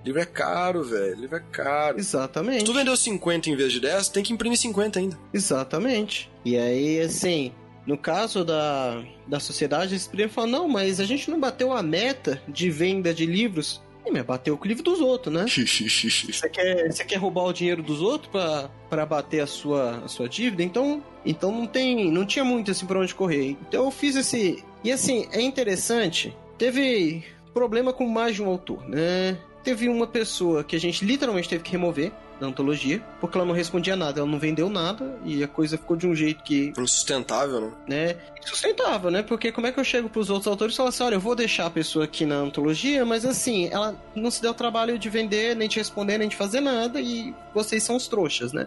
Livro 0.04 0.20
é 0.20 0.24
caro, 0.26 0.82
velho. 0.82 1.14
Livro 1.20 1.36
é 1.36 1.42
caro. 1.52 1.94
Se 1.94 2.00
Exatamente. 2.00 2.64
tu 2.64 2.72
vendeu 2.74 2.96
50 2.96 3.50
em 3.50 3.56
vez 3.56 3.72
de 3.72 3.80
10, 3.80 4.08
tem 4.08 4.22
que 4.22 4.32
imprimir 4.32 4.58
50 4.58 4.98
ainda. 4.98 5.18
Exatamente. 5.32 6.30
E 6.44 6.56
aí, 6.56 7.00
assim, 7.00 7.52
No 7.86 7.98
caso 7.98 8.44
da, 8.44 9.02
da 9.26 9.40
sociedade, 9.40 9.92
eles 9.92 10.06
poderiam 10.06 10.30
falar, 10.30 10.46
não, 10.46 10.68
mas 10.68 11.00
a 11.00 11.04
gente 11.04 11.28
não 11.30 11.40
bateu 11.40 11.72
a 11.72 11.82
meta 11.82 12.40
de 12.46 12.70
venda 12.70 13.12
de 13.12 13.26
livros. 13.26 13.82
Sim, 14.04 14.12
mas 14.12 14.22
bateu 14.24 14.56
com 14.56 14.64
o 14.64 14.68
livro 14.68 14.82
dos 14.84 15.00
outros, 15.00 15.34
né? 15.34 15.46
Você 15.50 16.48
quer, 16.48 16.92
você 16.92 17.04
quer 17.04 17.16
roubar 17.16 17.44
o 17.44 17.52
dinheiro 17.52 17.82
dos 17.82 18.00
outros 18.00 18.30
pra, 18.30 18.70
pra 18.88 19.04
bater 19.06 19.40
a 19.40 19.46
sua, 19.46 19.98
a 20.04 20.08
sua 20.08 20.28
dívida? 20.28 20.62
Então, 20.62 21.02
então 21.24 21.50
não 21.52 21.66
tem. 21.66 22.10
Não 22.10 22.24
tinha 22.26 22.44
muito 22.44 22.70
assim 22.70 22.86
pra 22.86 22.98
onde 22.98 23.14
correr. 23.14 23.56
Então 23.68 23.84
eu 23.84 23.90
fiz 23.90 24.16
esse. 24.16 24.62
E 24.82 24.90
assim, 24.92 25.28
é 25.32 25.40
interessante. 25.40 26.36
Teve 26.58 27.24
problema 27.54 27.92
com 27.92 28.06
mais 28.06 28.34
de 28.36 28.42
um 28.42 28.48
autor, 28.48 28.88
né? 28.88 29.36
Teve 29.62 29.88
uma 29.88 30.06
pessoa 30.06 30.64
que 30.64 30.74
a 30.74 30.80
gente 30.80 31.04
literalmente 31.04 31.48
teve 31.48 31.62
que 31.62 31.72
remover 31.72 32.12
da 32.40 32.48
antologia, 32.48 33.00
porque 33.20 33.38
ela 33.38 33.46
não 33.46 33.54
respondia 33.54 33.94
nada, 33.94 34.20
ela 34.20 34.28
não 34.28 34.38
vendeu 34.38 34.68
nada 34.68 35.16
e 35.24 35.44
a 35.44 35.48
coisa 35.48 35.78
ficou 35.78 35.96
de 35.96 36.08
um 36.08 36.14
jeito 36.14 36.42
que, 36.42 36.72
Insustentável, 36.76 37.60
né? 37.60 37.70
né, 37.86 38.16
sustentável, 38.44 39.10
né? 39.10 39.22
Porque 39.22 39.52
como 39.52 39.68
é 39.68 39.72
que 39.72 39.78
eu 39.78 39.84
chego 39.84 40.08
pros 40.08 40.28
outros 40.28 40.48
autores 40.48 40.74
e 40.74 40.76
falo 40.76 40.88
assim, 40.88 41.04
olha, 41.04 41.14
eu 41.14 41.20
vou 41.20 41.36
deixar 41.36 41.66
a 41.66 41.70
pessoa 41.70 42.04
aqui 42.04 42.26
na 42.26 42.36
antologia, 42.36 43.04
mas 43.04 43.24
assim, 43.24 43.68
ela 43.70 43.94
não 44.14 44.30
se 44.30 44.42
deu 44.42 44.50
o 44.50 44.54
trabalho 44.54 44.98
de 44.98 45.08
vender, 45.08 45.54
nem 45.54 45.68
de 45.68 45.78
responder, 45.78 46.18
nem 46.18 46.28
de 46.28 46.34
fazer 46.34 46.60
nada 46.60 47.00
e 47.00 47.32
vocês 47.54 47.82
são 47.84 47.94
os 47.94 48.08
trouxas, 48.08 48.52
né? 48.52 48.66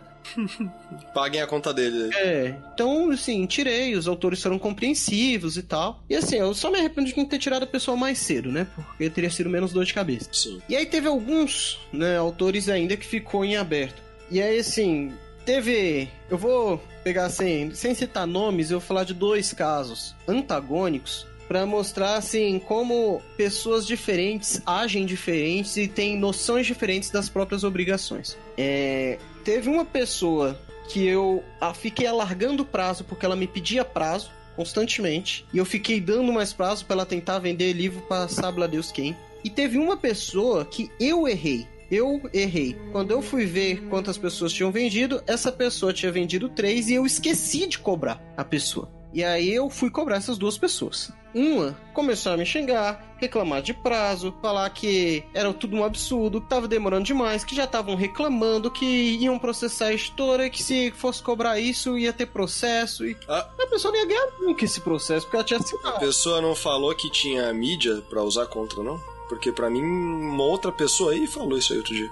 Paguem 1.14 1.42
a 1.42 1.48
conta 1.48 1.74
dele. 1.74 2.10
É, 2.16 2.56
então, 2.74 3.12
assim, 3.12 3.46
tirei, 3.46 3.96
os 3.96 4.08
autores 4.08 4.42
foram 4.42 4.60
compreensivos 4.60 5.58
e 5.58 5.64
tal. 5.64 6.04
E 6.10 6.16
assim, 6.16 6.38
eu 6.38 6.54
só 6.54 6.70
me 6.72 6.80
arrependo 6.80 7.10
de 7.10 7.18
não 7.18 7.26
ter 7.26 7.40
tirado 7.40 7.64
a 7.64 7.68
pessoa 7.68 7.96
mais 7.96 8.18
cedo, 8.18 8.52
né? 8.52 8.68
Porque 8.76 9.10
teria 9.10 9.30
sido 9.30 9.50
menos 9.50 9.72
dor 9.72 9.86
de 9.86 9.94
cabeça. 9.94 10.30
Sim. 10.32 10.62
E 10.68 10.76
aí 10.76 10.86
teve 10.86 11.08
alguns, 11.08 11.80
né, 11.92 12.18
autores 12.18 12.70
ainda 12.70 12.98
que 12.98 13.06
ficou 13.06 13.46
em 13.46 13.56
aberto. 13.56 14.02
E 14.30 14.42
aí, 14.42 14.60
assim, 14.60 15.14
teve. 15.46 16.10
Eu 16.30 16.38
vou 16.38 16.82
pegar 17.04 17.26
assim, 17.26 17.72
sem 17.74 17.94
citar 17.94 18.26
nomes, 18.26 18.72
eu 18.72 18.80
vou 18.80 18.88
falar 18.88 19.04
de 19.04 19.14
dois 19.14 19.54
casos 19.54 20.16
antagônicos 20.28 21.28
para 21.48 21.64
mostrar 21.66 22.16
assim 22.16 22.60
como 22.60 23.22
pessoas 23.38 23.86
diferentes 23.86 24.62
agem 24.66 25.06
diferentes 25.06 25.78
e 25.78 25.88
têm 25.88 26.18
noções 26.18 26.66
diferentes 26.66 27.12
das 27.12 27.30
próprias 27.30 27.64
obrigações. 27.64 28.36
É, 28.58 29.20
teve 29.46 29.70
uma 29.70 29.86
pessoa 29.86 30.60
que 30.90 31.06
eu 31.06 31.44
ah, 31.62 31.74
fiquei 31.74 32.08
alargando 32.08 32.64
o 32.64 32.66
prazo 32.66 33.04
porque 33.04 33.26
ela 33.26 33.36
me 33.36 33.48
pedia 33.48 33.86
prazo 33.86 34.32
constantemente 34.56 35.46
e 35.54 35.58
eu 35.58 35.66
fiquei 35.66 36.02
dando 36.02 36.34
mais 36.34 36.52
prazo 36.52 36.86
para 36.86 36.96
ela 36.96 37.06
tentar 37.06 37.40
vender 37.40 37.72
livro 37.72 38.02
para 38.08 38.28
sabe 38.28 38.60
lá 38.60 38.68
Deus 38.68 38.92
quem. 38.92 39.16
E 39.44 39.50
teve 39.50 39.78
uma 39.78 39.96
pessoa 39.96 40.66
que 40.66 40.90
eu 41.00 41.28
errei. 41.28 41.68
Eu 41.92 42.20
errei. 42.34 42.76
Quando 42.92 43.12
eu 43.12 43.22
fui 43.22 43.46
ver 43.46 43.88
quantas 43.90 44.18
pessoas 44.18 44.52
tinham 44.52 44.72
vendido, 44.72 45.22
essa 45.28 45.52
pessoa 45.52 45.94
tinha 45.94 46.12
vendido 46.12 46.50
três 46.50 46.90
e 46.90 46.96
eu 46.96 47.06
esqueci 47.06 47.68
de 47.68 47.78
cobrar 47.78 48.20
a 48.36 48.44
pessoa. 48.44 48.95
E 49.16 49.24
aí 49.24 49.52
eu 49.56 49.70
fui 49.70 49.90
cobrar 49.90 50.18
essas 50.18 50.38
duas 50.38 50.58
pessoas. 50.58 51.10
Uma 51.34 51.76
começou 51.94 52.34
a 52.34 52.38
me 52.38 52.46
xingar, 52.46 53.16
reclamar 53.18 53.62
de 53.62 53.74
prazo, 53.74 54.34
falar 54.42 54.70
que 54.70 55.24
era 55.34 55.54
tudo 55.54 55.76
um 55.76 55.84
absurdo, 55.86 56.40
que 56.42 56.48
tava 56.50 56.68
demorando 56.68 57.06
demais, 57.06 57.44
que 57.44 57.56
já 57.56 57.64
estavam 57.64 57.96
reclamando, 57.96 58.70
que 58.70 58.86
iam 58.86 59.40
processar 59.40 59.88
a 59.88 59.94
editora, 59.94 60.50
que 60.50 60.62
se 60.62 60.92
fosse 60.92 61.22
cobrar 61.24 61.60
isso 61.60 61.98
ia 61.98 62.12
ter 62.14 62.26
processo. 62.28 63.06
E 63.06 63.18
Ah. 63.28 63.50
a 63.58 63.68
pessoa 63.68 63.92
não 63.94 64.00
ia 64.02 64.06
ganhar 64.06 64.28
nunca 64.42 64.64
esse 64.66 64.80
processo, 64.82 65.26
porque 65.26 65.38
ela 65.38 65.46
tinha 65.46 65.60
A 65.60 65.64
assinado. 65.64 66.00
pessoa 66.00 66.42
não 66.42 66.54
falou 66.56 66.94
que 66.94 67.10
tinha 67.10 67.52
mídia 67.54 68.02
pra 68.10 68.22
usar 68.22 68.46
contra, 68.48 68.84
não? 68.84 68.98
Porque 69.30 69.52
pra 69.52 69.70
mim, 69.70 69.82
uma 69.84 70.44
outra 70.44 70.72
pessoa 70.72 71.14
aí 71.14 71.26
falou 71.26 71.58
isso 71.58 71.72
aí 71.74 71.80
outro 71.80 71.96
dia. 71.96 72.12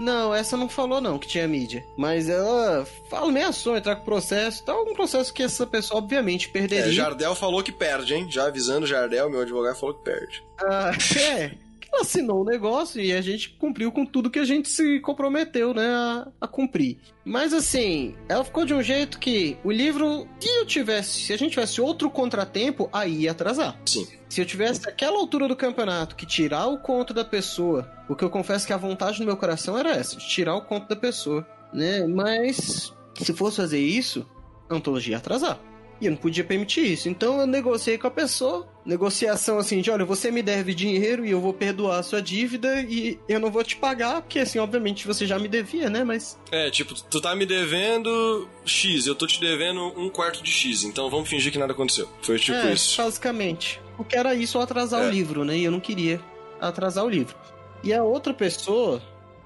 Não, 0.00 0.34
essa 0.34 0.56
não 0.56 0.66
falou 0.66 0.98
não 0.98 1.18
que 1.18 1.28
tinha 1.28 1.46
mídia. 1.46 1.84
Mas 1.94 2.26
ela 2.26 2.86
fala 3.10 3.28
ameaçou 3.28 3.76
entrar 3.76 3.96
com 3.96 4.04
processo. 4.04 4.62
Então, 4.62 4.84
um 4.84 4.94
processo 4.94 5.30
que 5.32 5.42
essa 5.42 5.66
pessoa 5.66 5.98
obviamente 5.98 6.48
perderia. 6.48 6.86
É, 6.86 6.90
Jardel 6.90 7.34
falou 7.34 7.62
que 7.62 7.70
perde, 7.70 8.14
hein? 8.14 8.26
Já 8.26 8.46
avisando 8.46 8.86
Jardel, 8.86 9.28
meu 9.28 9.42
advogado 9.42 9.76
falou 9.76 9.94
que 9.94 10.02
perde. 10.02 10.42
Ah, 10.58 10.92
é. 11.20 11.52
Assinou 11.92 12.42
o 12.42 12.44
negócio 12.44 13.00
e 13.00 13.12
a 13.12 13.20
gente 13.20 13.50
cumpriu 13.50 13.90
com 13.90 14.06
tudo 14.06 14.30
que 14.30 14.38
a 14.38 14.44
gente 14.44 14.68
se 14.68 15.00
comprometeu, 15.00 15.74
né, 15.74 15.86
a, 15.86 16.28
a 16.40 16.48
cumprir. 16.48 16.98
Mas 17.24 17.52
assim, 17.52 18.14
ela 18.28 18.44
ficou 18.44 18.64
de 18.64 18.72
um 18.72 18.82
jeito 18.82 19.18
que 19.18 19.56
o 19.64 19.70
livro, 19.70 20.26
se 20.38 20.48
eu 20.48 20.66
tivesse, 20.66 21.20
se 21.20 21.32
a 21.32 21.36
gente 21.36 21.50
tivesse 21.50 21.80
outro 21.80 22.10
contratempo, 22.10 22.88
aí 22.92 23.22
ia 23.22 23.32
atrasar. 23.32 23.78
Sim. 23.86 24.06
Se 24.28 24.40
eu 24.40 24.46
tivesse 24.46 24.88
aquela 24.88 25.18
altura 25.18 25.48
do 25.48 25.56
campeonato 25.56 26.14
que 26.14 26.24
tirar 26.24 26.66
o 26.66 26.78
conto 26.78 27.12
da 27.12 27.24
pessoa, 27.24 27.82
porque 28.06 28.24
eu 28.24 28.30
confesso 28.30 28.66
que 28.66 28.72
a 28.72 28.76
vontade 28.76 29.20
no 29.20 29.26
meu 29.26 29.36
coração 29.36 29.76
era 29.76 29.90
essa, 29.90 30.16
de 30.16 30.28
tirar 30.28 30.54
o 30.54 30.62
conto 30.62 30.88
da 30.88 30.96
pessoa, 30.96 31.46
né? 31.72 32.06
Mas 32.06 32.92
se 33.14 33.32
fosse 33.32 33.56
fazer 33.56 33.80
isso, 33.80 34.26
a 34.68 34.74
antologia 34.74 35.12
ia 35.12 35.18
atrasar. 35.18 35.58
E 36.00 36.06
eu 36.06 36.12
não 36.12 36.16
podia 36.18 36.42
permitir 36.42 36.80
isso. 36.92 37.08
Então 37.08 37.40
eu 37.40 37.46
negociei 37.46 37.98
com 37.98 38.06
a 38.06 38.10
pessoa. 38.10 38.66
Negociação 38.86 39.58
assim 39.58 39.82
de, 39.82 39.90
olha, 39.90 40.04
você 40.04 40.30
me 40.30 40.42
deve 40.42 40.74
dinheiro 40.74 41.26
e 41.26 41.30
eu 41.30 41.40
vou 41.40 41.52
perdoar 41.52 41.98
a 41.98 42.02
sua 42.02 42.22
dívida 42.22 42.80
e 42.80 43.18
eu 43.28 43.38
não 43.38 43.50
vou 43.50 43.62
te 43.62 43.76
pagar, 43.76 44.22
porque 44.22 44.38
assim, 44.38 44.58
obviamente 44.58 45.06
você 45.06 45.26
já 45.26 45.38
me 45.38 45.46
devia, 45.46 45.90
né? 45.90 46.02
Mas 46.02 46.38
É, 46.50 46.70
tipo, 46.70 46.94
tu 46.94 47.20
tá 47.20 47.36
me 47.36 47.44
devendo 47.44 48.48
X, 48.64 49.06
eu 49.06 49.14
tô 49.14 49.26
te 49.26 49.38
devendo 49.38 49.80
um 49.98 50.08
quarto 50.08 50.42
de 50.42 50.50
X, 50.50 50.84
então 50.84 51.10
vamos 51.10 51.28
fingir 51.28 51.52
que 51.52 51.58
nada 51.58 51.72
aconteceu. 51.74 52.08
Foi 52.22 52.38
tipo 52.38 52.56
é, 52.56 52.72
isso. 52.72 52.96
basicamente. 53.02 53.78
Porque 53.96 54.16
era 54.16 54.34
isso 54.34 54.58
atrasar 54.58 55.02
É. 55.02 55.06
o 55.06 55.10
livro, 55.10 55.44
né? 55.44 55.58
E 55.58 55.64
eu 55.64 55.70
não 55.70 55.80
queria 55.80 56.18
atrasar 56.58 57.04
o 57.04 57.08
livro. 57.10 57.36
E 57.84 57.92
a 57.92 58.02
outra 58.02 58.32
pessoa, 58.32 59.02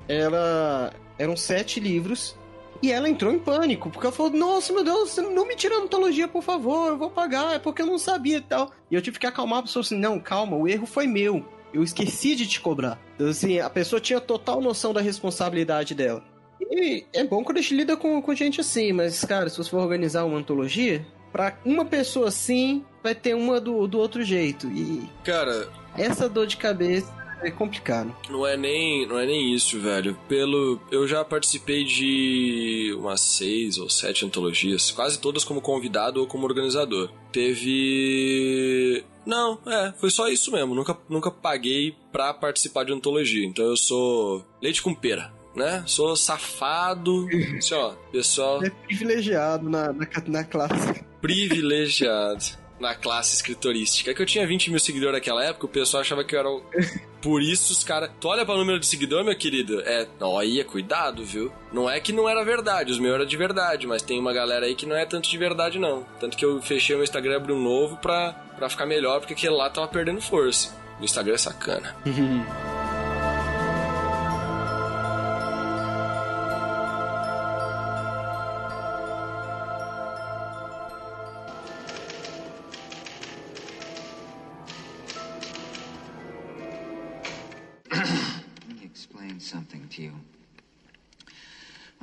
ela. 0.09 0.93
Eram 1.19 1.37
sete 1.37 1.79
livros. 1.81 2.37
E 2.85 2.93
ela 2.93 3.09
entrou 3.09 3.33
em 3.33 3.39
pânico, 3.39 3.89
porque 3.89 4.07
ela 4.07 4.15
falou: 4.15 4.31
Nossa, 4.31 4.71
meu 4.71 4.85
Deus, 4.85 5.17
não 5.17 5.49
me 5.49 5.57
tira 5.57 5.75
a 5.77 5.81
antologia, 5.81 6.29
por 6.29 6.43
favor, 6.43 6.89
eu 6.89 6.99
vou 6.99 7.09
pagar, 7.09 7.55
é 7.55 7.59
porque 7.59 7.81
eu 7.81 7.87
não 7.87 7.99
sabia 7.99 8.37
e 8.37 8.41
tal. 8.43 8.73
E 8.91 8.95
eu 8.95 9.01
tive 9.01 9.19
que 9.19 9.27
acalmar 9.27 9.61
a 9.61 9.63
pessoa 9.63 9.83
assim: 9.83 9.97
Não, 9.97 10.21
calma, 10.21 10.55
o 10.55 10.69
erro 10.69 10.85
foi 10.85 11.07
meu. 11.07 11.43
Eu 11.73 11.83
esqueci 11.83 12.37
de 12.37 12.47
te 12.47 12.61
cobrar. 12.61 13.01
Então, 13.15 13.29
assim, 13.29 13.59
a 13.59 13.71
pessoa 13.71 13.99
tinha 13.99 14.21
total 14.21 14.61
noção 14.61 14.93
da 14.93 15.01
responsabilidade 15.01 15.95
dela. 15.95 16.23
E 16.61 17.07
é 17.15 17.25
bom 17.25 17.43
quando 17.43 17.57
a 17.57 17.63
gente 17.63 17.75
lida 17.75 17.97
com, 17.97 18.21
com 18.21 18.35
gente 18.35 18.61
assim, 18.61 18.93
mas, 18.93 19.25
cara, 19.25 19.49
se 19.49 19.57
você 19.57 19.71
for 19.71 19.79
organizar 19.79 20.25
uma 20.27 20.37
antologia, 20.37 21.07
pra 21.33 21.57
uma 21.65 21.87
pessoa 21.87 22.29
assim, 22.29 22.85
vai 23.03 23.15
ter 23.15 23.35
uma 23.35 23.59
do, 23.63 23.89
do 23.89 23.99
outro 23.99 24.23
jeito. 24.23 24.71
E 24.71 25.09
Cara, 25.25 25.71
essa 25.97 26.29
dor 26.29 26.47
de 26.47 26.59
cabeça 26.59 27.24
é 27.45 27.51
complicado. 27.51 28.15
não 28.29 28.47
é 28.47 28.57
nem, 28.57 29.07
não 29.07 29.19
é 29.19 29.27
nem 29.27 29.55
isso, 29.55 29.79
velho. 29.81 30.17
Pelo, 30.29 30.81
eu 30.91 31.07
já 31.07 31.25
participei 31.25 31.85
de 31.85 32.95
umas 32.99 33.21
seis 33.21 33.79
ou 33.79 33.89
sete 33.89 34.25
antologias, 34.25 34.91
quase 34.91 35.19
todas 35.19 35.45
como 35.45 35.61
convidado 35.61 36.21
ou 36.21 36.27
como 36.27 36.47
organizador. 36.47 37.11
Teve 37.33 39.05
não, 39.27 39.59
é, 39.67 39.93
foi 39.99 40.11
só 40.11 40.29
isso 40.29 40.53
mesmo. 40.53 40.75
Nunca, 40.75 40.97
nunca 41.09 41.31
paguei 41.31 41.97
pra 42.13 42.35
participar 42.35 42.85
de 42.85 42.93
antologia. 42.93 43.47
Então 43.47 43.65
eu 43.65 43.77
sou 43.77 44.45
leite 44.61 44.83
com 44.83 44.95
pera, 44.95 45.33
né? 45.55 45.83
Sou 45.87 46.15
safado. 46.17 47.27
Assim, 47.57 47.75
ó, 47.75 47.93
pessoal 48.13 48.63
É 48.63 48.71
privilegiado 48.71 49.69
na, 49.69 49.93
na, 49.93 50.07
na 50.27 50.45
classe. 50.45 51.05
privilegiado 51.21 52.64
na 52.79 52.95
classe 52.95 53.35
escritorística. 53.35 54.11
É 54.11 54.15
que 54.15 54.23
eu 54.23 54.27
tinha 54.27 54.47
20 54.47 54.71
mil 54.71 54.81
seguidores 54.81 55.15
naquela 55.15 55.45
época, 55.45 55.67
o 55.67 55.69
pessoal 55.69 56.01
achava 56.01 56.25
que 56.25 56.35
eu 56.35 56.41
era 56.41 56.51
o... 56.51 56.63
Por 57.23 57.41
isso 57.41 57.73
os 57.73 57.83
caras... 57.83 58.11
Tu 58.21 58.29
olha 58.29 58.45
para 58.45 58.55
o 58.55 58.59
número 58.59 58.79
de 58.79 58.87
seguidor, 58.87 59.25
meu 59.25 59.37
querido? 59.37 59.81
É, 59.81 60.07
não, 60.21 60.39
aí 60.39 60.61
é 60.61 60.65
cuidado, 60.65 61.25
viu? 61.25 61.51
Não 61.73 61.89
é 61.89 61.99
que 61.99 62.13
não 62.13 62.29
era 62.29 62.45
verdade, 62.45 62.93
os 62.93 62.99
meus 62.99 63.15
eram 63.15 63.25
de 63.25 63.37
verdade, 63.37 63.87
mas 63.87 64.03
tem 64.03 64.21
uma 64.21 64.33
galera 64.33 64.67
aí 64.67 64.75
que 64.75 64.85
não 64.85 64.95
é 64.95 65.07
tanto 65.07 65.31
de 65.31 65.39
verdade, 65.39 65.79
não. 65.79 66.07
Tanto 66.21 66.37
que 66.37 66.45
eu 66.45 66.61
fechei 66.61 66.95
o 66.95 66.99
meu 66.99 67.05
Instagram 67.05 67.33
e 67.33 67.37
abri 67.37 67.53
um 67.53 67.63
novo 67.63 67.97
pra, 67.97 68.33
pra 68.57 68.69
ficar 68.69 68.85
melhor, 68.85 69.21
porque 69.21 69.33
aquele 69.33 69.55
lá 69.55 69.71
tava 69.71 69.89
perdendo 69.89 70.21
força. 70.21 70.77
O 71.01 71.05
Instagram 71.05 71.35
é 71.35 71.39
sacana. 71.39 71.97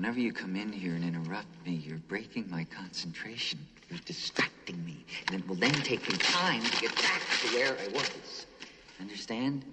Whenever 0.01 0.19
you 0.19 0.33
come 0.33 0.55
in 0.55 0.73
here 0.73 0.95
and 0.95 1.05
interrupt 1.05 1.45
me, 1.63 1.73
you're 1.85 2.01
breaking 2.09 2.49
my 2.49 2.65
concentration. 2.75 3.59
You're 3.87 3.99
distracting 4.03 4.83
me. 4.83 5.05
And 5.27 5.39
it 5.39 5.47
will 5.47 5.55
then 5.55 5.75
take 5.83 6.01
me 6.11 6.17
time 6.17 6.63
to 6.63 6.81
get 6.81 6.95
back 6.95 7.21
to 7.41 7.47
where 7.55 7.77
I 7.77 7.87
was. 7.93 8.47
Understand? 8.99 9.63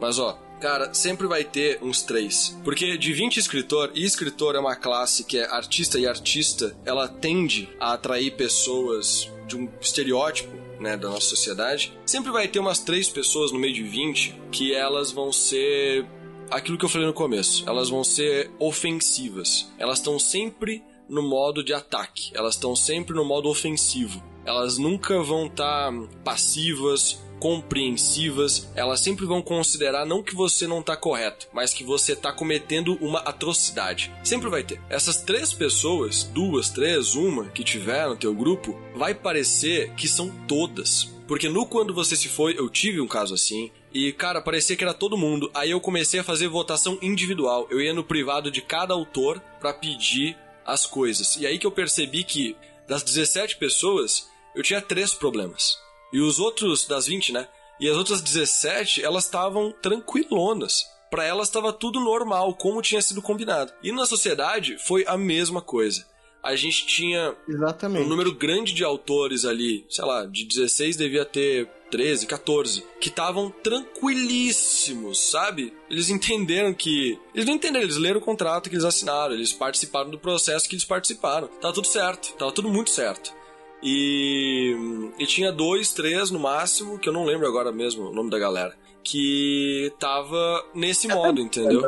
Mas 0.00 0.20
ó, 0.20 0.38
cara, 0.60 0.94
sempre 0.94 1.26
vai 1.26 1.42
ter 1.42 1.82
uns 1.82 2.02
três. 2.02 2.56
Porque 2.62 2.96
de 2.96 3.12
20 3.12 3.38
escritor, 3.38 3.90
e 3.92 4.04
escritor 4.04 4.54
é 4.54 4.60
uma 4.60 4.76
classe 4.76 5.24
que 5.24 5.36
é 5.36 5.50
artista 5.50 5.98
e 5.98 6.06
artista, 6.06 6.76
ela 6.84 7.08
tende 7.08 7.68
a 7.80 7.94
atrair 7.94 8.36
pessoas 8.36 9.28
de 9.48 9.56
um 9.56 9.68
estereótipo 9.80 10.65
né, 10.80 10.96
da 10.96 11.08
nossa 11.08 11.26
sociedade, 11.26 11.96
sempre 12.04 12.30
vai 12.30 12.48
ter 12.48 12.58
umas 12.58 12.80
três 12.80 13.08
pessoas 13.08 13.52
no 13.52 13.58
meio 13.58 13.74
de 13.74 13.82
20 13.82 14.34
que 14.50 14.74
elas 14.74 15.10
vão 15.10 15.32
ser 15.32 16.06
aquilo 16.50 16.78
que 16.78 16.84
eu 16.84 16.88
falei 16.88 17.06
no 17.06 17.12
começo. 17.12 17.64
Elas 17.68 17.88
vão 17.88 18.04
ser 18.04 18.50
ofensivas. 18.58 19.72
Elas 19.78 19.98
estão 19.98 20.18
sempre 20.18 20.82
no 21.08 21.22
modo 21.22 21.62
de 21.62 21.72
ataque. 21.72 22.30
Elas 22.34 22.54
estão 22.54 22.74
sempre 22.74 23.14
no 23.14 23.24
modo 23.24 23.48
ofensivo. 23.48 24.22
Elas 24.44 24.78
nunca 24.78 25.20
vão 25.22 25.46
estar 25.46 25.92
tá 25.92 26.08
passivas, 26.24 27.20
compreensivas, 27.38 28.70
elas 28.74 29.00
sempre 29.00 29.26
vão 29.26 29.42
considerar 29.42 30.06
não 30.06 30.22
que 30.22 30.34
você 30.34 30.66
não 30.66 30.82
tá 30.82 30.96
correto, 30.96 31.48
mas 31.52 31.72
que 31.72 31.84
você 31.84 32.16
tá 32.16 32.32
cometendo 32.32 32.96
uma 33.00 33.20
atrocidade. 33.20 34.12
Sempre 34.24 34.48
vai 34.48 34.62
ter. 34.62 34.80
Essas 34.88 35.18
três 35.22 35.52
pessoas, 35.52 36.24
duas, 36.24 36.70
três, 36.70 37.14
uma 37.14 37.46
que 37.46 37.64
tiver 37.64 38.06
no 38.08 38.16
teu 38.16 38.34
grupo, 38.34 38.78
vai 38.94 39.14
parecer 39.14 39.92
que 39.94 40.08
são 40.08 40.30
todas. 40.46 41.14
Porque 41.26 41.48
no 41.48 41.66
quando 41.66 41.92
você 41.92 42.16
se 42.16 42.28
foi, 42.28 42.58
eu 42.58 42.68
tive 42.68 43.00
um 43.00 43.08
caso 43.08 43.34
assim, 43.34 43.70
e, 43.92 44.12
cara, 44.12 44.42
parecia 44.42 44.76
que 44.76 44.84
era 44.84 44.92
todo 44.92 45.16
mundo. 45.16 45.50
Aí 45.54 45.70
eu 45.70 45.80
comecei 45.80 46.20
a 46.20 46.24
fazer 46.24 46.48
votação 46.48 46.98
individual. 47.00 47.66
Eu 47.70 47.80
ia 47.80 47.94
no 47.94 48.04
privado 48.04 48.50
de 48.50 48.60
cada 48.60 48.94
autor 48.94 49.40
para 49.58 49.72
pedir 49.72 50.36
as 50.66 50.84
coisas. 50.84 51.36
E 51.36 51.46
aí 51.46 51.58
que 51.58 51.66
eu 51.66 51.70
percebi 51.70 52.22
que 52.22 52.54
das 52.86 53.02
17 53.02 53.56
pessoas, 53.56 54.28
eu 54.54 54.62
tinha 54.62 54.80
três 54.80 55.14
problemas. 55.14 55.78
E 56.12 56.20
os 56.20 56.38
outros, 56.38 56.86
das 56.86 57.06
20, 57.06 57.32
né? 57.32 57.48
E 57.80 57.88
as 57.88 57.96
outras 57.96 58.20
17, 58.20 59.04
elas 59.04 59.24
estavam 59.24 59.72
tranquilonas. 59.82 60.84
Para 61.10 61.24
elas 61.24 61.48
estava 61.48 61.72
tudo 61.72 62.00
normal, 62.00 62.54
como 62.54 62.82
tinha 62.82 63.02
sido 63.02 63.22
combinado. 63.22 63.72
E 63.82 63.92
na 63.92 64.06
sociedade 64.06 64.76
foi 64.78 65.04
a 65.06 65.16
mesma 65.16 65.60
coisa. 65.60 66.04
A 66.42 66.54
gente 66.54 66.86
tinha 66.86 67.34
Exatamente. 67.48 68.04
um 68.04 68.08
número 68.08 68.32
grande 68.32 68.72
de 68.72 68.84
autores 68.84 69.44
ali, 69.44 69.84
sei 69.88 70.04
lá, 70.04 70.24
de 70.26 70.44
16 70.44 70.96
devia 70.96 71.24
ter 71.24 71.68
13, 71.90 72.26
14, 72.26 72.84
que 73.00 73.08
estavam 73.08 73.50
tranquilíssimos, 73.50 75.18
sabe? 75.18 75.72
Eles 75.90 76.08
entenderam 76.08 76.72
que. 76.72 77.18
Eles 77.34 77.46
não 77.46 77.54
entenderam, 77.54 77.84
eles 77.84 77.96
leram 77.96 78.20
o 78.20 78.24
contrato 78.24 78.68
que 78.68 78.76
eles 78.76 78.84
assinaram, 78.84 79.34
eles 79.34 79.52
participaram 79.52 80.10
do 80.10 80.18
processo 80.18 80.68
que 80.68 80.74
eles 80.74 80.84
participaram. 80.84 81.48
Tava 81.60 81.74
tudo 81.74 81.86
certo, 81.86 82.32
tava 82.34 82.52
tudo 82.52 82.68
muito 82.68 82.90
certo. 82.90 83.32
E, 83.82 84.74
e 85.18 85.26
tinha 85.26 85.52
dois, 85.52 85.92
três 85.92 86.30
no 86.30 86.38
máximo, 86.38 86.98
que 86.98 87.08
eu 87.08 87.12
não 87.12 87.24
lembro 87.24 87.46
agora 87.46 87.70
mesmo 87.70 88.08
o 88.08 88.14
nome 88.14 88.30
da 88.30 88.38
galera, 88.38 88.74
que 89.02 89.92
tava 89.98 90.64
nesse 90.74 91.08
modo, 91.08 91.40
entendeu? 91.40 91.82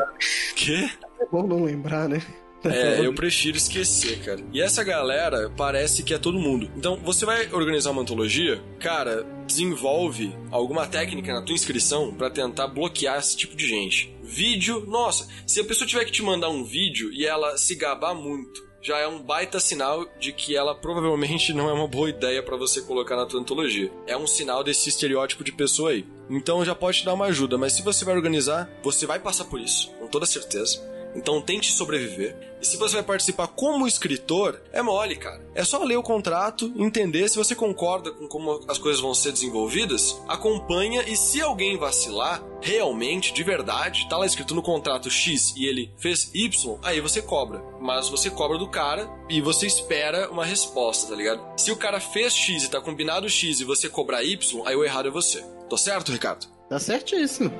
Que? 0.54 0.90
É 1.20 1.26
bom 1.30 1.46
não 1.46 1.64
lembrar, 1.64 2.08
né? 2.08 2.22
É, 2.64 3.06
eu 3.06 3.14
prefiro 3.14 3.56
esquecer, 3.56 4.18
cara. 4.24 4.40
E 4.52 4.60
essa 4.60 4.82
galera 4.82 5.50
parece 5.56 6.02
que 6.02 6.12
é 6.12 6.18
todo 6.18 6.38
mundo. 6.38 6.68
Então, 6.76 6.96
você 6.96 7.24
vai 7.24 7.52
organizar 7.52 7.90
uma 7.92 8.02
antologia, 8.02 8.60
cara, 8.80 9.24
desenvolve 9.46 10.34
alguma 10.50 10.86
técnica 10.86 11.32
na 11.32 11.42
tua 11.42 11.54
inscrição 11.54 12.12
para 12.12 12.30
tentar 12.30 12.66
bloquear 12.66 13.18
esse 13.18 13.36
tipo 13.36 13.56
de 13.56 13.66
gente. 13.66 14.12
Vídeo, 14.22 14.84
nossa, 14.86 15.28
se 15.46 15.60
a 15.60 15.64
pessoa 15.64 15.86
tiver 15.86 16.04
que 16.04 16.12
te 16.12 16.22
mandar 16.22 16.48
um 16.50 16.64
vídeo 16.64 17.12
e 17.12 17.24
ela 17.24 17.56
se 17.56 17.74
gabar 17.76 18.14
muito, 18.14 18.67
já 18.88 18.98
é 18.98 19.06
um 19.06 19.20
baita 19.20 19.60
sinal 19.60 20.06
de 20.18 20.32
que 20.32 20.56
ela 20.56 20.74
provavelmente 20.74 21.52
não 21.52 21.68
é 21.68 21.72
uma 21.74 21.86
boa 21.86 22.08
ideia 22.08 22.42
para 22.42 22.56
você 22.56 22.80
colocar 22.80 23.16
na 23.16 23.26
tua 23.26 23.38
antologia. 23.38 23.92
É 24.06 24.16
um 24.16 24.26
sinal 24.26 24.64
desse 24.64 24.88
estereótipo 24.88 25.44
de 25.44 25.52
pessoa 25.52 25.90
aí. 25.90 26.06
Então 26.30 26.64
já 26.64 26.74
pode 26.74 27.00
te 27.00 27.04
dar 27.04 27.12
uma 27.12 27.26
ajuda, 27.26 27.58
mas 27.58 27.74
se 27.74 27.82
você 27.82 28.02
vai 28.02 28.14
organizar, 28.14 28.66
você 28.82 29.04
vai 29.04 29.18
passar 29.18 29.44
por 29.44 29.60
isso, 29.60 29.90
com 29.98 30.06
toda 30.06 30.24
certeza. 30.24 30.80
Então 31.14 31.40
tente 31.40 31.72
sobreviver. 31.72 32.36
E 32.60 32.66
se 32.66 32.76
você 32.76 32.96
vai 32.96 33.04
participar 33.04 33.46
como 33.48 33.86
escritor, 33.86 34.60
é 34.72 34.82
mole, 34.82 35.16
cara. 35.16 35.40
É 35.54 35.64
só 35.64 35.82
ler 35.82 35.96
o 35.96 36.02
contrato, 36.02 36.72
entender 36.76 37.28
se 37.28 37.36
você 37.36 37.54
concorda 37.54 38.10
com 38.10 38.26
como 38.26 38.60
as 38.68 38.78
coisas 38.78 39.00
vão 39.00 39.14
ser 39.14 39.32
desenvolvidas, 39.32 40.20
acompanha 40.26 41.02
e 41.06 41.16
se 41.16 41.40
alguém 41.40 41.76
vacilar, 41.76 42.42
realmente, 42.60 43.32
de 43.32 43.44
verdade, 43.44 44.08
tá 44.08 44.16
lá 44.16 44.26
escrito 44.26 44.54
no 44.54 44.62
contrato 44.62 45.08
X 45.08 45.54
e 45.56 45.66
ele 45.66 45.92
fez 45.98 46.30
Y, 46.34 46.78
aí 46.82 47.00
você 47.00 47.22
cobra. 47.22 47.62
Mas 47.80 48.08
você 48.08 48.28
cobra 48.28 48.58
do 48.58 48.68
cara 48.68 49.08
e 49.28 49.40
você 49.40 49.66
espera 49.66 50.30
uma 50.30 50.44
resposta, 50.44 51.10
tá 51.10 51.16
ligado? 51.16 51.40
Se 51.56 51.70
o 51.70 51.76
cara 51.76 52.00
fez 52.00 52.34
X 52.34 52.64
e 52.64 52.70
tá 52.70 52.80
combinado 52.80 53.28
X 53.28 53.60
e 53.60 53.64
você 53.64 53.88
cobrar 53.88 54.24
Y, 54.24 54.62
aí 54.66 54.74
o 54.74 54.84
errado 54.84 55.08
é 55.08 55.12
você. 55.12 55.44
Tô 55.68 55.76
certo, 55.76 56.10
Ricardo? 56.10 56.46
Tá 56.68 56.78
certíssimo. 56.78 57.52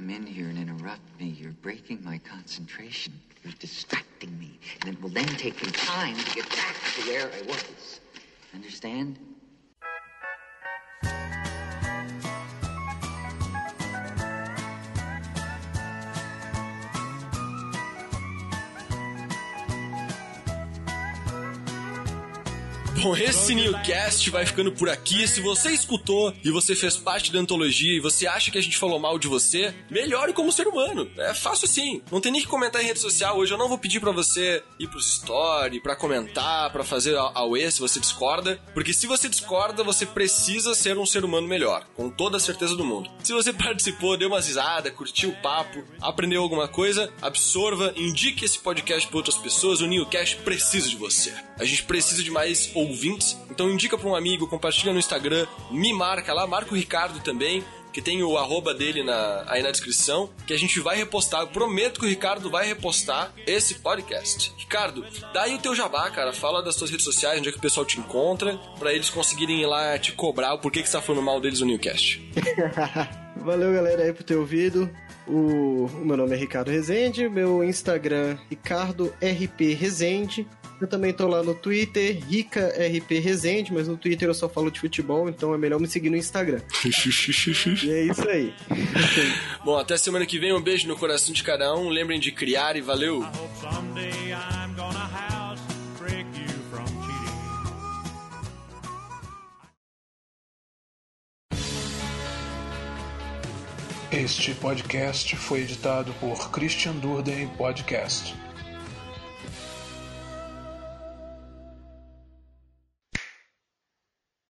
Come 0.00 0.08
in 0.08 0.26
here 0.26 0.48
and 0.48 0.56
interrupt 0.56 1.02
me, 1.20 1.26
you're 1.26 1.52
breaking 1.60 2.02
my 2.02 2.16
concentration. 2.18 3.12
You're 3.44 3.52
distracting 3.58 4.38
me. 4.38 4.58
And 4.80 4.94
it 4.94 5.02
will 5.02 5.10
then 5.10 5.26
take 5.26 5.62
me 5.62 5.70
time 5.72 6.16
to 6.16 6.34
get 6.36 6.48
back 6.48 6.74
to 6.94 7.02
where 7.02 7.26
I 7.26 7.42
was. 7.46 8.00
Understand? 8.54 9.18
Bom, 23.02 23.16
esse 23.16 23.54
Newcast 23.54 24.28
vai 24.28 24.44
ficando 24.44 24.72
por 24.72 24.90
aqui. 24.90 25.26
Se 25.26 25.40
você 25.40 25.70
escutou 25.70 26.34
e 26.44 26.50
você 26.50 26.74
fez 26.74 26.98
parte 26.98 27.32
da 27.32 27.38
antologia 27.38 27.96
e 27.96 28.00
você 28.00 28.26
acha 28.26 28.50
que 28.50 28.58
a 28.58 28.60
gente 28.62 28.76
falou 28.76 28.98
mal 28.98 29.18
de 29.18 29.26
você, 29.26 29.74
melhore 29.90 30.34
como 30.34 30.52
ser 30.52 30.68
humano. 30.68 31.10
É 31.16 31.32
fácil 31.32 31.66
sim. 31.66 32.02
Não 32.12 32.20
tem 32.20 32.30
nem 32.30 32.42
que 32.42 32.46
comentar 32.46 32.82
em 32.82 32.86
rede 32.86 33.00
social. 33.00 33.38
Hoje 33.38 33.54
eu 33.54 33.58
não 33.58 33.70
vou 33.70 33.78
pedir 33.78 34.00
para 34.00 34.10
você 34.10 34.62
ir 34.78 34.86
pros 34.86 35.08
story, 35.14 35.80
para 35.80 35.96
comentar, 35.96 36.70
para 36.70 36.84
fazer 36.84 37.16
away 37.16 37.70
se 37.70 37.80
você 37.80 37.98
discorda. 37.98 38.60
Porque 38.74 38.92
se 38.92 39.06
você 39.06 39.30
discorda, 39.30 39.82
você 39.82 40.04
precisa 40.04 40.74
ser 40.74 40.98
um 40.98 41.06
ser 41.06 41.24
humano 41.24 41.48
melhor. 41.48 41.86
Com 41.96 42.10
toda 42.10 42.36
a 42.36 42.40
certeza 42.40 42.76
do 42.76 42.84
mundo. 42.84 43.10
Se 43.24 43.32
você 43.32 43.50
participou, 43.54 44.18
deu 44.18 44.28
uma 44.28 44.42
risada, 44.42 44.90
curtiu 44.90 45.30
o 45.30 45.36
papo, 45.40 45.82
aprendeu 46.02 46.42
alguma 46.42 46.68
coisa, 46.68 47.10
absorva, 47.22 47.94
indique 47.96 48.44
esse 48.44 48.58
podcast 48.58 49.08
para 49.08 49.16
outras 49.16 49.38
pessoas. 49.38 49.80
O 49.80 49.86
Newcast 49.86 50.36
precisa 50.36 50.86
de 50.86 50.96
você. 50.96 51.32
A 51.58 51.64
gente 51.64 51.84
precisa 51.84 52.22
de 52.22 52.30
mais 52.30 52.70
ouvintes. 52.90 53.38
Então 53.50 53.70
indica 53.70 53.96
para 53.96 54.08
um 54.08 54.14
amigo, 54.14 54.46
compartilha 54.46 54.92
no 54.92 54.98
Instagram, 54.98 55.46
me 55.70 55.92
marca 55.92 56.32
lá, 56.32 56.46
marca 56.46 56.72
o 56.72 56.76
Ricardo 56.76 57.20
também, 57.20 57.64
que 57.92 58.00
tem 58.00 58.22
o 58.22 58.38
arroba 58.38 58.72
dele 58.72 59.02
na, 59.02 59.44
aí 59.46 59.62
na 59.62 59.70
descrição, 59.70 60.30
que 60.46 60.52
a 60.52 60.58
gente 60.58 60.80
vai 60.80 60.96
repostar. 60.96 61.40
Eu 61.40 61.48
prometo 61.48 62.00
que 62.00 62.06
o 62.06 62.08
Ricardo 62.08 62.50
vai 62.50 62.66
repostar 62.66 63.32
esse 63.46 63.76
podcast. 63.76 64.52
Ricardo, 64.56 65.04
dá 65.32 65.42
aí 65.42 65.54
o 65.54 65.58
teu 65.58 65.74
jabá, 65.74 66.10
cara. 66.10 66.32
Fala 66.32 66.62
das 66.62 66.76
tuas 66.76 66.90
redes 66.90 67.04
sociais, 67.04 67.38
onde 67.38 67.48
é 67.48 67.52
que 67.52 67.58
o 67.58 67.62
pessoal 67.62 67.84
te 67.84 67.98
encontra, 67.98 68.56
para 68.78 68.92
eles 68.92 69.10
conseguirem 69.10 69.60
ir 69.60 69.66
lá 69.66 69.98
te 69.98 70.12
cobrar 70.12 70.54
o 70.54 70.58
porquê 70.58 70.82
que 70.82 70.88
você 70.88 70.96
tá 70.96 71.02
falando 71.02 71.22
mal 71.22 71.40
deles 71.40 71.60
no 71.60 71.66
Newcast. 71.66 72.20
Valeu, 73.36 73.72
galera, 73.72 74.02
aí 74.02 74.12
por 74.12 74.22
ter 74.22 74.36
ouvido. 74.36 74.90
O, 75.26 75.86
o, 75.86 76.04
meu 76.04 76.16
nome 76.16 76.34
é 76.34 76.36
Ricardo 76.36 76.70
Rezende, 76.70 77.28
meu 77.28 77.62
Instagram 77.62 78.36
Ricardo 78.48 79.14
RP 79.22 79.74
Rezende. 79.74 80.46
Eu 80.80 80.88
também 80.88 81.12
tô 81.12 81.28
lá 81.28 81.42
no 81.42 81.54
Twitter, 81.54 82.18
Rica 82.26 82.68
RP 82.68 83.20
Rezende, 83.20 83.72
mas 83.72 83.86
no 83.86 83.98
Twitter 83.98 84.28
eu 84.28 84.34
só 84.34 84.48
falo 84.48 84.70
de 84.70 84.80
futebol, 84.80 85.28
então 85.28 85.54
é 85.54 85.58
melhor 85.58 85.78
me 85.78 85.86
seguir 85.86 86.08
no 86.08 86.16
Instagram. 86.16 86.62
e 87.84 87.90
é 87.90 88.04
isso 88.04 88.28
aí. 88.28 88.54
Bom, 89.62 89.76
até 89.76 89.98
semana 89.98 90.24
que 90.24 90.38
vem, 90.38 90.54
um 90.54 90.60
beijo 90.60 90.88
no 90.88 90.96
coração 90.96 91.34
de 91.34 91.42
cada 91.42 91.76
um. 91.76 91.90
Lembrem 91.90 92.18
de 92.18 92.32
criar 92.32 92.76
e 92.76 92.80
valeu! 92.80 93.22
Este 104.10 104.54
podcast 104.54 105.36
foi 105.36 105.60
editado 105.60 106.12
por 106.14 106.50
Christian 106.50 106.94
Durden 106.94 107.48
Podcast. 107.56 108.39